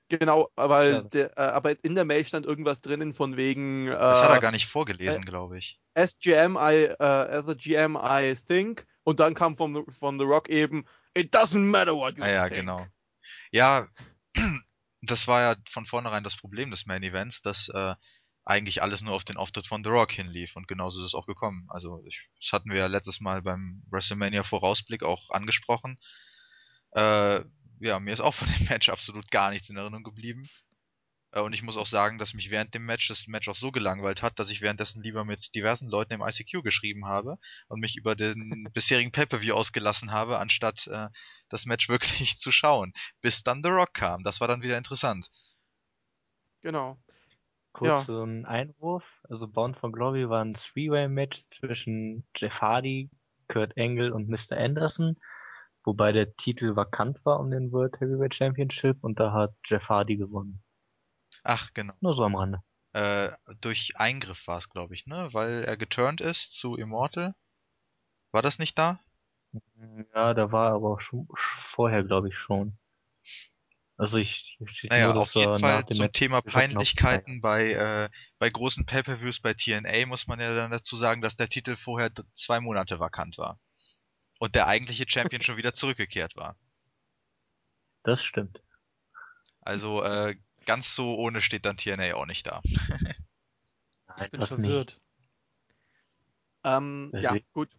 Genau, 0.08 0.50
weil 0.54 0.92
ja. 0.92 1.00
der, 1.02 1.38
äh, 1.38 1.40
aber 1.40 1.82
in 1.82 1.94
der 1.94 2.04
Mail 2.04 2.24
stand 2.24 2.44
irgendwas 2.44 2.80
drinnen 2.80 3.14
von 3.14 3.36
wegen. 3.36 3.88
Äh, 3.88 3.92
das 3.92 4.22
hat 4.22 4.30
er 4.30 4.40
gar 4.40 4.52
nicht 4.52 4.66
vorgelesen, 4.66 5.22
äh, 5.22 5.24
glaube 5.26 5.58
ich. 5.58 5.80
As 5.94 6.18
GM, 6.18 6.56
I, 6.56 6.90
uh, 6.90 7.04
as 7.04 7.48
a 7.48 7.54
GM, 7.54 7.96
I 7.96 8.34
think. 8.46 8.86
Und 9.04 9.20
dann 9.20 9.34
kam 9.34 9.56
von, 9.56 9.86
von 9.90 10.18
The 10.18 10.24
Rock 10.24 10.48
eben, 10.48 10.84
it 11.14 11.34
doesn't 11.34 11.70
matter 11.70 11.94
what 11.94 12.16
you 12.16 12.22
ah, 12.22 12.28
ja, 12.28 12.48
think. 12.48 12.60
genau. 12.60 12.86
Ja, 13.50 13.88
das 15.02 15.26
war 15.26 15.40
ja 15.40 15.56
von 15.70 15.86
vornherein 15.86 16.24
das 16.24 16.36
Problem 16.36 16.70
des 16.70 16.86
Main 16.86 17.02
Events, 17.02 17.40
dass 17.42 17.68
äh, 17.68 17.94
eigentlich 18.44 18.82
alles 18.82 19.00
nur 19.00 19.14
auf 19.14 19.24
den 19.24 19.36
Auftritt 19.36 19.66
von 19.66 19.82
The 19.82 19.90
Rock 19.90 20.12
hinlief 20.12 20.56
und 20.56 20.68
genauso 20.68 21.00
ist 21.00 21.08
es 21.08 21.14
auch 21.14 21.26
gekommen. 21.26 21.66
Also 21.70 22.02
ich, 22.06 22.28
das 22.40 22.52
hatten 22.52 22.70
wir 22.70 22.78
ja 22.78 22.86
letztes 22.86 23.20
Mal 23.20 23.42
beim 23.42 23.82
WrestleMania 23.90 24.42
Vorausblick 24.42 25.02
auch 25.02 25.30
angesprochen. 25.30 25.98
Äh, 26.92 27.40
ja, 27.84 28.00
mir 28.00 28.14
ist 28.14 28.20
auch 28.20 28.34
von 28.34 28.48
dem 28.48 28.66
Match 28.68 28.88
absolut 28.88 29.30
gar 29.30 29.50
nichts 29.50 29.68
in 29.68 29.76
Erinnerung 29.76 30.04
geblieben. 30.04 30.48
Äh, 31.32 31.40
und 31.40 31.52
ich 31.52 31.62
muss 31.62 31.76
auch 31.76 31.86
sagen, 31.86 32.18
dass 32.18 32.34
mich 32.34 32.50
während 32.50 32.74
dem 32.74 32.86
Match 32.86 33.08
das 33.08 33.26
Match 33.26 33.48
auch 33.48 33.54
so 33.54 33.70
gelangweilt 33.70 34.22
hat, 34.22 34.38
dass 34.38 34.50
ich 34.50 34.60
währenddessen 34.60 35.02
lieber 35.02 35.24
mit 35.24 35.54
diversen 35.54 35.88
Leuten 35.88 36.14
im 36.14 36.22
ICQ 36.22 36.62
geschrieben 36.62 37.06
habe 37.06 37.38
und 37.68 37.80
mich 37.80 37.96
über 37.96 38.14
den 38.14 38.68
bisherigen 38.72 39.12
Pay-Per-View 39.12 39.54
ausgelassen 39.54 40.12
habe, 40.12 40.38
anstatt 40.38 40.86
äh, 40.86 41.08
das 41.48 41.66
Match 41.66 41.88
wirklich 41.90 42.38
zu 42.38 42.50
schauen. 42.50 42.92
Bis 43.20 43.42
dann 43.42 43.62
The 43.62 43.70
Rock 43.70 43.94
kam. 43.94 44.24
Das 44.24 44.40
war 44.40 44.48
dann 44.48 44.62
wieder 44.62 44.78
interessant. 44.78 45.28
Genau. 46.62 46.98
Kurz 47.72 48.06
ja. 48.06 48.22
ein 48.22 48.46
Einwurf. 48.46 49.20
Also 49.28 49.48
Bound 49.48 49.76
for 49.76 49.90
Glory 49.90 50.28
war 50.28 50.44
ein 50.44 50.52
Three-Way-Match 50.52 51.48
zwischen 51.48 52.24
Jeff 52.36 52.60
Hardy, 52.60 53.10
Kurt 53.48 53.76
Angle 53.76 54.12
und 54.14 54.28
Mr. 54.28 54.56
Anderson, 54.56 55.16
wobei 55.84 56.12
der 56.12 56.34
Titel 56.36 56.76
vakant 56.76 57.24
war 57.24 57.40
um 57.40 57.50
den 57.50 57.72
World 57.72 58.00
Heavyweight 58.00 58.34
Championship 58.34 58.98
und 59.02 59.20
da 59.20 59.32
hat 59.32 59.54
Jeff 59.64 59.88
Hardy 59.88 60.16
gewonnen. 60.16 60.62
Ach, 61.42 61.70
genau. 61.74 61.94
Nur 62.00 62.14
so 62.14 62.24
am 62.24 62.36
Rande. 62.36 62.62
Äh, 62.92 63.32
durch 63.60 63.92
Eingriff 63.96 64.46
war 64.46 64.58
es, 64.58 64.70
glaube 64.70 64.94
ich, 64.94 65.06
ne? 65.06 65.28
Weil 65.32 65.64
er 65.64 65.76
geturnt 65.76 66.20
ist 66.20 66.54
zu 66.54 66.76
Immortal. 66.76 67.34
War 68.32 68.42
das 68.42 68.58
nicht 68.58 68.78
da? 68.78 69.00
Ja, 70.14 70.34
da 70.34 70.52
war 70.52 70.72
aber 70.72 70.92
auch 70.92 71.00
schon 71.00 71.28
vorher, 71.34 72.02
glaube 72.02 72.28
ich, 72.28 72.34
schon. 72.34 72.78
Also 73.96 74.18
ich, 74.18 74.56
ich 74.58 74.90
naja, 74.90 75.12
nur, 75.12 75.22
auf 75.22 75.34
jeden 75.34 75.58
Fall 75.60 75.86
zum 75.86 76.12
Thema 76.12 76.42
Peinlichkeiten 76.42 77.40
bei, 77.40 77.72
äh, 77.72 78.08
bei 78.38 78.50
großen 78.50 78.86
Pay-Per-Views 78.86 79.40
bei 79.40 79.54
TNA 79.54 80.06
muss 80.06 80.26
man 80.26 80.40
ja 80.40 80.54
dann 80.54 80.72
dazu 80.72 80.96
sagen, 80.96 81.20
dass 81.20 81.36
der 81.36 81.48
Titel 81.48 81.76
vorher 81.76 82.10
zwei 82.34 82.58
Monate 82.58 82.98
vakant 82.98 83.38
war. 83.38 83.60
Und 84.38 84.54
der 84.54 84.66
eigentliche 84.66 85.06
Champion 85.08 85.42
schon 85.42 85.56
wieder 85.56 85.72
zurückgekehrt 85.72 86.36
war. 86.36 86.56
Das 88.02 88.22
stimmt. 88.22 88.60
Also 89.60 90.02
äh, 90.02 90.36
ganz 90.66 90.94
so 90.94 91.14
ohne 91.16 91.40
steht 91.40 91.64
dann 91.64 91.76
TNA 91.76 92.14
auch 92.14 92.26
nicht 92.26 92.46
da. 92.46 92.62
Nein, 94.06 94.24
ich 94.24 94.30
bin 94.30 94.46
verwirrt. 94.46 95.00
Ähm, 96.64 97.12
ja, 97.14 97.36
gut. 97.52 97.70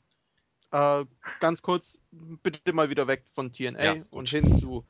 Äh, 0.72 1.06
ganz 1.40 1.62
kurz, 1.62 2.00
bitte 2.12 2.74
mal 2.74 2.90
wieder 2.90 3.08
weg 3.08 3.26
von 3.32 3.54
TNA 3.54 3.84
ja, 3.84 4.04
und 4.10 4.30
hin 4.30 4.58
zu 4.58 4.86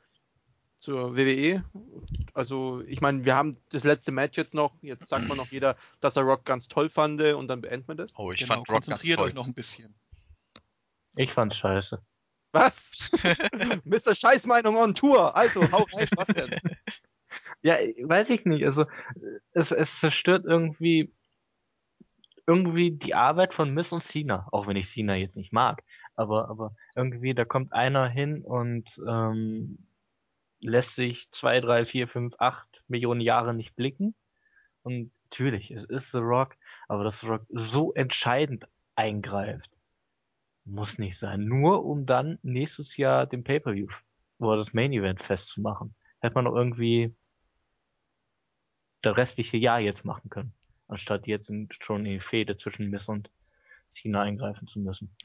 zur 0.78 1.16
WWE. 1.16 1.64
Also, 2.34 2.82
ich 2.86 3.00
meine, 3.00 3.24
wir 3.24 3.34
haben 3.34 3.56
das 3.70 3.84
letzte 3.84 4.12
Match 4.12 4.36
jetzt 4.36 4.54
noch. 4.54 4.74
Jetzt 4.82 5.08
sagt 5.08 5.26
man 5.26 5.36
noch 5.36 5.50
jeder, 5.50 5.76
dass 6.00 6.16
er 6.16 6.22
Rock 6.22 6.44
ganz 6.44 6.68
toll 6.68 6.88
fand 6.88 7.20
und 7.22 7.48
dann 7.48 7.62
beenden 7.62 7.88
wir 7.88 7.94
das. 7.94 8.12
Oh, 8.16 8.30
ich 8.30 8.40
genau, 8.40 8.54
fand 8.54 8.68
Rock 8.68 8.74
konzentriert 8.74 9.18
ganz 9.18 9.28
euch 9.28 9.34
noch 9.34 9.46
ein 9.46 9.54
bisschen. 9.54 9.94
Ich 11.16 11.32
fand's 11.32 11.56
scheiße. 11.56 12.00
Was? 12.52 12.92
Mr. 13.84 14.14
Scheißmeinung 14.14 14.76
on 14.76 14.94
Tour. 14.94 15.34
Also, 15.34 15.70
hau 15.70 15.86
rein, 15.92 16.08
was 16.16 16.26
denn? 16.28 16.60
Ja, 17.62 17.76
weiß 17.76 18.30
ich 18.30 18.44
nicht. 18.44 18.64
Also 18.64 18.86
es, 19.52 19.72
es 19.72 20.00
zerstört 20.00 20.44
irgendwie 20.46 21.12
irgendwie 22.46 22.92
die 22.92 23.14
Arbeit 23.14 23.52
von 23.54 23.74
Miss 23.74 23.92
und 23.92 24.02
Cena, 24.02 24.46
auch 24.52 24.66
wenn 24.66 24.76
ich 24.76 24.88
Cena 24.88 25.16
jetzt 25.16 25.36
nicht 25.36 25.52
mag. 25.52 25.82
Aber, 26.14 26.48
aber 26.48 26.74
irgendwie, 26.94 27.34
da 27.34 27.44
kommt 27.44 27.72
einer 27.72 28.08
hin 28.08 28.42
und 28.42 29.00
ähm, 29.06 29.78
lässt 30.60 30.94
sich 30.94 31.30
zwei, 31.32 31.60
drei, 31.60 31.84
vier, 31.84 32.08
fünf, 32.08 32.34
acht 32.38 32.84
Millionen 32.88 33.20
Jahre 33.20 33.52
nicht 33.52 33.74
blicken. 33.74 34.14
Und 34.82 35.10
natürlich, 35.24 35.72
es 35.72 35.84
ist 35.84 36.12
The 36.12 36.18
Rock, 36.18 36.56
aber 36.88 37.04
dass 37.04 37.20
The 37.20 37.26
Rock 37.26 37.42
so 37.48 37.92
entscheidend 37.92 38.68
eingreift, 38.94 39.75
muss 40.66 40.98
nicht 40.98 41.18
sein. 41.18 41.44
Nur 41.44 41.84
um 41.84 42.06
dann 42.06 42.38
nächstes 42.42 42.96
Jahr 42.96 43.26
den 43.26 43.44
Pay-Per-View 43.44 43.88
oder 44.38 44.56
das 44.56 44.74
Main 44.74 44.92
Event 44.92 45.22
festzumachen. 45.22 45.94
Hätte 46.20 46.34
man 46.34 46.44
noch 46.44 46.54
irgendwie 46.54 47.14
das 49.02 49.16
restliche 49.16 49.56
Jahr 49.56 49.80
jetzt 49.80 50.04
machen 50.04 50.28
können, 50.28 50.52
anstatt 50.88 51.26
jetzt 51.26 51.48
in, 51.48 51.68
schon 51.70 52.04
in 52.04 52.14
die 52.14 52.20
Fehde 52.20 52.56
zwischen 52.56 52.90
Miss 52.90 53.08
und 53.08 53.30
Cena 53.86 54.22
eingreifen 54.22 54.66
zu 54.66 54.80
müssen. 54.80 55.16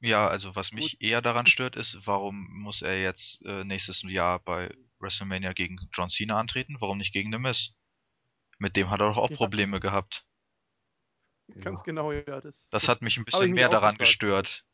Ja, 0.00 0.26
also 0.28 0.54
was 0.56 0.72
mich 0.72 0.92
Gut. 0.92 1.02
eher 1.02 1.20
daran 1.20 1.46
stört, 1.46 1.76
ist, 1.76 1.98
warum 2.06 2.48
muss 2.62 2.80
er 2.80 3.02
jetzt 3.02 3.42
äh, 3.44 3.64
nächstes 3.64 4.02
Jahr 4.02 4.38
bei 4.38 4.74
WrestleMania 4.98 5.52
gegen 5.52 5.78
John 5.92 6.08
Cena 6.08 6.40
antreten? 6.40 6.76
Warum 6.80 6.96
nicht 6.96 7.12
gegen 7.12 7.30
The 7.30 7.38
Miz? 7.38 7.74
Mit 8.58 8.76
dem 8.76 8.88
hat 8.90 9.00
er 9.00 9.08
doch 9.08 9.18
auch. 9.18 9.30
Probleme 9.30 9.78
gehabt. 9.78 10.24
Ganz 11.60 11.82
genau, 11.82 12.12
ja. 12.12 12.22
Das, 12.22 12.42
das, 12.42 12.68
das 12.70 12.88
hat 12.88 13.02
mich 13.02 13.16
ein 13.16 13.24
bisschen 13.24 13.52
mehr 13.52 13.68
daran 13.68 13.96
gefragt. 13.96 14.20
gestört, 14.20 14.64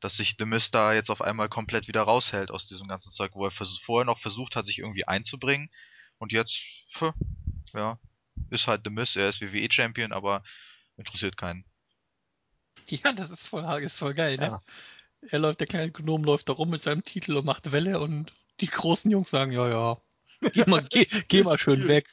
dass 0.00 0.16
sich 0.16 0.36
The 0.38 0.44
Miz 0.44 0.70
da 0.70 0.92
jetzt 0.94 1.10
auf 1.10 1.22
einmal 1.22 1.48
komplett 1.48 1.88
wieder 1.88 2.02
raushält 2.02 2.50
aus 2.50 2.66
diesem 2.66 2.88
ganzen 2.88 3.12
Zeug, 3.12 3.32
wo 3.34 3.44
er 3.44 3.50
vorher 3.50 4.04
noch 4.04 4.18
versucht 4.18 4.56
hat, 4.56 4.66
sich 4.66 4.78
irgendwie 4.78 5.06
einzubringen 5.06 5.70
und 6.18 6.32
jetzt, 6.32 6.58
pf, 6.94 7.12
ja, 7.74 7.98
ist 8.50 8.66
halt 8.66 8.82
The 8.84 8.90
Miz, 8.90 9.16
er 9.16 9.28
ist 9.28 9.40
WWE-Champion, 9.40 10.12
aber 10.12 10.42
interessiert 10.96 11.36
keinen. 11.36 11.64
Ja, 12.88 13.12
das 13.12 13.30
ist 13.30 13.48
voll, 13.48 13.64
ist 13.82 13.98
voll 13.98 14.14
geil, 14.14 14.36
ne? 14.36 14.46
Ja. 14.46 14.62
Er 15.30 15.40
läuft, 15.40 15.58
der 15.58 15.66
kleine 15.66 15.90
Gnom 15.90 16.22
läuft 16.22 16.48
da 16.48 16.52
rum 16.52 16.70
mit 16.70 16.82
seinem 16.82 17.04
Titel 17.04 17.34
und 17.36 17.44
macht 17.44 17.72
Welle 17.72 17.98
und 17.98 18.32
die 18.60 18.68
großen 18.68 19.10
Jungs 19.10 19.30
sagen, 19.30 19.50
ja, 19.50 19.68
ja, 19.68 20.00
geh 20.52 20.64
mal, 20.66 20.86
geh, 20.88 21.06
geh 21.26 21.42
mal 21.42 21.58
schön 21.58 21.88
weg. 21.88 22.06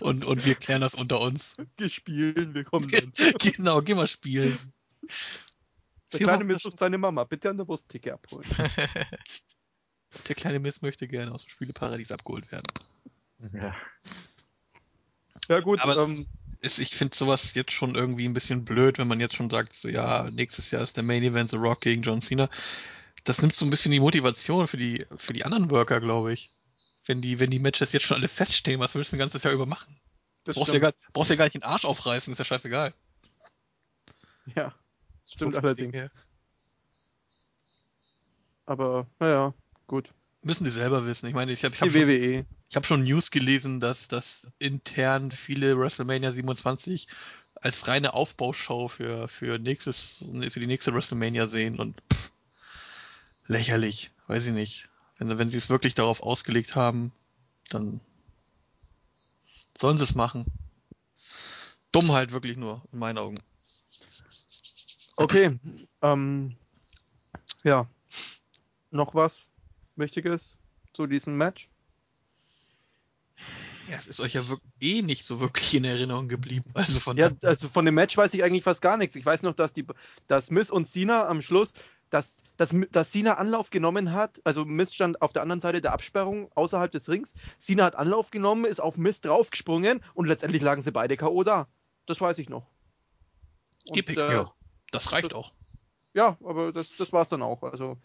Und, 0.00 0.24
und 0.24 0.44
wir 0.44 0.54
klären 0.54 0.80
das 0.80 0.94
unter 0.94 1.20
uns. 1.20 1.54
Geh 1.76 1.88
spielen, 1.88 2.54
wir 2.54 2.64
kommen 2.64 2.90
dann. 2.90 3.12
genau, 3.38 3.82
geh 3.82 3.94
mal 3.94 4.06
spielen. 4.06 4.56
Der 6.12 6.20
kleine 6.20 6.44
Mist 6.44 6.62
sucht 6.62 6.78
seine 6.78 6.98
Mama. 6.98 7.24
Bitte 7.24 7.50
an 7.50 7.56
der 7.56 7.68
Wursttheke 7.68 8.14
abholen. 8.14 8.48
Der 10.26 10.34
kleine 10.34 10.58
Mist 10.58 10.80
möchte 10.80 11.06
gerne 11.06 11.32
aus 11.32 11.44
dem 11.44 11.50
Spieleparadies 11.50 12.10
abgeholt 12.12 12.50
werden. 12.50 12.66
Ja. 13.52 13.76
Ja 15.48 15.60
gut, 15.60 15.80
Aber 15.80 15.96
ähm, 15.98 16.26
ist, 16.60 16.78
ich 16.78 16.94
finde 16.94 17.16
sowas 17.16 17.54
jetzt 17.54 17.72
schon 17.72 17.94
irgendwie 17.94 18.26
ein 18.26 18.32
bisschen 18.32 18.64
blöd, 18.64 18.98
wenn 18.98 19.08
man 19.08 19.20
jetzt 19.20 19.34
schon 19.34 19.50
sagt, 19.50 19.74
so 19.74 19.88
ja, 19.88 20.30
nächstes 20.30 20.70
Jahr 20.70 20.82
ist 20.82 20.96
der 20.96 21.04
Main 21.04 21.22
Event 21.22 21.50
The 21.50 21.56
Rock 21.56 21.82
gegen 21.82 22.02
John 22.02 22.22
Cena. 22.22 22.48
Das 23.24 23.42
nimmt 23.42 23.54
so 23.54 23.64
ein 23.64 23.70
bisschen 23.70 23.92
die 23.92 24.00
Motivation 24.00 24.66
für 24.66 24.76
die, 24.76 25.04
für 25.16 25.32
die 25.32 25.44
anderen 25.44 25.70
Worker, 25.70 26.00
glaube 26.00 26.32
ich. 26.32 26.50
Wenn 27.08 27.22
die, 27.22 27.40
wenn 27.40 27.50
die 27.50 27.58
Matches 27.58 27.92
jetzt 27.92 28.06
schon 28.06 28.18
alle 28.18 28.28
feststehen, 28.28 28.78
was 28.80 28.94
willst 28.94 29.10
du 29.12 29.16
ein 29.16 29.18
ganzes 29.18 29.42
Jahr 29.42 29.54
über 29.54 29.66
machen? 29.66 29.98
das 30.44 30.56
Brauchst 30.56 30.72
ja, 30.72 30.78
gar, 30.78 30.94
brauchst 31.12 31.30
ja 31.30 31.36
gar 31.36 31.44
nicht 31.44 31.54
den 31.54 31.62
Arsch 31.62 31.84
aufreißen, 31.84 32.32
ist 32.32 32.38
ja 32.38 32.44
scheißegal. 32.44 32.94
Ja, 34.54 34.74
stimmt 35.28 35.54
So, 35.54 35.60
allerdings. 35.60 36.10
Aber 38.64 39.06
naja, 39.18 39.54
gut. 39.86 40.12
Müssen 40.42 40.64
die 40.64 40.70
selber 40.70 41.04
wissen. 41.04 41.26
Ich 41.26 41.34
meine, 41.34 41.52
ich 41.52 41.64
habe 41.64 41.74
ich 41.74 41.80
Die 41.80 41.88
hab 41.88 41.94
schon, 41.94 42.08
WWE. 42.08 42.46
ich 42.70 42.86
schon 42.86 43.04
News 43.04 43.30
gelesen, 43.30 43.80
dass, 43.80 44.08
dass 44.08 44.48
intern 44.58 45.30
viele 45.30 45.78
WrestleMania 45.78 46.32
27 46.32 47.08
als 47.54 47.88
reine 47.88 48.14
Aufbaushow 48.14 48.88
für, 48.88 49.28
für 49.28 49.58
nächstes, 49.58 50.24
für 50.50 50.60
die 50.60 50.66
nächste 50.66 50.94
WrestleMania 50.94 51.46
sehen 51.46 51.78
und 51.78 52.00
pff, 52.12 52.30
lächerlich. 53.46 54.12
Weiß 54.28 54.46
ich 54.46 54.52
nicht. 54.52 54.87
Wenn, 55.18 55.36
wenn 55.38 55.50
sie 55.50 55.58
es 55.58 55.68
wirklich 55.68 55.94
darauf 55.94 56.22
ausgelegt 56.22 56.76
haben, 56.76 57.12
dann 57.68 58.00
sollen 59.78 59.98
sie 59.98 60.04
es 60.04 60.14
machen. 60.14 60.46
Dumm 61.92 62.12
halt 62.12 62.32
wirklich 62.32 62.56
nur, 62.56 62.82
in 62.92 62.98
meinen 62.98 63.18
Augen. 63.18 63.38
Okay. 65.16 65.58
ähm, 66.02 66.56
ja. 67.64 67.88
Noch 68.90 69.14
was 69.14 69.48
Wichtiges 69.96 70.56
zu 70.92 71.06
diesem 71.06 71.36
Match? 71.36 71.68
Ja, 73.90 73.96
es 73.96 74.06
ist 74.06 74.20
euch 74.20 74.34
ja 74.34 74.46
wirklich 74.48 74.70
eh 74.80 75.02
nicht 75.02 75.24
so 75.24 75.40
wirklich 75.40 75.74
in 75.74 75.84
Erinnerung 75.84 76.28
geblieben. 76.28 76.70
Also 76.74 77.00
von 77.00 77.16
Ja, 77.16 77.30
also 77.42 77.68
von 77.68 77.84
dem 77.86 77.94
Match 77.94 78.16
weiß 78.16 78.34
ich 78.34 78.44
eigentlich 78.44 78.62
fast 78.62 78.82
gar 78.82 78.96
nichts. 78.96 79.16
Ich 79.16 79.24
weiß 79.24 79.42
noch, 79.42 79.54
dass 79.54 79.72
die, 79.72 79.86
dass 80.26 80.50
Miss 80.50 80.70
und 80.70 80.86
Cena 80.86 81.26
am 81.26 81.40
Schluss, 81.40 81.72
dass, 82.10 82.42
dass, 82.56 82.74
dass 82.90 83.10
Cena 83.10 83.34
Anlauf 83.34 83.70
genommen 83.70 84.12
hat. 84.12 84.40
Also 84.44 84.64
Miss 84.64 84.94
stand 84.94 85.22
auf 85.22 85.32
der 85.32 85.42
anderen 85.42 85.60
Seite 85.60 85.80
der 85.80 85.92
Absperrung 85.92 86.50
außerhalb 86.54 86.90
des 86.90 87.08
Rings. 87.08 87.34
Cena 87.58 87.84
hat 87.84 87.96
Anlauf 87.96 88.30
genommen, 88.30 88.64
ist 88.64 88.80
auf 88.80 88.96
Miss 88.96 89.20
draufgesprungen 89.20 90.02
und 90.14 90.26
letztendlich 90.26 90.62
lagen 90.62 90.82
sie 90.82 90.92
beide 90.92 91.16
K.O. 91.16 91.44
da. 91.44 91.68
Das 92.06 92.20
weiß 92.20 92.38
ich 92.38 92.48
noch. 92.48 92.66
Und, 93.86 93.98
Epic, 93.98 94.20
äh, 94.20 94.32
ja. 94.32 94.52
das 94.90 95.12
reicht 95.12 95.34
auch. 95.34 95.52
Ja, 96.14 96.36
aber 96.44 96.72
das, 96.72 96.96
das 96.96 97.12
war's 97.12 97.28
dann 97.28 97.42
auch. 97.42 97.62
Also 97.62 97.98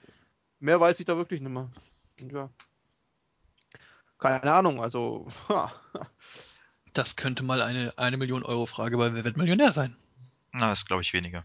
mehr 0.60 0.80
weiß 0.80 1.00
ich 1.00 1.06
da 1.06 1.18
wirklich 1.18 1.42
nicht 1.42 1.52
mehr. 1.52 1.72
Und 2.22 2.32
ja. 2.32 2.50
Keine 4.20 4.54
Ahnung, 4.54 4.82
also. 4.82 5.28
ha. 5.50 5.74
Das 6.94 7.16
könnte 7.16 7.44
mal 7.44 7.62
eine, 7.62 7.98
eine 7.98 8.18
Million 8.18 8.44
Euro 8.44 8.66
Frage 8.66 8.98
bei 8.98 9.14
Wer 9.14 9.24
wird 9.24 9.38
Millionär 9.38 9.72
sein? 9.72 9.96
Na, 10.52 10.70
das 10.70 10.86
glaube 10.86 11.02
ich 11.02 11.12
weniger. 11.14 11.44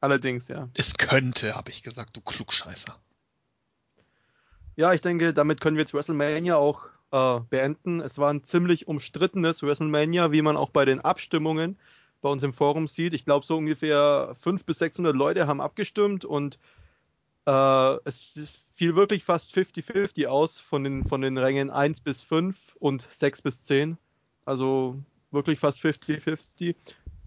Allerdings, 0.00 0.48
ja. 0.48 0.68
Es 0.74 0.94
könnte, 0.94 1.54
habe 1.54 1.70
ich 1.70 1.82
gesagt, 1.82 2.16
du 2.16 2.20
Klugscheißer. 2.20 2.98
Ja, 4.76 4.94
ich 4.94 5.02
denke, 5.02 5.34
damit 5.34 5.60
können 5.60 5.76
wir 5.76 5.82
jetzt 5.82 5.92
WrestleMania 5.92 6.56
auch 6.56 6.86
äh, 7.12 7.40
beenden. 7.50 8.00
Es 8.00 8.18
war 8.18 8.32
ein 8.32 8.44
ziemlich 8.44 8.88
umstrittenes 8.88 9.62
WrestleMania, 9.62 10.32
wie 10.32 10.42
man 10.42 10.56
auch 10.56 10.70
bei 10.70 10.84
den 10.84 11.00
Abstimmungen 11.00 11.78
bei 12.22 12.28
uns 12.28 12.42
im 12.42 12.54
Forum 12.54 12.88
sieht. 12.88 13.14
Ich 13.14 13.24
glaube, 13.24 13.44
so 13.44 13.56
ungefähr 13.56 14.32
500 14.34 14.66
bis 14.66 14.78
600 14.78 15.14
Leute 15.14 15.46
haben 15.46 15.60
abgestimmt 15.60 16.24
und 16.24 16.58
äh, 17.46 17.96
es 18.04 18.32
fiel 18.72 18.96
wirklich 18.96 19.24
fast 19.24 19.54
50-50 19.54 20.26
aus 20.26 20.60
von 20.60 20.84
den, 20.84 21.04
von 21.04 21.20
den 21.20 21.36
Rängen 21.36 21.70
1 21.70 22.00
bis 22.00 22.22
5 22.22 22.76
und 22.76 23.08
6 23.10 23.42
bis 23.42 23.64
10. 23.64 23.98
Also 24.44 24.96
wirklich 25.30 25.58
fast 25.58 25.80
50-50. 25.80 26.74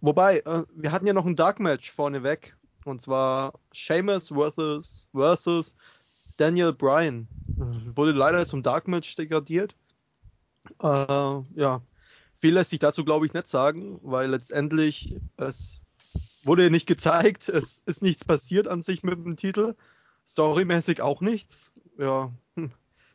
Wobei, 0.04 0.40
äh, 0.40 0.64
wir 0.76 0.92
hatten 0.92 1.08
ja 1.08 1.14
noch 1.14 1.26
ein 1.26 1.38
Dark 1.38 1.62
Match 1.62 1.90
vorneweg. 1.90 2.58
Und 2.84 3.00
zwar 3.00 3.54
Sheamus 3.72 4.28
versus, 4.28 5.08
versus 5.14 5.78
Daniel 6.36 6.74
Bryan. 6.74 7.30
Wurde 7.96 8.12
leider 8.12 8.46
zum 8.46 8.64
Dark 8.64 8.90
Match 8.90 9.16
degradiert. 9.16 9.76
Äh, 10.82 10.88
ja, 11.56 11.82
viel 12.36 12.54
lässt 12.54 12.72
sich 12.72 12.80
dazu, 12.80 13.06
glaube 13.06 13.26
ich, 13.26 13.34
nicht 13.34 13.48
sagen, 13.48 14.02
weil 14.04 14.30
letztendlich 14.30 15.16
es 15.38 15.80
wurde 16.44 16.70
nicht 16.70 16.86
gezeigt, 16.86 17.48
es 17.48 17.80
ist 17.86 18.02
nichts 18.02 18.26
passiert 18.26 18.68
an 18.68 18.82
sich 18.82 19.04
mit 19.04 19.14
dem 19.14 19.38
Titel. 19.38 19.74
Storymäßig 20.28 21.02
auch 21.02 21.22
nichts. 21.22 21.72
Ja. 21.98 22.34
Hm. 22.56 22.74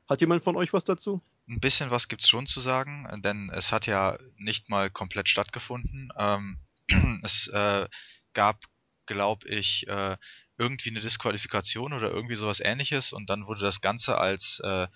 Hat 0.08 0.22
jemand 0.22 0.42
von 0.42 0.56
euch 0.56 0.72
was 0.72 0.84
dazu? 0.84 1.20
Ein 1.50 1.60
bisschen 1.60 1.90
was 1.90 2.08
gibt's 2.08 2.30
schon 2.30 2.46
zu 2.46 2.62
sagen, 2.62 3.06
denn 3.22 3.50
es 3.50 3.72
hat 3.72 3.84
ja 3.84 4.16
nicht 4.38 4.70
mal 4.70 4.88
komplett 4.88 5.28
stattgefunden. 5.28 6.10
Ähm, 6.16 6.56
es 7.22 7.48
äh, 7.48 7.88
gab, 8.34 8.60
glaube 9.06 9.48
ich, 9.48 9.86
äh, 9.88 10.16
irgendwie 10.58 10.90
eine 10.90 11.00
Disqualifikation 11.00 11.92
oder 11.92 12.10
irgendwie 12.10 12.36
sowas 12.36 12.60
ähnliches 12.60 13.12
und 13.12 13.30
dann 13.30 13.46
wurde 13.46 13.60
das 13.60 13.80
Ganze 13.80 14.18
als 14.18 14.60
äh, 14.64 14.88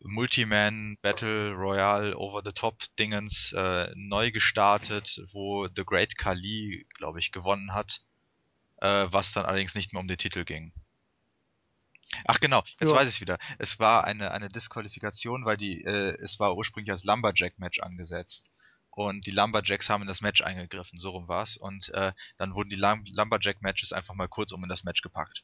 Multiman 0.00 0.96
Battle 1.00 1.52
Royale 1.52 2.16
Over 2.16 2.42
the 2.44 2.52
Top 2.52 2.82
Dingens 2.98 3.52
äh, 3.56 3.90
neu 3.94 4.32
gestartet, 4.32 5.20
wo 5.32 5.68
The 5.68 5.84
Great 5.84 6.16
Khali, 6.16 6.86
glaube 6.96 7.20
ich, 7.20 7.30
gewonnen 7.32 7.72
hat, 7.72 8.02
äh, 8.78 9.06
was 9.10 9.32
dann 9.32 9.46
allerdings 9.46 9.74
nicht 9.74 9.92
mehr 9.92 10.00
um 10.00 10.08
den 10.08 10.18
Titel 10.18 10.44
ging. 10.44 10.72
Ach 12.26 12.40
genau, 12.40 12.62
jetzt 12.80 12.90
Ja. 12.90 12.96
weiß 12.96 13.08
ich 13.08 13.20
wieder. 13.20 13.38
Es 13.58 13.78
war 13.78 14.04
eine 14.04 14.32
eine 14.32 14.48
Disqualifikation, 14.50 15.44
weil 15.44 15.56
die 15.56 15.82
äh, 15.84 16.16
es 16.22 16.38
war 16.40 16.56
ursprünglich 16.56 16.90
als 16.90 17.04
Lumberjack 17.04 17.58
Match 17.58 17.80
angesetzt 17.80 18.50
und 18.92 19.26
die 19.26 19.30
Lumberjacks 19.30 19.88
haben 19.88 20.02
in 20.02 20.08
das 20.08 20.20
Match 20.20 20.40
eingegriffen, 20.40 20.98
so 20.98 21.10
rum 21.10 21.28
war's 21.28 21.56
und 21.56 21.88
äh, 21.94 22.12
dann 22.36 22.54
wurden 22.54 22.70
die 22.70 22.76
Lum 22.76 23.04
Lumberjack 23.06 23.62
Matches 23.62 23.92
einfach 23.92 24.14
mal 24.14 24.28
kurzum 24.28 24.62
in 24.62 24.68
das 24.68 24.84
Match 24.84 25.02
gepackt. 25.02 25.42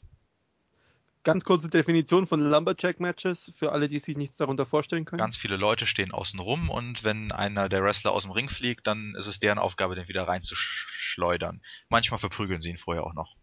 Ganz 1.24 1.44
kurze 1.44 1.68
Definition 1.68 2.26
von 2.26 2.40
Lumberjack-Matches 2.40 3.52
für 3.54 3.72
alle, 3.72 3.88
die 3.88 3.98
sich 3.98 4.16
nichts 4.16 4.38
darunter 4.38 4.64
vorstellen 4.64 5.04
können. 5.04 5.18
Ganz 5.18 5.36
viele 5.36 5.56
Leute 5.56 5.86
stehen 5.86 6.12
außen 6.12 6.38
rum 6.38 6.70
und 6.70 7.04
wenn 7.04 7.32
einer 7.32 7.68
der 7.68 7.82
Wrestler 7.82 8.12
aus 8.12 8.22
dem 8.22 8.30
Ring 8.30 8.48
fliegt, 8.48 8.86
dann 8.86 9.14
ist 9.16 9.26
es 9.26 9.40
deren 9.40 9.58
Aufgabe, 9.58 9.94
den 9.94 10.08
wieder 10.08 10.28
reinzuschleudern. 10.28 11.60
Manchmal 11.88 12.20
verprügeln 12.20 12.62
sie 12.62 12.70
ihn 12.70 12.78
vorher 12.78 13.04
auch 13.04 13.14
noch. 13.14 13.36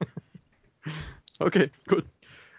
Okay, 1.38 1.70
gut. 1.88 2.04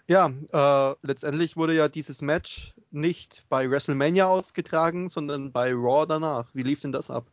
Ja, 0.07 0.31
äh, 0.51 0.95
letztendlich 1.01 1.55
wurde 1.55 1.73
ja 1.75 1.87
dieses 1.87 2.21
Match 2.21 2.73
nicht 2.91 3.45
bei 3.49 3.69
WrestleMania 3.69 4.27
ausgetragen, 4.27 5.07
sondern 5.07 5.51
bei 5.51 5.71
Raw 5.73 6.05
danach. 6.05 6.53
Wie 6.53 6.63
lief 6.63 6.81
denn 6.81 6.91
das 6.91 7.09
ab? 7.09 7.25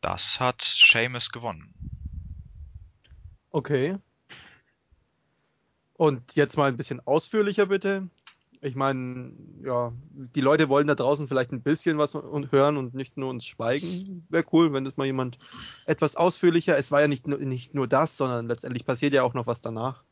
Das 0.00 0.38
hat 0.38 0.62
Sheamus 0.62 1.30
gewonnen. 1.30 1.74
Okay. 3.50 3.98
Und 5.94 6.34
jetzt 6.34 6.56
mal 6.56 6.68
ein 6.68 6.76
bisschen 6.76 7.06
ausführlicher 7.06 7.66
bitte. 7.66 8.08
Ich 8.62 8.74
meine, 8.74 9.32
ja, 9.64 9.92
die 10.10 10.40
Leute 10.40 10.68
wollen 10.68 10.86
da 10.86 10.94
draußen 10.94 11.28
vielleicht 11.28 11.50
ein 11.50 11.62
bisschen 11.62 11.98
was 11.98 12.14
und 12.14 12.52
hören 12.52 12.76
und 12.76 12.94
nicht 12.94 13.16
nur 13.16 13.30
uns 13.30 13.44
schweigen. 13.46 14.26
Wäre 14.28 14.44
cool, 14.52 14.72
wenn 14.72 14.84
das 14.84 14.96
mal 14.96 15.06
jemand 15.06 15.38
etwas 15.86 16.14
ausführlicher. 16.14 16.76
Es 16.76 16.90
war 16.90 17.00
ja 17.00 17.08
nicht, 17.08 17.26
nur- 17.26 17.38
nicht 17.38 17.74
nur 17.74 17.88
das, 17.88 18.16
sondern 18.16 18.48
letztendlich 18.48 18.86
passiert 18.86 19.12
ja 19.12 19.22
auch 19.22 19.34
noch 19.34 19.46
was 19.46 19.60
danach. 19.60 20.04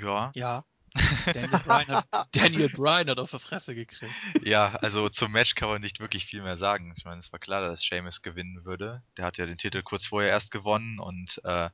Ja, 0.00 0.30
Ja. 0.34 0.64
Daniel 1.26 1.58
Bryan 1.58 1.88
hat, 1.88 2.28
Daniel 2.32 2.68
Bryan 2.70 3.10
hat 3.10 3.18
auf 3.18 3.30
die 3.30 3.38
Fresse 3.38 3.74
gekriegt. 3.74 4.14
ja, 4.42 4.76
also 4.76 5.10
zum 5.10 5.32
Match 5.32 5.54
kann 5.54 5.68
man 5.68 5.82
nicht 5.82 6.00
wirklich 6.00 6.24
viel 6.24 6.42
mehr 6.42 6.56
sagen. 6.56 6.94
Ich 6.96 7.04
meine, 7.04 7.18
es 7.18 7.30
war 7.32 7.38
klar, 7.38 7.60
dass 7.60 7.84
Sheamus 7.84 8.22
gewinnen 8.22 8.64
würde. 8.64 9.02
Der 9.18 9.26
hat 9.26 9.36
ja 9.36 9.44
den 9.44 9.58
Titel 9.58 9.82
kurz 9.82 10.06
vorher 10.06 10.30
erst 10.30 10.50
gewonnen 10.50 10.98
und 10.98 11.38
äh, 11.44 11.68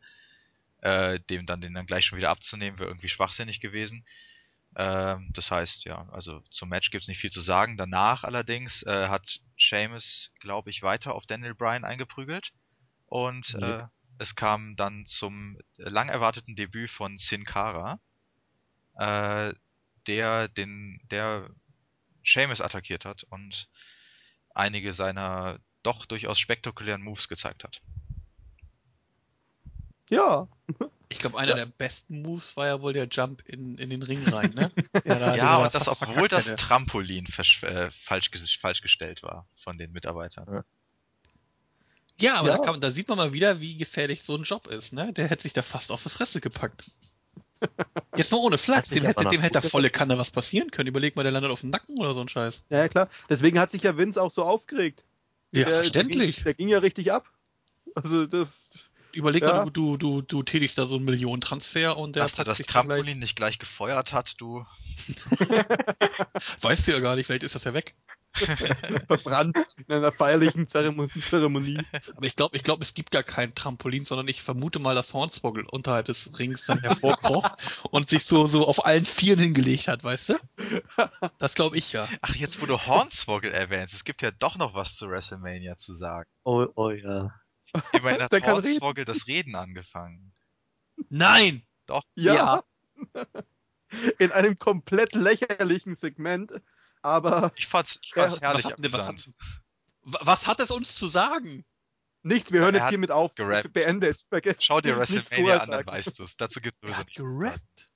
äh, 0.80 1.20
dem 1.30 1.46
dann 1.46 1.60
den 1.60 1.74
dann 1.74 1.86
gleich 1.86 2.04
schon 2.06 2.18
wieder 2.18 2.30
abzunehmen, 2.30 2.78
wäre 2.78 2.88
irgendwie 2.90 3.08
schwachsinnig 3.08 3.60
gewesen. 3.60 4.04
Ähm, 4.74 5.30
das 5.34 5.50
heißt, 5.50 5.84
ja, 5.84 6.08
also 6.10 6.40
zum 6.50 6.68
Match 6.70 6.90
gibt's 6.90 7.08
nicht 7.08 7.20
viel 7.20 7.30
zu 7.30 7.42
sagen. 7.42 7.76
Danach 7.76 8.24
allerdings 8.24 8.82
äh, 8.82 9.08
hat 9.08 9.40
Sheamus, 9.56 10.32
glaube 10.40 10.70
ich, 10.70 10.82
weiter 10.82 11.14
auf 11.14 11.26
Daniel 11.26 11.54
Bryan 11.54 11.84
eingeprügelt 11.84 12.52
und 13.06 13.54
äh, 13.60 13.84
es 14.18 14.34
kam 14.34 14.76
dann 14.76 15.04
zum 15.06 15.58
lang 15.76 16.08
erwarteten 16.08 16.56
Debüt 16.56 16.90
von 16.90 17.18
Sin 17.18 17.44
Cara, 17.44 18.00
äh, 18.96 19.52
der 20.06 20.48
den, 20.48 21.00
der 21.10 21.48
Sheamus 22.22 22.60
attackiert 22.60 23.04
hat 23.04 23.24
und 23.24 23.68
einige 24.54 24.92
seiner 24.92 25.58
doch 25.82 26.06
durchaus 26.06 26.38
spektakulären 26.38 27.02
Moves 27.02 27.28
gezeigt 27.28 27.64
hat. 27.64 27.80
Ja. 30.10 30.46
Ich 31.08 31.18
glaube, 31.18 31.38
einer 31.38 31.50
Ja. 31.50 31.56
der 31.56 31.66
besten 31.66 32.22
Moves 32.22 32.56
war 32.56 32.66
ja 32.66 32.80
wohl 32.82 32.92
der 32.92 33.06
Jump 33.10 33.42
in, 33.46 33.76
in 33.78 33.90
den 33.90 34.02
Ring 34.02 34.26
rein, 34.28 34.52
ne? 34.54 34.70
Ja, 35.04 35.18
da- 35.18 35.36
Ja, 35.36 35.56
und 35.58 35.74
das, 35.74 35.88
obwohl 35.88 36.28
das 36.28 36.46
hätte. 36.46 36.56
Trampolin 36.56 37.26
äh, 37.62 37.90
falsch, 37.90 38.30
falsch 38.60 38.82
gestellt 38.82 39.22
war 39.22 39.46
von 39.56 39.78
den 39.78 39.92
Mitarbeitern. 39.92 40.64
Ja, 42.20 42.34
aber 42.36 42.48
Ja. 42.48 42.56
Da, 42.58 42.62
kann, 42.62 42.80
da 42.80 42.90
sieht 42.90 43.08
man 43.08 43.18
mal 43.18 43.32
wieder, 43.32 43.60
wie 43.60 43.76
gefährlich 43.76 44.22
so 44.22 44.36
ein 44.36 44.42
Job 44.42 44.66
ist, 44.66 44.92
ne? 44.92 45.12
Der 45.12 45.28
hätte 45.28 45.42
sich 45.42 45.52
da 45.54 45.62
fast 45.62 45.90
auf 45.90 46.02
die 46.02 46.10
Fresse 46.10 46.40
gepackt. 46.40 46.90
Jetzt 48.16 48.32
nur 48.32 48.42
ohne 48.42 48.58
Flachs, 48.58 48.90
Hat 48.90 48.96
dem 48.96 49.04
hätte, 49.04 49.24
dem 49.28 49.40
hätte 49.40 49.62
volle 49.62 49.88
Kanne 49.90 50.18
was 50.18 50.30
passieren 50.30 50.70
können. 50.70 50.88
Überleg 50.88 51.14
mal, 51.16 51.22
der 51.22 51.30
landet 51.32 51.50
auf 51.52 51.60
dem 51.60 51.70
Nacken 51.70 51.96
oder 51.98 52.12
so 52.14 52.20
ein 52.20 52.28
Scheiß. 52.28 52.62
Ja, 52.70 52.78
ja, 52.78 52.88
klar. 52.88 53.08
Deswegen 53.30 53.58
hat 53.60 53.70
sich 53.70 53.82
ja 53.84 53.96
Vince 53.96 54.20
auch 54.20 54.30
so 54.32 54.42
aufgeregt. 54.42 55.04
Ja, 55.52 55.64
Der- 55.64 55.74
verständlich. 55.74 56.36
Der 56.36 56.42
ging, 56.42 56.44
der 56.44 56.54
ging 56.54 56.68
ja 56.68 56.78
richtig 56.78 57.12
ab. 57.12 57.28
Also, 57.94 58.26
das, 58.26 58.48
Überleg 59.12 59.42
Ja. 59.42 59.64
mal, 59.64 59.70
du, 59.70 59.96
du, 59.98 60.22
du, 60.22 60.22
du 60.22 60.42
tätigst 60.42 60.78
da 60.78 60.86
so 60.86 60.96
einen 60.96 61.04
Millionentransfer 61.04 61.98
und 61.98 62.16
der 62.16 62.22
Dass 62.24 62.32
er 62.32 62.36
packt 62.38 62.48
das 62.48 62.56
sich 62.58 62.66
dann 62.66 62.86
gleich- 62.86 62.96
Trampolin 62.96 63.18
nicht 63.18 63.36
gleich 63.36 63.58
gefeuert 63.58 64.12
hat, 64.12 64.34
du. 64.38 64.64
Weißt 66.62 66.88
du 66.88 66.92
ja 66.92 67.00
gar 67.00 67.16
nicht, 67.16 67.26
vielleicht 67.26 67.42
ist 67.42 67.54
das 67.54 67.64
ja 67.64 67.74
weg. 67.74 67.94
verbrannt 69.06 69.56
in 69.76 69.94
einer 69.94 70.12
feierlichen 70.12 70.66
Zeremon 70.66 71.10
Zeremonie. 71.22 71.78
Aber 72.16 72.26
ich 72.26 72.36
glaube, 72.36 72.56
ich 72.56 72.62
glaube, 72.62 72.82
es 72.82 72.94
gibt 72.94 73.10
gar 73.10 73.22
kein 73.22 73.54
Trampolin, 73.54 74.04
sondern 74.04 74.28
ich 74.28 74.42
vermute 74.42 74.78
mal, 74.78 74.94
dass 74.94 75.12
Hornswoggle 75.12 75.64
unterhalb 75.70 76.06
des 76.06 76.38
Rings 76.38 76.66
dann 76.66 76.80
hervorkroch 76.80 77.56
und 77.90 78.08
sich 78.08 78.24
so, 78.24 78.46
so 78.46 78.66
auf 78.66 78.86
allen 78.86 79.04
Vieren 79.04 79.40
hingelegt 79.40 79.88
hat, 79.88 80.02
weißt 80.02 80.30
du? 80.30 80.34
Das 81.38 81.54
glaube 81.54 81.76
ich 81.76 81.92
ja. 81.92 82.08
Ach, 82.22 82.34
jetzt 82.34 82.60
wo 82.60 82.66
du 82.66 82.78
Hornswoggle 82.78 83.52
erwähnst, 83.52 83.94
es 83.94 84.04
gibt 84.04 84.22
ja 84.22 84.30
doch 84.30 84.56
noch 84.56 84.74
was 84.74 84.96
zu 84.96 85.08
WrestleMania 85.08 85.76
zu 85.76 85.94
sagen. 85.94 86.28
Oh, 86.44 86.66
oh 86.74 86.90
ja. 86.90 87.30
Immerhin 87.92 88.22
hat. 88.22 88.32
Hornswoggle 88.46 89.04
das 89.04 89.26
Reden 89.26 89.54
angefangen. 89.54 90.32
Nein! 91.08 91.62
Ja. 92.14 92.62
In 94.18 94.32
einem 94.32 94.58
komplett 94.58 95.14
lächerlichen 95.14 95.94
Segment. 95.94 96.52
Aber 97.02 97.52
Ich 97.56 97.66
fand's, 97.66 97.98
ich 98.02 98.10
Ja, 98.14 98.22
fand's 98.28 98.34
was 98.34 98.40
herrlich 98.40 98.64
hat- 98.66 98.78
ne, 98.78 98.92
was. 98.92 99.28
Wa- 100.04 100.18
Was 100.22 100.46
hat 100.46 100.60
es 100.60 100.70
uns 100.70 100.94
zu 100.94 101.08
sagen? 101.08 101.64
nichts, 102.24 102.52
wir 102.52 102.60
hören 102.60 102.74
Er 102.76 102.82
jetzt 102.82 102.90
hiermit 102.90 103.10
auf. 103.10 103.34
gerappt. 103.34 103.72
Beendet. 103.72 104.24
Vergesst. 104.28 104.64
Schau 104.64 104.80
dir 104.80 104.96
WrestleMania 104.96 105.56
an, 105.58 105.70
dann 105.70 105.86
weißt 105.86 106.18
du's. 106.18 106.36
Dazu 106.36 106.60
gibt's 106.60 106.78
Er 106.82 106.88
sowieso 106.88 106.98
hat 107.00 107.06
nicht. 107.08 107.16
gerappt. 107.16 107.86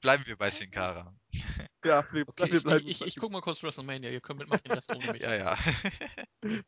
Bleiben 0.00 0.24
wir 0.26 0.36
bei 0.36 0.50
Sin 0.50 0.70
Cara. 0.70 1.12
Ja, 1.84 2.04
wir, 2.12 2.28
Okay, 2.28 2.50
wir 2.50 2.54
ich, 2.58 2.62
bleiben. 2.64 2.88
ich, 2.88 3.00
ich, 3.00 3.06
ich 3.06 3.16
guck 3.16 3.30
mal 3.32 3.40
kurz 3.40 3.62
WrestleMania, 3.62 4.10
ihr 4.10 4.20
könnt 4.20 4.40
mitmachen, 4.40 4.62
den 4.64 4.72
Rest 4.72 4.94
ohne 4.94 5.12
mich. 5.12 5.22
Ja, 5.22 5.34
ja. 5.34 5.56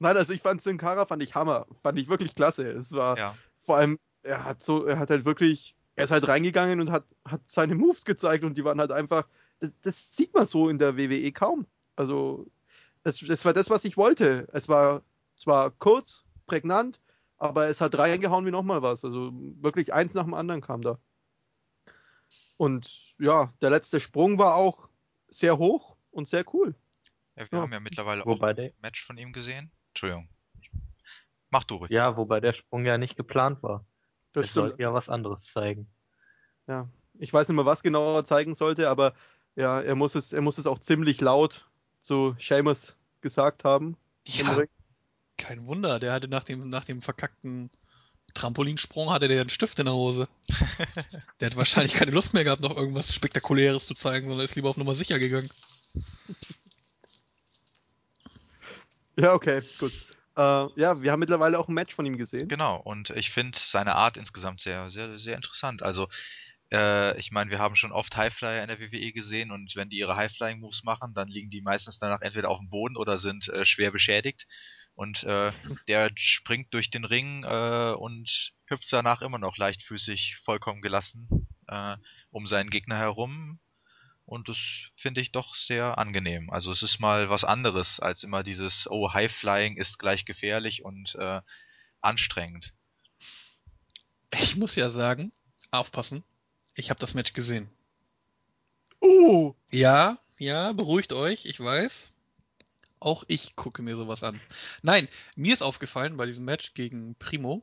Nein, 0.00 0.16
also 0.16 0.32
ich 0.32 0.42
fand 0.42 0.62
Sin 0.62 0.78
Cara 0.78 1.06
fand 1.06 1.22
ich 1.22 1.34
Hammer. 1.34 1.66
Fand 1.82 1.98
ich 1.98 2.08
wirklich 2.08 2.34
klasse. 2.34 2.62
Es 2.68 2.92
war 2.92 3.16
ja. 3.18 3.34
vor 3.58 3.76
allem, 3.76 3.98
er 4.22 4.44
hat 4.44 4.62
so, 4.62 4.84
er 4.84 4.98
hat 4.98 5.10
halt 5.10 5.24
wirklich, 5.24 5.74
er 5.96 6.04
ist 6.04 6.10
halt 6.12 6.28
reingegangen 6.28 6.80
und 6.80 6.90
hat, 6.92 7.04
hat 7.24 7.40
seine 7.46 7.74
Moves 7.74 8.04
gezeigt 8.04 8.44
und 8.44 8.54
die 8.56 8.64
waren 8.64 8.78
halt 8.80 8.92
einfach, 8.92 9.26
das, 9.60 9.72
das 9.82 10.16
sieht 10.16 10.34
man 10.34 10.46
so 10.46 10.68
in 10.68 10.78
der 10.78 10.96
WWE 10.96 11.32
kaum. 11.32 11.66
Also, 11.96 12.46
das, 13.02 13.18
das 13.20 13.44
war 13.44 13.52
das, 13.52 13.70
was 13.70 13.84
ich 13.84 13.96
wollte. 13.96 14.48
Es 14.52 14.68
war 14.68 15.02
zwar 15.42 15.70
kurz, 15.70 16.24
prägnant, 16.46 17.00
aber 17.38 17.68
es 17.68 17.80
hat 17.80 17.96
reingehauen 17.98 18.46
wie 18.46 18.50
nochmal 18.50 18.82
was. 18.82 19.04
Also 19.04 19.30
wirklich 19.60 19.92
eins 19.94 20.14
nach 20.14 20.24
dem 20.24 20.34
anderen 20.34 20.60
kam 20.60 20.82
da. 20.82 20.98
Und 22.56 23.14
ja, 23.18 23.52
der 23.60 23.70
letzte 23.70 24.00
Sprung 24.00 24.38
war 24.38 24.56
auch 24.56 24.88
sehr 25.28 25.58
hoch 25.58 25.96
und 26.10 26.28
sehr 26.28 26.44
cool. 26.54 26.74
ja 27.36 27.44
wir 27.50 27.58
Ja. 27.58 27.62
haben 27.62 27.72
ja 27.72 27.80
mittlerweile 27.80 28.22
auch 28.22 28.26
Wobei 28.26 28.52
der, 28.54 28.66
ein 28.66 28.72
Match 28.80 29.04
von 29.04 29.16
ihm 29.18 29.32
gesehen. 29.32 29.70
Entschuldigung. 29.90 30.28
Mach 31.50 31.64
du 31.64 31.76
ruhig. 31.76 31.90
ja, 31.90 32.16
wobei 32.16 32.40
der 32.40 32.52
Sprung 32.52 32.84
ja 32.84 32.98
nicht 32.98 33.16
geplant 33.16 33.62
war. 33.62 33.84
Das 34.32 34.46
Das 34.46 34.54
soll 34.54 34.68
stimmt. 34.68 34.80
ja 34.80 34.92
was 34.92 35.08
anderes 35.08 35.44
zeigen. 35.44 35.88
Ja, 36.66 36.88
ich 37.18 37.32
weiß 37.32 37.48
nicht 37.48 37.56
mehr, 37.56 37.64
was 37.64 37.82
genau 37.82 38.16
er 38.16 38.24
zeigen 38.24 38.54
sollte, 38.54 38.90
aber 38.90 39.14
ja, 39.58 39.80
er 39.80 39.96
muss 39.96 40.14
es, 40.14 40.32
er 40.32 40.40
muss 40.40 40.56
es 40.56 40.68
auch 40.68 40.78
ziemlich 40.78 41.20
laut 41.20 41.66
zu 42.00 42.36
Seamus 42.38 42.94
gesagt 43.20 43.64
haben. 43.64 43.96
Ja, 44.24 44.62
kein 45.36 45.66
Wunder, 45.66 45.98
der 45.98 46.12
hatte 46.12 46.28
nach 46.28 46.44
dem, 46.44 46.68
nach 46.68 46.84
dem 46.84 47.02
verkackten 47.02 47.70
Trampolinsprung 48.34 49.10
hatte 49.10 49.26
der 49.26 49.40
einen 49.40 49.50
Stift 49.50 49.80
in 49.80 49.86
der 49.86 49.94
Hose. 49.94 50.28
Der 51.40 51.50
hat 51.50 51.56
wahrscheinlich 51.56 51.94
keine 51.94 52.10
Lust 52.10 52.34
mehr 52.34 52.44
gehabt, 52.44 52.60
noch 52.60 52.76
irgendwas 52.76 53.12
Spektakuläres 53.12 53.86
zu 53.86 53.94
zeigen, 53.94 54.28
sondern 54.28 54.44
ist 54.44 54.54
lieber 54.54 54.68
auf 54.68 54.76
Nummer 54.76 54.94
sicher 54.94 55.18
gegangen. 55.18 55.50
Ja, 59.20 59.34
okay, 59.34 59.62
gut. 59.80 59.90
Äh, 60.36 60.40
ja, 60.80 61.02
wir 61.02 61.10
haben 61.10 61.18
mittlerweile 61.18 61.58
auch 61.58 61.66
ein 61.66 61.74
Match 61.74 61.92
von 61.92 62.06
ihm 62.06 62.16
gesehen. 62.16 62.46
Genau, 62.46 62.76
und 62.76 63.10
ich 63.10 63.30
finde 63.30 63.58
seine 63.60 63.96
Art 63.96 64.16
insgesamt 64.16 64.60
sehr, 64.60 64.92
sehr, 64.92 65.18
sehr 65.18 65.34
interessant. 65.34 65.82
Also, 65.82 66.08
äh, 66.72 67.18
ich 67.18 67.30
meine, 67.30 67.50
wir 67.50 67.58
haben 67.58 67.76
schon 67.76 67.92
oft 67.92 68.16
Highflyer 68.16 68.62
in 68.62 68.68
der 68.68 68.80
WWE 68.80 69.12
gesehen 69.12 69.50
und 69.50 69.74
wenn 69.76 69.88
die 69.88 69.98
ihre 69.98 70.16
Highflying-Moves 70.16 70.84
machen, 70.84 71.14
dann 71.14 71.28
liegen 71.28 71.50
die 71.50 71.62
meistens 71.62 71.98
danach 71.98 72.20
entweder 72.20 72.50
auf 72.50 72.58
dem 72.58 72.68
Boden 72.68 72.96
oder 72.96 73.18
sind 73.18 73.48
äh, 73.48 73.64
schwer 73.64 73.90
beschädigt. 73.90 74.46
Und 74.94 75.22
äh, 75.24 75.52
der 75.88 76.10
springt 76.16 76.74
durch 76.74 76.90
den 76.90 77.04
Ring 77.04 77.44
äh, 77.44 77.92
und 77.96 78.52
hüpft 78.66 78.92
danach 78.92 79.22
immer 79.22 79.38
noch 79.38 79.56
leichtfüßig, 79.56 80.38
vollkommen 80.44 80.82
gelassen 80.82 81.48
äh, 81.68 81.96
um 82.30 82.46
seinen 82.46 82.70
Gegner 82.70 82.96
herum. 82.96 83.60
Und 84.24 84.50
das 84.50 84.58
finde 84.96 85.22
ich 85.22 85.32
doch 85.32 85.54
sehr 85.54 85.96
angenehm. 85.96 86.50
Also 86.50 86.70
es 86.70 86.82
ist 86.82 87.00
mal 87.00 87.30
was 87.30 87.44
anderes 87.44 87.98
als 87.98 88.24
immer 88.24 88.42
dieses, 88.42 88.86
oh, 88.90 89.14
Highflying 89.14 89.78
ist 89.78 89.98
gleich 89.98 90.26
gefährlich 90.26 90.84
und 90.84 91.14
äh, 91.14 91.40
anstrengend. 92.02 92.74
Ich 94.34 94.56
muss 94.56 94.74
ja 94.76 94.90
sagen, 94.90 95.32
aufpassen, 95.70 96.24
ich 96.78 96.90
habe 96.90 97.00
das 97.00 97.14
Match 97.14 97.32
gesehen. 97.32 97.68
Oh, 99.00 99.54
Ja, 99.70 100.18
ja, 100.38 100.72
beruhigt 100.72 101.12
euch, 101.12 101.44
ich 101.44 101.58
weiß. 101.60 102.12
Auch 103.00 103.24
ich 103.28 103.56
gucke 103.56 103.82
mir 103.82 103.96
sowas 103.96 104.22
an. 104.22 104.40
Nein, 104.82 105.08
mir 105.36 105.54
ist 105.54 105.62
aufgefallen 105.62 106.16
bei 106.16 106.26
diesem 106.26 106.44
Match 106.44 106.74
gegen 106.74 107.14
Primo, 107.16 107.62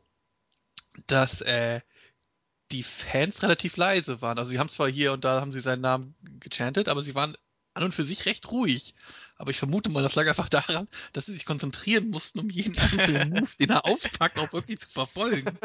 dass 1.07 1.41
äh, 1.41 1.81
die 2.71 2.83
Fans 2.83 3.41
relativ 3.43 3.77
leise 3.77 4.21
waren. 4.21 4.37
Also 4.37 4.51
sie 4.51 4.59
haben 4.59 4.69
zwar 4.69 4.89
hier 4.89 5.13
und 5.13 5.25
da 5.25 5.41
haben 5.41 5.51
sie 5.51 5.59
seinen 5.59 5.81
Namen 5.81 6.15
gechantet, 6.39 6.87
aber 6.87 7.01
sie 7.01 7.15
waren 7.15 7.35
an 7.75 7.83
und 7.83 7.93
für 7.93 8.03
sich 8.03 8.25
recht 8.25 8.49
ruhig. 8.51 8.93
Aber 9.37 9.51
ich 9.51 9.57
vermute 9.57 9.89
mal, 9.89 10.01
das 10.01 10.15
lag 10.15 10.27
einfach 10.27 10.49
daran, 10.49 10.87
dass 11.13 11.25
sie 11.25 11.33
sich 11.33 11.45
konzentrieren 11.45 12.09
mussten, 12.09 12.39
um 12.39 12.49
jeden 12.49 12.77
einzelnen 12.79 13.29
Move, 13.31 13.49
den 13.59 13.69
er 13.69 13.85
auspackt, 13.85 14.39
auch 14.39 14.53
wirklich 14.53 14.79
zu 14.79 14.89
verfolgen. 14.89 15.57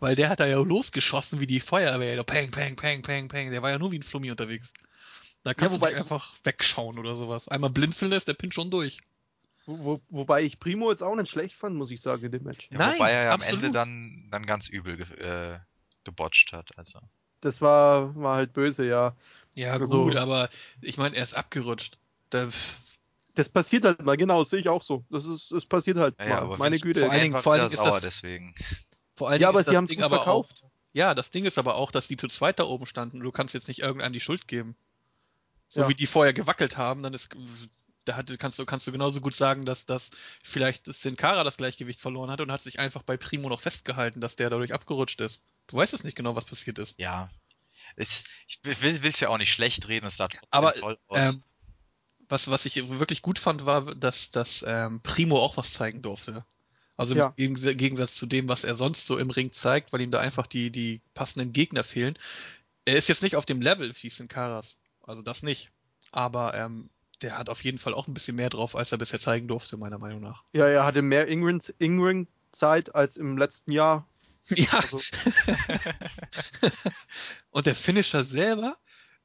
Weil 0.00 0.16
der 0.16 0.28
hat 0.28 0.40
da 0.40 0.46
ja 0.46 0.58
losgeschossen 0.58 1.40
wie 1.40 1.46
die 1.46 1.60
Feuerwehr. 1.60 2.22
Peng, 2.24 2.50
peng, 2.50 2.76
peng, 2.76 3.02
peng, 3.02 3.28
peng. 3.28 3.50
Der 3.50 3.62
war 3.62 3.70
ja 3.70 3.78
nur 3.78 3.92
wie 3.92 3.98
ein 3.98 4.02
Flummi 4.02 4.30
unterwegs. 4.30 4.72
Da 5.44 5.54
kannst 5.54 5.74
wobei- 5.76 5.92
du 5.92 5.98
einfach 5.98 6.34
wegschauen 6.42 6.98
oder 6.98 7.14
sowas. 7.14 7.48
Einmal 7.48 7.70
blinzeln 7.70 8.12
ist 8.12 8.26
der 8.28 8.34
Pin 8.34 8.50
schon 8.52 8.70
durch. 8.70 8.98
wo, 9.66 9.78
wo, 9.84 10.00
wobei 10.08 10.42
ich 10.42 10.58
Primo 10.58 10.90
jetzt 10.90 11.02
auch 11.02 11.14
nicht 11.14 11.30
schlecht 11.30 11.54
fand, 11.54 11.76
muss 11.76 11.90
ich 11.90 12.00
sagen, 12.00 12.24
in 12.24 12.32
dem 12.32 12.42
Match. 12.42 12.68
Ja, 12.72 12.78
Nein, 12.78 12.94
wobei 12.94 13.10
er 13.12 13.24
ja 13.24 13.30
am 13.30 13.40
absolut. 13.42 13.62
Ende 13.64 13.72
dann, 13.78 14.28
dann 14.30 14.44
ganz 14.46 14.68
übel 14.68 14.96
ge 14.96 15.06
äh, 15.18 15.58
gebotcht 16.04 16.52
hat. 16.52 16.76
Also. 16.76 16.98
Das 17.42 17.60
war, 17.60 18.14
war 18.16 18.36
halt 18.36 18.52
böse, 18.54 18.86
ja. 18.86 19.14
Ja, 19.54 19.72
Also- 19.74 20.02
gut, 20.02 20.16
aber 20.16 20.48
ich 20.80 20.96
meine, 20.96 21.16
er 21.16 21.22
ist 21.22 21.36
abgerutscht. 21.36 21.98
Da, 22.30 22.48
Das 23.36 23.48
passiert 23.48 23.84
halt 23.84 24.02
mal, 24.02 24.16
genau, 24.16 24.40
das 24.40 24.50
sehe 24.50 24.60
ich 24.60 24.68
auch 24.68 24.82
so. 24.82 25.04
Das 25.10 25.24
ist, 25.24 25.50
es 25.50 25.66
passiert 25.66 25.96
halt 25.96 26.14
Ja, 26.20 26.24
ja, 26.24 26.34
mal. 26.36 26.42
aber 26.42 26.56
Meine 26.56 26.78
Güte. 26.78 27.00
Vor 27.00 27.10
allen 27.10 27.20
Dingen- 27.22 27.42
vor 27.42 27.52
allen 27.52 27.68
Dingen 27.68 27.80
ist 27.82 27.84
das- 27.84 28.00
deswegen. 28.00 28.54
vor 29.12 29.28
allen 29.28 29.40
Ja, 29.40 29.48
Dingen 29.48 29.58
aber 29.58 29.60
ist 29.60 29.88
sie 29.88 29.96
gut 29.96 30.04
aber 30.04 30.16
verkauft. 30.18 30.62
Auch, 30.62 30.70
ja, 30.92 31.14
das 31.14 31.30
Ding 31.30 31.44
ist 31.44 31.58
aber 31.58 31.74
auch, 31.74 31.90
dass 31.90 32.06
die 32.06 32.16
zu 32.16 32.28
zweit 32.28 32.58
da 32.60 32.64
oben 32.64 32.86
standen. 32.86 33.18
Du 33.20 33.32
kannst 33.32 33.52
jetzt 33.54 33.66
nicht 33.66 33.80
irgendeinem 33.80 34.12
die 34.12 34.20
Schuld 34.20 34.46
geben. 34.46 34.76
So 35.68 35.80
Ja. 35.80 35.88
wie 35.88 35.94
die 35.94 36.06
vorher 36.06 36.32
gewackelt 36.32 36.76
haben, 36.76 37.02
dann 37.02 37.12
ist 37.14 37.30
da 38.04 38.16
hat, 38.16 38.30
kannst 38.38 38.58
du 38.58 38.66
kannst 38.66 38.86
du 38.86 38.92
genauso 38.92 39.20
gut 39.20 39.34
sagen, 39.34 39.64
dass 39.64 39.86
das 39.86 40.10
vielleicht 40.42 40.84
Sin 40.92 41.16
Cara 41.16 41.42
das 41.42 41.56
Gleichgewicht 41.56 42.00
verloren 42.00 42.30
hat 42.30 42.40
und 42.42 42.52
hat 42.52 42.60
sich 42.60 42.78
einfach 42.78 43.02
bei 43.02 43.16
Primo 43.16 43.48
noch 43.48 43.62
festgehalten, 43.62 44.20
dass 44.20 44.36
der 44.36 44.50
dadurch 44.50 44.74
abgerutscht 44.74 45.20
ist. 45.22 45.40
Du 45.68 45.76
weißt 45.78 45.94
es 45.94 46.04
nicht 46.04 46.14
genau, 46.16 46.36
was 46.36 46.44
passiert 46.44 46.78
ist. 46.78 46.98
Ja. 46.98 47.30
Ich, 47.96 48.24
ich 48.48 48.60
will 48.64 49.00
es 49.04 49.20
ja 49.20 49.28
auch 49.28 49.38
nicht 49.38 49.52
schlecht 49.52 49.88
reden, 49.88 50.06
es 50.06 50.16
sah 50.16 50.28
trotzdem 50.28 50.48
Aber, 50.50 50.74
toll 50.74 50.98
aus. 51.08 51.18
Ähm, 51.18 51.42
was, 52.28 52.48
was 52.50 52.64
ich 52.64 52.88
wirklich 52.88 53.22
gut 53.22 53.38
fand, 53.38 53.66
war, 53.66 53.94
dass, 53.94 54.30
dass 54.30 54.64
ähm, 54.66 55.00
Primo 55.02 55.38
auch 55.38 55.56
was 55.56 55.72
zeigen 55.72 56.02
durfte. 56.02 56.44
Also 56.96 57.14
Ja. 57.14 57.34
im 57.36 57.54
Gegens- 57.54 57.76
Gegensatz 57.76 58.14
zu 58.14 58.26
dem, 58.26 58.48
was 58.48 58.64
er 58.64 58.76
sonst 58.76 59.06
so 59.06 59.18
im 59.18 59.30
Ring 59.30 59.52
zeigt, 59.52 59.92
weil 59.92 60.00
ihm 60.00 60.10
da 60.10 60.20
einfach 60.20 60.46
die, 60.46 60.70
die 60.70 61.00
passenden 61.14 61.52
Gegner 61.52 61.84
fehlen. 61.84 62.18
Er 62.84 62.96
ist 62.96 63.08
jetzt 63.08 63.22
nicht 63.22 63.36
auf 63.36 63.46
dem 63.46 63.60
Level 63.60 63.92
wie 64.00 64.10
Sin 64.10 64.28
Caras. 64.28 64.78
Also 65.02 65.22
das 65.22 65.42
nicht. 65.42 65.70
Aber 66.12 66.54
ähm, 66.54 66.90
der 67.22 67.36
hat 67.38 67.48
auf 67.48 67.62
jeden 67.64 67.78
Fall 67.78 67.94
auch 67.94 68.06
ein 68.06 68.14
bisschen 68.14 68.36
mehr 68.36 68.50
drauf, 68.50 68.76
als 68.76 68.92
er 68.92 68.98
bisher 68.98 69.20
zeigen 69.20 69.48
durfte, 69.48 69.76
meiner 69.76 69.98
Meinung 69.98 70.20
nach. 70.20 70.44
Ja, 70.52 70.66
er 70.66 70.84
hatte 70.84 71.02
mehr 71.02 71.26
In-Ring- 71.26 71.62
In-Ring-Zeit 71.78 72.94
als 72.94 73.16
im 73.16 73.36
letzten 73.38 73.72
Jahr. 73.72 74.06
Ja, 74.56 74.78
Also, 74.80 75.00
und 77.50 77.66
der 77.66 77.74
Finisher 77.74 78.24
selber 78.24 78.76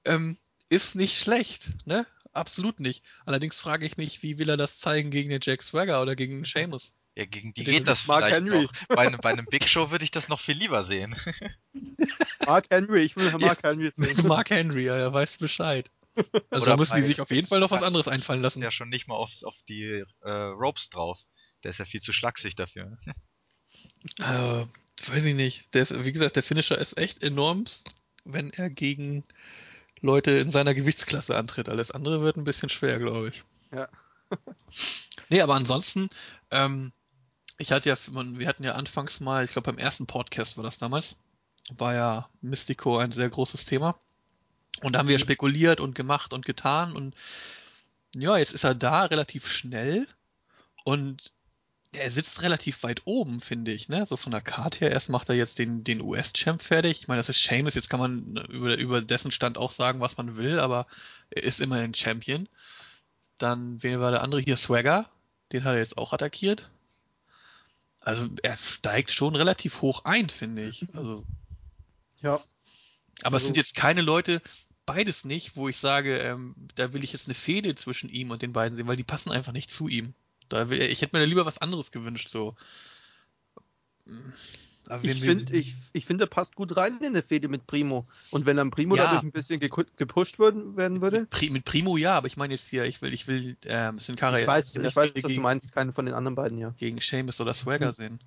ähm, 0.06 0.38
ist 0.70 0.96
nicht 0.96 1.20
schlecht, 1.20 1.70
ne? 1.86 2.06
Absolut 2.32 2.80
nicht. 2.80 3.04
Allerdings 3.26 3.60
frage 3.60 3.86
ich 3.86 3.98
mich, 3.98 4.22
wie 4.24 4.38
will 4.38 4.50
er 4.50 4.58
das 4.58 4.80
zeigen 4.80 5.10
gegen 5.10 5.30
den 5.30 5.42
Jack 5.44 5.64
Swagger 5.64 6.02
oder 6.02 6.16
gegen 6.16 6.38
den 6.38 6.46
Sheamus? 6.46 6.94
Ja, 7.16 7.26
gegen 7.26 7.54
die 7.54 7.64
geht 7.66 7.88
das 7.88 8.06
Mark 8.08 8.24
vielleicht 8.26 8.46
Henry. 8.46 8.64
noch. 8.64 8.72
Bei, 8.88 9.08
einem- 9.08 9.20
bei 9.20 9.32
einem 9.32 9.46
Big 9.48 9.68
Show 9.68 9.92
würde 9.92 10.06
ich 10.06 10.12
das 10.12 10.30
noch 10.30 10.40
viel 10.40 10.56
lieber 10.56 10.84
sehen. 10.84 11.16
Mark 12.46 12.68
Henry, 12.70 13.02
ich 13.02 13.16
will 13.18 13.30
Mark 13.40 13.64
Henry 13.64 13.92
sehen. 13.92 14.28
Mark 14.28 14.52
Henry, 14.52 14.86
ja, 14.86 14.96
er 14.96 15.12
weiß 15.12 15.38
Bescheid. 15.38 15.90
Also 16.50 16.64
Oder 16.64 16.72
da 16.72 16.78
müssen 16.78 16.96
die 16.98 17.02
sich 17.04 17.20
auf 17.20 17.32
jeden 17.32 17.48
Fall 17.48 17.60
noch 17.60 17.72
was 17.72 17.84
anderes 17.84 18.08
einfallen 18.08 18.40
Ist 18.42 18.44
lassen. 18.44 18.62
ja 18.62 18.72
schon 18.72 18.90
nicht 18.90 19.08
mal 19.08 19.16
auf, 19.16 19.32
auf 19.44 19.56
die 19.68 20.04
äh, 20.22 20.30
Ropes 20.32 20.90
drauf. 20.90 21.20
Der 21.64 21.72
ist 21.72 21.80
ja 21.80 21.86
viel 21.86 22.02
zu 22.02 22.14
schlaksig 22.14 22.56
dafür. 22.56 22.98
Äh, 24.20 24.66
weiß 25.08 25.24
ich 25.24 25.36
nicht. 25.36 25.74
Der, 25.74 25.88
wie 26.04 26.12
gesagt, 26.12 26.36
der 26.36 26.44
Finisher 26.44 26.78
ist 26.78 26.98
echt 26.98 27.24
enorm, 27.24 27.66
wenn 28.26 28.52
er 28.52 28.70
gegen 28.70 29.24
Leute 30.02 30.32
in 30.32 30.52
seiner 30.52 30.74
Gewichtsklasse 30.74 31.38
antritt. 31.38 31.70
Alles 31.70 31.92
andere 31.92 32.22
wird 32.22 32.38
ein 32.38 32.44
bisschen 32.44 32.70
schwer, 32.70 33.00
glaube 33.00 33.30
ich. 33.30 33.44
Ja. 33.72 33.88
nee, 35.30 35.42
aber 35.42 35.56
ansonsten, 35.56 36.10
ähm, 36.52 36.92
ich 37.58 37.72
hatte 37.72 37.90
ja, 37.90 37.98
wir 38.08 38.48
hatten 38.48 38.64
ja 38.64 38.76
anfangs 38.76 39.20
mal, 39.20 39.46
ich 39.46 39.52
glaube 39.52 39.72
beim 39.72 39.80
ersten 39.80 40.08
Podcast 40.08 40.58
war 40.58 40.64
das 40.64 40.78
damals, 40.78 41.16
war 41.70 41.94
ja 41.94 42.30
Mystico 42.42 42.98
ein 42.98 43.12
sehr 43.12 43.30
großes 43.30 43.66
Thema. 43.66 44.00
Und 44.82 44.94
da 44.94 45.00
haben 45.00 45.10
wir 45.10 45.20
spekuliert 45.20 45.82
und 45.82 45.94
gemacht 45.94 46.32
und 46.32 46.46
getan 46.46 46.94
und 46.94 47.16
ja, 48.16 48.38
jetzt 48.38 48.54
ist 48.54 48.64
er 48.64 48.76
da 48.76 49.06
relativ 49.06 49.48
schnell 49.48 50.08
und 50.84 51.32
er 51.92 52.12
sitzt 52.12 52.42
relativ 52.44 52.84
weit 52.84 53.02
oben, 53.06 53.42
finde 53.42 53.72
ich, 53.72 53.90
ne? 53.90 54.06
So 54.06 54.16
von 54.16 54.32
der 54.32 54.42
Karte 54.42 54.80
her. 54.80 54.92
Erst 54.92 55.10
macht 55.10 55.30
er 55.30 55.36
jetzt 55.36 55.58
den, 55.58 55.84
den 55.84 56.02
US-Champ 56.02 56.62
fertig. 56.62 57.02
Ich 57.02 57.08
meine, 57.08 57.20
das 57.20 57.30
ist 57.30 57.44
Seamus. 57.44 57.74
Jetzt 57.74 57.90
kann 57.90 58.00
man 58.00 58.34
ne, 58.34 58.44
über, 58.50 58.78
über 58.78 59.02
dessen 59.02 59.32
Stand 59.32 59.58
auch 59.58 59.72
sagen, 59.72 60.00
was 60.00 60.16
man 60.18 60.38
will, 60.38 60.60
aber 60.60 60.86
er 61.32 61.44
ist 61.44 61.60
immerhin 61.60 61.94
Champion. 61.96 62.48
Dann, 63.40 63.82
wer 63.82 64.00
war 64.00 64.12
der 64.12 64.22
andere 64.24 64.42
hier? 64.42 64.58
Swagger. 64.58 65.10
Den 65.52 65.64
hat 65.64 65.74
er 65.74 65.80
jetzt 65.80 65.98
auch 65.98 66.14
attackiert. 66.14 66.70
Also, 68.02 68.30
er 68.44 68.58
steigt 68.58 69.12
schon 69.12 69.36
relativ 69.36 69.82
hoch 69.82 70.06
ein, 70.06 70.30
finde 70.30 70.68
ich. 70.68 70.86
Also, 70.94 71.26
Ja. 72.22 72.36
aber 73.24 73.38
es 73.38 73.44
Also- 73.44 73.46
sind 73.48 73.58
jetzt 73.58 73.76
keine 73.76 74.02
Leute, 74.02 74.42
beides 74.86 75.26
nicht, 75.26 75.56
wo 75.56 75.68
ich 75.70 75.78
sage, 75.78 76.18
ähm, 76.18 76.56
da 76.76 76.94
will 76.94 77.04
ich 77.04 77.14
jetzt 77.14 77.28
eine 77.28 77.36
Fehde 77.36 77.74
zwischen 77.76 78.10
ihm 78.10 78.30
und 78.32 78.42
den 78.44 78.54
beiden 78.54 78.76
sehen, 78.78 78.88
weil 78.88 78.96
die 78.96 79.04
passen 79.04 79.32
einfach 79.32 79.52
nicht 79.54 79.72
zu 79.72 79.88
ihm. 79.88 80.14
Da 80.50 80.70
ich 80.70 81.02
hätte 81.02 81.16
mir 81.16 81.22
da 81.22 81.26
lieber 81.26 81.46
was 81.46 81.60
anderes 81.60 81.92
gewünscht, 81.92 82.30
so. 82.30 82.56
Ich 85.04 85.20
finde, 85.20 85.56
ich, 85.56 85.76
ich 85.94 86.06
find, 86.06 86.20
er 86.20 86.26
passt 86.28 86.56
gut 86.56 86.76
rein 86.76 87.00
in 87.02 87.14
der 87.14 87.22
Fehde 87.22 87.48
mit 87.48 87.68
Primo. 87.68 88.08
Und 88.32 88.48
wenn 88.48 88.58
dann 88.58 88.72
Primo 88.72 88.96
Ja. 88.96 89.06
dadurch 89.06 89.22
ein 89.22 89.32
bisschen 89.32 89.60
gepusht 89.60 90.40
werden, 90.40 90.76
werden 90.78 91.02
würde. 91.02 91.22
Mit, 91.22 91.30
Pri 91.30 91.50
mit 91.52 91.66
Primo 91.66 91.96
ja, 91.96 92.16
aber 92.18 92.26
ich 92.26 92.38
meine 92.38 92.56
jetzt 92.56 92.68
hier, 92.68 92.86
ich 92.86 93.00
will, 93.02 93.14
ich 93.14 93.28
will 93.28 93.56
ähm, 93.66 94.00
Sin 94.00 94.16
Cara 94.16 94.38
Ich 94.38 94.42
jetzt 94.42 94.48
weiß, 94.48 94.76
ich 94.78 94.96
weiß, 94.96 95.12
was 95.14 95.22
du 95.22 95.28
gegen, 95.28 95.42
meinst, 95.44 95.74
keine 95.74 95.94
von 95.94 96.06
den 96.08 96.16
anderen 96.16 96.34
beiden, 96.36 96.58
ja. 96.58 96.74
gegen 96.78 97.00
Seamus 97.00 97.40
oder 97.40 97.54
Swagger 97.54 97.92
Mhm. 97.92 97.96
sehen. 97.96 98.20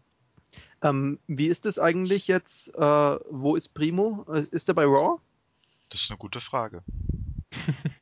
Ähm, 0.82 1.19
wie 1.27 1.47
ist 1.47 1.66
es 1.66 1.78
eigentlich 1.81 2.28
jetzt? 2.28 2.69
Äh, 2.77 2.81
wo 2.81 3.57
ist 3.57 3.74
Primo? 3.74 4.24
Äh, 4.32 4.44
Ist 4.51 4.69
er 4.69 4.74
bei 4.74 4.85
Raw? 4.85 5.20
Das 5.90 6.01
ist 6.01 6.11
eine 6.11 6.19
gute 6.19 6.40
Frage. 6.40 6.82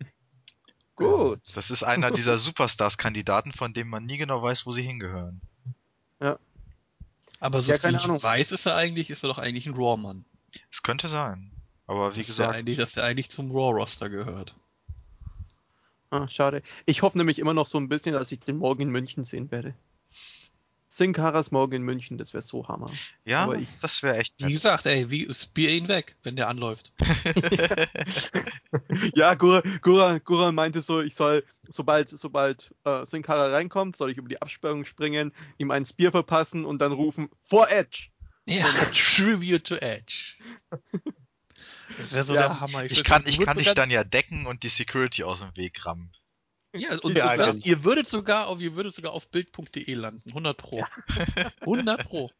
Gut. 1.01 1.41
Das 1.55 1.71
ist 1.71 1.83
einer 1.83 2.11
dieser 2.11 2.39
Superstars-Kandidaten, 2.39 3.53
von 3.53 3.73
dem 3.73 3.89
man 3.89 4.05
nie 4.07 4.19
genau 4.19 4.43
weiß, 4.43 4.67
wo 4.67 4.73
sie 4.73 4.83
hingehören. 4.83 5.41
Aber 7.41 7.63
so 7.63 7.73
Ja, 7.73 7.79
viel 7.79 7.95
ich 7.95 8.05
Ahnung. 8.05 8.23
weiß, 8.23 8.53
ist 8.53 8.67
er 8.67 8.77
eigentlich, 8.77 9.09
ist 9.09 9.25
er 9.25 9.29
doch 9.29 9.39
eigentlich 9.39 9.67
ein 9.67 9.75
Raw-Mann. 9.75 10.27
Es 10.71 10.83
könnte 10.83 11.09
sein. 11.09 11.51
Aber 11.87 12.15
wie 12.15 12.19
Dass 12.19 12.29
gesagt, 12.29 12.55
eigentlich, 12.55 12.77
dass 12.77 12.93
der 12.93 13.05
eigentlich 13.05 13.31
zum 13.31 13.51
Raw-Roster 13.51 14.11
gehört. 14.11 14.55
Ah, 16.11 16.29
schade. 16.29 16.63
Ich 16.87 17.03
hoffe 17.03 17.17
nämlich 17.17 17.39
immer 17.39 17.55
noch 17.55 17.67
so 17.67 17.79
ein 17.79 17.89
bisschen, 17.89 18.13
dass 18.13 18.31
ich 18.31 18.41
den 18.41 18.59
morgen 18.59 18.83
in 18.83 18.91
München 18.91 19.25
sehen 19.25 19.51
werde. 19.51 19.75
Sin 20.93 21.13
Caras 21.13 21.53
morgen 21.53 21.73
in 21.77 21.83
München, 21.83 22.19
das 22.19 22.33
wäre 22.35 22.43
so 22.43 22.67
Hammer. 22.67 22.91
ja, 23.25 23.45
aber 23.45 23.57
ich- 23.57 23.69
das 23.81 24.03
wäre 24.03 24.17
echt 24.19 24.35
Wie 24.39 24.53
gesagt, 24.53 24.87
ey, 24.87 25.09
wie 25.09 25.33
spear 25.33 25.71
ihn 25.71 25.87
weg, 25.87 26.17
wenn 26.25 26.35
der 26.35 26.49
anläuft. 26.49 26.93
Ja, 29.15 29.35
Gura, 29.35 29.63
Gura, 29.83 30.19
Gura 30.19 30.53
meinte 30.53 30.83
so, 30.83 31.01
ich 31.01 31.15
soll, 31.15 31.45
sobald, 31.69 32.09
sobald 32.09 32.75
äh, 32.85 33.05
Sin 33.05 33.23
Cara 33.23 33.53
reinkommt, 33.53 33.95
soll 33.97 34.11
ich 34.11 34.17
über 34.17 34.29
die 34.29 34.43
Absperrung 34.43 34.85
springen, 34.85 35.33
ihm 35.59 35.71
ein 35.71 35.85
Spear 35.85 36.11
verpassen 36.11 36.65
und 36.65 36.81
dann 36.81 36.93
rufen, 36.93 37.29
vor 37.41 37.71
Edge! 37.71 38.09
Ja, 38.47 38.65
Tribute 38.93 39.65
to 39.65 39.77
Edge. 39.77 40.35
Das 41.99 42.13
wäre 42.13 42.25
so 42.25 42.35
Ja, 42.35 42.49
der 42.49 42.61
Hammer. 42.61 42.85
Ich 42.85 42.99
würd- 42.99 43.05
kann, 43.05 43.23
ich 43.27 43.39
kann 43.39 43.59
dich 43.59 43.73
dann 43.75 43.91
ja 43.91 44.03
decken 44.03 44.47
und 44.47 44.65
die 44.65 44.69
Security 44.71 45.23
aus 45.23 45.39
dem 45.41 45.57
Weg 45.57 45.85
rammen. 45.87 46.13
Ja, 46.75 46.97
und 47.03 47.17
Ja, 47.17 47.37
das, 47.37 47.65
ihr 47.67 47.83
würdet 47.85 48.07
sogar 48.07 48.47
auf, 48.47 48.61
ihr 48.61 48.75
würdet 48.77 48.95
sogar 48.95 49.13
auf 49.13 49.29
bild.de 49.29 49.93
landen. 49.95 50.29
100 50.29 50.57
pro. 50.57 50.85
100 51.61 52.05
pro. 52.05 52.31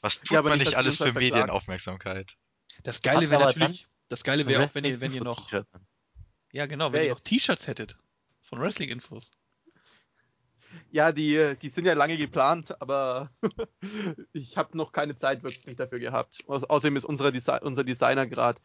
Was 0.00 0.18
tut 0.20 0.30
Ja, 0.30 0.38
aber 0.38 0.50
man 0.50 0.58
nicht, 0.58 0.76
alles 0.76 0.96
für. 0.96 1.12
Medienaufmerksamkeit? 1.12 2.36
Das 2.84 3.02
Geile 3.02 3.30
wäre 3.30 3.42
natürlich, 3.44 3.88
das 4.08 4.24
Geile 4.24 4.46
wäre 4.46 4.64
auch, 4.64 4.74
wenn 4.74 4.84
ihr, 4.84 5.00
wenn 5.00 5.12
ihr 5.12 5.22
noch, 5.22 5.50
ja 6.52 6.66
genau, 6.66 6.92
wenn 6.92 7.04
ihr 7.04 7.10
noch? 7.10 7.20
T-Shirts 7.20 7.66
hättet. 7.66 7.98
Von 8.42 8.60
Wrestling-Infos. 8.60 9.30
Ja, 10.92 11.10
die, 11.12 11.54
die 11.60 11.68
sind 11.68 11.84
ja 11.84 11.94
lange 11.94 12.16
geplant, 12.16 12.80
aber 12.80 13.30
ich 14.32 14.56
habe 14.56 14.76
noch 14.76 14.92
keine 14.92 15.16
Zeit 15.16 15.42
wirklich 15.42 15.76
dafür 15.76 15.98
gehabt. 15.98 16.38
Au- 16.46 16.54
Außerdem 16.68 16.96
ist 16.96 17.04
unsere 17.04 17.32
Desi 17.32 17.52
unser 17.62 17.84
Designer 17.84 18.26
gerade 18.26 18.60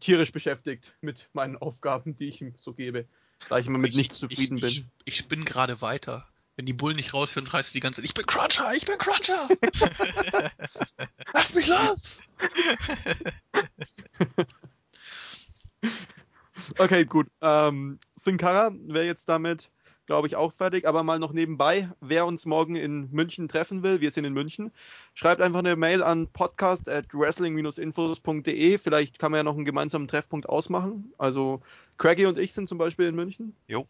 tierisch 0.00 0.32
beschäftigt 0.32 0.94
mit 1.02 1.28
meinen 1.32 1.56
Aufgaben, 1.56 2.16
die 2.16 2.28
ich 2.28 2.40
ihm 2.40 2.54
so 2.56 2.72
gebe, 2.74 3.06
da 3.48 3.58
ich 3.58 3.66
immer 3.66 3.78
mit 3.78 3.90
Ich- 3.90 3.96
nichts 3.96 4.18
zufrieden 4.18 4.56
ich, 4.56 4.62
bin. 4.62 4.70
Ich, 4.70 4.84
ich 5.04 5.16
spinne 5.16 5.44
gerade 5.44 5.80
weiter. 5.80 6.26
Wenn 6.56 6.66
die 6.66 6.72
Bullen 6.72 6.96
nicht 6.96 7.14
rausführen, 7.14 7.48
schreist 7.48 7.70
du 7.70 7.74
die 7.74 7.80
ganze 7.80 8.00
Zeit, 8.00 8.04
ich 8.04 8.14
bin 8.14 8.26
Cruncher, 8.26 8.74
ich 8.74 8.84
bin 8.84 8.98
Cruncher! 8.98 9.48
Lass 11.32 11.54
mich 11.54 11.68
los! 11.68 12.20
Okay, 16.78 17.04
gut. 17.04 17.26
Ähm, 17.40 17.98
Sin 18.16 18.36
Cara 18.36 18.70
wäre 18.74 19.06
jetzt 19.06 19.28
damit, 19.28 19.70
glaube 20.10 20.26
ich, 20.26 20.34
auch 20.34 20.52
fertig. 20.52 20.88
Aber 20.88 21.04
mal 21.04 21.20
noch 21.20 21.32
nebenbei, 21.32 21.88
wer 22.00 22.26
uns 22.26 22.44
morgen 22.44 22.74
in 22.74 23.08
München 23.12 23.46
treffen 23.46 23.84
will, 23.84 24.00
wir 24.00 24.10
sind 24.10 24.24
in 24.24 24.32
München, 24.32 24.72
schreibt 25.14 25.40
einfach 25.40 25.60
eine 25.60 25.76
Mail 25.76 26.02
an 26.02 26.26
podcast 26.26 26.88
at 26.88 27.14
wrestling-infos.de. 27.14 28.78
Vielleicht 28.78 29.20
kann 29.20 29.30
man 29.30 29.38
ja 29.38 29.44
noch 29.44 29.54
einen 29.54 29.64
gemeinsamen 29.64 30.08
Treffpunkt 30.08 30.48
ausmachen. 30.48 31.12
Also 31.16 31.60
Craigie 31.96 32.26
und 32.26 32.40
ich 32.40 32.52
sind 32.52 32.68
zum 32.68 32.76
Beispiel 32.76 33.06
in 33.06 33.14
München. 33.14 33.54
Jo. 33.68 33.86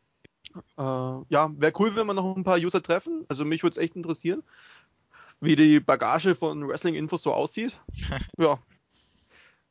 Äh, 0.76 0.82
ja, 0.82 1.50
wäre 1.56 1.72
cool, 1.78 1.96
wenn 1.96 2.06
wir 2.06 2.12
noch 2.12 2.36
ein 2.36 2.44
paar 2.44 2.58
User 2.58 2.82
treffen. 2.82 3.24
Also 3.28 3.46
mich 3.46 3.62
würde 3.62 3.80
es 3.80 3.82
echt 3.82 3.96
interessieren, 3.96 4.42
wie 5.40 5.56
die 5.56 5.80
Bagage 5.80 6.34
von 6.34 6.68
Wrestling 6.68 6.96
Infos 6.96 7.22
so 7.22 7.32
aussieht. 7.32 7.80
ja. 8.36 8.58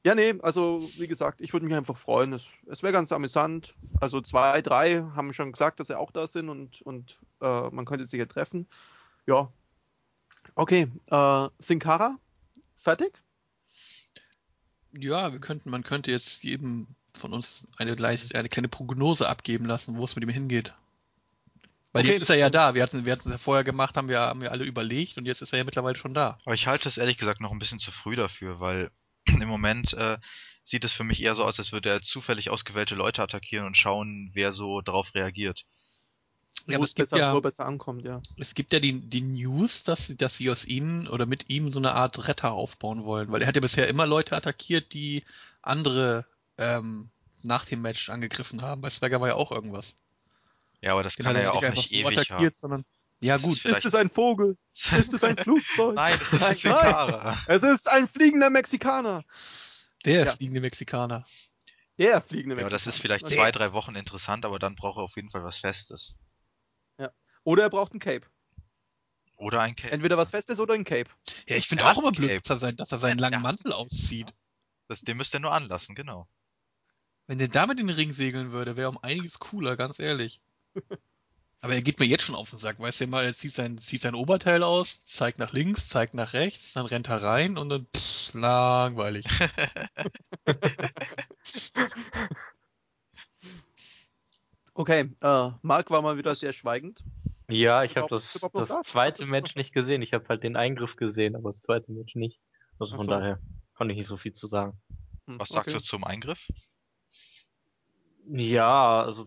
Ja, 0.06 0.16
nee, 0.16 0.36
also 0.42 0.90
wie 0.98 1.08
gesagt, 1.08 1.42
ich 1.42 1.52
würde 1.52 1.66
mich 1.66 1.76
einfach 1.76 1.98
freuen. 1.98 2.32
Es, 2.34 2.46
es 2.68 2.84
wäre 2.84 2.94
ganz 2.94 3.12
amüsant. 3.12 3.76
Also 4.00 4.22
zwei, 4.22 4.62
drei 4.62 5.02
haben 5.16 5.34
schon 5.34 5.52
gesagt, 5.52 5.80
dass 5.80 5.88
sie 5.88 5.98
auch 5.98 6.12
da 6.12 6.28
sind 6.28 6.50
und, 6.50 6.82
und 6.84 7.20
äh, 7.42 7.70
man 7.70 7.86
könnte 7.86 8.08
sich 8.08 8.20
ja 8.20 8.26
treffen. 8.26 8.68
Ja. 9.28 9.52
Okay, 10.56 10.88
äh, 11.08 11.48
Sin 11.60 11.80
Cara, 11.80 12.18
fertig? 12.76 13.22
Ja, 14.94 15.34
wir 15.34 15.40
könnten, 15.40 15.70
man 15.70 15.84
könnte 15.84 16.12
jetzt 16.12 16.44
jedem 16.44 16.88
von 17.14 17.34
uns 17.34 17.68
eine, 17.78 17.92
eine 17.92 18.50
kleine 18.50 18.70
Prognose 18.70 19.28
abgeben 19.28 19.66
lassen, 19.66 19.98
wo 19.98 20.06
es 20.06 20.16
mit 20.16 20.24
ihm 20.24 20.30
hingeht. 20.30 20.74
Weil 21.92 22.04
Okay, 22.04 22.14
jetzt 22.14 22.24
ist 22.24 22.30
er 22.30 22.38
ja 22.38 22.50
da. 22.50 22.74
Wir 22.74 22.84
hatten, 22.84 23.06
wir 23.06 23.12
hatten 23.12 23.30
es 23.30 23.34
ja 23.34 23.38
vorher 23.38 23.64
gemacht, 23.66 23.98
haben 23.98 24.08
wir, 24.08 24.20
haben 24.20 24.42
wir 24.42 24.52
alle 24.52 24.64
überlegt 24.64 25.18
und 25.18 25.26
jetzt 25.26 25.42
ist 25.42 25.52
er 25.54 25.60
ja 25.60 25.66
mittlerweile 25.66 25.98
schon 25.98 26.14
da. 26.14 26.38
Aber 26.46 26.54
ich 26.54 26.68
halte 26.68 26.88
es 26.88 26.98
ehrlich 26.98 27.18
gesagt 27.18 27.42
noch 27.42 27.52
ein 27.52 27.60
bisschen 27.60 27.80
zu 27.80 27.92
früh 27.92 28.16
dafür, 28.16 28.60
weil 28.60 28.92
im 29.30 29.48
Moment 29.48 29.94
äh, 29.94 30.18
sieht 30.64 30.84
es 30.84 30.92
für 30.92 31.04
mich 31.04 31.22
eher 31.22 31.36
so 31.36 31.44
aus, 31.44 31.60
als 31.60 31.72
würde 31.72 31.90
er 31.90 32.02
zufällig 32.02 32.50
ausgewählte 32.50 32.96
Leute 32.96 33.24
attackieren 33.24 33.66
und 33.66 33.78
schauen, 33.78 34.32
wer 34.34 34.54
so 34.54 34.82
darauf 34.82 35.14
reagiert. 35.16 35.66
Ja, 36.68 36.74
Wo 36.74 36.76
aber 36.76 36.84
es 36.84 36.96
gibt 36.96 37.10
besser, 37.10 37.18
ja, 37.18 37.34
wo 37.34 37.38
er 37.38 37.42
besser 37.42 37.66
ankommt, 37.66 38.04
ja. 38.04 38.22
es 38.38 38.54
gibt 38.54 38.74
ja 38.74 38.80
die, 38.80 39.00
die 39.00 39.22
News, 39.22 39.84
dass, 39.84 40.12
dass 40.18 40.36
sie 40.36 40.50
aus 40.50 40.66
ihnen 40.66 41.08
oder 41.08 41.26
mit 41.26 41.50
ihm 41.50 41.72
so 41.72 41.80
eine 41.80 41.94
Art 41.94 42.28
Retter 42.28 42.52
aufbauen 42.52 43.06
wollen, 43.06 43.32
weil 43.32 43.42
er 43.42 43.48
hat 43.48 43.56
ja 43.56 43.62
bisher 43.62 43.88
immer 43.88 44.06
Leute 44.06 44.36
attackiert, 44.36 44.94
die 44.94 45.24
andere 45.62 46.26
ähm, 46.58 47.10
nach 47.42 47.66
dem 47.66 47.82
Match 47.82 48.10
angegriffen 48.10 48.62
haben. 48.62 48.82
Bei 48.82 48.90
Swagger 48.90 49.22
war 49.22 49.30
ja 49.30 49.36
auch 49.36 49.52
irgendwas. 49.52 49.96
Ja, 50.82 50.92
aber 50.94 51.04
das 51.04 51.16
Den 51.16 51.26
kann 51.26 51.36
er 51.36 51.44
ja 51.44 51.52
auch 51.52 51.64
einfach 51.64 51.78
nicht 51.78 51.90
so 51.90 51.96
ewig 51.96 52.20
attackiert, 52.20 52.54
haben. 52.54 52.60
sondern 52.60 52.86
ja 53.22 53.36
ist 53.38 53.44
gut. 53.44 53.58
Vielleicht- 53.60 53.80
Ist 53.80 53.86
es 53.86 53.96
ein 53.96 54.10
Vogel? 54.10 54.58
Ist 54.98 55.14
es 55.14 55.24
ein 55.24 55.38
Flugzeug? 55.44 55.96
Nein, 55.96 56.18
das 56.20 56.34
ist 56.34 56.44
ein 56.44 56.56
Sincara. 56.56 57.38
Es 57.48 57.64
ist 57.64 57.90
ein 57.90 58.08
fliegender 58.08 58.50
Mexikaner. 58.50 59.24
Der 60.06 60.26
Ja. 60.26 60.32
fliegende 60.34 60.62
Mexikaner. 60.62 61.26
Der 61.98 62.22
fliegende 62.22 62.56
Ja, 62.56 62.62
aber 62.62 62.72
Mexikaner. 62.72 62.86
das 62.86 62.88
ist 62.88 63.02
vielleicht 63.02 63.26
Okay. 63.26 63.36
zwei, 63.36 63.52
drei 63.52 63.74
Wochen 63.74 63.96
interessant, 63.96 64.46
aber 64.46 64.58
dann 64.60 64.76
braucht 64.76 64.98
er 64.98 65.04
auf 65.04 65.16
jeden 65.16 65.30
Fall 65.30 65.44
was 65.44 65.58
Festes. 65.60 66.16
Oder 67.46 67.64
er 67.64 67.70
braucht 67.70 67.94
ein 67.94 68.00
Cape. 68.00 68.28
Oder 69.38 69.62
ein 69.62 69.74
Cape. 69.76 69.94
Entweder 69.94 70.18
was 70.18 70.30
Festes 70.30 70.60
oder 70.60 70.74
ein 70.74 70.84
Cape. 70.84 71.10
Ja, 71.48 71.56
ich 71.56 71.68
finde 71.70 71.86
Ja, 71.86 71.92
auch 71.92 71.98
immer 71.98 72.12
blöd, 72.12 72.42
dass 72.44 72.58
er, 72.58 72.60
sein, 72.60 72.76
dass 72.76 72.92
er 72.92 72.98
seinen 72.98 73.18
langen 73.18 73.36
Ja. 73.36 73.40
Mantel 73.40 73.72
auszieht. 73.72 74.34
Das, 74.90 75.00
den 75.02 75.16
müsst 75.18 75.34
ihr 75.34 75.40
nur 75.40 75.54
anlassen, 75.54 75.96
genau. 75.96 76.28
Wenn 77.28 77.38
der 77.38 77.48
damit 77.48 77.80
in 77.80 77.88
den 77.88 77.96
Ring 77.96 78.14
segeln 78.14 78.52
würde, 78.52 78.76
wäre 78.76 78.90
um 78.90 78.98
einiges 79.02 79.40
cooler, 79.40 79.78
ganz 79.78 80.00
ehrlich. 80.00 80.42
Aber 81.62 81.74
er 81.74 81.82
geht 81.82 82.00
mir 82.00 82.06
jetzt 82.06 82.24
schon 82.24 82.36
auf 82.36 82.50
den 82.52 82.60
Sack, 82.60 82.80
weißt 82.80 83.02
du 83.02 83.08
mal, 83.08 83.26
er 83.26 83.34
zieht 83.36 83.54
sein, 83.54 83.78
zieht 83.78 84.02
sein 84.02 84.16
Oberteil 84.16 84.64
aus, 84.64 85.04
zeigt 85.04 85.40
nach 85.40 85.52
links, 85.52 85.90
zeigt 85.90 86.14
nach 86.14 86.32
rechts, 86.34 86.72
dann 86.74 86.86
rennt 86.86 87.10
er 87.10 87.22
rein 87.22 87.58
und 87.58 87.68
dann 87.70 87.86
pff, 87.96 88.34
langweilig. 88.34 89.26
Okay, 94.74 95.10
äh, 95.22 95.52
Marc 95.62 95.90
war 95.90 96.02
mal 96.02 96.18
wieder 96.18 96.36
sehr 96.36 96.54
schweigend. 96.54 97.04
Ja, 97.50 97.84
ich 97.84 97.98
habe 97.98 98.06
Überhaupt- 98.08 98.12
das, 98.34 98.52
das 98.54 98.70
da? 98.70 98.82
zweite 98.82 99.26
Match 99.26 99.56
nicht 99.56 99.74
gesehen. 99.74 100.02
Ich 100.02 100.14
habe 100.14 100.26
halt 100.30 100.44
den 100.44 100.56
Eingriff 100.56 100.96
gesehen, 100.96 101.36
aber 101.36 101.50
das 101.50 101.62
zweite 101.62 101.92
Match 101.92 102.16
nicht. 102.16 102.40
Also 102.78 102.96
von 102.96 103.06
so. 103.06 103.12
daher 103.12 103.40
konnte 103.74 103.92
ich 103.94 103.98
nicht 103.98 104.08
so 104.08 104.18
viel 104.18 104.32
zu 104.32 104.48
sagen. 104.48 104.80
Hm, 105.28 105.40
Was 105.40 105.50
sagst 105.50 105.70
okay. 105.70 105.78
du 105.80 105.84
zum 105.84 106.04
Eingriff? 106.04 106.40
Ja, 108.28 109.02
also 109.04 109.26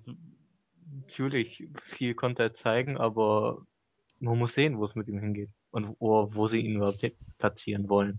natürlich, 1.01 1.67
viel 1.83 2.15
konnte 2.15 2.43
er 2.43 2.55
zeigen, 2.55 2.97
aber 2.97 3.67
man 4.21 4.39
muss 4.39 4.55
sehen, 4.55 4.79
wo 4.79 4.85
es 4.85 4.95
mit 4.95 5.09
ihm 5.09 5.19
hingeht. 5.19 5.51
Und 5.71 5.97
wo, 6.01 6.33
wo 6.35 6.49
sie 6.49 6.61
ihn 6.61 6.77
überhaupt 6.77 7.05
platzieren 7.39 7.89
wollen. 7.89 8.19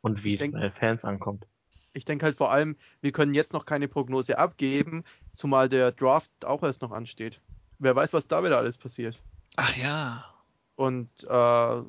Und 0.00 0.22
wie 0.22 0.30
Ich 0.30 0.34
es 0.36 0.40
denk- 0.40 0.54
bei 0.54 0.70
Fans 0.70 1.04
ankommt. 1.04 1.46
Ich 1.94 2.04
denke 2.04 2.26
halt 2.26 2.36
vor 2.36 2.50
allem, 2.52 2.76
wir 3.00 3.10
können 3.10 3.34
jetzt 3.34 3.52
noch 3.54 3.64
keine 3.66 3.88
Prognose 3.88 4.38
abgeben, 4.38 5.02
zumal 5.32 5.68
der 5.68 5.92
Draft 5.92 6.30
auch 6.44 6.62
erst 6.62 6.82
noch 6.82 6.92
ansteht. 6.92 7.40
Wer 7.78 7.96
weiß, 7.96 8.12
was 8.12 8.28
da 8.28 8.44
wieder 8.44 8.58
alles 8.58 8.78
passiert. 8.78 9.18
Ach 9.56 9.76
ja. 9.76 10.24
Und 10.76 11.08
äh, 11.24 11.82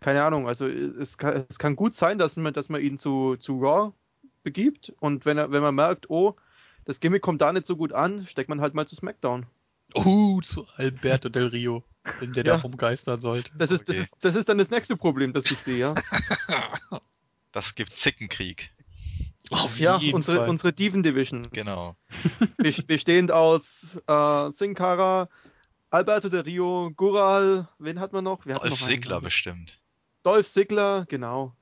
keine 0.00 0.22
Ahnung, 0.22 0.46
also 0.46 0.68
es 0.68 1.18
kann, 1.18 1.44
es 1.48 1.58
kann 1.58 1.74
gut 1.74 1.94
sein, 1.94 2.18
dass 2.18 2.36
man, 2.36 2.52
dass 2.52 2.68
man 2.68 2.82
ihn 2.82 2.98
zu, 2.98 3.36
zu 3.36 3.58
Raw 3.58 3.92
begibt 4.42 4.92
und 5.00 5.24
wenn 5.26 5.38
er, 5.38 5.50
wenn 5.50 5.62
man 5.62 5.74
merkt, 5.74 6.08
oh, 6.10 6.36
das 6.88 6.98
Gimmick 7.00 7.22
kommt 7.22 7.40
da 7.42 7.52
nicht 7.52 7.66
so 7.66 7.76
gut 7.76 7.92
an, 7.92 8.26
steckt 8.26 8.48
man 8.48 8.60
halt 8.60 8.74
mal 8.74 8.86
zu 8.86 8.96
SmackDown. 8.96 9.46
Uh, 9.94 10.40
zu 10.42 10.66
Alberto 10.76 11.28
Del 11.28 11.46
Rio, 11.46 11.84
wenn 12.20 12.32
der 12.32 12.44
Ja. 12.44 12.56
da 12.56 12.62
rumgeistern 12.62 13.20
sollte. 13.20 13.50
Das 13.56 13.70
ist, 13.70 13.88
das 13.88 13.96
Okay. 13.96 14.02
ist, 14.04 14.16
das 14.20 14.34
ist 14.36 14.48
dann 14.48 14.58
das 14.58 14.70
nächste 14.70 14.96
Problem, 14.96 15.32
das 15.32 15.50
ich 15.50 15.58
sehe. 15.58 15.78
Ja, 15.78 15.94
Das 17.52 17.74
gibt 17.74 17.92
Zickenkrieg. 17.92 18.70
Auf 19.50 19.78
ja 19.78 19.96
jeden 19.98 20.16
unsere, 20.16 20.38
Fall. 20.38 20.48
unsere 20.50 20.72
Diven 20.74 21.02
Division. 21.02 21.48
Genau. 21.52 21.96
Best- 22.58 22.86
Bestehend 22.86 23.30
aus 23.32 24.00
äh, 24.06 24.50
Sin 24.50 24.74
Cara, 24.74 25.28
Alberto 25.90 26.28
Del 26.28 26.40
Rio, 26.42 26.90
Gural, 26.94 27.66
wen 27.78 27.98
hat 28.00 28.12
man 28.12 28.24
noch? 28.24 28.44
Wir 28.44 28.56
Dolph 28.56 28.68
noch 28.70 28.80
einen, 28.80 28.88
Ziggler 28.88 29.16
ne? 29.16 29.22
bestimmt. 29.22 29.80
Dolph 30.22 30.46
Ziggler, 30.48 31.06
genau. 31.08 31.54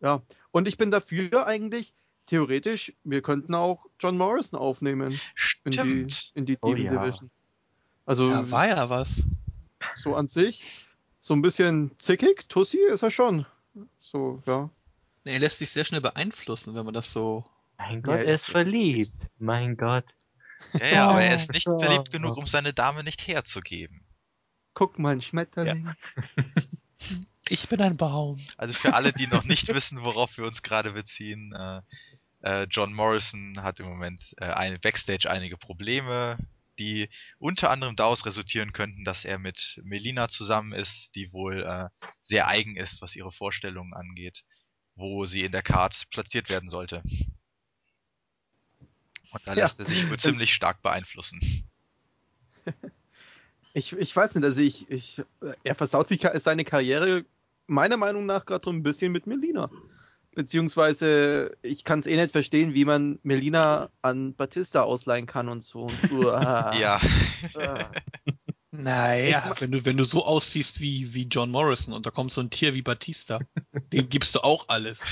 Ja, 0.00 0.22
und 0.50 0.66
ich 0.66 0.76
bin 0.76 0.90
dafür 0.90 1.46
eigentlich, 1.46 1.92
theoretisch, 2.26 2.92
wir 3.04 3.22
könnten 3.22 3.54
auch 3.54 3.86
John 3.98 4.16
Morrison 4.16 4.58
aufnehmen 4.58 5.20
in 5.64 5.70
die, 5.72 5.78
Stimmt. 5.78 6.32
in 6.34 6.46
die 6.46 6.58
Oh 6.62 6.74
ja. 6.74 6.90
Division. 7.02 7.30
Also 8.06 8.30
Ja, 8.30 8.50
war 8.50 8.68
ja 8.68 8.88
was. 8.90 9.22
so 9.94 10.14
an 10.14 10.28
sich, 10.28 10.86
so 11.20 11.34
ein 11.34 11.42
bisschen 11.42 11.92
zickig, 11.98 12.48
Tussi 12.48 12.78
ist 12.78 13.02
er 13.02 13.10
schon. 13.10 13.46
So, 13.98 14.42
ja. 14.46 14.70
Nee, 15.24 15.32
Er 15.34 15.38
lässt 15.40 15.58
sich 15.58 15.70
sehr 15.70 15.84
schnell 15.84 16.00
beeinflussen, 16.00 16.74
wenn 16.74 16.84
man 16.84 16.94
das 16.94 17.12
so. 17.12 17.44
Mein 17.78 18.02
Gott, 18.02 18.16
Ja, 18.16 18.22
er 18.24 18.34
ist- 18.34 18.46
verliebt. 18.50 19.28
Mein 19.38 19.76
Gott. 19.76 20.04
Ja, 20.74 20.86
ja, 20.86 21.08
aber 21.10 21.22
er 21.22 21.36
ist 21.36 21.50
nicht 21.52 21.66
Ja. 21.66 21.78
verliebt 21.78 22.10
genug, 22.10 22.36
um 22.36 22.46
seine 22.46 22.72
Dame 22.74 23.02
nicht 23.04 23.26
herzugeben. 23.26 24.02
Guck 24.74 24.98
mal, 24.98 25.12
ein 25.12 25.20
Schmetterling. 25.22 25.90
Ich 27.50 27.68
bin 27.68 27.80
ein 27.80 27.96
Baum. 27.96 28.40
Also 28.56 28.74
für 28.74 28.94
alle, 28.94 29.12
die 29.12 29.26
noch 29.26 29.42
nicht 29.44 29.66
wissen, 29.74 30.02
worauf 30.02 30.36
wir 30.36 30.44
uns 30.44 30.62
gerade 30.62 30.92
beziehen, 30.92 31.52
äh, 31.52 31.80
äh, 32.42 32.66
John 32.70 32.92
Morrison 32.94 33.62
hat 33.62 33.80
im 33.80 33.86
Moment 33.86 34.34
äh, 34.38 34.44
ein, 34.44 34.80
Backstage 34.80 35.28
einige 35.28 35.56
Probleme, 35.58 36.38
die 36.78 37.10
unter 37.38 37.70
anderem 37.70 37.96
daraus 37.96 38.24
resultieren 38.24 38.72
könnten, 38.72 39.04
dass 39.04 39.24
er 39.24 39.38
mit 39.38 39.80
Melina 39.82 40.28
zusammen 40.28 40.72
ist, 40.72 41.10
die 41.16 41.32
wohl 41.32 41.62
äh, 41.64 41.88
sehr 42.22 42.48
eigen 42.48 42.76
ist, 42.76 43.02
was 43.02 43.16
ihre 43.16 43.32
Vorstellungen 43.32 43.94
angeht, 43.94 44.44
wo 44.94 45.26
sie 45.26 45.42
in 45.42 45.52
der 45.52 45.62
Card 45.62 46.06
platziert 46.10 46.48
werden 46.48 46.70
sollte. 46.70 47.02
Und 49.32 49.46
da 49.46 49.54
Ja. 49.54 49.64
lässt 49.64 49.78
er 49.80 49.86
sich 49.86 50.08
wohl 50.08 50.18
ziemlich 50.18 50.54
stark 50.54 50.82
beeinflussen. 50.82 51.68
Ich, 53.72 53.92
ich 53.92 54.16
weiß 54.16 54.34
nicht, 54.34 54.44
also 54.44 54.60
ich, 54.60 54.90
ich, 54.90 55.22
er 55.62 55.76
versaut 55.76 56.08
sich 56.08 56.26
seine 56.40 56.64
Karriere 56.64 57.24
meiner 57.70 57.96
Meinung 57.96 58.26
nach 58.26 58.44
gerade 58.44 58.64
so 58.64 58.70
ein 58.70 58.82
bisschen 58.82 59.12
mit 59.12 59.26
Melina. 59.26 59.70
Beziehungsweise, 60.34 61.56
ich 61.62 61.84
kann 61.84 61.98
es 62.00 62.06
eh 62.06 62.16
nicht 62.16 62.32
verstehen, 62.32 62.74
wie 62.74 62.84
man 62.84 63.18
Melina 63.22 63.90
an 64.02 64.34
Batista 64.34 64.82
ausleihen 64.82 65.26
kann 65.26 65.48
und 65.48 65.62
so. 65.62 65.82
Und, 65.82 66.10
uah, 66.12 66.74
Ja. 66.80 67.00
uah. 67.54 67.92
Naja, 68.72 69.52
wenn 69.58 69.72
du, 69.72 69.84
wenn 69.84 69.96
du 69.96 70.04
so 70.04 70.24
aussiehst 70.24 70.80
wie, 70.80 71.12
wie 71.12 71.24
John 71.24 71.50
Morrison 71.50 71.92
und 71.92 72.06
da 72.06 72.10
kommt 72.10 72.32
so 72.32 72.40
ein 72.40 72.50
Tier 72.50 72.72
wie 72.74 72.82
Batista, 72.82 73.40
dem 73.92 74.08
gibst 74.08 74.34
du 74.36 74.40
auch 74.40 74.68
alles. 74.68 75.00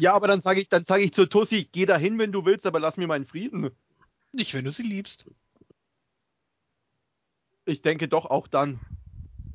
Ja, 0.00 0.12
aber 0.12 0.28
dann 0.28 0.42
sage 0.42 0.60
ich, 0.60 0.68
dann 0.68 0.84
sage 0.84 1.02
ich 1.02 1.12
zur 1.12 1.30
Tussi, 1.30 1.68
geh 1.72 1.86
dahin, 1.86 2.18
wenn 2.18 2.32
du 2.32 2.44
willst, 2.44 2.66
aber 2.66 2.80
lass 2.80 2.98
mir 2.98 3.06
meinen 3.06 3.24
Frieden. 3.24 3.70
Nicht, 4.32 4.52
wenn 4.52 4.64
du 4.64 4.70
sie 4.70 4.82
liebst. 4.82 5.24
Ich 7.64 7.80
denke 7.80 8.08
doch 8.08 8.26
auch 8.26 8.46
dann. 8.46 8.80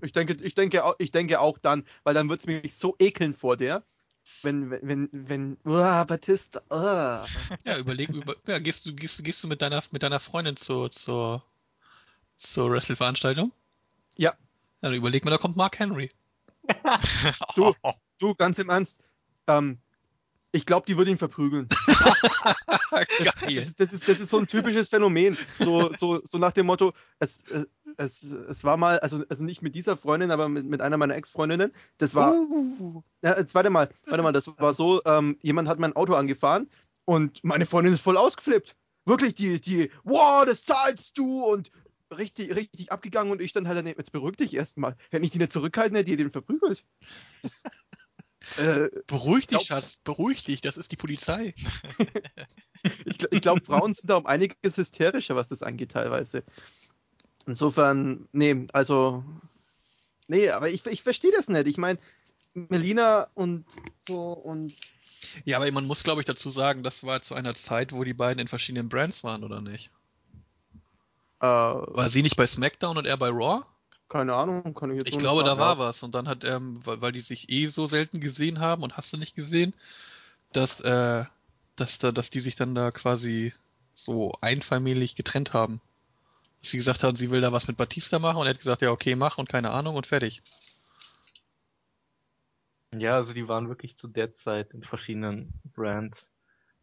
Ich 0.01 0.13
denke, 0.13 0.33
ich 0.41 0.55
denke, 0.55 0.83
ich 0.99 1.11
denke 1.11 1.39
auch 1.39 1.57
dann, 1.57 1.85
weil 2.03 2.13
dann 2.13 2.29
wird 2.29 2.41
es 2.41 2.45
mich 2.45 2.75
so 2.75 2.95
ekeln 2.99 3.33
vor 3.33 3.57
der. 3.57 3.83
Wenn, 4.43 4.69
wenn, 4.69 4.81
wenn, 4.83 5.09
wenn, 5.11 5.57
uah, 5.65 6.03
Batista, 6.03 6.61
uah. 6.69 7.25
Ja, 7.65 7.77
überleg, 7.77 8.09
über, 8.09 8.35
ja, 8.47 8.59
gehst 8.59 8.85
du, 8.85 8.93
gehst 8.95 9.17
du, 9.17 9.23
gehst 9.23 9.43
du 9.43 9.47
mit 9.47 9.61
deiner, 9.61 9.83
mit 9.91 10.03
deiner 10.03 10.19
Freundin 10.19 10.57
zur, 10.57 10.91
zur, 10.91 11.43
zur 12.35 12.71
Wrestle-Veranstaltung? 12.71 13.51
Ja. 14.17 14.31
Ja, 14.81 14.89
dann 14.89 14.93
überleg 14.93 15.25
mal, 15.25 15.31
da 15.31 15.37
kommt 15.37 15.57
Mark 15.57 15.79
Henry. 15.79 16.11
Du. 17.55 17.73
Du, 18.19 18.35
ganz 18.35 18.59
im 18.59 18.69
Ernst, 18.69 19.01
ähm, 19.47 19.79
ich 20.51 20.65
glaube, 20.65 20.85
die 20.85 20.97
würde 20.97 21.11
ihn 21.11 21.17
verprügeln. 21.17 21.67
Das 22.91 23.35
Geil. 23.35 23.57
ist, 23.57 23.79
das, 23.79 23.93
ist, 23.93 24.07
das 24.09 24.19
ist 24.19 24.29
so 24.29 24.37
ein 24.37 24.47
typisches 24.47 24.89
Phänomen. 24.89 25.37
So, 25.57 25.93
so, 25.93 26.19
so 26.25 26.37
nach 26.37 26.51
dem 26.51 26.65
Motto, 26.65 26.91
es, 27.19 27.45
es, 27.97 28.21
es, 28.23 28.63
war 28.65 28.75
mal, 28.75 28.99
also, 28.99 29.23
also 29.29 29.45
nicht 29.45 29.61
mit 29.61 29.75
dieser 29.75 29.95
Freundin, 29.95 30.29
aber 30.29 30.49
mit, 30.49 30.65
mit 30.65 30.81
einer 30.81 30.97
meiner 30.97 31.15
Ex-Freundinnen. 31.15 31.71
Das 31.99 32.15
war, 32.15 32.33
Uh, 32.33 33.01
ja, 33.23 33.37
jetzt 33.37 33.55
warte 33.55 33.69
mal, 33.69 33.89
warte 34.07 34.23
mal, 34.23 34.33
das 34.33 34.47
war 34.57 34.73
so, 34.73 35.01
ähm, 35.05 35.37
jemand 35.41 35.69
hat 35.69 35.79
mein 35.79 35.95
Auto 35.95 36.15
angefahren 36.15 36.69
und 37.05 37.41
meine 37.43 37.65
Freundin 37.65 37.93
ist 37.93 38.01
voll 38.01 38.17
ausgeflippt. 38.17 38.75
Wirklich, 39.05 39.35
die, 39.35 39.61
die, 39.61 39.89
wow, 40.03 40.43
das 40.45 40.65
zahlst 40.65 41.17
du 41.17 41.45
und 41.45 41.71
richtig, 42.11 42.55
richtig 42.55 42.91
abgegangen 42.91 43.31
und 43.31 43.41
ich 43.41 43.53
dann 43.53 43.67
halt, 43.67 43.85
jetzt 43.85 44.11
beruhig 44.11 44.35
dich 44.35 44.53
erstmal. 44.53 44.95
Hätte 45.09 45.25
ich 45.25 45.31
die 45.31 45.37
nicht 45.37 45.53
zurückhalten, 45.53 45.95
hätte 45.95 46.11
die 46.11 46.17
den 46.17 46.31
verprügelt. 46.31 46.83
Äh, 48.57 48.89
beruhig 49.07 49.47
dich, 49.47 49.57
glaub- 49.57 49.65
Schatz, 49.65 49.97
beruhig 50.03 50.43
dich, 50.43 50.61
das 50.61 50.77
ist 50.77 50.91
die 50.91 50.97
Polizei. 50.97 51.53
ich, 53.05 53.17
ich 53.31 53.41
glaube, 53.41 53.63
Frauen 53.63 53.93
sind 53.93 54.09
da 54.09 54.15
um 54.15 54.25
einiges 54.25 54.77
hysterischer, 54.77 55.35
was 55.35 55.49
das 55.49 55.61
angeht, 55.63 55.91
teilweise. 55.91 56.43
Insofern, 57.45 58.27
nee, 58.31 58.67
also, 58.73 59.23
nee, 60.27 60.49
aber 60.49 60.69
ich, 60.69 60.85
ich 60.85 61.03
verstehe 61.03 61.31
das 61.31 61.47
nicht. 61.49 61.67
Ich 61.67 61.77
meine, 61.77 61.99
Melina 62.53 63.27
und 63.33 63.65
so 64.07 64.33
und 64.33 64.73
Ja, 65.45 65.57
aber 65.57 65.71
man 65.71 65.85
muss, 65.85 66.03
glaube 66.03 66.21
ich, 66.21 66.25
dazu 66.27 66.49
sagen, 66.49 66.83
das 66.83 67.03
war 67.03 67.21
zu 67.21 67.35
einer 67.35 67.55
Zeit, 67.55 67.93
wo 67.93 68.03
die 68.03 68.13
beiden 68.13 68.39
in 68.39 68.47
verschiedenen 68.47 68.89
Brands 68.89 69.23
waren, 69.23 69.43
oder 69.43 69.61
nicht? 69.61 69.91
äh, 71.39 71.45
War 71.45 72.09
sie 72.09 72.21
nicht 72.23 72.35
bei 72.37 72.47
SmackDown 72.47 72.97
und 72.97 73.05
er 73.05 73.17
bei 73.17 73.29
Raw? 73.29 73.63
Keine 74.11 74.35
Ahnung, 74.35 74.73
kann 74.73 74.91
ich 74.91 74.97
jetzt 74.97 75.07
Ich 75.07 75.17
glaube, 75.17 75.43
da 75.43 75.51
sagen. 75.51 75.59
war 75.61 75.79
was. 75.79 76.03
Und 76.03 76.13
dann 76.13 76.27
hat, 76.27 76.43
ähm, 76.43 76.81
weil, 76.83 77.01
weil 77.01 77.11
die 77.13 77.21
sich 77.21 77.49
eh 77.49 77.67
so 77.67 77.87
selten 77.87 78.19
gesehen 78.19 78.59
haben 78.59 78.83
und 78.83 78.97
hast 78.97 79.13
du 79.13 79.17
nicht 79.17 79.35
gesehen, 79.35 79.73
dass, 80.51 80.81
äh, 80.81 81.23
dass, 81.77 81.97
da, 81.97 82.11
dass 82.11 82.29
die 82.29 82.41
sich 82.41 82.57
dann 82.57 82.75
da 82.75 82.91
quasi 82.91 83.53
so 83.93 84.33
einfamiliig 84.41 85.15
getrennt 85.15 85.53
haben. 85.53 85.79
Dass 86.59 86.71
sie 86.71 86.77
gesagt 86.77 87.03
haben, 87.03 87.15
sie 87.15 87.31
will 87.31 87.39
da 87.39 87.53
was 87.53 87.69
mit 87.69 87.77
Batista 87.77 88.19
machen 88.19 88.37
und 88.37 88.45
er 88.47 88.49
hat 88.49 88.59
gesagt, 88.59 88.81
ja, 88.81 88.91
okay, 88.91 89.15
mach 89.15 89.37
und 89.37 89.47
keine 89.47 89.71
Ahnung 89.71 89.95
und 89.95 90.07
fertig. 90.07 90.41
Ja, 92.93 93.15
also 93.15 93.33
die 93.33 93.47
waren 93.47 93.69
wirklich 93.69 93.95
zu 93.95 94.09
der 94.09 94.33
Zeit 94.33 94.73
in 94.73 94.83
verschiedenen 94.83 95.53
Brands. 95.73 96.29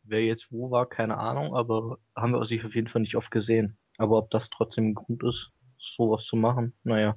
Wer 0.03 0.25
jetzt 0.25 0.51
wo 0.51 0.71
war, 0.71 0.89
keine 0.89 1.19
Ahnung, 1.19 1.55
aber 1.55 1.99
haben 2.17 2.33
wir 2.33 2.43
sich 2.47 2.65
auf 2.65 2.75
jeden 2.75 2.89
Fall 2.89 3.03
nicht 3.03 3.17
oft 3.17 3.31
gesehen. 3.31 3.77
Aber 3.99 4.17
ob 4.17 4.31
das 4.31 4.49
trotzdem 4.49 4.89
ein 4.89 4.95
Grund 4.95 5.23
ist, 5.25 5.53
sowas 5.79 6.25
zu 6.25 6.37
machen, 6.37 6.73
naja, 6.83 7.17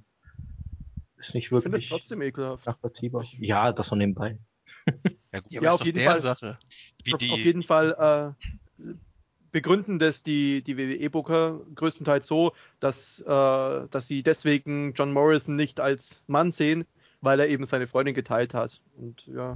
ist 1.17 1.33
nicht 1.35 1.45
Ich 1.45 1.49
finde 1.49 1.59
es 1.59 1.73
wirklich 1.73 1.89
trotzdem 1.89 2.21
ekelhaft. 2.21 2.65
nachvollziehbar. 2.65 3.25
Ja, 3.39 3.71
das 3.71 3.89
von 3.89 3.97
nebenbei. 3.97 4.38
Ja, 5.31 5.39
gut, 5.39 5.51
Ja, 5.51 5.71
auf 5.71 5.85
jeden 5.85 5.99
Fall. 6.01 6.21
Sache. 6.21 6.57
wie 7.03 7.13
auf, 7.13 7.19
die, 7.19 7.31
auf 7.31 7.39
jeden 7.39 7.63
Fall 7.63 8.35
äh, 8.79 8.93
begründen 9.51 9.99
das 9.99 10.23
die, 10.23 10.61
die 10.63 10.77
WWE-Booker 10.77 11.61
größtenteils 11.75 12.25
so, 12.27 12.53
dass, 12.79 13.19
äh, 13.21 13.25
dass 13.27 14.07
sie 14.07 14.23
deswegen 14.23 14.93
John 14.93 15.11
Morrison 15.13 15.55
nicht 15.55 15.79
als 15.79 16.23
Mann 16.27 16.51
sehen, 16.51 16.85
weil 17.21 17.39
er 17.39 17.49
eben 17.49 17.65
seine 17.65 17.88
Freundin 17.88 18.15
geteilt 18.15 18.53
hat. 18.53 18.81
Und 18.97 19.25
ja. 19.27 19.53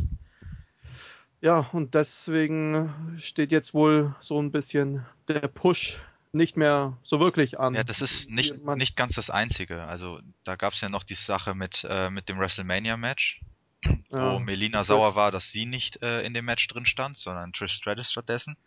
Ja, 1.41 1.69
und 1.73 1.93
deswegen 1.93 3.15
steht 3.19 3.51
jetzt 3.51 3.73
wohl 3.73 4.15
so 4.19 4.41
ein 4.41 4.51
bisschen 4.51 5.05
der 5.27 5.47
Push 5.47 5.99
nicht 6.35 6.57
mehr 6.57 6.97
so 7.03 7.19
wirklich 7.19 7.59
an. 7.59 7.73
Ja, 7.73 7.83
das 7.83 8.01
ist 8.01 8.29
nicht, 8.29 8.63
nicht 8.63 8.95
ganz 8.95 9.15
das 9.15 9.29
Einzige. 9.29 9.83
Also 9.83 10.19
da 10.43 10.55
gab 10.55 10.73
es 10.73 10.81
ja 10.81 10.89
noch 10.89 11.03
die 11.03 11.15
Sache 11.15 11.55
mit, 11.55 11.85
äh, 11.89 12.09
mit 12.09 12.29
dem 12.29 12.37
WrestleMania-Match, 12.37 13.41
Ja, 14.11 14.33
wo 14.33 14.39
Melina 14.39 14.83
sauer 14.83 15.15
war, 15.15 15.31
dass 15.31 15.51
sie 15.51 15.65
nicht 15.65 16.01
äh, 16.01 16.23
in 16.23 16.33
dem 16.33 16.45
Match 16.45 16.67
drin 16.67 16.85
stand, 16.85 17.17
sondern 17.17 17.53
Trish 17.53 17.73
Stratus 17.73 18.11
stattdessen, 18.11 18.57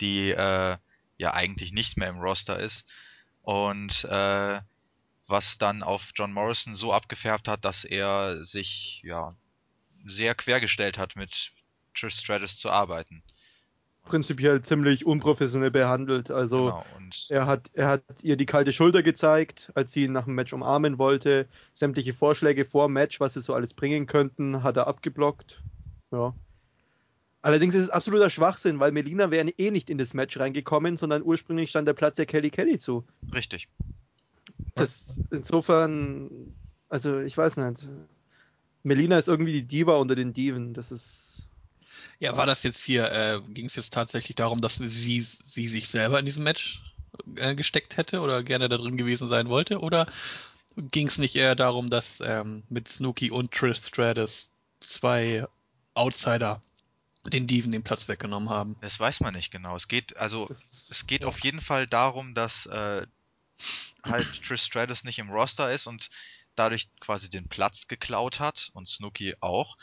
die 0.00 0.30
äh, 0.30 0.76
ja 1.18 1.34
eigentlich 1.34 1.72
nicht 1.72 1.96
mehr 1.96 2.08
im 2.08 2.18
Roster 2.18 2.58
ist. 2.58 2.84
Und 3.42 4.04
äh, 4.04 4.60
was 5.28 5.58
dann 5.58 5.82
auf 5.82 6.02
John 6.14 6.32
Morrison 6.32 6.76
so 6.76 6.92
abgefärbt 6.92 7.48
hat, 7.48 7.64
dass 7.64 7.84
er 7.84 8.44
sich 8.44 9.00
ja 9.04 9.34
sehr 10.06 10.34
quergestellt 10.34 10.98
hat, 10.98 11.16
mit 11.16 11.52
Trish 11.94 12.14
Stratus 12.14 12.58
zu 12.58 12.70
arbeiten. 12.70 13.22
Prinzipiell 14.06 14.62
ziemlich 14.62 15.04
unprofessionell 15.04 15.70
behandelt. 15.70 16.30
Also 16.30 16.64
genau. 16.66 16.84
Er 17.28 17.46
hat, 17.46 17.70
er 17.74 17.88
hat 17.88 18.02
ihr 18.22 18.36
die 18.36 18.46
kalte 18.46 18.72
Schulter 18.72 19.02
gezeigt, 19.02 19.70
als 19.74 19.92
sie 19.92 20.04
ihn 20.04 20.12
nach 20.12 20.24
dem 20.24 20.34
Match 20.34 20.52
umarmen 20.52 20.98
wollte. 20.98 21.46
Sämtliche 21.74 22.14
Vorschläge 22.14 22.64
vor 22.64 22.88
dem 22.88 22.94
Match, 22.94 23.20
was 23.20 23.34
sie 23.34 23.42
so 23.42 23.52
alles 23.52 23.74
bringen 23.74 24.06
könnten, 24.06 24.62
hat 24.62 24.76
er 24.76 24.86
abgeblockt. 24.86 25.62
Ja. 26.10 26.34
Allerdings 27.42 27.74
ist 27.74 27.82
es 27.82 27.90
absoluter 27.90 28.30
Schwachsinn, 28.30 28.80
weil 28.80 28.90
Melina 28.90 29.30
wäre 29.30 29.48
eh 29.50 29.70
nicht 29.70 29.90
in 29.90 29.98
das 29.98 30.14
Match 30.14 30.38
reingekommen, 30.38 30.96
sondern 30.96 31.22
ursprünglich 31.22 31.70
stand 31.70 31.86
der 31.86 31.92
Platz 31.92 32.18
ja 32.18 32.24
Kelly 32.24 32.50
Kelly 32.50 32.78
zu. 32.78 33.04
richtig. 33.34 33.68
Das 34.74 35.18
insofern, 35.30 36.54
also 36.88 37.20
ich 37.20 37.36
weiß 37.36 37.56
nicht. 37.56 37.88
Melina 38.82 39.18
ist 39.18 39.26
irgendwie 39.26 39.52
die 39.52 39.66
Diva 39.66 39.96
unter 39.96 40.14
den 40.14 40.32
Diven. 40.32 40.74
Das 40.74 40.92
ist. 40.92 41.35
Ja, 42.18 42.36
war 42.36 42.46
das 42.46 42.62
jetzt 42.62 42.82
hier, 42.82 43.12
äh, 43.12 43.40
ging 43.48 43.66
es 43.66 43.76
jetzt 43.76 43.92
tatsächlich 43.92 44.36
darum, 44.36 44.60
dass 44.60 44.76
sie, 44.76 45.20
sie 45.20 45.68
sich 45.68 45.88
selber 45.88 46.18
in 46.18 46.24
diesem 46.24 46.44
Match 46.44 46.80
äh, 47.36 47.54
gesteckt 47.54 47.96
hätte 47.96 48.20
oder 48.20 48.42
gerne 48.42 48.68
da 48.68 48.78
drin 48.78 48.96
gewesen 48.96 49.28
sein 49.28 49.48
wollte? 49.48 49.80
Oder 49.80 50.06
ging 50.76 51.08
es 51.08 51.18
nicht 51.18 51.36
eher 51.36 51.54
darum, 51.54 51.90
dass 51.90 52.20
ähm, 52.20 52.62
mit 52.68 52.88
Snooki 52.88 53.30
und 53.30 53.52
Trish 53.52 53.78
Stratus 53.78 54.50
zwei 54.80 55.46
Outsider 55.94 56.62
den 57.24 57.46
Diven 57.46 57.70
den 57.70 57.82
Platz 57.82 58.08
weggenommen 58.08 58.50
haben? 58.50 58.76
Das 58.80 58.98
weiß 58.98 59.20
man 59.20 59.34
nicht 59.34 59.50
genau. 59.50 59.76
Es 59.76 59.88
geht 59.88 60.16
also 60.16 60.46
das 60.46 60.88
Es 60.90 61.06
geht 61.06 61.22
ja. 61.22 61.28
auf 61.28 61.42
jeden 61.42 61.60
Fall 61.60 61.86
darum, 61.86 62.34
dass 62.34 62.66
äh, 62.66 63.06
halt 64.04 64.42
Trish 64.46 64.62
Stratus 64.62 65.04
nicht 65.04 65.18
im 65.18 65.30
Roster 65.30 65.72
ist 65.72 65.86
und 65.86 66.08
dadurch 66.54 66.88
quasi 67.00 67.28
den 67.28 67.48
Platz 67.48 67.86
geklaut 67.88 68.40
hat 68.40 68.70
und 68.72 68.88
Snooki 68.88 69.34
auch. 69.40 69.76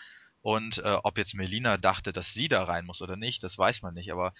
Und 0.43 0.77
äh, 0.79 0.97
ob 1.03 1.17
jetzt 1.17 1.33
Melina 1.33 1.77
dachte, 1.77 2.11
dass 2.11 2.33
sie 2.33 2.49
da 2.49 2.63
rein 2.65 2.85
muss 2.85 3.01
oder 3.01 3.15
nicht, 3.15 3.43
das 3.43 3.57
weiß 3.57 3.81
man 3.81 3.93
nicht, 3.93 4.11
aber 4.11 4.33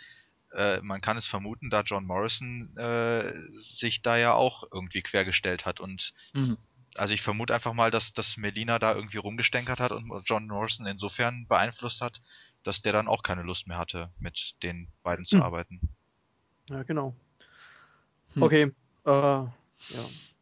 äh, 0.52 0.82
man 0.82 1.00
kann 1.00 1.16
es 1.16 1.26
vermuten, 1.26 1.70
da 1.70 1.82
John 1.82 2.06
Morrison 2.06 2.76
äh, 2.78 3.32
sich 3.54 4.02
da 4.02 4.18
ja 4.18 4.34
auch 4.34 4.66
irgendwie 4.72 5.02
quergestellt 5.02 5.66
hat 5.66 5.80
und 5.80 6.14
Mhm. 6.34 6.58
also 6.96 7.14
ich 7.14 7.22
vermute 7.22 7.56
einfach 7.56 7.74
mal, 7.74 7.90
dass, 7.90 8.12
dass 8.12 8.36
Melina 8.36 8.80
da 8.80 8.94
irgendwie 8.94 9.18
rumgestänkert 9.18 9.80
hat 9.80 9.94
und 9.94 10.12
John 10.26 10.46
Morrison 10.48 10.86
insofern 10.86 11.48
beeinflusst 11.48 12.02
hat, 12.02 12.22
dass 12.64 12.82
der 12.82 12.92
dann 12.92 13.08
auch 13.08 13.24
keine 13.24 13.44
Lust 13.44 13.66
mehr 13.68 13.78
hatte, 13.78 14.12
mit 14.20 14.56
den 14.62 14.90
beiden 15.04 15.24
zu 15.26 15.38
Hm. 15.38 15.44
arbeiten. 15.44 15.80
Ja, 16.70 16.84
genau. 16.84 17.16
Hm. 18.34 18.44
Okay. 18.44 18.72
Äh, 19.06 19.10
ja. 19.10 19.52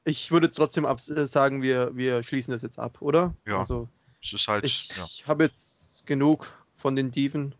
Ich 0.05 0.31
würde 0.31 0.49
trotzdem 0.49 0.85
ab 0.85 0.99
äh, 1.07 1.27
sagen, 1.27 1.61
wir, 1.61 1.95
wir 1.95 2.23
schließen 2.23 2.51
das 2.51 2.63
jetzt 2.63 2.79
ab, 2.79 3.01
oder? 3.01 3.35
Ja. 3.45 3.59
Also 3.59 3.87
Es 4.23 4.33
ist 4.33 4.47
halt, 4.47 4.63
ich 4.63 4.89
ja, 4.95 5.07
habe 5.27 5.45
jetzt 5.45 6.05
genug 6.05 6.51
von 6.77 6.95
den 6.95 7.11
Diven. 7.11 7.55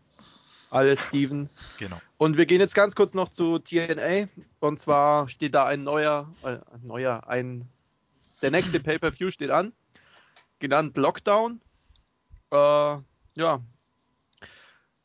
Alle 0.70 0.96
Steven. 0.96 1.50
genau. 1.78 2.00
Und 2.16 2.38
wir 2.38 2.46
gehen 2.46 2.60
jetzt 2.60 2.74
ganz 2.74 2.94
kurz 2.94 3.12
noch 3.12 3.28
zu 3.28 3.58
TNA. 3.58 4.28
Und 4.58 4.80
zwar 4.80 5.28
steht 5.28 5.54
da 5.54 5.66
ein 5.66 5.82
neuer, 5.82 6.32
äh, 6.42 6.58
ein 6.72 6.86
neuer, 6.86 7.28
ein, 7.28 7.68
der 8.40 8.50
nächste 8.50 8.80
Pay-Per-View 8.80 9.30
steht 9.30 9.50
an. 9.50 9.74
Genannt 10.60 10.96
Lockdown. 10.96 11.60
Äh, 12.50 12.56
ja. 12.56 13.60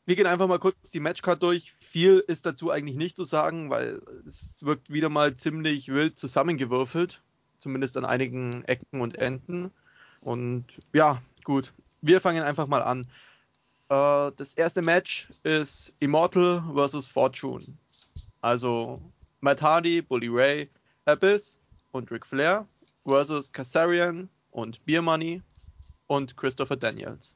Wir 0.06 0.16
gehen 0.16 0.26
einfach 0.26 0.46
mal 0.46 0.58
kurz 0.58 0.76
die 0.90 1.00
Matchcard 1.00 1.42
durch. 1.42 1.74
Viel 1.78 2.24
ist 2.26 2.46
dazu 2.46 2.70
eigentlich 2.70 2.96
nicht 2.96 3.14
zu 3.14 3.24
sagen, 3.24 3.68
weil 3.68 4.00
es 4.26 4.64
wirkt 4.64 4.90
wieder 4.90 5.10
mal 5.10 5.36
ziemlich 5.36 5.88
wild 5.88 6.16
zusammengewürfelt. 6.16 7.20
Zumindest 7.58 7.98
an 7.98 8.06
einigen 8.06 8.64
Ecken 8.64 9.02
und 9.02 9.18
Enden. 9.18 9.70
Und 10.22 10.64
ja, 10.94 11.20
gut. 11.44 11.72
Wir 12.00 12.20
fangen 12.20 12.42
einfach 12.42 12.66
mal 12.66 12.82
an. 12.82 13.02
Äh, 13.88 14.32
das 14.36 14.54
erste 14.54 14.82
Match 14.82 15.28
ist 15.42 15.94
Immortal 16.00 16.62
vs. 16.74 17.06
Fortune. 17.06 17.76
Also 18.40 19.00
Matt 19.40 19.62
Hardy, 19.62 20.02
Bully 20.02 20.28
Ray, 20.28 20.70
Abyss 21.06 21.58
und 21.92 22.10
Ric 22.10 22.26
Flair 22.26 22.66
versus 23.04 23.52
Kassarian 23.52 24.28
und 24.50 24.84
Beer 24.84 25.02
Money 25.02 25.42
und 26.06 26.36
Christopher 26.36 26.76
Daniels. 26.76 27.34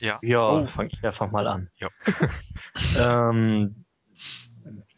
Ja, 0.00 0.18
Ja, 0.22 0.50
Oh. 0.50 0.66
fange 0.66 0.90
ich 0.92 1.04
einfach 1.04 1.30
mal 1.30 1.46
an. 1.46 1.70
Ja. 1.78 1.88
ähm, 2.98 3.84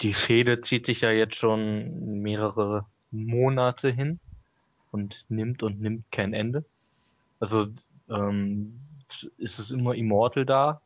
die 0.00 0.14
Fehde 0.14 0.60
zieht 0.60 0.86
sich 0.86 1.02
ja 1.02 1.10
jetzt 1.10 1.36
schon 1.36 2.22
mehrere 2.22 2.86
Monate 3.10 3.90
hin 3.90 4.20
und 4.90 5.24
nimmt 5.28 5.62
und 5.62 5.80
nimmt 5.80 6.10
kein 6.10 6.32
Ende. 6.32 6.64
Also 7.40 7.66
ähm, 8.08 8.80
ist 9.38 9.58
es 9.58 9.70
immer 9.70 9.94
Immortal 9.94 10.46
da, 10.46 10.80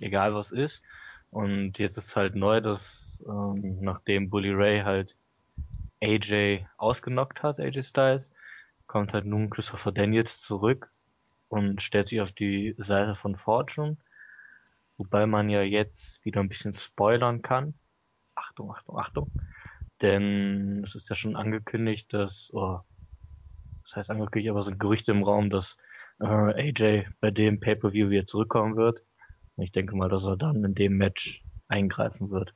egal 0.00 0.34
was 0.34 0.52
ist. 0.52 0.82
Und 1.30 1.78
jetzt 1.78 1.96
ist 1.96 2.14
halt 2.14 2.36
neu, 2.36 2.60
dass 2.60 3.24
ähm, 3.26 3.78
nachdem 3.80 4.30
Bully 4.30 4.52
Ray 4.52 4.82
halt 4.82 5.16
AJ 6.02 6.66
ausgenockt 6.76 7.42
hat, 7.42 7.58
AJ 7.58 7.82
Styles, 7.82 8.30
kommt 8.86 9.14
halt 9.14 9.24
nun 9.24 9.50
Christopher 9.50 9.92
Daniels 9.92 10.42
zurück 10.42 10.90
und 11.48 11.82
stellt 11.82 12.08
sich 12.08 12.20
auf 12.20 12.32
die 12.32 12.74
Seite 12.78 13.14
von 13.14 13.36
Fortune. 13.36 13.96
Wobei 14.96 15.26
man 15.26 15.48
ja 15.48 15.62
jetzt 15.62 16.24
wieder 16.24 16.40
ein 16.40 16.48
bisschen 16.48 16.72
spoilern 16.72 17.42
kann. 17.42 17.74
Achtung, 18.34 18.70
Achtung, 18.70 18.98
Achtung. 18.98 19.30
Denn 20.02 20.82
es 20.84 20.94
ist 20.94 21.08
ja 21.08 21.16
schon 21.16 21.36
angekündigt, 21.36 22.12
dass, 22.12 22.50
oh, 22.52 22.80
das 23.84 23.96
heißt 23.96 24.10
angekündigt, 24.10 24.50
aber 24.50 24.60
es 24.60 24.66
sind 24.66 24.80
Gerüchte 24.80 25.12
im 25.12 25.22
Raum, 25.22 25.50
dass 25.50 25.76
äh, 26.20 26.24
AJ 26.26 27.06
bei 27.20 27.30
dem 27.30 27.60
Pay-Per-View 27.60 28.10
wieder 28.10 28.24
zurückkommen 28.24 28.76
wird. 28.76 29.02
Und 29.56 29.64
ich 29.64 29.72
denke 29.72 29.94
mal, 29.94 30.08
dass 30.08 30.26
er 30.26 30.36
dann 30.36 30.64
in 30.64 30.74
dem 30.74 30.96
Match 30.96 31.44
eingreifen 31.68 32.30
wird. 32.30 32.54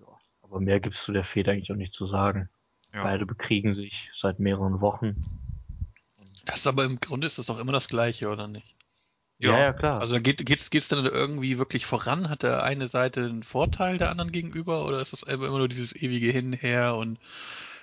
Ja, 0.00 0.06
aber 0.42 0.60
mehr 0.60 0.80
gibt's 0.80 1.04
zu 1.04 1.12
der 1.12 1.24
Fehde 1.24 1.52
eigentlich 1.52 1.70
auch 1.70 1.76
nicht 1.76 1.92
zu 1.92 2.06
sagen. 2.06 2.48
ja. 2.92 3.02
Beide 3.02 3.26
bekriegen 3.26 3.74
sich 3.74 4.10
seit 4.12 4.40
mehreren 4.40 4.80
Wochen. 4.80 5.16
Das 6.46 6.60
ist 6.60 6.66
aber 6.66 6.84
im 6.84 6.98
Grunde 6.98 7.26
ist 7.26 7.38
das 7.38 7.46
doch 7.46 7.58
immer 7.58 7.72
das 7.72 7.88
Gleiche, 7.88 8.28
oder 8.28 8.48
nicht? 8.48 8.74
Ja. 9.38 9.52
Ja, 9.52 9.58
ja, 9.58 9.72
klar. 9.72 10.00
Also 10.00 10.20
geht 10.20 10.44
geht's 10.44 10.70
geht's 10.70 10.88
dann 10.88 11.06
irgendwie 11.06 11.58
wirklich 11.58 11.86
voran? 11.86 12.28
Hat 12.28 12.42
der 12.42 12.62
eine 12.62 12.88
Seite 12.88 13.24
einen 13.24 13.42
Vorteil 13.42 13.96
der 13.96 14.10
anderen 14.10 14.32
gegenüber 14.32 14.84
oder 14.86 15.00
ist 15.00 15.12
das 15.12 15.24
einfach 15.24 15.46
immer 15.46 15.58
nur 15.58 15.68
dieses 15.68 15.94
ewige 15.94 16.30
Hinher 16.30 16.94
und 16.96 17.18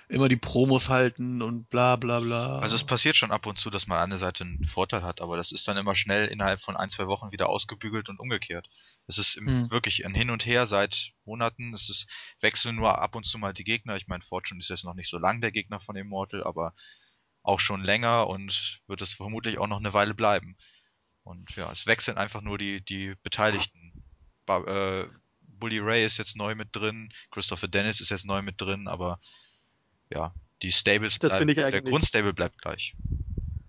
immer 0.08 0.28
die 0.28 0.36
Promos 0.36 0.88
halten 0.88 1.42
und 1.42 1.68
bla 1.68 1.96
bla 1.96 2.20
bla? 2.20 2.58
Also 2.58 2.74
es 2.74 2.84
passiert 2.84 3.16
schon 3.16 3.30
ab 3.30 3.46
und 3.46 3.58
zu, 3.58 3.70
dass 3.70 3.86
mal 3.86 4.02
eine 4.02 4.18
Seite 4.18 4.44
einen 4.44 4.64
Vorteil 4.64 5.02
hat, 5.02 5.20
aber 5.20 5.36
das 5.36 5.52
ist 5.52 5.68
dann 5.68 5.76
immer 5.76 5.94
schnell 5.94 6.28
innerhalb 6.28 6.62
von 6.62 6.76
ein, 6.76 6.90
zwei 6.90 7.06
Wochen 7.06 7.30
wieder 7.30 7.48
ausgebügelt 7.48 8.08
und 8.08 8.18
umgekehrt. 8.18 8.66
Es 9.06 9.18
ist 9.18 9.36
im, 9.36 9.46
Hm. 9.46 9.70
wirklich 9.70 10.04
ein 10.06 10.14
Hin 10.14 10.30
und 10.30 10.46
Her 10.46 10.66
seit 10.66 11.12
Monaten. 11.24 11.74
Es 11.74 11.88
ist, 11.88 12.06
wechseln 12.40 12.76
nur 12.76 12.98
ab 12.98 13.14
und 13.14 13.24
zu 13.26 13.38
mal 13.38 13.52
die 13.52 13.64
Gegner. 13.64 13.96
Ich 13.96 14.06
meine, 14.08 14.22
Fortune 14.24 14.60
ist 14.60 14.70
jetzt 14.70 14.84
noch 14.84 14.94
nicht 14.94 15.10
so 15.10 15.18
lang 15.18 15.40
der 15.40 15.52
Gegner 15.52 15.80
von 15.80 15.96
Immortal, 15.96 16.42
aber 16.44 16.74
auch 17.42 17.60
schon 17.60 17.82
länger 17.82 18.26
und 18.26 18.80
wird 18.86 19.00
es 19.02 19.12
vermutlich 19.14 19.58
auch 19.58 19.68
noch 19.68 19.78
eine 19.78 19.92
Weile 19.92 20.14
bleiben. 20.14 20.56
Und 21.22 21.54
ja, 21.56 21.70
es 21.70 21.86
wechseln 21.86 22.16
einfach 22.18 22.40
nur 22.40 22.56
die, 22.58 22.82
die 22.84 23.14
Beteiligten. 23.22 24.04
Ba 24.46 24.60
äh, 24.64 25.08
Bully 25.42 25.78
Ray 25.80 26.06
ist 26.06 26.18
jetzt 26.18 26.36
neu 26.36 26.54
mit 26.54 26.68
drin, 26.74 27.12
Christopher 27.30 27.68
Dennis 27.68 28.00
ist 28.00 28.10
jetzt 28.10 28.24
neu 28.24 28.42
mit 28.42 28.60
drin, 28.60 28.86
aber 28.88 29.18
ja, 30.12 30.32
die 30.62 30.72
Stables 30.72 31.18
Das 31.18 31.36
finde 31.36 31.52
ich 31.52 31.58
der 31.58 31.82
Grundstable 31.82 32.32
bleibt 32.32 32.60
gleich. 32.62 32.94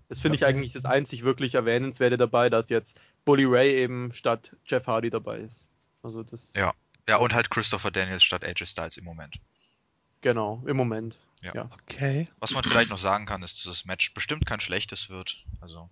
Das 0.08 0.20
finde 0.20 0.36
ich 0.36 0.44
eigentlich 0.44 0.72
das 0.72 0.84
einzig 0.84 1.22
wirklich 1.22 1.54
Erwähnenswerte 1.54 2.16
dabei, 2.16 2.50
dass 2.50 2.68
jetzt 2.68 2.98
Bully 3.24 3.44
Ray 3.44 3.74
eben 3.74 4.12
statt 4.12 4.56
Jeff 4.66 4.86
Hardy 4.88 5.08
dabei 5.08 5.38
ist. 5.38 5.68
Also 6.02 6.22
das, 6.24 6.52
Ja. 6.54 6.74
Ja, 7.06 7.16
und 7.16 7.32
halt 7.32 7.50
Christopher 7.50 7.90
Daniels 7.90 8.24
statt 8.24 8.44
AJ 8.44 8.66
Styles 8.66 8.96
im 8.96 9.04
Moment. 9.04 9.36
genau, 10.20 10.62
im 10.66 10.76
Moment. 10.76 11.18
Ja. 11.42 11.54
Ja. 11.54 11.70
okay. 11.72 12.28
Was 12.38 12.50
man 12.50 12.64
vielleicht 12.64 12.90
noch 12.90 12.98
sagen 12.98 13.24
kann, 13.24 13.42
ist, 13.42 13.56
dass 13.56 13.64
das 13.64 13.84
Match 13.84 14.12
bestimmt 14.12 14.44
kein 14.44 14.60
schlechtes 14.60 15.08
wird. 15.08 15.44
Also, 15.60 15.88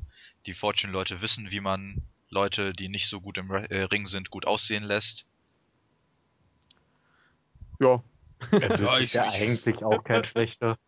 die 0.47 0.53
Fortune-Leute 0.53 1.23
wissen, 1.23 1.51
wie 1.51 1.61
man 1.61 2.03
Leute, 2.29 2.73
die 2.73 2.89
nicht 2.89 3.09
so 3.09 3.21
gut 3.21 3.39
im 3.39 3.51
äh, 3.51 3.83
Ring 3.85 4.07
sind, 4.07 4.31
gut 4.31 4.47
aussehen 4.47 4.85
lässt. 4.85 5.25
Ja, 7.81 8.03
Ja, 8.53 8.97
ist 8.99 9.05
ich- 9.07 9.13
ja 9.15 9.29
ich- 9.29 9.35
eigentlich 9.43 9.85
auch 9.85 10.03
kein 10.05 10.25
schlechter. 10.25 10.79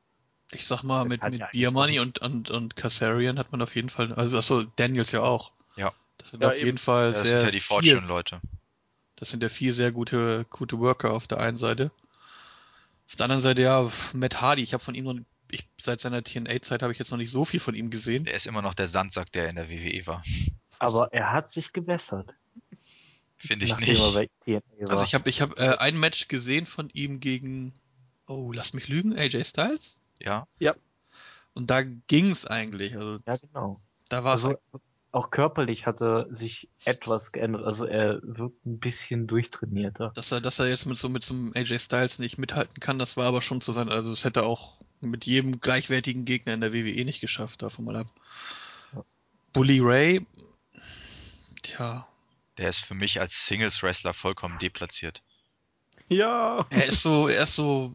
Ich 0.52 0.66
sag 0.66 0.82
mal, 0.82 1.04
mit, 1.04 1.22
mit 1.22 1.38
ja 1.38 1.48
Beer 1.52 1.70
Money 1.70 2.00
und, 2.00 2.18
und, 2.18 2.50
und 2.50 2.74
Kassarian 2.74 3.38
hat 3.38 3.52
man 3.52 3.62
auf 3.62 3.76
jeden 3.76 3.88
Fall, 3.88 4.12
also 4.14 4.36
achso, 4.38 4.62
Daniels 4.64 5.12
ja 5.12 5.22
auch. 5.22 5.52
Ja. 5.76 5.92
Das 6.18 6.32
sind 6.32 6.42
Ja, 6.42 6.48
auf 6.48 6.56
eben. 6.56 6.66
jeden 6.66 6.78
Fall 6.78 7.12
Das 7.12 7.22
sehr 7.22 7.38
sind 7.38 7.46
ja 7.46 7.50
die 7.52 7.60
Fortune-Leute. 7.60 8.40
Das 9.16 9.30
sind 9.30 9.42
ja 9.44 9.48
vier 9.48 9.72
sehr 9.72 9.92
gute, 9.92 10.44
gute 10.50 10.78
Worker 10.80 11.12
auf 11.12 11.28
der 11.28 11.38
einen 11.38 11.56
Seite. 11.56 11.92
Auf 13.08 13.16
der 13.16 13.24
anderen 13.24 13.42
Seite, 13.42 13.62
ja, 13.62 13.90
Matt 14.12 14.40
Hardy, 14.40 14.62
ich 14.62 14.72
habe 14.72 14.82
von 14.82 14.94
ihm 14.94 15.04
noch, 15.04 15.14
ich, 15.50 15.68
seit 15.80 16.00
seiner 16.00 16.22
TNA-Zeit 16.24 16.82
habe 16.82 16.92
ich 16.92 16.98
jetzt 16.98 17.10
noch 17.10 17.18
nicht 17.18 17.30
so 17.30 17.44
viel 17.44 17.60
von 17.60 17.74
ihm 17.74 17.90
gesehen. 17.90 18.24
Der 18.24 18.34
ist 18.34 18.46
immer 18.46 18.62
noch 18.62 18.74
der 18.74 18.88
Sandsack, 18.88 19.30
der 19.32 19.48
in 19.48 19.56
der 19.56 19.68
WWE 19.68 20.06
war. 20.06 20.24
Aber 20.80 21.12
er 21.12 21.32
hat 21.32 21.48
sich 21.48 21.72
gebessert. 21.72 22.34
Finde 23.40 23.64
ich 23.64 23.70
nachdem 23.72 23.88
nicht. 23.88 24.62
Also 24.90 25.04
ich 25.04 25.14
habe 25.14 25.30
ich 25.30 25.40
hab, 25.40 25.58
äh, 25.58 25.76
ein 25.78 25.98
Match 25.98 26.28
gesehen 26.28 26.66
von 26.66 26.90
ihm 26.90 27.20
gegen, 27.20 27.74
oh, 28.26 28.52
lass 28.52 28.74
mich 28.74 28.88
lügen, 28.88 29.16
AJ 29.16 29.44
Styles. 29.44 29.98
Ja, 30.20 30.46
Und 31.54 31.70
da 31.70 31.82
ging's 31.82 32.46
eigentlich. 32.46 32.94
Also 32.96 33.18
ja, 33.26 33.36
genau. 33.36 33.80
da 34.08 34.24
war 34.24 34.34
es 34.34 34.44
Also, 34.44 34.58
auch 35.12 35.30
körperlich 35.30 35.86
hat 35.86 36.00
er 36.00 36.32
sich 36.32 36.68
etwas 36.84 37.32
geändert. 37.32 37.64
Also 37.64 37.84
er 37.84 38.20
wirkt 38.22 38.64
ein 38.64 38.78
bisschen 38.78 39.26
durchtrainierter. 39.26 40.12
dass 40.14 40.30
er, 40.30 40.40
dass 40.40 40.58
er 40.58 40.68
jetzt 40.68 40.86
mit 40.86 40.98
so 40.98 41.08
mit 41.08 41.24
so 41.24 41.34
einem 41.34 41.52
AJ 41.54 41.80
Styles 41.80 42.18
nicht 42.18 42.38
mithalten 42.38 42.78
kann, 42.78 42.98
das 42.98 43.16
war 43.16 43.26
aber 43.26 43.42
schon 43.42 43.60
zu 43.60 43.72
sein. 43.72 43.88
Also 43.88 44.10
das 44.10 44.24
hätte 44.24 44.40
er 44.40 44.46
auch 44.46 44.80
mit 45.00 45.24
jedem 45.26 45.60
gleichwertigen 45.60 46.26
Gegner 46.26 46.54
in 46.54 46.60
der 46.60 46.72
WWE 46.72 47.04
nicht 47.04 47.20
geschafft, 47.20 47.62
davon 47.62 47.86
mal 47.86 47.96
ab. 47.96 48.06
Ja. 48.94 49.04
Bully 49.52 49.80
Ray, 49.80 50.26
tja, 51.62 52.06
der 52.60 52.68
ist 52.68 52.80
für 52.80 52.94
mich 52.94 53.20
als 53.20 53.46
Singles-Wrestler 53.46 54.12
vollkommen 54.12 54.58
deplatziert. 54.58 55.22
Ja. 56.08 56.66
er 56.70 56.86
ist 56.86 57.00
so, 57.02 57.26
er 57.26 57.44
ist 57.44 57.54
so, 57.54 57.94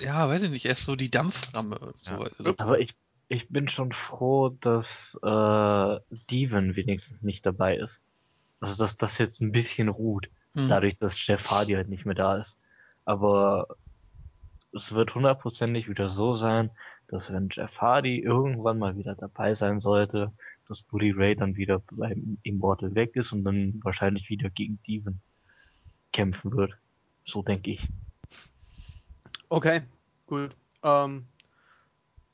ja, 0.00 0.28
weiß 0.28 0.44
ich 0.44 0.50
nicht, 0.50 0.64
er 0.64 0.72
ist 0.72 0.84
so 0.84 0.96
die 0.96 1.10
Dampframme. 1.10 1.92
So, 2.02 2.10
Ja. 2.10 2.18
also, 2.18 2.54
Aber 2.56 2.80
ich, 2.80 2.94
ich 3.28 3.48
bin 3.50 3.68
schon 3.68 3.92
froh, 3.92 4.48
dass 4.48 5.18
äh, 5.22 6.16
Steven 6.24 6.74
wenigstens 6.76 7.22
nicht 7.22 7.44
dabei 7.44 7.76
ist. 7.76 8.00
Also 8.60 8.76
dass 8.82 8.96
das 8.96 9.18
jetzt 9.18 9.40
ein 9.40 9.52
bisschen 9.52 9.88
ruht, 9.88 10.30
hm. 10.54 10.68
dadurch, 10.68 10.98
dass 10.98 11.24
Jeff 11.26 11.50
Hardy 11.50 11.74
halt 11.74 11.88
nicht 11.88 12.06
mehr 12.06 12.14
da 12.14 12.38
ist. 12.38 12.56
Aber 13.04 13.76
es 14.72 14.92
wird 14.92 15.14
hundertprozentig 15.14 15.88
wieder 15.88 16.08
so 16.08 16.34
sein, 16.34 16.70
dass 17.06 17.32
wenn 17.32 17.48
Jeff 17.50 17.80
Hardy 17.80 18.18
irgendwann 18.20 18.78
mal 18.78 18.96
wieder 18.96 19.14
dabei 19.14 19.54
sein 19.54 19.80
sollte, 19.80 20.32
dass 20.66 20.82
Bully 20.82 21.10
Ray 21.10 21.34
dann 21.34 21.56
wieder 21.56 21.82
beim 21.90 22.38
Immortal 22.42 22.94
weg 22.94 23.16
ist 23.16 23.32
und 23.32 23.44
dann 23.44 23.80
wahrscheinlich 23.82 24.28
wieder 24.28 24.50
gegen 24.50 24.78
Steven 24.82 25.20
kämpfen 26.12 26.52
wird. 26.52 26.76
So 27.24 27.42
denke 27.42 27.70
ich. 27.70 27.88
Okay, 29.48 29.82
gut. 30.26 30.54
Ähm, 30.82 31.26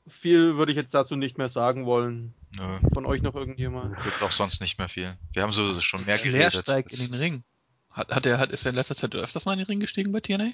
viel 0.07 0.57
würde 0.57 0.71
ich 0.71 0.77
jetzt 0.77 0.93
dazu 0.93 1.15
nicht 1.15 1.37
mehr 1.37 1.49
sagen 1.49 1.85
wollen. 1.85 2.33
Nö, 2.57 2.79
Von 2.93 3.05
euch 3.05 3.21
noch 3.21 3.35
irgendjemand? 3.35 3.95
gibt 4.03 4.21
auch 4.21 4.31
sonst 4.31 4.61
nicht 4.61 4.77
mehr 4.77 4.89
viel. 4.89 5.17
Wir 5.33 5.43
haben 5.43 5.51
so 5.51 5.79
schon 5.81 6.03
mehr 6.05 6.17
geredet. 6.17 6.53
steigt 6.53 6.91
in 6.93 6.99
den 6.99 7.13
Ring. 7.13 7.43
Hat, 7.89 8.09
hat 8.09 8.25
er, 8.25 8.37
hat, 8.37 8.51
ist 8.51 8.65
er 8.65 8.69
in 8.69 8.75
letzter 8.75 8.95
Zeit 8.95 9.15
öfters 9.15 9.45
mal 9.45 9.53
in 9.53 9.59
den 9.59 9.67
Ring 9.67 9.79
gestiegen 9.79 10.11
bei 10.11 10.19
TNA? 10.19 10.51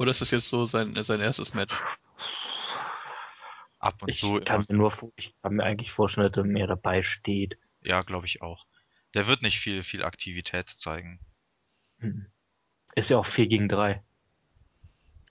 Oder 0.00 0.12
ist 0.12 0.22
das 0.22 0.30
jetzt 0.30 0.48
so 0.48 0.64
sein, 0.64 0.94
sein 1.04 1.20
erstes 1.20 1.52
Match? 1.52 1.74
Ab 3.78 4.02
und 4.02 4.08
Ich 4.08 4.20
zu. 4.20 4.40
kann 4.40 4.64
immer- 4.70 4.84
mir 4.90 4.96
nur, 4.98 5.12
ich 5.16 5.34
kann 5.42 5.52
mir 5.56 5.62
eigentlich 5.64 5.92
vorstellen, 5.92 6.26
dass 6.32 6.38
er 6.38 6.44
mehr 6.44 6.66
dabei 6.66 7.02
steht. 7.02 7.58
Ja, 7.82 8.00
glaube 8.00 8.24
ich 8.24 8.40
auch. 8.40 8.66
Der 9.12 9.26
wird 9.26 9.42
nicht 9.42 9.60
viel, 9.60 9.82
viel 9.82 10.02
Aktivität 10.02 10.70
zeigen. 10.70 11.20
Hm. 11.98 12.24
Ist 12.94 13.10
ja 13.10 13.18
auch 13.18 13.26
4 13.26 13.46
gegen 13.46 13.68
3. 13.68 14.02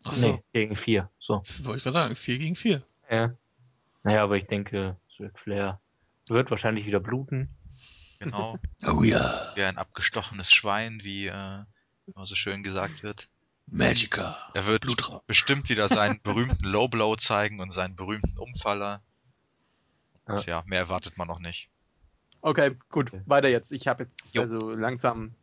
Achso, 0.03 0.33
Nee, 0.33 0.43
gegen 0.53 0.75
4. 0.75 1.09
So. 1.17 1.41
wollte 1.63 1.77
ich 1.77 1.83
gerade 1.83 1.97
sagen, 1.97 2.15
4 2.15 2.37
gegen 2.37 2.55
4. 2.55 2.83
Ja. 3.09 3.35
Naja, 4.03 4.23
aber 4.23 4.37
ich 4.37 4.45
denke, 4.45 4.97
Ric 5.19 5.39
Flair 5.39 5.81
wird 6.29 6.51
wahrscheinlich 6.51 6.85
wieder 6.85 6.99
bluten. 6.99 7.49
Genau. 8.19 8.59
Oh 8.85 9.01
ja. 9.01 9.51
Wie 9.55 9.63
ein 9.63 9.79
abgestochenes 9.79 10.51
Schwein, 10.53 11.03
wie 11.03 11.25
äh, 11.25 11.63
immer 12.05 12.25
so 12.25 12.35
schön 12.35 12.61
gesagt 12.61 13.01
wird. 13.01 13.29
Magica. 13.71 14.37
Er 14.53 14.65
wird 14.65 14.81
Blutraub. 14.83 15.25
bestimmt 15.27 15.69
wieder 15.69 15.87
seinen 15.87 16.19
berühmten 16.23 16.65
Low 16.65 16.87
Blow 16.87 17.15
zeigen 17.15 17.59
und 17.59 17.71
seinen 17.71 17.95
berühmten 17.95 18.37
Umfaller. 18.37 19.01
Und 20.25 20.45
ja, 20.45 20.63
mehr 20.67 20.79
erwartet 20.79 21.17
man 21.17 21.27
noch 21.27 21.39
nicht. 21.39 21.69
Okay, 22.41 22.75
gut, 22.89 23.11
weiter 23.25 23.49
jetzt. 23.49 23.71
Ich 23.71 23.87
habe 23.87 24.03
jetzt 24.03 24.33
Jo. 24.35 24.41
also 24.43 24.71
langsam 24.73 25.33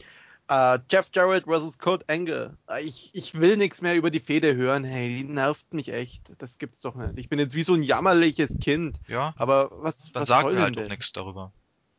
äh, 0.48 0.78
Jeff 0.90 1.10
Jarrett 1.12 1.44
versus 1.44 1.78
Kurt 1.78 2.08
Angle. 2.08 2.56
Äh, 2.70 2.82
Ich, 2.84 3.10
ich 3.12 3.34
will 3.34 3.56
nichts 3.56 3.82
mehr 3.82 3.96
über 3.96 4.10
die 4.10 4.20
Fehde 4.20 4.54
hören. 4.54 4.84
Hey, 4.84 5.08
die 5.08 5.24
nervt 5.24 5.74
mich 5.74 5.92
echt. 5.92 6.40
Das 6.40 6.58
gibt's 6.58 6.80
doch 6.80 6.94
nicht. 6.94 7.18
Ich 7.18 7.28
bin 7.28 7.38
jetzt 7.38 7.54
wie 7.54 7.64
so 7.64 7.74
ein 7.74 7.82
jammerliches 7.82 8.56
Kind. 8.60 9.00
Ja, 9.08 9.34
Aber 9.36 9.70
was, 9.72 10.10
dann 10.12 10.22
was 10.22 10.28
sagen 10.28 10.46
soll 10.46 10.56
wir 10.56 10.62
halt 10.62 10.78
auch 10.78 10.88
nichts 10.88 11.12
darüber. 11.12 11.52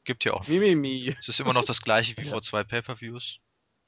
Gibt 0.06 0.24
ja 0.24 0.34
auch. 0.34 0.48
Mimimi. 0.48 1.14
Es 1.20 1.28
ist 1.28 1.40
immer 1.41 1.54
noch 1.54 1.66
das 1.66 1.82
gleiche 1.82 2.16
wie 2.18 2.22
Ja. 2.26 2.32
vor 2.32 2.41
zwei 2.41 2.64
Pay-Per-Views. 2.64 3.40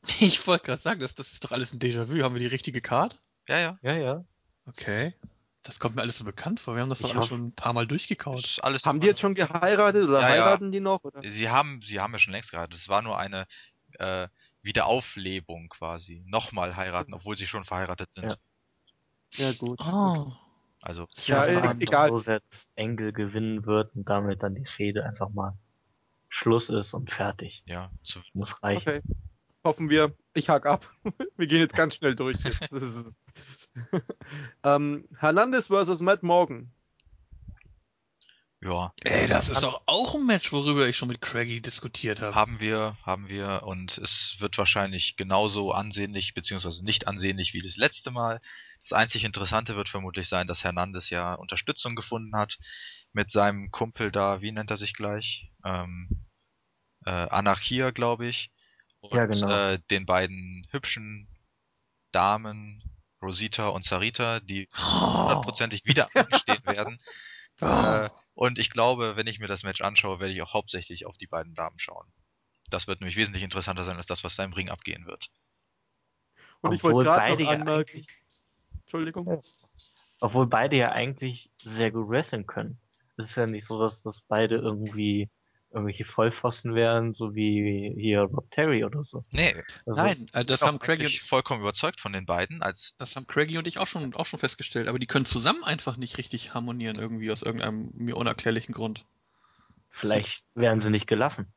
Ich 0.20 0.46
wollte 0.48 0.66
gerade 0.66 0.82
sagen, 0.82 1.00
das, 1.00 1.16
das 1.16 1.32
ist 1.34 1.44
doch 1.44 1.52
alles 1.52 1.74
ein 1.74 1.80
Déjà-vu. 1.80 2.22
Haben 2.24 2.36
wir 2.36 2.40
die 2.40 2.46
richtige 2.48 2.82
Card? 2.82 3.20
Ja, 3.48 3.60
ja. 3.60 3.78
Ja, 3.82 3.96
ja. 3.96 4.26
Okay. 4.66 5.14
Das 5.64 5.80
kommt 5.80 5.96
mir 5.96 6.02
alles 6.02 6.18
so 6.18 6.24
bekannt 6.24 6.60
vor. 6.60 6.76
Wir 6.76 6.82
haben 6.82 6.90
das 6.90 7.00
doch 7.00 7.10
Ich 7.10 7.16
alles 7.16 7.28
schon 7.28 7.48
ein 7.48 7.52
paar 7.54 7.74
Mal 7.74 7.86
durchgekaut. 7.86 8.60
Alles 8.62 8.86
Haben 8.86 9.02
die 9.02 9.08
jetzt 9.08 9.20
schon 9.20 9.36
geheiratet 9.36 10.04
oder 10.06 10.22
Ja, 10.22 10.28
ja. 10.28 10.34
heiraten 10.34 10.72
die 10.72 10.80
noch? 10.80 11.04
Oder? 11.04 11.22
Sie 11.30 11.50
haben, 11.50 11.82
sie 11.82 12.00
haben 12.00 12.14
ja 12.14 12.20
schon 12.20 12.32
längst 12.34 12.52
geheiratet. 12.52 12.80
Es 12.80 12.88
war 12.88 13.02
nur 13.02 13.18
eine 13.18 13.46
äh, 13.98 14.28
Wiederauflebung 14.62 15.68
quasi. 15.70 16.24
Nochmal 16.28 16.76
heiraten, 16.78 17.14
obwohl 17.14 17.36
sie 17.36 17.48
schon 17.48 17.66
verheiratet 17.66 18.12
sind. 18.14 18.26
Ja. 18.26 18.38
Ja, 19.34 19.52
gut. 19.54 19.80
Oh. 19.82 20.32
Also, 20.82 21.08
Ja, 21.26 21.46
Ich 21.46 21.56
hoffe 21.62 21.78
egal. 21.82 22.10
So 22.10 22.20
dass 22.22 22.70
Engel 22.76 23.12
gewinnen 23.12 23.66
wird 23.66 23.94
und 23.96 24.08
damit 24.08 24.44
dann 24.44 24.56
die 24.56 24.66
Fehde 24.66 25.06
einfach 25.06 25.30
mal 25.30 25.58
Schluss 26.30 26.70
ist 26.70 26.94
und 26.94 27.12
fertig. 27.12 27.64
ja, 27.66 27.92
zu, 28.04 28.22
Muss 28.34 28.64
reichen. 28.64 28.90
Okay. 28.90 29.02
Hoffen 29.70 29.92
wir. 29.92 30.18
Ich 30.34 30.50
hack 30.50 30.66
ab. 30.66 30.92
wir 31.38 31.46
gehen 31.46 31.60
jetzt 31.60 31.76
ganz 31.76 31.94
schnell 31.94 32.16
durch. 32.16 32.40
Jetzt. 32.44 32.74
Ähm, 34.64 35.08
Hernandez 35.16 35.68
versus 35.68 36.02
Matt 36.02 36.24
Morgan. 36.24 36.74
ja, 38.62 38.92
Ey, 39.04 39.28
das 39.28 39.48
ist 39.48 39.62
doch 39.62 39.84
auch 39.86 40.16
ein 40.16 40.26
Match, 40.26 40.52
worüber 40.52 40.88
ich 40.88 40.98
schon 40.98 41.08
mit 41.08 41.22
Craigie 41.22 41.62
diskutiert 41.62 42.20
habe. 42.20 42.34
haben 42.34 42.60
wir, 42.60 42.98
haben 43.04 43.30
wir 43.30 43.62
und 43.64 44.00
es 44.00 44.36
wird 44.40 44.58
wahrscheinlich 44.58 45.16
genauso 45.18 45.72
ansehnlich 45.72 46.34
beziehungsweise 46.34 46.84
nicht 46.84 47.08
ansehnlich 47.08 47.54
wie 47.54 47.62
das 47.62 47.78
letzte 47.78 48.10
Mal. 48.10 48.42
Das 48.82 48.94
einzig 48.94 49.24
Interessante 49.24 49.76
wird 49.76 49.88
vermutlich 49.88 50.28
sein, 50.28 50.48
dass 50.48 50.64
Hernandez 50.64 51.12
ja 51.12 51.36
Unterstützung 51.36 51.96
gefunden 51.96 52.36
hat 52.36 52.58
mit 53.14 53.30
seinem 53.30 53.70
Kumpel 53.70 54.12
da, 54.12 54.42
wie 54.42 54.52
nennt 54.52 54.72
er 54.72 54.78
sich 54.78 54.94
gleich? 54.94 55.52
Ähm, 55.64 56.26
äh, 57.06 57.12
Anarchia, 57.12 57.92
glaube 57.92 58.26
ich. 58.26 58.52
Und 59.02 59.14
Ja, 59.14 59.26
genau. 59.26 59.50
äh, 59.50 59.80
den 59.90 60.06
beiden 60.06 60.68
hübschen 60.72 61.28
Damen, 62.12 62.84
Rosita 63.22 63.70
und 63.70 63.86
Sarita, 63.86 64.40
die 64.40 64.68
Oh. 64.78 65.24
hundertprozentig 65.24 65.86
wieder 65.86 66.10
anstehen 66.16 66.66
werden. 66.66 67.00
Oh. 67.62 67.66
Äh, 67.66 68.10
und 68.34 68.58
ich 68.60 68.70
glaube, 68.70 69.16
wenn 69.16 69.28
ich 69.28 69.40
mir 69.40 69.48
das 69.48 69.64
Match 69.64 69.82
anschaue, 69.82 70.20
werde 70.20 70.34
ich 70.34 70.42
auch 70.42 70.54
hauptsächlich 70.54 71.06
auf 71.06 71.18
die 71.18 71.28
beiden 71.28 71.56
Damen 71.56 71.78
schauen. 71.80 72.08
Das 72.70 72.88
wird 72.88 73.02
nämlich 73.02 73.18
wesentlich 73.18 73.44
interessanter 73.44 73.84
sein 73.84 73.98
als 73.98 74.06
das, 74.08 74.24
was 74.24 74.36
da 74.36 74.44
im 74.44 74.54
Ring 74.54 74.70
abgehen 74.70 75.06
wird. 75.06 75.30
Und 76.62 76.74
ich 76.74 76.80
Obwohl 76.84 76.94
wollte 77.06 77.10
gerade 77.10 77.22
beide 77.32 77.44
noch 77.44 77.52
ja 77.52 77.58
anmerken. 77.58 77.90
eigentlich- 77.92 78.08
Entschuldigung. 78.84 79.44
Obwohl 80.22 80.48
beide 80.48 80.76
ja 80.78 80.92
eigentlich 80.92 81.50
sehr 81.58 81.92
gut 81.92 82.10
wrestlen 82.10 82.46
können. 82.48 82.80
Es 83.18 83.28
ist 83.30 83.36
ja 83.36 83.46
nicht 83.46 83.66
so, 83.66 83.80
dass, 83.80 84.02
dass 84.04 84.22
beide 84.24 84.56
irgendwie 84.56 85.30
irgendwelche 85.72 86.04
Vollpfosten 86.04 86.74
wären, 86.74 87.14
so 87.14 87.36
wie 87.36 87.94
hier 87.96 88.22
Rob 88.22 88.50
Terry 88.50 88.84
oder 88.84 89.04
so. 89.04 89.24
Nee, 89.32 89.56
Also, 89.86 90.02
Nein, 90.02 90.30
äh, 90.34 90.44
das 90.44 90.62
ich 90.62 90.66
bin 90.66 90.68
haben 90.68 90.80
Craigie 90.80 91.06
eigentlich 91.06 91.22
und 91.22 91.28
vollkommen 91.28 91.62
überzeugt 91.62 92.02
von 92.02 92.12
den 92.12 92.26
beiden, 92.26 92.62
als 92.64 92.96
das 92.98 93.16
haben 93.16 93.28
Craigie 93.28 93.58
und 93.58 93.68
ich 93.68 93.78
auch 93.78 93.88
schon 93.88 94.14
auch 94.16 94.26
schon 94.26 94.40
festgestellt, 94.40 94.88
aber 94.88 95.00
die 95.00 95.06
können 95.06 95.26
zusammen 95.26 95.64
einfach 95.64 95.98
nicht 95.98 96.18
richtig 96.18 96.54
harmonieren 96.54 96.98
irgendwie 96.98 97.32
aus 97.32 97.44
irgendeinem 97.44 97.92
mir 97.94 98.18
unerklärlichen 98.18 98.74
Grund. 98.74 99.06
Vielleicht 99.90 100.44
werden 100.56 100.80
sie 100.80 100.92
nicht 100.92 101.08
gelassen. 101.08 101.54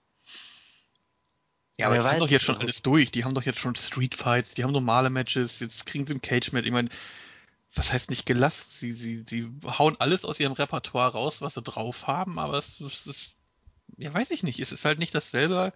Ja, 1.79 1.87
aber 1.87 1.97
die 1.97 2.03
haben 2.03 2.13
weiß, 2.15 2.19
doch 2.21 2.29
jetzt 2.29 2.45
schon 2.45 2.55
also- 2.57 2.65
alles 2.67 2.83
durch. 2.83 3.11
Die 3.11 3.25
haben 3.25 3.35
doch 3.35 3.45
jetzt 3.45 3.59
schon 3.59 3.75
Street 3.77 4.15
Fights, 4.15 4.55
die 4.55 4.63
haben 4.63 4.73
normale 4.73 5.11
Matches, 5.11 5.61
jetzt 5.61 5.87
kriegen 5.87 6.07
sie 6.07 6.15
ein 6.15 6.21
Cage-Match. 6.23 6.67
Ich 6.67 6.73
meine, 6.73 6.91
was 7.75 7.93
heißt 7.93 8.11
nicht 8.11 8.27
gelassen? 8.27 8.67
Sie, 8.71 8.93
sie, 8.93 9.25
sie 9.27 9.49
hauen 9.65 9.97
alles 9.99 10.25
aus 10.27 10.39
ihrem 10.39 10.53
Repertoire 10.53 11.13
raus, 11.13 11.41
was 11.41 11.55
sie 11.55 11.63
drauf 11.63 12.07
haben, 12.07 12.39
aber 12.39 12.59
es, 12.59 12.79
es 12.81 13.07
ist, 13.07 13.37
ja, 13.97 14.13
weiß 14.13 14.31
ich 14.31 14.43
nicht. 14.43 14.61
Es 14.61 14.73
ist 14.73 14.85
halt 14.85 14.99
nicht 14.99 15.15
dasselbe. 15.15 15.73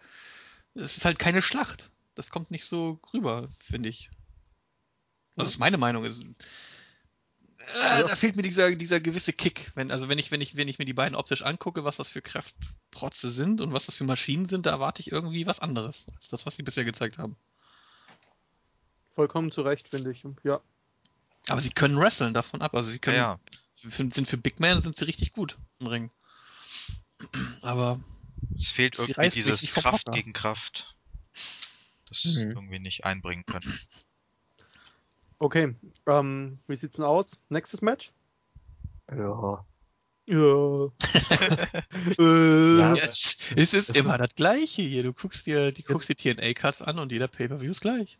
Es 0.74 0.96
ist 0.96 1.04
halt 1.04 1.18
keine 1.18 1.42
Schlacht. 1.42 1.90
Das 2.14 2.30
kommt 2.30 2.50
nicht 2.50 2.64
so 2.64 3.00
rüber, 3.12 3.48
finde 3.60 3.88
ich. 3.88 4.10
Also, 5.36 5.46
das 5.46 5.48
ist 5.50 5.58
meine 5.58 5.78
Meinung. 5.78 6.04
Es, 6.04 6.18
äh, 6.18 8.02
Da 8.02 8.16
fehlt 8.16 8.36
mir 8.36 8.42
dieser, 8.42 8.74
dieser 8.74 9.00
gewisse 9.00 9.32
Kick. 9.32 9.72
Wenn, 9.74 9.90
also 9.90 10.08
wenn 10.08 10.18
ich, 10.18 10.30
wenn 10.30 10.40
ich, 10.40 10.56
wenn 10.56 10.68
ich 10.68 10.78
mir 10.78 10.84
die 10.84 10.92
beiden 10.92 11.16
optisch 11.16 11.42
angucke, 11.42 11.84
was 11.84 11.96
das 11.96 12.08
für 12.08 12.22
Kraftprotze 12.22 13.30
sind 13.30 13.60
und 13.60 13.72
was 13.72 13.86
das 13.86 13.96
für 13.96 14.04
Maschinen 14.04 14.48
sind, 14.48 14.66
da 14.66 14.70
erwarte 14.70 15.00
ich 15.00 15.12
irgendwie 15.12 15.46
was 15.46 15.60
anderes 15.60 16.06
als 16.14 16.28
das, 16.28 16.46
was 16.46 16.56
sie 16.56 16.62
bisher 16.62 16.84
gezeigt 16.84 17.18
haben. 17.18 17.36
Vollkommen 19.14 19.50
zu 19.50 19.62
Recht, 19.62 19.88
finde 19.88 20.10
ich. 20.10 20.24
Ja. 20.44 20.60
Aber 21.48 21.60
sie 21.60 21.70
können 21.70 21.98
wresteln 21.98 22.34
davon 22.34 22.60
ab. 22.60 22.74
Also 22.74 22.88
sie 22.88 22.96
ja, 22.96 23.00
können, 23.00 23.16
ja, 23.16 23.40
Für, 23.76 23.90
sind 23.90 24.28
für 24.28 24.36
Big 24.36 24.60
Man 24.60 24.82
sind 24.82 24.96
sie 24.96 25.04
richtig 25.04 25.32
gut 25.32 25.56
im 25.80 25.86
Ring. 25.86 26.10
Aber 27.62 28.00
es 28.56 28.70
fehlt 28.70 28.98
irgendwie 28.98 29.28
dieses 29.30 29.60
Kraft 29.72 30.10
gegen 30.12 30.32
Kraft. 30.32 30.96
das 32.08 32.24
Mhm. 32.24 32.50
irgendwie 32.52 32.78
nicht 32.78 33.04
einbringen 33.04 33.44
können. 33.46 33.80
Okay, 35.38 35.74
ähm, 36.06 36.58
wie 36.66 36.76
sieht's 36.76 36.96
denn 36.96 37.04
aus? 37.04 37.38
Nächstes 37.48 37.82
Match? 37.82 38.12
Ja. 39.10 39.66
Ja. 40.26 40.90
äh, 42.18 42.78
Ja. 42.78 42.94
Es 42.96 43.44
ist 43.56 43.88
Das 43.90 43.96
immer 43.96 44.18
das 44.18 44.34
Gleiche 44.34 44.82
hier. 44.82 45.02
Du 45.04 45.12
guckst 45.12 45.46
dir, 45.46 45.72
die 45.72 45.82
guckst 45.82 46.08
dir 46.08 46.16
TNA-Cuts 46.16 46.82
an 46.82 46.98
und 46.98 47.12
jeder 47.12 47.28
Pay-Per-View 47.28 47.70
ist 47.70 47.80
gleich. 47.80 48.18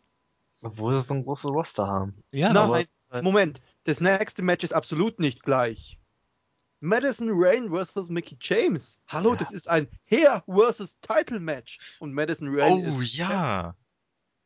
Obwohl 0.61 0.95
sie 0.95 1.03
so 1.03 1.13
ein 1.13 1.23
großes 1.23 1.49
Roster 1.51 1.87
haben. 1.87 2.15
Ja, 2.31 2.53
Nein, 2.53 2.87
Moment, 3.23 3.61
das 3.85 4.01
nächste 4.01 4.41
Match 4.43 4.63
ist 4.63 4.73
absolut 4.73 5.19
nicht 5.19 5.43
gleich. 5.43 5.97
Madison 6.79 7.29
Rain 7.31 7.69
versus 7.69 8.09
Mickey 8.09 8.37
James. 8.39 9.01
Hallo, 9.07 9.31
Ja. 9.31 9.35
das 9.37 9.51
ist 9.51 9.67
ein 9.69 9.87
Hair 10.09 10.43
versus 10.47 10.99
Title 10.99 11.39
Match. 11.39 11.79
Und 11.99 12.13
Madison 12.13 12.49
Rain 12.57 12.87
Oh 12.87 12.99
ist. 13.01 13.13
ja. 13.13 13.75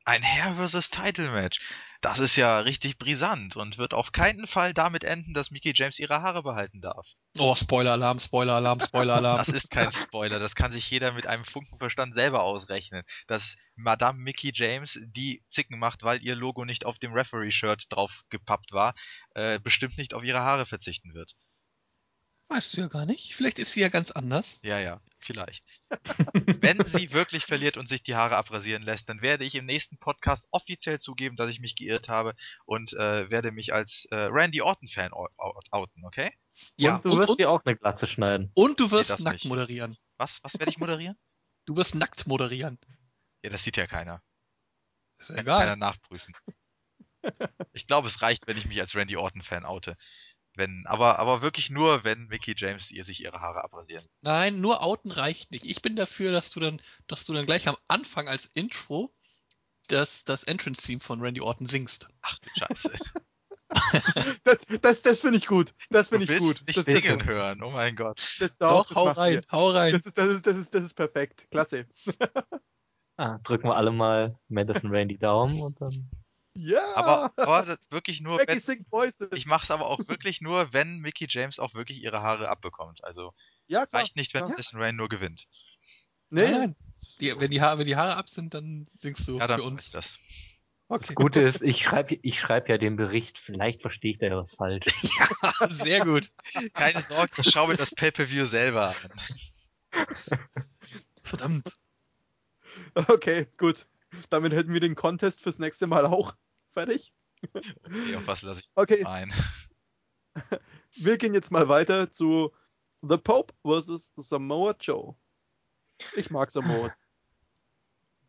Ein 0.04 0.24
Hair 0.24 0.56
versus 0.56 0.90
Title 0.90 1.30
Match. 1.32 1.60
Das 2.02 2.18
ist 2.18 2.36
ja 2.36 2.62
richtig 2.62 2.98
brisant 2.98 3.56
und 3.56 3.78
wird 3.78 3.94
auf 3.94 4.12
keinen 4.12 4.48
Fall 4.48 4.74
damit 4.74 5.04
enden, 5.04 5.36
dass 5.36 5.52
Mickey 5.52 5.72
James 5.76 6.00
ihre 6.00 6.24
Haare 6.24 6.42
behalten 6.42 6.82
darf. 6.82 7.06
oh, 7.38 7.54
Spoiler-Alarm, 7.54 8.20
Spoiler-Alarm, 8.20 8.80
Spoiler-Alarm. 8.80 9.38
Das 9.46 9.50
ist 9.50 9.70
kein 9.70 9.92
Spoiler, 9.92 10.40
das 10.40 10.56
kann 10.56 10.72
sich 10.72 10.90
jeder 10.90 11.12
mit 11.12 11.28
einem 11.28 11.46
Funkenverstand 11.46 12.16
selber 12.16 12.42
ausrechnen. 12.42 13.04
Dass 13.28 13.56
Madame 13.76 14.18
Mickey 14.18 14.52
James, 14.52 14.98
die 15.16 15.44
Zicken 15.50 15.78
macht, 15.78 16.02
weil 16.02 16.24
ihr 16.24 16.36
Logo 16.36 16.66
nicht 16.66 16.86
auf 16.88 16.98
dem 16.98 17.14
Referee-Shirt 17.14 17.84
drauf 17.90 18.12
gepappt 18.30 18.72
war, 18.72 18.96
äh, 19.36 19.60
bestimmt 19.60 20.00
nicht 20.00 20.16
auf 20.16 20.24
ihre 20.24 20.40
Haare 20.40 20.66
verzichten 20.66 21.14
wird. 21.14 21.34
Weißt 22.52 22.76
du 22.76 22.82
ja 22.82 22.88
gar 22.88 23.06
nicht. 23.06 23.34
Vielleicht 23.34 23.60
ist 23.60 23.72
sie 23.72 23.80
ja 23.80 23.88
ganz 23.88 24.12
anders. 24.12 24.60
Ja, 24.62 24.78
ja, 24.78 25.00
vielleicht. 25.20 25.64
Wenn 26.62 26.84
sie 26.86 27.14
wirklich 27.14 27.46
verliert 27.46 27.78
und 27.78 27.88
sich 27.88 28.04
die 28.04 28.16
Haare 28.16 28.36
abrasieren 28.36 28.84
lässt, 28.84 29.08
dann 29.08 29.22
werde 29.22 29.46
ich 29.46 29.56
im 29.56 29.66
nächsten 29.66 29.98
Podcast 29.98 30.48
offiziell 30.52 31.00
zugeben, 31.00 31.38
dass 31.38 31.50
ich 31.50 31.62
mich 31.62 31.76
geirrt 31.78 32.10
habe 32.10 32.36
und 32.66 32.92
äh, 32.92 33.30
werde 33.30 33.52
mich 33.54 33.74
als 33.74 34.06
äh, 34.12 34.16
Randy 34.16 34.62
Orton-Fan 34.62 35.14
ou- 35.14 35.30
ou- 35.38 35.60
outen, 35.72 36.04
okay? 36.04 36.32
Ja, 36.76 36.96
und 36.96 37.06
du 37.06 37.12
und, 37.14 37.20
wirst 37.20 37.30
und, 37.30 37.40
dir 37.40 37.50
auch 37.50 37.62
eine 37.64 37.78
Glatze 37.78 38.06
schneiden. 38.06 38.52
und 38.54 38.80
du 38.82 38.92
wirst 38.92 39.12
das 39.12 39.22
nackt 39.22 39.36
nicht. 39.46 39.46
moderieren. 39.46 39.98
Was, 40.18 40.40
was 40.44 40.54
werde 40.60 40.70
ich 40.72 40.78
moderieren? 40.78 41.18
Du 41.66 41.78
wirst 41.78 41.94
nackt 41.96 42.26
moderieren. 42.28 42.80
Ja, 43.44 43.50
das 43.52 43.64
sieht 43.64 43.78
ja 43.78 43.86
keiner. 43.88 44.22
Ist 45.20 45.30
ja 45.30 45.36
Kann 45.36 45.46
keiner 45.46 45.64
egal. 45.64 45.78
nachprüfen. 45.78 46.36
Ich 47.74 47.86
glaube, 47.86 48.08
es 48.08 48.22
reicht, 48.24 48.48
wenn 48.48 48.58
ich 48.58 48.66
mich 48.66 48.80
als 48.82 48.96
Randy 48.96 49.16
Orton-Fan 49.16 49.64
oute. 49.64 49.96
Wenn, 50.62 50.86
aber, 50.86 51.18
aber 51.18 51.42
wirklich 51.42 51.72
nur, 51.72 52.04
wenn 52.04 52.28
Mickey 52.28 52.54
James 52.56 52.92
ihr 52.92 53.04
sich 53.04 53.24
ihre 53.24 53.42
Haare 53.42 53.64
abrasieren. 53.64 54.06
Nein, 54.22 54.62
nur 54.62 54.84
outen 54.84 55.10
reicht 55.10 55.50
nicht. 55.50 55.66
Ich 55.66 55.82
bin 55.82 55.96
dafür, 55.96 56.32
dass 56.32 56.52
du 56.52 56.60
dann, 56.60 56.80
dass 57.08 57.26
du 57.26 57.34
dann 57.34 57.48
gleich 57.48 57.68
am 57.68 57.78
Anfang 57.88 58.28
als 58.28 58.46
Intro 58.54 59.12
das, 59.88 60.24
das 60.24 60.44
Entrance-Theme 60.44 61.00
von 61.00 61.20
Randy 61.20 61.42
Orton 61.42 61.68
singst. 61.68 62.10
Ach 62.22 62.38
du 62.38 62.50
Scheiße. 62.56 62.92
Das, 64.44 64.66
das, 64.82 65.02
das 65.02 65.22
finde 65.22 65.38
ich 65.38 65.48
gut. 65.48 65.74
Das 65.90 66.10
finde 66.10 66.32
ich 66.32 66.40
gut. 66.40 66.62
nicht 66.68 66.78
Das, 66.78 66.84
das, 66.84 66.94
singen 66.94 67.26
hören, 67.26 67.64
oh 67.64 67.72
mein 67.72 67.96
Gott. 67.96 68.18
das, 68.40 68.52
Doch, 68.58 68.86
das 68.86 68.98
hau 68.98 69.08
rein, 69.08 69.34
ihr. 69.36 69.44
hau 69.50 69.70
rein. 69.72 69.94
Das 69.94 70.06
ist, 70.06 70.18
das, 70.18 70.28
ist, 70.28 70.46
das, 70.46 70.58
ist, 70.58 70.76
das 70.76 70.84
ist 70.84 70.94
perfekt. 70.94 71.48
Klasse. 71.50 71.88
Ah, 73.18 73.38
drücken 73.44 73.68
wir 73.68 73.76
alle 73.76 73.92
mal 73.92 74.40
Madison 74.48 74.94
Rain 74.94 75.08
die 75.08 75.20
Daumen 75.20 75.62
und 75.62 75.80
dann. 75.80 76.10
Ja. 76.54 76.96
Aber, 76.96 77.32
aber 77.38 77.66
das 77.66 77.80
wirklich 77.92 78.22
nur, 78.22 78.40
wenn, 78.40 78.58
ich 79.34 79.46
mache 79.46 79.64
es 79.64 79.72
aber 79.72 79.86
auch 79.88 80.00
wirklich 80.08 80.42
nur, 80.42 80.74
wenn 80.74 81.00
Mickey 81.00 81.26
James 81.30 81.60
auch 81.60 81.74
wirklich 81.74 82.04
ihre 82.04 82.22
Haare 82.22 82.50
abbekommt. 82.50 83.04
Also 83.04 83.34
ja, 83.68 83.86
klar. 83.86 84.02
reicht 84.02 84.16
nicht, 84.16 84.34
wenn 84.34 84.42
klar. 84.42 84.52
Madison 84.52 84.82
Rain 84.82 84.96
nur 84.96 85.08
gewinnt. 85.10 85.48
Nee, 86.30 86.44
Nein, 86.44 86.52
nein. 86.52 86.76
Die, 87.22 87.40
wenn, 87.40 87.52
die 87.52 87.62
Haare, 87.62 87.78
wenn 87.80 87.86
die 87.86 87.96
Haare 87.96 88.18
ab 88.18 88.30
sind, 88.30 88.54
dann 88.54 88.88
singst 88.96 89.28
du 89.28 89.38
Ja, 89.38 89.48
dann 89.48 89.60
für 89.60 89.66
mach 89.66 89.72
uns. 89.72 89.86
ich 89.86 89.92
das. 89.92 90.18
Das 90.90 91.16
Gute 91.16 91.42
ist, 91.42 91.62
ich 91.62 91.82
schreibe 91.82 92.20
ich 92.22 92.38
schreib 92.38 92.68
ja 92.68 92.78
den 92.78 92.98
Bericht, 92.98 93.38
vielleicht 93.38 93.82
verstehe 93.82 94.12
ich 94.12 94.18
da 94.18 94.28
ja 94.28 94.36
was 94.38 94.56
falsch. 94.56 94.88
Ja, 95.62 95.70
sehr 95.70 96.04
gut. 96.04 96.30
Keine 96.74 97.02
Sorge, 97.04 97.32
ich 97.42 97.52
schaue 97.52 97.70
mir 97.70 97.78
das 97.78 97.96
Pay-Per-View 97.96 98.46
selber 98.46 98.94
an. 99.92 100.08
Verdammt. 101.24 101.72
Okay, 102.96 103.48
gut. 103.58 103.86
Damit 104.30 104.54
hätten 104.54 104.74
wir 104.74 104.80
den 104.80 104.96
Contest 104.96 105.42
fürs 105.42 105.60
nächste 105.60 105.88
Mal 105.88 106.06
auch 106.06 106.36
fertig. 106.72 107.14
Okay, 107.54 108.16
auf 108.16 108.28
was 108.28 108.42
lasse 108.44 108.60
ich 108.62 108.70
Okay, 108.76 109.04
ein? 109.06 109.34
wir 110.96 111.18
gehen 111.18 111.34
jetzt 111.34 111.52
mal 111.52 111.68
weiter 111.70 112.12
zu 112.12 112.52
The 113.02 113.18
Pope 113.18 113.54
versus 113.64 114.12
Samoa 114.16 114.76
Joe. 114.80 115.16
Ich 116.16 116.30
mag 116.30 116.52
Samoa. 116.52 116.94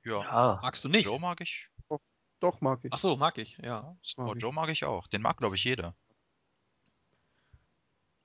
Ja, 0.05 0.23
Ja, 0.23 0.59
Magst 0.63 0.85
du 0.85 0.89
nicht? 0.89 1.07
Joe 1.07 1.21
mag 1.21 1.41
ich. 1.41 1.69
Doch, 2.41 2.61
mag 2.61 2.81
ich. 2.85 2.93
Ach 2.93 2.99
so, 2.99 3.17
mag 3.17 3.39
ich, 3.39 3.57
ja. 3.59 3.97
Mag 4.17 4.37
ich. 4.37 4.43
Joe 4.43 4.53
mag 4.53 4.69
ich 4.69 4.85
auch. 4.85 5.07
Den 5.07 5.23
mag, 5.23 5.37
glaube 5.37 5.55
ich, 5.55 5.63
jeder. 5.63 5.95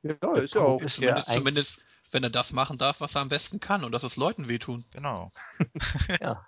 Ja, 0.02 0.16
The 0.34 0.42
ist 0.42 0.56
ja 0.56 0.62
auch. 0.62 0.82
ist 0.82 0.98
ja 0.98 1.22
Zumindest, 1.22 1.30
zumindest, 1.38 1.86
wenn 2.12 2.24
er 2.24 2.30
das 2.32 2.52
machen 2.52 2.78
darf, 2.78 3.00
was 3.00 3.16
er 3.16 3.22
am 3.22 3.30
besten 3.30 3.60
kann, 3.60 3.84
und 3.84 3.92
das 3.92 4.04
ist 4.04 4.16
Leuten 4.16 4.48
wehtun. 4.48 4.86
Genau. 4.92 5.32
ja. 6.22 6.44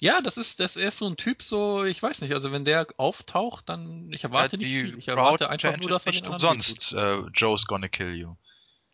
Ja, 0.00 0.20
das 0.20 0.36
ist, 0.36 0.60
das 0.60 0.76
er 0.76 0.88
ist 0.88 0.98
so 0.98 1.06
ein 1.06 1.16
Typ, 1.16 1.42
so, 1.42 1.84
ich 1.84 2.00
weiß 2.00 2.20
nicht, 2.20 2.32
also 2.32 2.52
wenn 2.52 2.64
der 2.64 2.86
auftaucht, 2.98 3.68
dann, 3.68 4.12
ich 4.12 4.22
erwarte 4.22 4.56
Ja, 4.56 4.58
nicht 4.58 4.68
viel. 4.68 4.98
Ich 4.98 5.08
erwarte 5.08 5.50
einfach 5.50 5.70
chantet 5.70 5.82
nur, 5.82 5.90
dass 5.90 6.06
er 6.06 6.12
nicht 6.12 6.24
den 6.24 6.32
anderen 6.32 6.56
umsonst. 6.58 6.92
Äh, 6.92 7.22
Joe's 7.34 7.66
gonna 7.66 7.88
kill 7.88 8.14
you. 8.14 8.36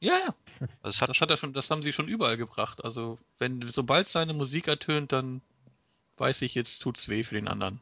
Ja, 0.01 0.19
ja. 0.19 0.35
Es 0.83 1.01
hat 1.01 1.11
Das 1.11 1.21
hat 1.21 1.31
er 1.31 1.37
schon, 1.37 1.53
das 1.53 1.71
haben 1.71 1.83
sie 1.83 1.93
schon 1.93 2.09
überall 2.09 2.37
gebracht. 2.37 2.85
Also, 2.85 3.19
wenn, 3.39 3.67
sobald 3.71 4.09
seine 4.09 4.33
Musik 4.33 4.67
ertönt, 4.69 5.13
dann 5.13 5.43
weiß 6.17 6.43
ich, 6.43 6.55
jetzt 6.55 6.81
tut's 6.81 7.09
weh 7.09 7.23
für 7.23 7.35
den 7.35 7.49
anderen. 7.49 7.81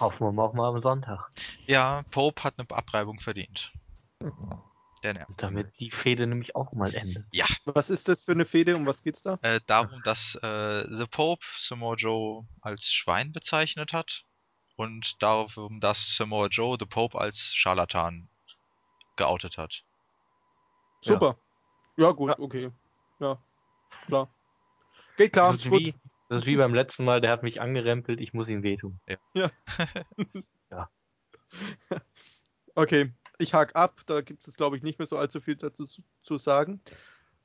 Hoffen 0.00 0.26
wir 0.26 0.32
mal 0.32 0.44
auch 0.44 0.54
mal 0.54 0.68
am 0.68 0.80
Sonntag. 0.80 1.30
Ja, 1.66 2.04
Pope 2.10 2.44
hat 2.44 2.54
eine 2.58 2.70
Abreibung 2.70 3.18
verdient. 3.20 3.72
Der 5.02 5.14
nervt. 5.14 5.30
Damit 5.36 5.78
die 5.78 5.90
Fehde 5.90 6.26
nämlich 6.26 6.56
auch 6.56 6.72
mal 6.72 6.94
endet. 6.94 7.26
Was 7.64 7.90
ist 7.90 8.08
das 8.08 8.20
für 8.22 8.32
eine 8.32 8.46
Fehde? 8.46 8.76
Um 8.76 8.86
was 8.86 9.02
geht's 9.02 9.22
da? 9.22 9.38
Äh, 9.42 9.60
darum, 9.66 10.02
dass 10.04 10.34
äh, 10.42 10.84
The 10.88 11.06
Pope 11.06 11.44
Samoa 11.56 11.94
Joe 11.94 12.46
als 12.60 12.84
Schwein 12.92 13.32
bezeichnet 13.32 13.92
hat 13.92 14.24
und 14.76 15.14
darum, 15.22 15.80
dass 15.80 16.16
Samoa 16.16 16.48
Joe 16.48 16.76
The 16.78 16.86
Pope 16.86 17.18
als 17.18 17.36
Scharlatan 17.54 18.28
geoutet 19.16 19.56
hat. 19.58 19.82
Super. 21.00 21.38
Ja, 21.96 22.12
gut, 22.12 22.30
Ja. 22.30 22.38
okay. 22.38 22.70
Ja, 23.20 23.38
klar. 24.06 24.28
Geht 25.16 25.32
klar, 25.32 25.52
das, 25.52 25.64
ist 25.64 25.70
gut. 25.70 25.80
wie, 25.80 25.94
das 26.28 26.42
ist 26.42 26.46
wie 26.46 26.56
beim 26.56 26.74
letzten 26.74 27.04
Mal, 27.04 27.20
der 27.20 27.30
hat 27.32 27.42
mich 27.42 27.60
angerempelt, 27.60 28.20
ich 28.20 28.32
muss 28.32 28.48
ihm 28.48 28.62
wehtun. 28.62 29.00
Okay, 32.74 33.12
ich 33.38 33.54
hake 33.54 33.74
ab. 33.74 34.00
Da 34.06 34.20
gibt 34.20 34.46
es, 34.46 34.56
glaube 34.56 34.76
ich, 34.76 34.82
nicht 34.82 34.98
mehr 34.98 35.06
so 35.06 35.16
allzu 35.16 35.40
viel 35.40 35.56
dazu 35.56 35.86
zu, 35.86 36.02
zu 36.22 36.38
sagen. 36.38 36.80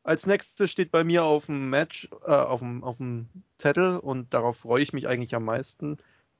Als 0.03 0.25
nächstes 0.25 0.69
steht 0.69 0.91
bei 0.91 1.03
mir 1.03 1.23
auf 1.23 1.45
dem 1.45 1.69
Match, 1.69 2.09
äh, 2.25 2.31
auf 2.31 2.59
dem, 2.59 2.83
auf 2.83 2.97
dem 2.97 3.29
Zettel 3.57 3.97
und 3.97 4.33
darauf 4.33 4.57
freue 4.57 4.83
ich 4.83 4.91
mich 4.91 5.07
eigentlich 5.07 5.33
am 5.33 5.45
meisten. 5.45 5.97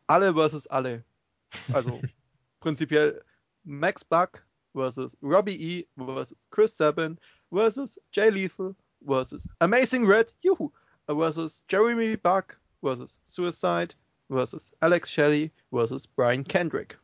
Alle 0.07 0.34
versus 0.34 0.67
alle. 0.67 1.03
Also 1.71 2.01
prinzipiell 2.59 3.23
Max 3.63 4.03
Buck 4.03 4.45
versus 4.73 5.17
Robbie 5.21 5.55
E 5.55 5.88
versus 5.97 6.45
Chris 6.49 6.75
Sabin 6.75 7.17
versus 7.51 7.99
Jay 8.11 8.30
Lethal 8.30 8.75
versus 9.05 9.47
Amazing 9.59 10.05
Red 10.05 10.34
Juhu 10.41 10.71
versus 11.07 11.63
Jeremy 11.69 12.17
Buck 12.17 12.59
versus 12.81 13.17
Suicide 13.23 13.95
versus 14.30 14.73
Alex 14.81 15.09
Shelley 15.09 15.51
versus 15.71 16.05
Brian 16.07 16.43
Kendrick. 16.43 16.97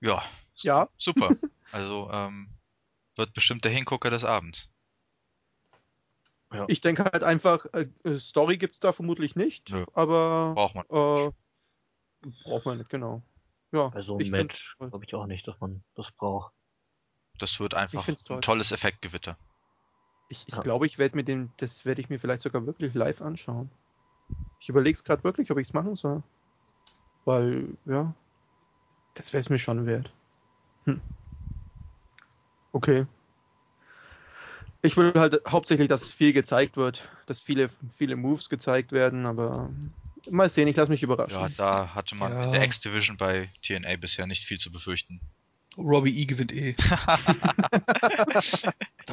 Ja, 0.00 0.22
Ja, 0.56 0.88
super. 0.98 1.36
Also 1.74 2.10
ähm, 2.12 2.48
wird 3.16 3.32
bestimmt 3.32 3.64
der 3.64 3.72
Hingucker 3.72 4.10
des 4.10 4.24
Abends. 4.24 4.68
Ich 6.68 6.82
denke 6.82 7.04
halt 7.04 7.24
einfach, 7.24 7.64
äh, 7.72 7.88
äh, 8.04 8.18
Story 8.18 8.58
gibt 8.58 8.74
es 8.74 8.80
da 8.80 8.92
vermutlich 8.92 9.36
nicht, 9.36 9.70
Nö. 9.70 9.86
aber 9.94 10.52
Braucht 10.54 10.74
man. 10.74 10.84
äh, 10.90 11.32
braucht 12.44 12.66
man 12.66 12.76
nicht, 12.76 12.90
genau. 12.90 13.22
Ja, 13.72 13.88
Bei 13.88 14.02
so 14.02 14.18
einem 14.18 14.30
Match 14.30 14.76
glaube 14.78 15.02
ich 15.02 15.14
auch 15.14 15.24
nicht, 15.26 15.48
dass 15.48 15.58
man 15.60 15.82
das 15.94 16.12
braucht. 16.12 16.52
Das 17.38 17.58
wird 17.58 17.72
einfach 17.72 18.04
find's 18.04 18.22
toll. 18.22 18.36
ein 18.36 18.42
tolles 18.42 18.70
Effektgewitter. 18.70 19.38
Ich, 20.28 20.46
ich 20.46 20.54
Ja. 20.54 20.60
glaube, 20.60 20.84
ich 20.86 20.98
werde 20.98 21.16
mir 21.16 21.24
den, 21.24 21.50
das 21.56 21.86
werde 21.86 22.02
ich 22.02 22.10
mir 22.10 22.20
vielleicht 22.20 22.42
sogar 22.42 22.66
wirklich 22.66 22.92
live 22.92 23.22
anschauen. 23.22 23.70
Ich 24.60 24.68
überlege 24.68 24.94
es 24.94 25.04
gerade 25.04 25.24
wirklich, 25.24 25.50
ob 25.50 25.56
ich 25.58 25.68
es 25.68 25.72
machen 25.72 25.96
soll. 25.96 26.22
Weil, 27.24 27.78
ja, 27.86 28.14
das 29.14 29.32
wäre 29.32 29.40
es 29.40 29.48
mir 29.48 29.58
schon 29.58 29.86
wert. 29.86 30.12
Hm. 30.86 31.00
Okay. 32.72 33.06
Ich 34.82 34.96
will 34.96 35.12
halt 35.14 35.40
hauptsächlich, 35.48 35.88
dass 35.88 36.12
viel 36.12 36.32
gezeigt 36.32 36.76
wird, 36.76 37.08
dass 37.26 37.38
viele, 37.38 37.70
viele 37.90 38.16
Moves 38.16 38.48
gezeigt 38.48 38.90
werden, 38.90 39.26
aber 39.26 39.70
mal 40.28 40.50
sehen, 40.50 40.66
ich 40.66 40.76
lasse 40.76 40.90
mich 40.90 41.02
überraschen. 41.02 41.40
Ja, 41.40 41.48
da 41.50 41.94
hatte 41.94 42.16
man 42.16 42.32
Ja. 42.32 42.44
in 42.46 42.52
der 42.52 42.64
X-Division 42.64 43.16
bei 43.16 43.50
TNA 43.62 43.96
bisher 43.96 44.26
nicht 44.26 44.44
viel 44.44 44.58
zu 44.58 44.72
befürchten. 44.72 45.20
Robbie 45.78 46.20
E 46.20 46.26
gewinnt 46.26 46.52
eh. 46.52 46.72
da 46.76 47.16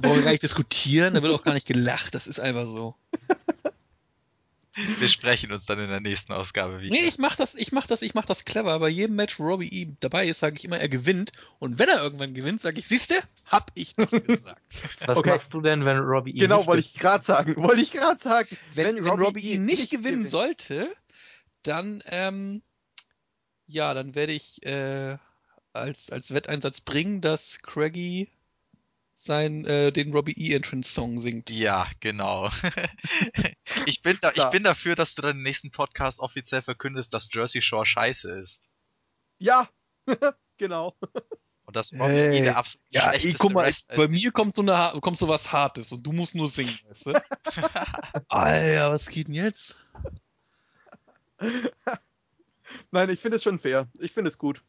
brauchen 0.01 0.17
wir 0.17 0.23
gar 0.23 0.31
nicht 0.31 0.43
diskutieren, 0.43 1.13
da 1.13 1.23
wird 1.23 1.33
auch 1.33 1.43
gar 1.43 1.53
nicht 1.53 1.67
gelacht, 1.67 2.15
das 2.15 2.27
ist 2.27 2.39
einfach 2.39 2.65
so. 2.65 2.95
Wir 4.75 5.09
sprechen 5.09 5.51
uns 5.51 5.65
dann 5.65 5.79
in 5.79 5.89
der 5.89 5.99
nächsten 5.99 6.31
Ausgabe 6.31 6.81
wieder. 6.81 6.93
Nee, 6.93 7.07
ich 7.07 7.17
mach 7.17 7.35
das, 7.35 7.55
ich 7.55 7.71
mach 7.71 7.87
das, 7.87 8.01
ich 8.03 8.13
mach 8.13 8.25
das 8.25 8.45
clever. 8.45 8.77
Bei 8.79 8.87
jedem 8.89 9.15
Match, 9.15 9.39
wo 9.39 9.43
Robbie 9.47 9.67
E 9.67 9.95
dabei 9.99 10.27
ist, 10.27 10.39
sage 10.39 10.57
ich 10.57 10.63
immer, 10.65 10.79
er 10.79 10.89
gewinnt. 10.89 11.31
Und 11.57 11.79
wenn 11.79 11.89
er 11.89 12.01
irgendwann 12.01 12.33
gewinnt, 12.35 12.61
sage 12.61 12.79
ich, 12.79 12.87
siehste, 12.87 13.15
hab 13.45 13.71
ich 13.73 13.95
doch 13.95 14.09
gesagt. 14.11 14.61
Was 15.05 15.17
Okay. 15.17 15.29
machst 15.31 15.53
du 15.53 15.61
denn, 15.61 15.85
wenn 15.85 15.97
Robbie 15.97 16.31
E 16.31 16.39
Genau, 16.39 16.57
nicht 16.59 16.67
wollte 16.67 16.81
ich 16.81 16.93
gerade 16.93 17.25
sagen. 17.25 17.55
Wollte 17.57 17.81
ich 17.81 17.91
gerade 17.91 18.21
sagen. 18.21 18.55
wenn, 18.75 18.95
wenn, 19.03 19.07
Robbie, 19.07 19.53
E 19.53 19.57
nicht 19.57 19.89
gewinnen 19.89 20.17
gewinnt. 20.17 20.29
sollte, 20.29 20.95
dann, 21.63 22.01
ähm, 22.07 22.61
ja, 23.67 23.93
dann 23.93 24.13
werde 24.15 24.33
ich 24.33 24.63
äh, 24.65 25.17
als, 25.73 26.09
als 26.11 26.33
Wetteinsatz 26.33 26.81
bringen, 26.81 27.21
dass 27.21 27.59
Craigie 27.63 28.29
sein, 29.21 29.65
äh, 29.65 29.91
den 29.91 30.13
Robbie 30.13 30.33
E 30.37 30.55
Entrance 30.55 30.91
Song 30.91 31.19
singt. 31.19 31.49
Ja, 31.49 31.87
genau. 31.99 32.49
ich, 33.85 34.01
bin 34.01 34.17
da, 34.21 34.31
ich 34.33 34.49
bin 34.51 34.63
dafür, 34.63 34.95
dass 34.95 35.13
du 35.13 35.21
dann 35.21 35.37
im 35.37 35.43
nächsten 35.43 35.71
Podcast 35.71 36.19
offiziell 36.19 36.61
verkündest, 36.61 37.13
dass 37.13 37.29
Jersey 37.31 37.61
Shore 37.61 37.85
scheiße 37.85 38.31
ist. 38.39 38.69
Ja, 39.37 39.69
genau. 40.57 40.95
Und 41.63 41.75
dass 41.75 41.91
Robbie 41.93 42.03
Hey. 42.05 42.39
E 42.39 42.41
der 42.43 42.57
absolut 42.57 42.85
Ja, 42.89 43.11
ey, 43.11 43.33
guck 43.33 43.51
mal, 43.51 43.69
ich, 43.69 43.85
bei 43.87 44.07
mir 44.07 44.31
kommt 44.31 44.55
so, 44.55 44.61
eine, 44.61 44.99
kommt 45.01 45.19
so 45.19 45.27
was 45.27 45.51
Hartes 45.51 45.91
und 45.91 46.03
du 46.03 46.13
musst 46.13 46.33
nur 46.33 46.49
singen, 46.49 46.79
weißt 46.87 47.07
du? 47.07 47.13
Alter, 48.29 48.91
was 48.91 49.07
geht 49.07 49.27
denn 49.27 49.35
jetzt? 49.35 49.75
Nein, 52.91 53.09
ich 53.09 53.19
finde 53.19 53.37
es 53.37 53.43
schon 53.43 53.59
fair. 53.59 53.87
Ich 53.99 54.13
finde 54.13 54.29
es 54.29 54.37
gut. 54.37 54.63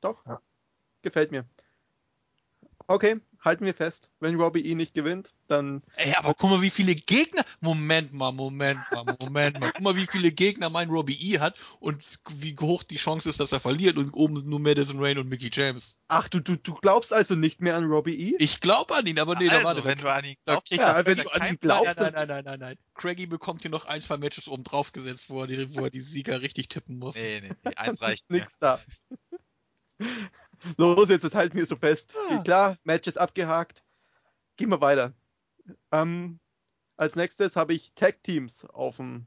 Doch. 0.00 0.24
Ja. 0.26 0.40
Gefällt 1.02 1.30
mir. 1.32 1.46
Okay, 2.86 3.20
halten 3.40 3.64
wir 3.64 3.74
fest. 3.74 4.10
Wenn 4.20 4.36
Robbie 4.36 4.66
E 4.66 4.74
nicht 4.74 4.94
gewinnt, 4.94 5.32
dann. 5.48 5.82
Ey, 5.96 6.14
aber 6.14 6.34
guck 6.34 6.50
mal, 6.50 6.62
wie 6.62 6.70
viele 6.70 6.94
Gegner. 6.94 7.44
Moment 7.60 8.12
mal, 8.12 8.32
Moment 8.32 8.78
mal, 8.92 9.04
Moment 9.20 9.58
mal. 9.58 9.70
Guck 9.72 9.82
mal, 9.82 9.96
wie 9.96 10.06
viele 10.06 10.30
Gegner 10.32 10.68
mein 10.70 10.90
Robbie 10.90 11.16
E 11.32 11.38
hat 11.38 11.56
und 11.80 12.20
wie 12.30 12.56
hoch 12.60 12.82
die 12.82 12.96
Chance 12.96 13.28
ist, 13.28 13.40
dass 13.40 13.52
er 13.52 13.60
verliert 13.60 13.96
und 13.96 14.12
oben 14.12 14.36
sind 14.36 14.48
nur 14.48 14.60
Madison 14.60 15.02
Rain 15.02 15.18
und 15.18 15.28
Mickey 15.28 15.50
James. 15.52 15.96
Ach, 16.08 16.28
du, 16.28 16.40
du, 16.40 16.56
du 16.56 16.74
glaubst 16.74 17.12
also 17.12 17.34
nicht 17.34 17.60
mehr 17.60 17.76
an 17.76 17.84
Robbie 17.84 18.32
E? 18.32 18.36
Ich 18.38 18.60
glaube 18.60 18.94
an 18.94 19.06
ihn, 19.06 19.18
aber 19.18 19.34
nee, 19.36 19.48
da 19.48 19.56
also, 19.56 19.64
warte. 19.64 19.84
wenn 19.84 19.98
da, 19.98 20.04
du 20.04 20.10
an 20.10 20.24
ihn 20.24 20.36
da 20.44 20.52
glaubst, 20.52 20.72
Ja, 20.72 21.06
wenn 21.06 21.18
du 21.18 21.32
an 21.32 21.48
ihn 21.48 21.58
glaubst, 21.60 22.00
nein, 22.00 22.12
nein, 22.12 22.28
nein, 22.28 22.28
nein, 22.28 22.44
nein, 22.44 22.60
nein. 22.60 22.76
Craigie 22.94 23.26
bekommt 23.26 23.62
hier 23.62 23.70
noch 23.70 23.86
ein, 23.86 24.02
zwei 24.02 24.18
Matches 24.18 24.46
oben 24.46 24.64
drauf 24.64 24.92
gesetzt, 24.92 25.30
wo 25.30 25.40
er 25.40 25.46
die, 25.46 25.74
wo 25.74 25.84
er 25.84 25.90
die 25.90 26.02
Sieger 26.02 26.42
richtig 26.42 26.68
tippen 26.68 26.98
muss. 26.98 27.14
Nee, 27.14 27.40
nee, 27.40 27.52
nee, 27.64 27.74
eins 27.76 28.00
reicht. 28.00 28.24
Nix 28.28 28.58
da. 28.58 28.80
Los, 30.76 31.08
jetzt 31.08 31.24
das 31.24 31.34
halten 31.34 31.56
wir 31.56 31.66
so 31.66 31.76
fest. 31.76 32.16
Geht 32.28 32.44
klar, 32.44 32.78
Match 32.84 33.06
ist 33.06 33.18
abgehakt. 33.18 33.82
Gehen 34.56 34.70
wir 34.70 34.80
weiter. 34.80 35.12
Ähm, 35.92 36.38
als 36.96 37.14
nächstes 37.14 37.56
habe 37.56 37.74
ich 37.74 37.92
Tag 37.94 38.22
Teams 38.22 38.64
auf 38.66 38.96
dem 38.96 39.26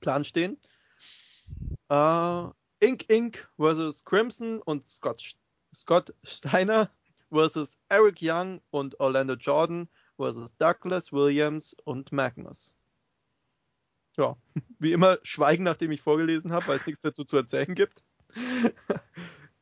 Plan 0.00 0.24
stehen. 0.24 0.58
Äh, 1.88 2.44
Ink 2.80 3.08
Inc. 3.08 3.48
versus 3.56 4.04
Crimson 4.04 4.62
und 4.62 4.88
Scott, 4.88 5.34
Scott 5.74 6.14
Steiner 6.24 6.90
versus 7.30 7.72
Eric 7.88 8.18
Young 8.20 8.60
und 8.70 8.98
Orlando 9.00 9.34
Jordan 9.34 9.88
versus 10.16 10.54
Douglas 10.58 11.12
Williams 11.12 11.76
und 11.84 12.12
Magnus. 12.12 12.74
Ja, 14.16 14.36
wie 14.78 14.92
immer 14.92 15.18
schweigen, 15.22 15.64
nachdem 15.64 15.92
ich 15.92 16.02
vorgelesen 16.02 16.52
habe, 16.52 16.68
weil 16.68 16.78
es 16.78 16.86
nichts 16.86 17.02
dazu 17.02 17.24
zu 17.24 17.36
erzählen 17.36 17.74
gibt. 17.74 18.02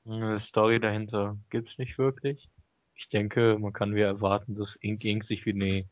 Eine 0.08 0.38
Story 0.38 0.78
dahinter 0.80 1.36
gibt's 1.50 1.78
nicht 1.78 1.98
wirklich. 1.98 2.48
Ich 2.94 3.08
denke, 3.08 3.58
man 3.58 3.72
kann 3.72 3.94
wieder 3.94 4.06
erwarten, 4.06 4.54
dass 4.54 4.76
Ink 4.76 5.04
Ink 5.04 5.24
sich 5.24 5.46
wie 5.46 5.52
eine 5.52 5.88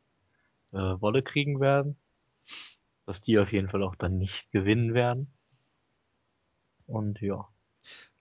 äh, 0.72 1.00
Wolle 1.00 1.22
kriegen 1.22 1.60
werden. 1.60 1.96
Dass 3.06 3.20
die 3.20 3.38
auf 3.38 3.52
jeden 3.52 3.68
Fall 3.68 3.82
auch 3.82 3.96
dann 3.96 4.16
nicht 4.18 4.50
gewinnen 4.52 4.94
werden. 4.94 5.32
Und 6.86 7.20
ja. 7.20 7.48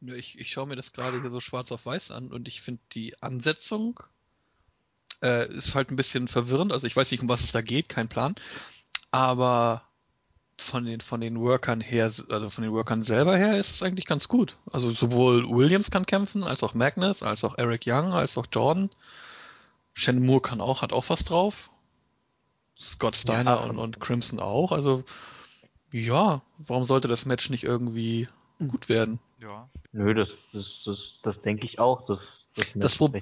Ich, 0.01 0.37
ich 0.37 0.51
schaue 0.51 0.67
mir 0.67 0.75
das 0.75 0.91
gerade 0.91 1.21
hier 1.21 1.29
so 1.29 1.39
schwarz 1.39 1.71
auf 1.71 1.85
weiß 1.85 2.11
an 2.11 2.31
und 2.31 2.47
ich 2.47 2.61
finde 2.61 2.81
die 2.91 3.21
Ansetzung 3.21 4.01
äh, 5.21 5.47
ist 5.47 5.75
halt 5.75 5.91
ein 5.91 5.95
bisschen 5.95 6.27
verwirrend. 6.27 6.73
Also 6.73 6.87
ich 6.87 6.95
weiß 6.95 7.11
nicht, 7.11 7.21
um 7.21 7.29
was 7.29 7.43
es 7.43 7.53
da 7.53 7.61
geht, 7.61 7.87
kein 7.87 8.09
Plan. 8.09 8.35
Aber 9.11 9.87
von 10.63 10.85
den, 10.85 11.01
von 11.01 11.21
den 11.21 11.39
Workern 11.39 11.81
her, 11.81 12.05
also 12.05 12.49
von 12.49 12.63
den 12.63 12.73
Workern 12.73 13.03
selber 13.03 13.37
her 13.37 13.57
ist 13.57 13.71
es 13.71 13.83
eigentlich 13.83 14.05
ganz 14.05 14.27
gut. 14.27 14.57
Also 14.71 14.93
sowohl 14.93 15.47
Williams 15.49 15.91
kann 15.91 16.05
kämpfen, 16.05 16.43
als 16.43 16.63
auch 16.63 16.73
Magnus, 16.73 17.21
als 17.21 17.43
auch 17.43 17.57
Eric 17.57 17.83
Young, 17.85 18.13
als 18.13 18.37
auch 18.37 18.47
Jordan. 18.51 18.89
Shannon 19.93 20.25
Moore 20.25 20.41
kann 20.41 20.61
auch, 20.61 20.81
hat 20.81 20.93
auch 20.93 21.09
was 21.09 21.23
drauf. 21.23 21.69
Scott 22.79 23.15
Steiner 23.15 23.55
Ja, 23.55 23.65
und, 23.65 23.77
und 23.77 23.99
Crimson 23.99 24.39
auch. 24.39 24.71
Also 24.71 25.03
ja, 25.91 26.41
warum 26.65 26.87
sollte 26.87 27.07
das 27.07 27.25
Match 27.25 27.49
nicht 27.49 27.63
irgendwie 27.63 28.27
gut 28.67 28.89
werden? 28.89 29.19
Ja. 29.39 29.69
Nö, 29.91 30.15
das, 30.15 30.33
das, 30.51 30.81
das, 30.85 31.19
das 31.21 31.39
denke 31.39 31.65
ich 31.65 31.77
auch, 31.77 32.01
dass 32.01 32.51
das, 32.55 32.65
Das 32.73 32.95
Pro- 32.95 33.13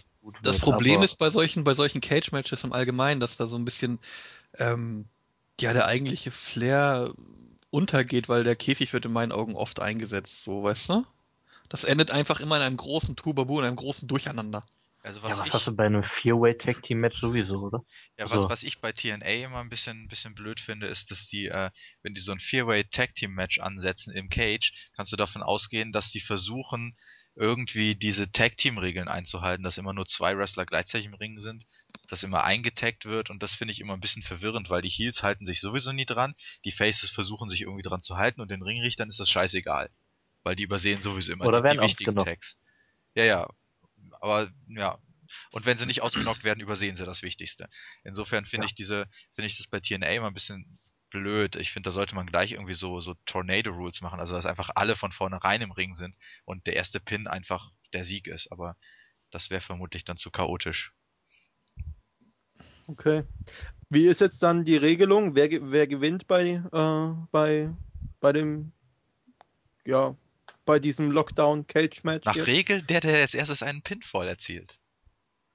Das 0.41 0.59
Problem 0.59 1.03
ist 1.03 1.17
bei 1.17 1.29
solchen, 1.29 1.65
bei 1.65 1.73
solchen 1.73 1.99
Cage-Matches 1.99 2.63
im 2.63 2.71
Allgemeinen, 2.71 3.19
dass 3.19 3.35
da 3.35 3.45
so 3.47 3.57
ein 3.57 3.65
bisschen 3.65 3.99
ähm, 4.57 5.05
ja 5.61 5.73
der 5.73 5.85
eigentliche 5.85 6.31
Flair 6.31 7.13
untergeht, 7.69 8.27
weil 8.29 8.43
der 8.43 8.55
Käfig 8.55 8.93
wird 8.93 9.05
in 9.05 9.13
meinen 9.13 9.31
Augen 9.31 9.55
oft 9.55 9.79
eingesetzt, 9.79 10.43
so 10.43 10.63
weißt 10.63 10.89
du? 10.89 11.05
Das 11.69 11.83
endet 11.85 12.11
einfach 12.11 12.41
immer 12.41 12.57
in 12.57 12.63
einem 12.63 12.77
großen 12.77 13.15
Tubabu, 13.15 13.59
in 13.59 13.65
einem 13.65 13.77
großen 13.77 14.07
Durcheinander. 14.07 14.65
Also 15.03 15.23
was, 15.23 15.31
Ja, 15.31 15.37
was 15.39 15.47
ich, 15.47 15.53
hast 15.53 15.67
du 15.67 15.75
bei 15.75 15.85
einem 15.85 16.03
Vier-Way 16.03 16.57
Tag 16.57 16.83
Team 16.83 16.99
Match 16.99 17.19
sowieso, 17.19 17.59
oder? 17.61 17.83
ja, 18.17 18.25
was, 18.25 18.33
also- 18.33 18.49
was 18.49 18.61
ich 18.63 18.81
bei 18.81 18.91
TNA 18.91 19.45
immer 19.45 19.59
ein 19.59 19.69
bisschen, 19.69 20.07
bisschen 20.09 20.35
blöd 20.35 20.59
finde, 20.59 20.87
ist, 20.87 21.09
dass 21.09 21.27
die, 21.27 21.47
äh, 21.47 21.71
wenn 22.03 22.13
die 22.13 22.19
so 22.19 22.31
ein 22.33 22.39
Four-Way 22.39 22.85
Tag 22.91 23.15
Team 23.15 23.33
Match 23.33 23.59
ansetzen 23.59 24.13
im 24.13 24.29
Cage, 24.29 24.71
kannst 24.95 25.11
du 25.11 25.15
davon 25.15 25.41
ausgehen, 25.41 25.91
dass 25.91 26.11
die 26.11 26.19
versuchen, 26.19 26.95
irgendwie 27.35 27.95
diese 27.95 28.31
Tag 28.31 28.57
Team 28.57 28.77
Regeln 28.77 29.07
einzuhalten, 29.07 29.63
dass 29.63 29.77
immer 29.77 29.93
nur 29.93 30.05
zwei 30.05 30.37
Wrestler 30.37 30.65
gleichzeitig 30.65 31.07
im 31.07 31.13
Ring 31.13 31.39
sind, 31.39 31.65
dass 32.09 32.23
immer 32.23 32.43
eingetaggt 32.43 33.05
wird 33.05 33.29
und 33.29 33.41
das 33.41 33.53
finde 33.53 33.71
ich 33.71 33.79
immer 33.79 33.93
ein 33.93 34.01
bisschen 34.01 34.23
verwirrend, 34.23 34.69
weil 34.69 34.81
die 34.81 34.89
Heels 34.89 35.23
halten 35.23 35.45
sich 35.45 35.61
sowieso 35.61 35.93
nie 35.93 36.05
dran, 36.05 36.35
die 36.65 36.71
Faces 36.71 37.09
versuchen 37.11 37.49
sich 37.49 37.61
irgendwie 37.61 37.83
dran 37.83 38.01
zu 38.01 38.17
halten 38.17 38.41
und 38.41 38.51
den 38.51 38.61
Ringrichtern 38.61 39.09
ist 39.09 39.19
das 39.19 39.29
scheißegal, 39.29 39.89
weil 40.43 40.55
die 40.55 40.63
übersehen 40.63 41.01
sowieso 41.01 41.31
immer 41.31 41.47
Oder 41.47 41.61
die, 41.61 41.69
die 41.77 41.81
wichtigen 41.81 42.11
ausgenockt. 42.11 42.29
Tags. 42.29 42.57
Ja, 43.15 43.23
ja, 43.23 43.49
aber 44.19 44.51
ja, 44.67 44.97
und 45.51 45.65
wenn 45.65 45.77
sie 45.77 45.85
nicht 45.85 46.01
ausgenockt 46.01 46.43
werden, 46.43 46.59
übersehen 46.59 46.95
sie 46.95 47.05
das 47.05 47.21
Wichtigste. 47.21 47.69
Insofern 48.03 48.45
finde 48.45 48.65
Ja. 48.65 48.69
ich 48.69 48.75
diese, 48.75 49.07
finde 49.33 49.47
ich 49.47 49.57
das 49.57 49.67
bei 49.67 49.79
TNA 49.79 50.07
immer 50.15 50.27
ein 50.27 50.33
bisschen 50.33 50.79
blöd. 51.11 51.55
Ich 51.55 51.71
finde, 51.71 51.89
da 51.89 51.91
sollte 51.91 52.15
man 52.15 52.25
gleich 52.25 52.53
irgendwie 52.53 52.73
so, 52.73 52.99
so 52.99 53.13
Tornado 53.25 53.71
Rules 53.71 54.01
machen, 54.01 54.19
also 54.19 54.33
dass 54.33 54.47
einfach 54.47 54.71
alle 54.73 54.95
von 54.95 55.11
vornherein 55.11 55.61
im 55.61 55.71
Ring 55.71 55.93
sind 55.93 56.17
und 56.45 56.65
der 56.65 56.75
erste 56.75 56.99
Pin 56.99 57.27
einfach 57.27 57.71
der 57.93 58.03
Sieg 58.03 58.27
ist, 58.27 58.51
aber 58.51 58.75
das 59.29 59.49
wäre 59.49 59.61
vermutlich 59.61 60.03
dann 60.03 60.17
zu 60.17 60.31
chaotisch. 60.31 60.91
Okay. 62.87 63.23
Wie 63.89 64.07
ist 64.07 64.21
jetzt 64.21 64.41
dann 64.41 64.65
die 64.65 64.77
Regelung? 64.77 65.35
Wer, 65.35 65.49
wer 65.71 65.87
gewinnt 65.87 66.27
bei, 66.27 66.61
äh, 66.71 67.27
bei, 67.31 67.69
bei 68.19 68.33
dem, 68.33 68.71
ja, 69.85 70.15
bei 70.65 70.79
diesem 70.79 71.11
Lockdown-Cage-Match? 71.11 72.25
Nach 72.25 72.35
jetzt? 72.35 72.47
Regel 72.47 72.81
der, 72.81 73.01
der 73.01 73.21
als 73.21 73.33
erstes 73.33 73.61
einen 73.61 73.81
Pinfall 73.81 74.27
erzielt. 74.27 74.79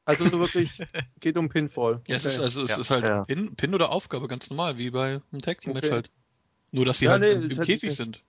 Also 0.06 0.30
wirklich, 0.38 0.80
geht 1.20 1.36
um 1.36 1.48
Pinfall. 1.50 2.00
Ja, 2.08 2.16
es 2.16 2.24
ist, 2.24 2.38
also 2.40 2.62
es 2.62 2.70
Ja. 2.70 2.76
ist 2.78 2.90
halt 2.90 3.04
Ja. 3.04 3.24
Pin, 3.24 3.54
Pin 3.56 3.74
oder 3.74 3.90
Aufgabe, 3.92 4.28
ganz 4.28 4.48
normal, 4.48 4.78
wie 4.78 4.90
bei 4.90 5.20
einem 5.32 5.42
Tag 5.42 5.60
Team 5.60 5.74
Match 5.74 5.86
Okay. 5.86 5.94
halt. 5.94 6.10
Nur, 6.70 6.84
dass 6.86 6.98
sie 6.98 7.06
Ja, 7.06 7.12
halt 7.12 7.22
nee, 7.22 7.32
im, 7.32 7.60
Käfig 7.60 7.90
ich- 7.90 7.96
sind. 7.96 8.22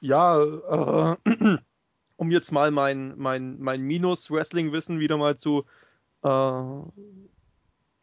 Ja, 0.00 0.42
äh, 0.42 1.16
um 2.16 2.30
jetzt 2.30 2.52
mal 2.52 2.70
mein, 2.70 3.14
mein, 3.18 3.58
mein 3.58 3.82
Minus-Wrestling-Wissen 3.82 5.00
wieder 5.00 5.16
mal 5.16 5.36
zu, 5.36 5.64
äh, 6.22 6.82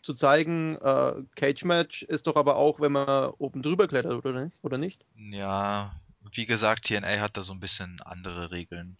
zu 0.02 0.14
zeigen, 0.16 0.76
äh, 0.78 1.14
Cage-Match 1.36 2.04
ist 2.04 2.28
doch 2.28 2.36
aber 2.36 2.58
auch, 2.58 2.80
wenn 2.82 2.92
man 2.92 3.30
oben 3.38 3.62
drüber 3.62 3.88
klettert, 3.88 4.14
oder 4.26 4.44
nicht? 4.44 4.58
Oder 4.62 4.78
nicht? 4.78 5.06
Ja, 5.16 5.94
wie 6.34 6.46
gesagt, 6.46 6.86
TNA 6.86 7.22
hat 7.22 7.38
da 7.38 7.44
so 7.44 7.54
ein 7.54 7.60
bisschen 7.60 8.02
andere 8.02 8.52
Regeln. 8.52 8.98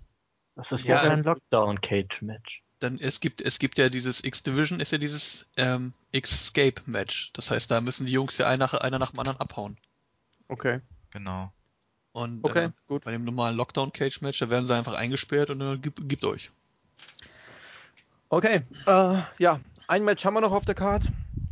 Das 0.56 0.72
ist 0.72 0.86
Ja. 0.88 1.04
ja, 1.04 1.10
ein 1.12 1.24
Lockdown 1.24 1.82
Cage 1.82 2.22
Match. 2.22 2.64
Dann 2.84 3.00
es 3.00 3.22
gibt 3.22 3.42
es 3.42 3.60
gibt 3.60 3.78
ja 3.78 3.88
dieses 3.88 4.24
X-Division, 4.24 4.82
ist 4.82 4.92
ja 4.92 4.98
dieses 4.98 5.46
ähm, 5.56 5.94
X-Escape-Match. 6.12 7.32
Das 7.34 7.50
heißt, 7.50 7.72
da 7.72 7.80
müssen 7.80 8.06
die 8.06 8.12
Jungs 8.12 8.38
ja 8.38 8.48
einer, 8.48 8.82
einer 8.84 9.00
nach 9.00 9.12
dem 9.12 9.20
anderen 9.20 9.40
abhauen. 9.40 9.78
Okay. 10.50 10.82
Genau. 11.12 11.54
Und 12.12 12.44
Okay, 12.44 12.66
äh, 12.66 12.72
gut. 12.88 13.06
bei 13.06 13.12
dem 13.12 13.24
normalen 13.24 13.56
Lockdown-Cage-Match, 13.56 14.38
da 14.40 14.50
werden 14.50 14.68
sie 14.68 14.76
einfach 14.76 14.96
eingesperrt 14.96 15.50
und 15.50 15.60
dann 15.60 15.82
gibt, 15.82 16.08
gibt 16.10 16.26
euch. 16.26 16.52
Okay, 18.28 18.62
äh, 18.86 19.22
ja, 19.40 19.62
ein 19.88 20.04
Match 20.04 20.26
haben 20.26 20.34
wir 20.34 20.42
noch 20.42 20.52
auf 20.52 20.66
der 20.66 20.76
Card 20.76 21.08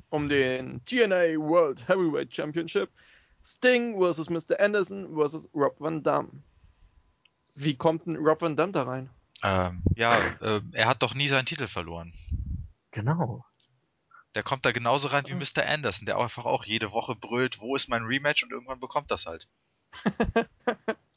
um 0.09 0.27
den 0.27 0.83
TNA 0.85 1.37
World 1.37 1.87
Heavyweight 1.87 2.35
Championship. 2.35 2.89
Sting 3.43 3.97
versus 3.97 4.29
Mr. 4.29 4.59
Anderson 4.59 5.15
versus 5.15 5.49
Rob 5.55 5.79
Van 5.79 6.03
Dam. 6.03 6.43
Wie 7.55 7.75
kommt 7.75 8.05
denn 8.05 8.17
Rob 8.17 8.41
Van 8.41 8.57
Dam 8.57 8.73
da 8.73 8.83
rein? 8.83 9.09
Ähm, 9.43 9.83
ja, 9.95 10.27
äh, 10.39 10.61
er 10.73 10.87
hat 10.87 11.01
doch 11.01 11.13
nie 11.13 11.27
seinen 11.27 11.45
Titel 11.45 11.67
verloren. 11.67 12.13
Genau. 12.91 13.45
Der 14.35 14.43
kommt 14.43 14.65
da 14.65 14.71
genauso 14.71 15.07
rein 15.07 15.25
wie 15.27 15.33
Mr. 15.33 15.65
Anderson, 15.65 16.05
der 16.05 16.17
auch 16.17 16.23
einfach 16.23 16.45
auch 16.45 16.63
jede 16.63 16.91
Woche 16.91 17.15
brüllt, 17.15 17.59
wo 17.59 17.75
ist 17.75 17.89
mein 17.89 18.03
Rematch 18.03 18.43
und 18.43 18.51
irgendwann 18.51 18.79
bekommt 18.79 19.11
das 19.11 19.25
halt. 19.25 19.47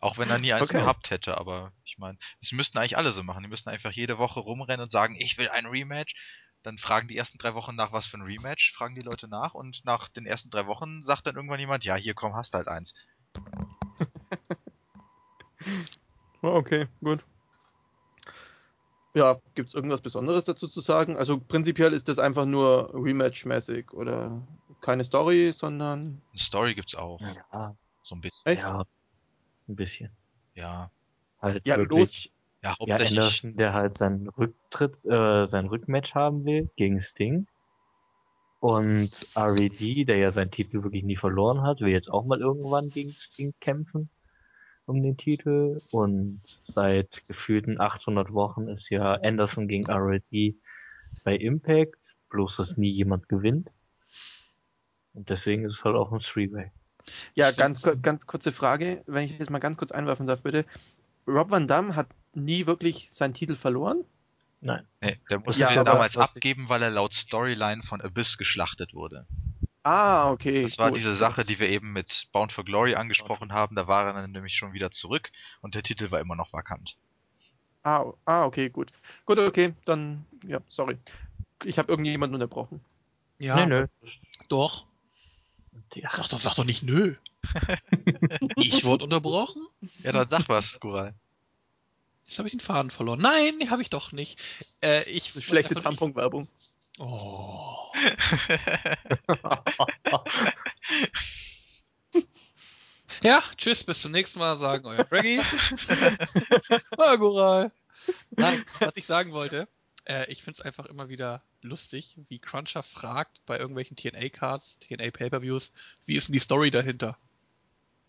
auch 0.00 0.18
wenn 0.18 0.30
er 0.30 0.38
nie 0.38 0.52
eins 0.52 0.70
Okay. 0.70 0.78
gehabt 0.78 1.10
hätte, 1.10 1.38
aber 1.38 1.72
ich 1.84 1.96
meine, 1.98 2.18
das 2.40 2.52
müssten 2.52 2.78
eigentlich 2.78 2.96
alle 2.96 3.12
so 3.12 3.22
machen. 3.22 3.42
Die 3.42 3.48
müssten 3.48 3.70
einfach 3.70 3.92
jede 3.92 4.18
Woche 4.18 4.40
rumrennen 4.40 4.84
und 4.84 4.90
sagen, 4.90 5.16
ich 5.16 5.38
will 5.38 5.48
ein 5.48 5.66
Rematch. 5.66 6.14
Dann 6.62 6.78
fragen 6.78 7.08
die 7.08 7.16
ersten 7.16 7.38
drei 7.38 7.54
Wochen 7.54 7.76
nach, 7.76 7.92
was 7.92 8.06
für 8.06 8.16
ein 8.16 8.22
Rematch, 8.22 8.72
fragen 8.74 8.94
die 8.94 9.02
Leute 9.02 9.28
nach 9.28 9.54
und 9.54 9.84
nach 9.84 10.08
den 10.08 10.26
ersten 10.26 10.50
drei 10.50 10.66
Wochen 10.66 11.02
sagt 11.02 11.26
dann 11.26 11.36
irgendwann 11.36 11.60
jemand, 11.60 11.84
ja, 11.84 11.94
hier 11.94 12.14
komm, 12.14 12.34
hast 12.34 12.54
halt 12.54 12.68
eins. 12.68 12.94
Okay, 16.42 16.88
gut. 17.02 17.24
Ja, 19.14 19.38
gibt 19.54 19.68
es 19.68 19.74
irgendwas 19.74 20.00
Besonderes 20.00 20.44
dazu 20.44 20.66
zu 20.66 20.80
sagen? 20.80 21.16
Also 21.16 21.38
prinzipiell 21.38 21.92
ist 21.92 22.08
das 22.08 22.18
einfach 22.18 22.46
nur 22.46 22.92
Rematch-mäßig 22.94 23.92
oder 23.92 24.42
keine 24.80 25.04
Story, 25.04 25.54
sondern. 25.56 26.20
Eine 26.32 26.38
Story 26.40 26.74
gibt's 26.74 26.94
auch, 26.94 27.20
Ja, 27.20 27.76
so 28.02 28.16
ein 28.16 28.20
bisschen. 28.20 28.42
Echt? 28.44 28.62
ja, 28.62 28.84
ein 29.68 29.76
bisschen. 29.76 30.10
Ja, 30.54 30.90
Halt 31.40 31.66
Ja, 31.66 31.76
wirklich, 31.76 31.98
los. 31.98 32.24
ja, 32.62 32.70
Ja, 32.70 32.76
hauptsächlich. 32.78 33.10
Anderson, 33.18 33.56
der 33.56 33.72
halt 33.72 33.96
seinen 33.96 34.28
Rücktritt, 34.28 35.04
äh, 35.04 35.44
sein 35.46 35.66
Rückmatch 35.66 36.14
haben 36.14 36.44
will 36.44 36.70
gegen 36.76 36.98
Sting. 37.00 37.46
Und 38.60 39.26
RED, 39.36 40.08
der 40.08 40.16
ja 40.16 40.30
seinen 40.30 40.50
Titel 40.50 40.82
wirklich 40.82 41.04
nie 41.04 41.16
verloren 41.16 41.62
hat, 41.62 41.80
will 41.82 41.90
jetzt 41.92 42.08
auch 42.10 42.24
mal 42.24 42.40
irgendwann 42.40 42.88
gegen 42.90 43.12
Sting 43.12 43.52
kämpfen 43.60 44.08
um 44.86 45.02
den 45.02 45.16
Titel. 45.16 45.80
Und 45.90 46.40
seit 46.62 47.26
gefühlten 47.28 47.80
800 47.80 48.32
Wochen 48.32 48.68
ist 48.68 48.90
ja 48.90 49.14
Anderson 49.14 49.68
gegen 49.68 49.90
RED 49.90 50.56
bei 51.22 51.36
Impact, 51.36 52.16
bloß 52.30 52.56
dass 52.56 52.76
nie 52.76 52.90
jemand 52.90 53.28
gewinnt. 53.28 53.74
Und 55.14 55.30
deswegen 55.30 55.64
ist 55.64 55.74
es 55.74 55.84
halt 55.84 55.96
auch 55.96 56.12
ein 56.12 56.18
Three-Way. 56.18 56.70
Ja, 57.34 57.50
ganz, 57.52 57.86
ganz 58.02 58.26
kurze 58.26 58.52
Frage, 58.52 59.02
wenn 59.06 59.26
ich 59.26 59.38
das 59.38 59.50
mal 59.50 59.58
ganz 59.58 59.76
kurz 59.76 59.92
einwerfen 59.92 60.26
darf, 60.26 60.42
bitte. 60.42 60.64
Rob 61.26 61.50
Van 61.50 61.66
Damme 61.66 61.96
hat 61.96 62.08
nie 62.34 62.66
wirklich 62.66 63.10
seinen 63.12 63.34
Titel 63.34 63.56
verloren? 63.56 64.04
Nein. 64.60 64.86
Nee, 65.02 65.18
der 65.30 65.40
musste 65.40 65.62
ja 65.62 65.74
ja 65.74 65.84
damals 65.84 66.16
abgeben, 66.16 66.68
weil 66.68 66.82
er 66.82 66.90
laut 66.90 67.12
Storyline 67.12 67.82
von 67.82 68.00
Abyss 68.00 68.38
geschlachtet 68.38 68.94
wurde. 68.94 69.26
Ah, 69.84 70.30
okay. 70.30 70.62
Das 70.62 70.78
war 70.78 70.88
gut. 70.88 70.98
diese 70.98 71.14
Sache, 71.14 71.44
die 71.44 71.58
wir 71.58 71.68
eben 71.68 71.92
mit 71.92 72.28
Bound 72.32 72.52
for 72.52 72.64
Glory 72.64 72.94
angesprochen 72.94 73.52
haben. 73.52 73.76
Da 73.76 73.86
war 73.86 74.06
er 74.06 74.14
dann 74.14 74.32
nämlich 74.32 74.54
schon 74.54 74.72
wieder 74.72 74.90
zurück 74.90 75.30
und 75.60 75.74
der 75.74 75.82
Titel 75.82 76.10
war 76.10 76.20
immer 76.20 76.36
noch 76.36 76.52
vakant. 76.54 76.96
Ah, 77.82 78.12
ah, 78.24 78.46
okay, 78.46 78.70
gut. 78.70 78.90
Gut, 79.26 79.38
okay, 79.38 79.74
dann, 79.84 80.24
ja, 80.46 80.60
sorry. 80.68 80.96
Ich 81.64 81.78
habe 81.78 81.92
irgendjemanden 81.92 82.34
unterbrochen. 82.34 82.80
Ja, 83.38 83.66
nö, 83.66 83.86
nö. 84.00 84.08
doch. 84.48 84.86
Sag 85.94 86.28
doch, 86.28 86.40
sag 86.40 86.54
doch 86.54 86.64
nicht 86.64 86.82
nö. 86.82 87.16
ich 88.56 88.84
wurde 88.84 89.04
unterbrochen? 89.04 89.66
Ja, 90.02 90.12
dann 90.12 90.28
sag 90.30 90.48
was, 90.48 90.80
Gural. 90.80 91.14
Jetzt 92.24 92.38
habe 92.38 92.48
ich 92.48 92.52
den 92.52 92.60
Faden 92.60 92.90
verloren. 92.90 93.20
Nein, 93.20 93.70
habe 93.70 93.82
ich 93.82 93.90
doch 93.90 94.12
nicht. 94.12 94.40
Äh, 94.80 95.02
ich 95.10 95.32
schlechte 95.44 95.74
Tampon-Werbung. 95.74 96.48
Oh. 96.98 97.92
Ja, 103.22 103.42
tschüss, 103.56 103.84
bis 103.84 104.02
zum 104.02 104.12
nächsten 104.12 104.38
Mal, 104.38 104.56
sagen 104.58 104.86
euer 104.86 105.04
Draggy. 105.04 105.40
Agoral. 106.98 107.72
Nein, 108.30 108.64
was 108.80 108.92
ich 108.96 109.06
sagen 109.06 109.32
wollte, 109.32 109.68
äh, 110.04 110.30
ich 110.30 110.42
find's 110.42 110.60
einfach 110.60 110.86
immer 110.86 111.08
wieder 111.08 111.42
lustig, 111.62 112.16
wie 112.28 112.38
Cruncher 112.38 112.82
fragt 112.82 113.40
bei 113.46 113.58
irgendwelchen 113.58 113.96
TNA-Cards, 113.96 114.78
TNA-Pay-Per-Views, 114.80 115.72
wie 116.04 116.16
ist 116.16 116.28
denn 116.28 116.34
die 116.34 116.40
Story 116.40 116.70
dahinter? 116.70 117.16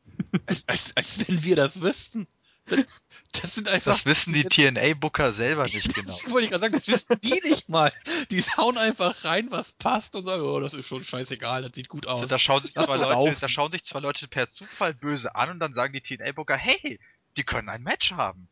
als, 0.47 0.67
als, 0.67 0.97
als 0.97 1.27
wenn 1.27 1.43
wir 1.43 1.55
das 1.55 1.81
wüssten. 1.81 2.27
Das, 2.67 3.55
sind 3.55 3.69
einfach. 3.69 3.93
Das 3.93 4.05
wissen 4.05 4.33
die 4.33 4.43
TNA-Booker 4.43 5.33
selber 5.33 5.63
nicht 5.63 5.93
genau. 5.95 6.07
Das 6.07 6.31
wollte 6.31 6.45
ich 6.45 6.51
gerade 6.51 6.63
sagen, 6.63 6.73
das 6.73 6.87
wissen 6.87 7.19
die 7.21 7.41
nicht 7.47 7.69
mal. 7.69 7.91
Die 8.31 8.41
hauen 8.41 8.77
einfach 8.77 9.23
rein, 9.23 9.51
was 9.51 9.71
passt 9.73 10.15
und 10.15 10.25
sagen, 10.25 10.43
oh, 10.43 10.59
das 10.59 10.73
ist 10.73 10.87
schon 10.87 11.03
scheißegal, 11.03 11.61
das 11.63 11.71
sieht 11.75 11.89
gut 11.89 12.07
aus. 12.07 12.27
Da 12.27 12.39
schauen, 12.39 12.63
sich 12.63 12.75
mal 12.75 12.99
Leute, 12.99 13.39
da 13.39 13.49
schauen 13.49 13.71
sich 13.71 13.83
zwar 13.83 14.01
Leute 14.01 14.27
per 14.27 14.49
Zufall 14.49 14.93
böse 14.93 15.35
an 15.35 15.51
und 15.51 15.59
dann 15.59 15.73
sagen 15.73 15.93
die 15.93 16.01
TNA-Booker, 16.01 16.55
hey, 16.55 16.99
die 17.37 17.43
können 17.43 17.69
ein 17.69 17.83
Match 17.83 18.11
haben. 18.11 18.47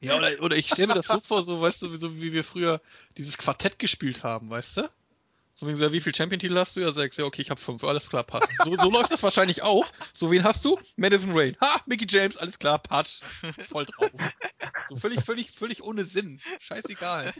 Ja, 0.00 0.16
oder, 0.16 0.30
oder 0.40 0.56
ich 0.56 0.66
stelle 0.66 0.88
mir 0.88 0.94
das 0.94 1.06
so 1.06 1.20
vor, 1.20 1.42
so, 1.42 1.60
weißt 1.60 1.82
du, 1.82 1.92
so 1.96 2.16
wie 2.16 2.32
wir 2.32 2.44
früher 2.44 2.80
dieses 3.16 3.38
Quartett 3.38 3.78
gespielt 3.78 4.22
haben, 4.22 4.50
weißt 4.50 4.78
du? 4.78 4.90
So 5.58 5.66
wie 5.66 5.72
gesagt, 5.72 5.92
wie 5.92 6.00
viel 6.00 6.14
Champion-Titel 6.14 6.56
hast 6.56 6.76
du? 6.76 6.80
Ja, 6.80 6.92
sechs. 6.92 7.16
Ja, 7.16 7.24
okay, 7.24 7.42
ich 7.42 7.50
habe 7.50 7.60
fünf. 7.60 7.82
Alles 7.82 8.08
klar, 8.08 8.22
passt. 8.22 8.48
So, 8.62 8.76
so 8.76 8.90
läuft 8.92 9.10
das 9.10 9.24
wahrscheinlich 9.24 9.62
auch. 9.62 9.84
So, 10.12 10.30
wen 10.30 10.44
hast 10.44 10.64
du? 10.64 10.78
Madison 10.94 11.36
Rain. 11.36 11.56
Ha, 11.60 11.80
Mickey 11.86 12.06
James, 12.08 12.36
alles 12.36 12.60
klar, 12.60 12.78
Patsch. 12.78 13.22
Voll 13.68 13.86
drauf. 13.86 14.08
So 14.88 14.94
völlig, 14.94 15.24
völlig, 15.24 15.50
völlig 15.50 15.82
ohne 15.82 16.04
Sinn. 16.04 16.40
Scheißegal. 16.60 17.34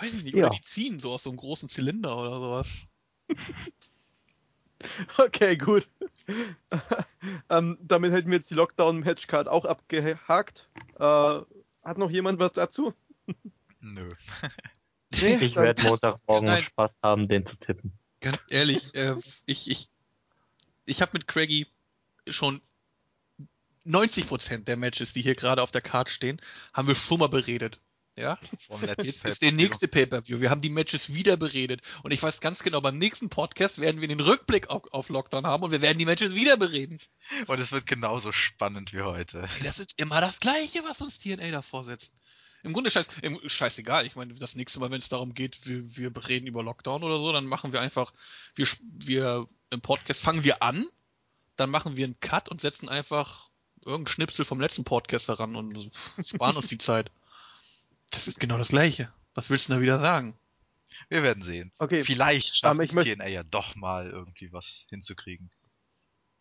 Weiß 0.00 0.14
ich 0.14 0.24
nicht. 0.24 0.34
Ja. 0.34 0.46
Oder 0.46 0.56
die 0.56 0.62
ziehen 0.62 0.98
so 0.98 1.12
aus 1.12 1.22
so 1.22 1.30
einem 1.30 1.36
großen 1.36 1.68
Zylinder 1.68 2.16
oder 2.16 2.40
sowas. 2.40 2.68
Okay, 5.18 5.58
gut. 5.58 5.86
ähm, 7.50 7.76
damit 7.82 8.12
hätten 8.12 8.30
wir 8.30 8.38
jetzt 8.38 8.50
die 8.50 8.54
Lockdown-Matchcard 8.54 9.46
auch 9.46 9.66
abgehakt. 9.66 10.70
Äh, 10.98 11.02
hat 11.02 11.98
noch 11.98 12.10
jemand 12.10 12.38
was 12.38 12.54
dazu? 12.54 12.94
Nö. 13.80 14.14
Nee, 15.10 15.36
ich 15.36 15.56
werde 15.56 15.82
Montagmorgen 15.82 16.46
Nein. 16.46 16.62
Spaß 16.62 17.00
haben, 17.02 17.28
den 17.28 17.44
zu 17.44 17.58
tippen. 17.58 17.92
Ganz 18.20 18.40
ehrlich, 18.50 18.94
äh, 18.94 19.16
ich, 19.46 19.68
ich, 19.70 19.88
ich 20.84 21.02
habe 21.02 21.12
mit 21.14 21.26
Craigie 21.26 21.66
schon 22.28 22.60
90% 23.86 24.64
der 24.64 24.76
Matches, 24.76 25.12
die 25.12 25.22
hier 25.22 25.34
gerade 25.34 25.62
auf 25.62 25.70
der 25.70 25.80
Card 25.80 26.10
stehen, 26.10 26.40
haben 26.72 26.86
wir 26.86 26.94
schon 26.94 27.18
mal 27.18 27.28
beredet. 27.28 27.80
Ja? 28.16 28.38
Jetzt 28.98 29.24
ist 29.24 29.42
der 29.42 29.52
nächste 29.52 29.88
Pay-Per-View. 29.88 30.40
Wir 30.40 30.50
haben 30.50 30.60
die 30.60 30.68
Matches 30.68 31.14
wieder 31.14 31.36
beredet. 31.36 31.80
Und 32.02 32.10
ich 32.10 32.22
weiß 32.22 32.40
ganz 32.40 32.58
genau, 32.58 32.80
beim 32.80 32.98
nächsten 32.98 33.30
Podcast 33.30 33.78
werden 33.78 34.00
wir 34.00 34.08
den 34.08 34.20
Rückblick 34.20 34.68
auf, 34.68 34.92
auf 34.92 35.08
Lockdown 35.08 35.46
haben 35.46 35.62
und 35.62 35.70
wir 35.70 35.80
werden 35.80 35.98
die 35.98 36.04
Matches 36.04 36.34
wieder 36.34 36.56
bereden. 36.56 36.98
Und 37.46 37.60
es 37.60 37.72
wird 37.72 37.86
genauso 37.86 38.32
spannend 38.32 38.92
wie 38.92 39.02
heute. 39.02 39.48
Ey, 39.58 39.64
das 39.64 39.78
ist 39.78 39.94
immer 39.96 40.20
das 40.20 40.38
Gleiche, 40.38 40.80
was 40.84 41.00
uns 41.00 41.18
TNA 41.18 41.50
da 41.50 41.62
vorsetzt. 41.62 42.12
Im 42.62 42.72
Grunde 42.72 42.90
scheiß, 42.90 43.06
im, 43.22 43.40
scheißegal. 43.48 44.06
Ich 44.06 44.16
meine, 44.16 44.34
das 44.34 44.54
nächste 44.54 44.80
Mal, 44.80 44.90
wenn 44.90 45.00
es 45.00 45.08
darum 45.08 45.34
geht, 45.34 45.66
wir, 45.66 45.96
wir 45.96 46.10
bereden 46.12 46.46
über 46.46 46.62
Lockdown 46.62 47.02
oder 47.02 47.18
so, 47.18 47.32
dann 47.32 47.46
machen 47.46 47.72
wir 47.72 47.80
einfach, 47.80 48.12
wir, 48.54 48.66
wir 48.82 49.48
im 49.70 49.80
Podcast 49.80 50.20
fangen 50.22 50.44
wir 50.44 50.62
an, 50.62 50.86
dann 51.56 51.70
machen 51.70 51.96
wir 51.96 52.04
einen 52.04 52.20
Cut 52.20 52.48
und 52.48 52.60
setzen 52.60 52.88
einfach 52.88 53.48
irgendeinen 53.84 54.08
Schnipsel 54.08 54.44
vom 54.44 54.60
letzten 54.60 54.84
Podcast 54.84 55.28
daran 55.28 55.56
und 55.56 55.90
sparen 56.22 56.56
uns 56.56 56.68
die 56.68 56.78
Zeit. 56.78 57.10
Das 58.10 58.28
ist 58.28 58.40
genau 58.40 58.58
das 58.58 58.68
Gleiche. 58.68 59.12
Was 59.34 59.48
willst 59.48 59.68
du 59.68 59.74
da 59.74 59.80
wieder 59.80 60.00
sagen? 60.00 60.36
Wir 61.08 61.22
werden 61.22 61.42
sehen. 61.44 61.72
Okay, 61.78 62.04
Vielleicht 62.04 62.58
schafft 62.58 62.74
Ähm, 62.74 62.80
ich 62.82 62.90
die 62.90 62.96
möcht- 62.96 63.14
TNA 63.16 63.26
ja 63.28 63.42
doch 63.44 63.74
mal 63.76 64.10
irgendwie 64.10 64.52
was 64.52 64.84
hinzukriegen. 64.90 65.50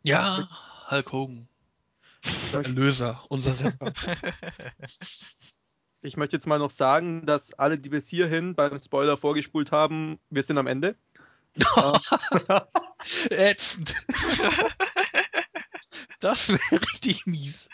Ja, 0.01 0.49
Hulk 0.89 1.11
Hogan. 1.13 1.47
Unser 2.25 2.63
Erlöser, 2.65 3.25
unser 3.29 3.57
Retter. 3.63 3.93
ich 6.01 6.17
möchte 6.17 6.35
jetzt 6.35 6.47
mal 6.47 6.59
noch 6.59 6.71
sagen, 6.71 7.25
dass 7.25 7.53
alle, 7.53 7.77
die 7.77 7.89
bis 7.89 8.07
hierhin 8.07 8.55
beim 8.55 8.79
Spoiler 8.79 9.17
vorgespult 9.17 9.71
haben, 9.71 10.19
wir 10.29 10.43
sind 10.43 10.57
am 10.57 10.67
Ende. 10.67 10.95
Ätzend. 13.29 13.93
Das 16.19 16.49
wäre 16.49 16.81
richtig 16.81 17.25
mies. 17.25 17.69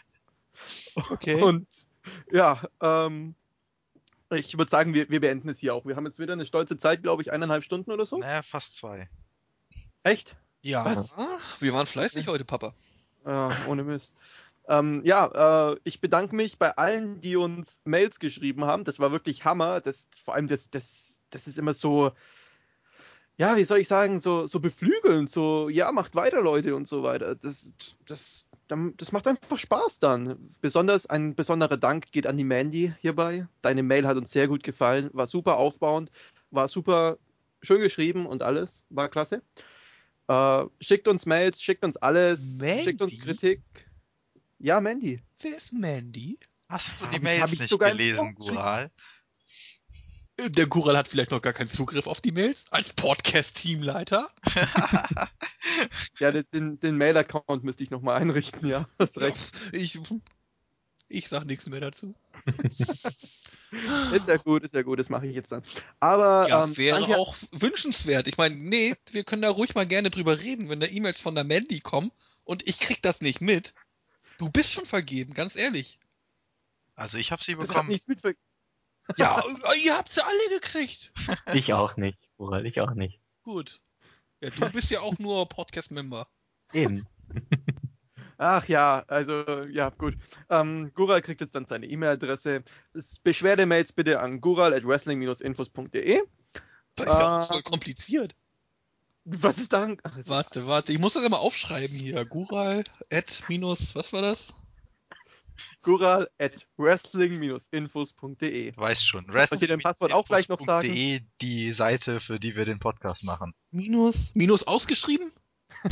Okay. 0.95 1.41
Und 1.41 1.68
ja, 2.31 2.61
ähm, 2.80 3.34
ich 4.31 4.57
würde 4.57 4.69
sagen, 4.69 4.93
wir, 4.93 5.10
wir 5.10 5.19
beenden 5.19 5.49
es 5.49 5.60
hier 5.60 5.73
auch. 5.73 5.85
Wir 5.85 5.95
haben 5.95 6.06
jetzt 6.06 6.19
wieder 6.19 6.34
eine 6.34 6.45
stolze 6.45 6.77
Zeit, 6.77 7.02
glaube 7.02 7.22
ich, 7.22 7.31
eineinhalb 7.34 7.64
Stunden 7.64 7.91
oder 7.91 8.06
so. 8.06 8.18
Naja, 8.18 8.43
fast 8.43 8.76
zwei. 8.76 9.10
Echt? 10.03 10.35
Ja, 10.61 10.85
Was? 10.85 11.15
wir 11.60 11.73
waren 11.73 11.88
fleißig 11.88 12.27
heute, 12.27 12.45
Papa. 12.45 12.73
Ja, 13.26 13.65
ohne 13.68 13.84
Mist. 13.84 14.14
Ähm, 14.67 15.01
ja, 15.03 15.71
äh, 15.71 15.79
ich 15.83 16.01
bedanke 16.01 16.35
mich 16.35 16.57
bei 16.57 16.71
allen, 16.71 17.19
die 17.21 17.35
uns 17.35 17.81
Mails 17.85 18.19
geschrieben 18.19 18.65
haben. 18.65 18.83
Das 18.83 18.99
war 18.99 19.11
wirklich 19.11 19.45
Hammer. 19.45 19.81
Das, 19.81 20.07
vor 20.23 20.35
allem, 20.35 20.47
das, 20.47 20.69
das, 20.69 21.21
das 21.29 21.47
ist 21.47 21.57
immer 21.57 21.73
so, 21.73 22.11
ja, 23.37 23.57
wie 23.57 23.65
soll 23.65 23.79
ich 23.79 23.87
sagen, 23.87 24.19
so, 24.19 24.45
so 24.45 24.59
beflügelnd, 24.59 25.29
so, 25.29 25.69
ja, 25.69 25.91
macht 25.91 26.15
weiter, 26.15 26.41
Leute 26.41 26.75
und 26.75 26.87
so 26.87 27.03
weiter. 27.03 27.35
Das, 27.35 27.73
das, 28.05 28.47
das 28.67 29.11
macht 29.11 29.27
einfach 29.27 29.59
Spaß 29.59 29.99
dann. 29.99 30.49
Besonders 30.61 31.05
ein 31.07 31.35
besonderer 31.35 31.77
Dank 31.77 32.11
geht 32.11 32.27
an 32.27 32.37
die 32.37 32.43
Mandy 32.43 32.93
hierbei. 33.01 33.47
Deine 33.61 33.83
Mail 33.83 34.07
hat 34.07 34.17
uns 34.17 34.31
sehr 34.31 34.47
gut 34.47 34.63
gefallen, 34.63 35.09
war 35.13 35.27
super 35.27 35.57
aufbauend, 35.57 36.11
war 36.51 36.67
super 36.67 37.17
schön 37.61 37.81
geschrieben 37.81 38.25
und 38.25 38.41
alles, 38.41 38.83
war 38.89 39.09
klasse. 39.09 39.41
Äh, 40.27 40.65
schickt 40.79 41.07
uns 41.07 41.25
Mails, 41.25 41.61
schickt 41.61 41.83
uns 41.83 41.97
alles, 41.97 42.59
schickt 42.83 43.01
uns 43.01 43.11
Mandy? 43.11 43.17
Kritik. 43.17 43.61
Ja, 44.60 44.80
Mandy. 44.82 45.22
Wer 45.41 45.57
ist 45.57 45.73
Mandy? 45.73 46.40
Hast 46.69 46.99
du 46.99 47.06
Hab 47.06 47.11
die 47.11 47.18
ich- 47.18 47.23
Mails 47.23 47.41
hab 47.41 47.53
ich 47.53 47.60
nicht 47.60 47.80
gelesen. 47.80 48.36
Gural? 48.36 48.91
Der 50.38 50.65
Gural 50.68 50.98
hat 50.98 51.07
vielleicht 51.07 51.32
noch 51.32 51.41
gar 51.41 51.53
keinen 51.53 51.69
Zugriff 51.69 52.07
auf 52.07 52.19
die 52.19 52.32
Mails 52.34 52.65
als 52.72 52.91
Podcast-Teamleiter. 52.94 54.30
Ja, 56.19 56.32
den- 56.32 56.80
den, 56.80 56.95
Mail-Account 56.98 57.64
müsste 57.64 57.84
ich 57.84 57.90
nochmal 57.90 58.22
einrichten, 58.22 58.68
ja. 58.68 58.88
Hast 58.99 59.18
recht. 59.19 59.52
Ich, 59.72 59.99
ich 61.10 61.27
sag 61.27 61.45
nichts 61.45 61.65
mehr 61.65 61.80
dazu. 61.80 62.14
Ist 64.14 64.27
ja 64.27 64.38
gut, 64.38 64.64
ist 64.64 64.76
ja 64.76 64.84
gut, 64.84 64.99
das 64.99 65.10
mache 65.10 65.26
ich 65.27 65.36
jetzt 65.36 65.52
dann. 65.52 65.64
Aber 65.99 66.48
Ja, 66.48 66.64
ähm, 66.64 66.77
wäre 66.77 66.99
danke- 66.99 67.18
auch 67.18 67.36
wünschenswert. 67.52 68.27
Ich 68.27 68.38
meine, 68.38 68.56
nee, 68.56 68.95
wir 69.11 69.23
können 69.23 69.41
da 69.41 69.49
ruhig 69.49 69.73
mal 69.73 69.88
gerne 69.88 70.11
drüber 70.11 70.40
reden, 70.40 70.69
wenn 70.69 70.80
da 70.80 70.88
E-Mails 70.88 71.19
von 71.19 71.34
der 71.36 71.44
Mandy 71.44 71.80
kommen 71.80 72.11
und 72.44 72.68
ich 72.68 72.80
krieg 72.80 73.02
das 73.02 73.22
nicht 73.22 73.41
mit. 73.41 73.73
Du 74.37 74.49
bist 74.49 74.71
schon 74.71 74.85
vergeben, 74.85 75.33
ganz 75.33 75.55
ehrlich. 75.55 75.99
Also 76.95 77.17
ich 77.17 77.31
habe 77.31 77.43
sie 77.43 77.53
das 77.53 77.61
hat 77.63 77.67
bekommen. 77.69 77.89
nichts 77.89 78.07
mit 78.07 78.21
ver- 78.21 78.33
Ja, 79.17 79.43
ihr 79.83 79.95
habt 79.97 80.11
sie 80.11 80.23
alle 80.25 80.49
gekriegt. 80.59 81.11
Ich 81.53 81.73
auch 81.73 81.95
nicht, 81.97 82.17
Ural, 82.37 82.65
ich 82.65 82.79
auch 82.81 82.91
nicht. 82.93 83.19
Gut. 83.43 83.81
Ja, 84.41 84.49
du 84.49 84.69
bist 84.71 84.89
ja 84.91 84.99
auch 85.01 85.17
nur 85.19 85.47
Podcast-Member. 85.47 86.27
Eben. 86.73 87.05
Ach 88.37 88.67
ja, 88.67 89.03
also 89.07 89.63
ja, 89.67 89.89
gut. 89.91 90.15
Ähm, 90.49 90.91
Gural 90.93 91.21
kriegt 91.21 91.39
jetzt 91.39 91.55
dann 91.55 91.65
seine 91.65 91.85
E-Mail-Adresse. 91.85 92.63
Beschwerdemails 93.23 93.93
bitte 93.93 94.19
an 94.19 94.41
gural.wrestling-infos.de. 94.41 96.21
Das 96.95 97.07
ist 97.07 97.13
ja 97.19 97.37
auch 97.37 97.47
voll 97.47 97.61
kompliziert. 97.63 98.35
Was 99.26 99.57
ist 99.57 99.73
daran? 99.73 99.97
Ach, 100.03 100.15
Warte, 100.27 100.68
warte, 100.68 100.91
ich 100.91 100.99
muss 100.99 101.14
das 101.14 101.23
immer 101.23 101.39
aufschreiben 101.39 101.97
hier. 101.97 102.23
Gural, 102.26 102.84
at, 103.11 103.41
minus, 103.47 103.95
was 103.95 104.14
war 104.14 104.22
das? 104.22 104.53
Gural.wrestling-infos.de. 105.81 108.77
Weiß 108.77 109.03
schon. 109.03 109.26
Soll 109.26 109.47
ich 109.52 109.60
dir 109.60 109.68
dein 109.68 109.80
Passwort 109.80 110.11
auch 110.11 110.27
gleich 110.27 110.47
noch 110.47 110.60
sagen? 110.60 110.89
wrestling-infos.de, 110.89 111.27
die 111.41 111.73
Seite, 111.73 112.19
für 112.19 112.39
die 112.39 112.56
wir 112.56 112.65
den 112.65 112.80
Podcast 112.80 113.23
machen. 113.23 113.56
Minus, 113.72 114.30
minus 114.35 114.68
ausgeschrieben? 114.68 115.31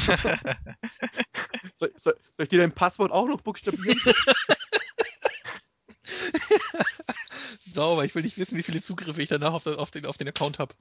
Soll, 1.76 1.92
soll, 1.96 2.16
soll 2.30 2.44
ich 2.44 2.50
dir 2.50 2.60
dein 2.60 2.72
Passwort 2.72 3.12
auch 3.12 3.28
noch 3.28 3.42
buchstabieren? 3.42 4.00
Sauber, 7.66 8.06
ich 8.06 8.14
will 8.16 8.24
nicht 8.24 8.38
wissen, 8.38 8.58
wie 8.58 8.64
viele 8.64 8.82
Zugriffe 8.82 9.22
ich 9.22 9.30
danach 9.30 9.54
auf, 9.54 9.66
auf, 9.66 9.92
den, 9.92 10.06
auf 10.06 10.18
den 10.18 10.28
Account 10.28 10.60
habe. 10.60 10.76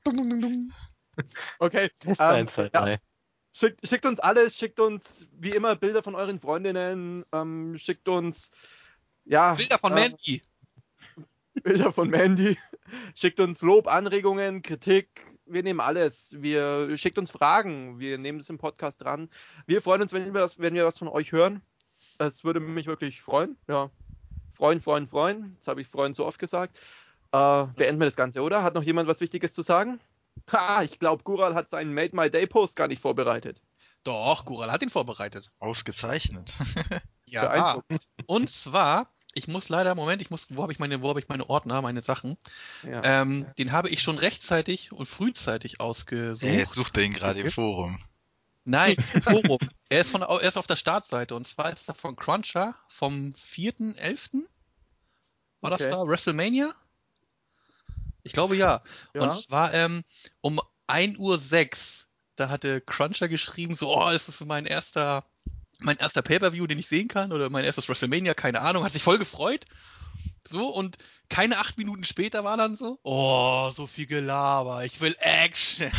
Okay. 1.59 1.91
Test 1.99 2.21
Ähm, 2.21 2.27
1, 2.29 2.55
2, 2.55 2.63
ja. 2.63 2.69
3. 2.71 3.01
Schickt, 3.53 3.87
schickt 3.87 4.07
uns 4.07 4.19
alles, 4.19 4.57
schickt 4.57 4.81
uns 4.81 5.29
wie 5.39 5.51
immer 5.51 5.77
Bilder 5.77 6.03
von 6.03 6.15
euren 6.15 6.41
Freundinnen, 6.41 7.25
ähm, 7.33 7.77
schickt 7.77 8.09
uns 8.09 8.51
ja, 9.25 9.55
Bilder 9.55 9.79
von 9.79 9.93
äh, 9.93 9.97
Mandy. 9.97 10.43
Bilder 11.63 11.93
von 11.93 12.09
Mandy, 12.09 12.57
schickt 13.15 13.39
uns 13.41 13.61
Lob, 13.61 13.87
Anregungen, 13.89 14.63
Kritik, 14.63 15.27
wir 15.45 15.63
nehmen 15.63 15.81
alles. 15.81 16.35
Wir 16.39 16.97
schickt 16.97 17.19
uns 17.19 17.31
Fragen, 17.31 17.99
wir 17.99 18.17
nehmen 18.17 18.41
es 18.41 18.49
im 18.49 18.59
Podcast 18.59 19.03
dran. 19.03 19.29
Wir 19.67 19.83
freuen 19.83 20.03
uns, 20.03 20.13
wenn 20.13 20.33
wir, 20.33 20.41
was, 20.41 20.59
wenn 20.59 20.75
wir 20.75 20.87
was 20.87 20.99
von 20.99 21.09
euch 21.09 21.33
hören. 21.33 21.61
Das 22.19 22.45
würde 22.45 22.61
mich 22.61 22.87
wirklich 22.87 23.21
freuen. 23.21 23.57
Ja, 23.69 23.91
freuen, 24.51 24.81
freuen, 24.81 25.07
freuen. 25.07 25.57
Das 25.59 25.69
habe 25.69 25.81
ich 25.81 25.89
freuen 25.89 26.15
so 26.15 26.25
oft 26.25 26.39
gesagt. 26.39 26.81
Äh, 27.33 27.65
beenden 27.77 28.01
wir 28.01 28.07
das 28.07 28.17
Ganze, 28.17 28.43
oder? 28.43 28.63
Hat 28.63 28.75
noch 28.75 28.83
jemand 28.83 29.09
was 29.09 29.21
Wichtiges 29.21 29.53
zu 29.53 29.63
sagen? 29.63 30.01
Ha, 30.53 30.83
ich 30.83 30.99
glaube, 30.99 31.23
Gural 31.25 31.55
hat 31.55 31.69
seinen 31.69 31.95
Made 31.95 32.15
My 32.17 32.31
Day 32.31 32.47
Post 32.47 32.77
gar 32.77 32.89
nicht 32.89 33.01
vorbereitet. 33.01 33.63
Doch, 34.05 34.45
Gural 34.45 34.71
hat 34.73 34.83
ihn 34.83 34.91
vorbereitet. 34.91 35.51
Ausgezeichnet. 35.59 36.53
Ja. 37.27 37.83
Und 38.27 38.51
zwar, 38.51 39.11
ich 39.33 39.49
muss 39.49 39.71
leider, 39.71 39.95
Moment, 39.95 40.21
ich 40.21 40.29
muss, 40.29 40.49
wo 40.51 40.61
habe 40.61 40.71
ich 40.73 40.79
meine, 40.79 41.01
wo 41.01 41.09
habe 41.09 41.19
ich 41.19 41.29
meine 41.29 41.49
Ordner, 41.49 41.81
meine 41.81 42.03
Sachen? 42.03 42.37
Ja. 42.83 43.01
Ähm, 43.23 43.47
den 43.57 43.73
habe 43.73 43.89
ich 43.89 44.03
schon 44.03 44.19
rechtzeitig 44.19 44.93
und 44.93 45.07
frühzeitig 45.07 45.81
ausgesucht. 45.81 46.43
Ey, 46.43 46.59
jetzt 46.59 46.75
sucht 46.75 46.95
er 46.99 47.05
ihn 47.05 47.15
gerade 47.15 47.41
im 47.41 47.51
Forum. 47.51 48.05
Nein, 48.65 48.97
im 49.15 49.23
Forum. 49.23 49.59
er 49.89 50.03
ist 50.03 50.11
von, 50.11 50.21
er 50.21 50.41
ist 50.43 50.59
auf 50.59 50.67
der 50.67 50.77
Startseite 50.77 51.35
und 51.35 51.47
zwar 51.47 51.73
ist 51.73 51.89
er 51.89 51.95
von 51.95 52.17
Cruncher 52.17 52.75
vom 52.87 53.33
4.11. 53.33 54.43
War 55.63 55.73
Okay. 55.73 55.85
das 55.85 55.91
da? 55.91 56.07
WrestleMania? 56.07 56.75
Ich 58.23 58.33
glaube 58.33 58.57
ja. 58.57 58.83
Ja. 59.15 59.23
Und 59.23 59.33
zwar 59.33 59.75
ähm, 59.75 60.05
um 60.41 60.61
1.06 60.89 61.19
Uhr, 61.19 62.07
da 62.37 62.49
hatte 62.49 62.81
Cruncher 62.81 63.29
geschrieben, 63.29 63.75
so, 63.75 63.95
oh, 63.97 64.11
es 64.11 64.29
ist 64.29 64.45
mein 64.45 64.67
erster, 64.67 65.25
mein 65.81 65.99
erster 65.99 66.23
Pay-Per-View, 66.23 66.67
den 66.67 66.79
ich 66.79 66.89
sehen 66.89 67.09
kann, 67.09 67.33
oder 67.33 67.51
mein 67.51 67.65
erstes 67.65 67.89
WrestleMania, 67.89 68.35
keine 68.35 68.61
Ahnung, 68.61 68.85
hat 68.85 68.93
sich 68.93 69.03
voll 69.03 69.19
gefreut. 69.19 69.65
So, 70.49 70.69
und 70.69 70.99
keine 71.29 71.59
acht 71.59 71.79
Minuten 71.79 72.05
später 72.05 72.45
war 72.45 72.57
dann 72.57 72.77
so, 72.77 72.99
oh, 73.05 73.71
so 73.75 73.87
viel 73.87 74.07
Gelaber, 74.07 74.85
ich 74.85 75.01
will 75.01 75.15
Action. 75.19 75.87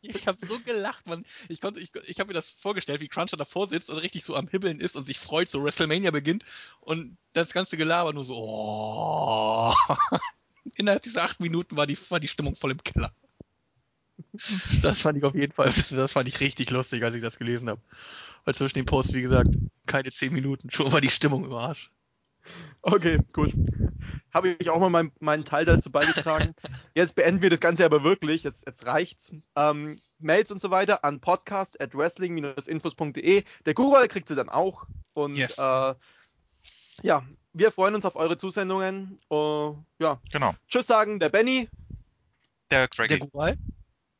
ich 0.00 0.26
habe 0.26 0.26
hab 0.26 0.40
so 0.40 0.58
gelacht, 0.60 1.06
man. 1.06 1.24
Ich 1.48 1.60
konnte, 1.60 1.80
ich, 1.80 1.90
ich 2.06 2.18
habe 2.18 2.28
mir 2.28 2.34
das 2.34 2.50
vorgestellt, 2.50 3.00
wie 3.00 3.08
Cruncher 3.08 3.36
davor 3.36 3.68
sitzt 3.68 3.90
und 3.90 3.98
richtig 3.98 4.24
so 4.24 4.34
am 4.34 4.48
Hibbeln 4.48 4.80
ist 4.80 4.96
und 4.96 5.04
sich 5.04 5.18
freut, 5.18 5.50
so 5.50 5.62
WrestleMania 5.62 6.10
beginnt 6.10 6.44
und 6.80 7.16
das 7.34 7.52
ganze 7.52 7.76
Gelaber 7.76 8.12
nur 8.12 8.24
so, 8.24 8.36
oh. 8.36 9.74
Innerhalb 10.76 11.02
dieser 11.02 11.24
acht 11.24 11.40
Minuten 11.40 11.76
war 11.76 11.86
die, 11.86 11.98
war 12.10 12.20
die 12.20 12.28
Stimmung 12.28 12.56
voll 12.56 12.72
im 12.72 12.82
Keller. 12.82 13.12
Das 14.82 15.00
fand 15.00 15.18
ich 15.18 15.24
auf 15.24 15.34
jeden 15.34 15.52
Fall, 15.52 15.72
das 15.90 16.12
fand 16.12 16.28
ich 16.28 16.40
richtig 16.40 16.70
lustig, 16.70 17.04
als 17.04 17.14
ich 17.14 17.22
das 17.22 17.38
gelesen 17.38 17.68
habe. 17.68 17.80
Weil 18.44 18.54
zwischen 18.54 18.74
den 18.74 18.86
Posts, 18.86 19.12
wie 19.12 19.22
gesagt, 19.22 19.50
keine 19.86 20.10
zehn 20.10 20.32
Minuten, 20.32 20.70
schon 20.70 20.92
war 20.92 21.00
die 21.00 21.10
Stimmung 21.10 21.44
im 21.44 21.52
Arsch. 21.52 21.90
Okay, 22.82 23.18
gut. 23.32 23.52
Habe 24.32 24.56
ich 24.58 24.68
auch 24.68 24.78
mal 24.80 24.90
mein, 24.90 25.10
meinen 25.20 25.44
Teil 25.44 25.64
dazu 25.64 25.90
beigetragen. 25.90 26.54
Jetzt 26.94 27.14
beenden 27.14 27.40
wir 27.42 27.50
das 27.50 27.60
Ganze 27.60 27.84
aber 27.84 28.04
wirklich. 28.04 28.42
Jetzt, 28.42 28.66
jetzt 28.66 28.84
reicht's. 28.86 29.32
Ähm, 29.56 30.00
Mails 30.18 30.50
und 30.50 30.60
so 30.60 30.70
weiter 30.70 31.04
an 31.04 31.20
podcast 31.20 31.80
at 31.80 31.94
wrestling-infos.de. 31.94 33.44
Der 33.64 33.74
Gural 33.74 34.08
kriegt 34.08 34.28
sie 34.28 34.34
dann 34.34 34.48
auch. 34.48 34.86
Und 35.14 35.36
Yes. 35.36 35.56
äh, 35.58 35.94
ja, 37.02 37.22
wir 37.52 37.72
freuen 37.72 37.94
uns 37.94 38.04
auf 38.04 38.16
eure 38.16 38.36
Zusendungen. 38.36 39.18
Äh, 39.30 39.70
ja, 40.00 40.20
Genau. 40.32 40.54
tschüss 40.68 40.86
sagen, 40.86 41.18
der 41.20 41.28
Benny. 41.30 41.68
Der 42.70 42.80
Der 42.80 42.88
Craigie. 42.88 43.18
Gural? 43.18 43.56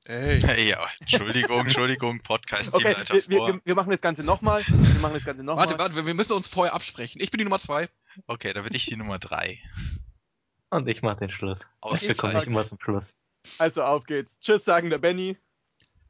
Ey. 0.07 0.41
Hey, 0.41 0.69
ja, 0.71 0.87
Entschuldigung, 1.01 1.61
Entschuldigung, 1.61 2.21
podcast 2.23 2.73
Okay, 2.73 2.95
wir, 3.09 3.29
wir- 3.29 3.61
wir 3.65 3.75
machen 3.75 3.91
das 3.91 4.01
Ganze 4.03 4.23
nochmal. 4.23 4.63
Wir 4.69 5.01
machen 5.01 5.15
das 5.15 5.25
Ganze 5.25 5.45
nochmal. 5.45 5.67
Warte, 5.67 5.79
warte, 5.79 6.07
wir 6.07 6.15
müssen 6.15 6.33
uns 6.35 6.47
vorher 6.49 6.75
absprechen. 6.75 7.21
Ich 7.23 7.31
bin 7.31 7.39
die 7.39 7.45
Nummer 7.45 7.59
zwei. 7.59 7.89
Okay, 8.27 8.53
da 8.53 8.63
bin 8.63 8.75
ich 8.75 8.87
die 8.87 8.97
Nummer 8.97 9.19
3. 9.19 9.61
Und 10.71 10.89
ich 10.89 11.03
mach 11.03 11.19
den 11.19 11.31
Schluss. 11.31 11.69
Ausgezeichnet. 11.81 12.19
komme 12.19 12.39
ich 12.41 12.47
immer 12.47 12.67
zum 12.67 12.81
Schluss. 12.81 13.17
Also 13.59 13.85
auf 13.85 14.05
geht's. 14.05 14.39
Tschüss 14.41 14.65
sagen 14.65 14.91
der 14.91 14.99
Benny. 14.99 15.37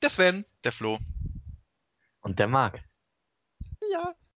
Der 0.03 0.11
Sven. 0.11 0.45
Der 0.65 0.73
Flo. 0.73 0.99
Und 2.21 2.39
der 2.39 2.49
Marc. 2.49 2.81
Ja. 3.91 4.15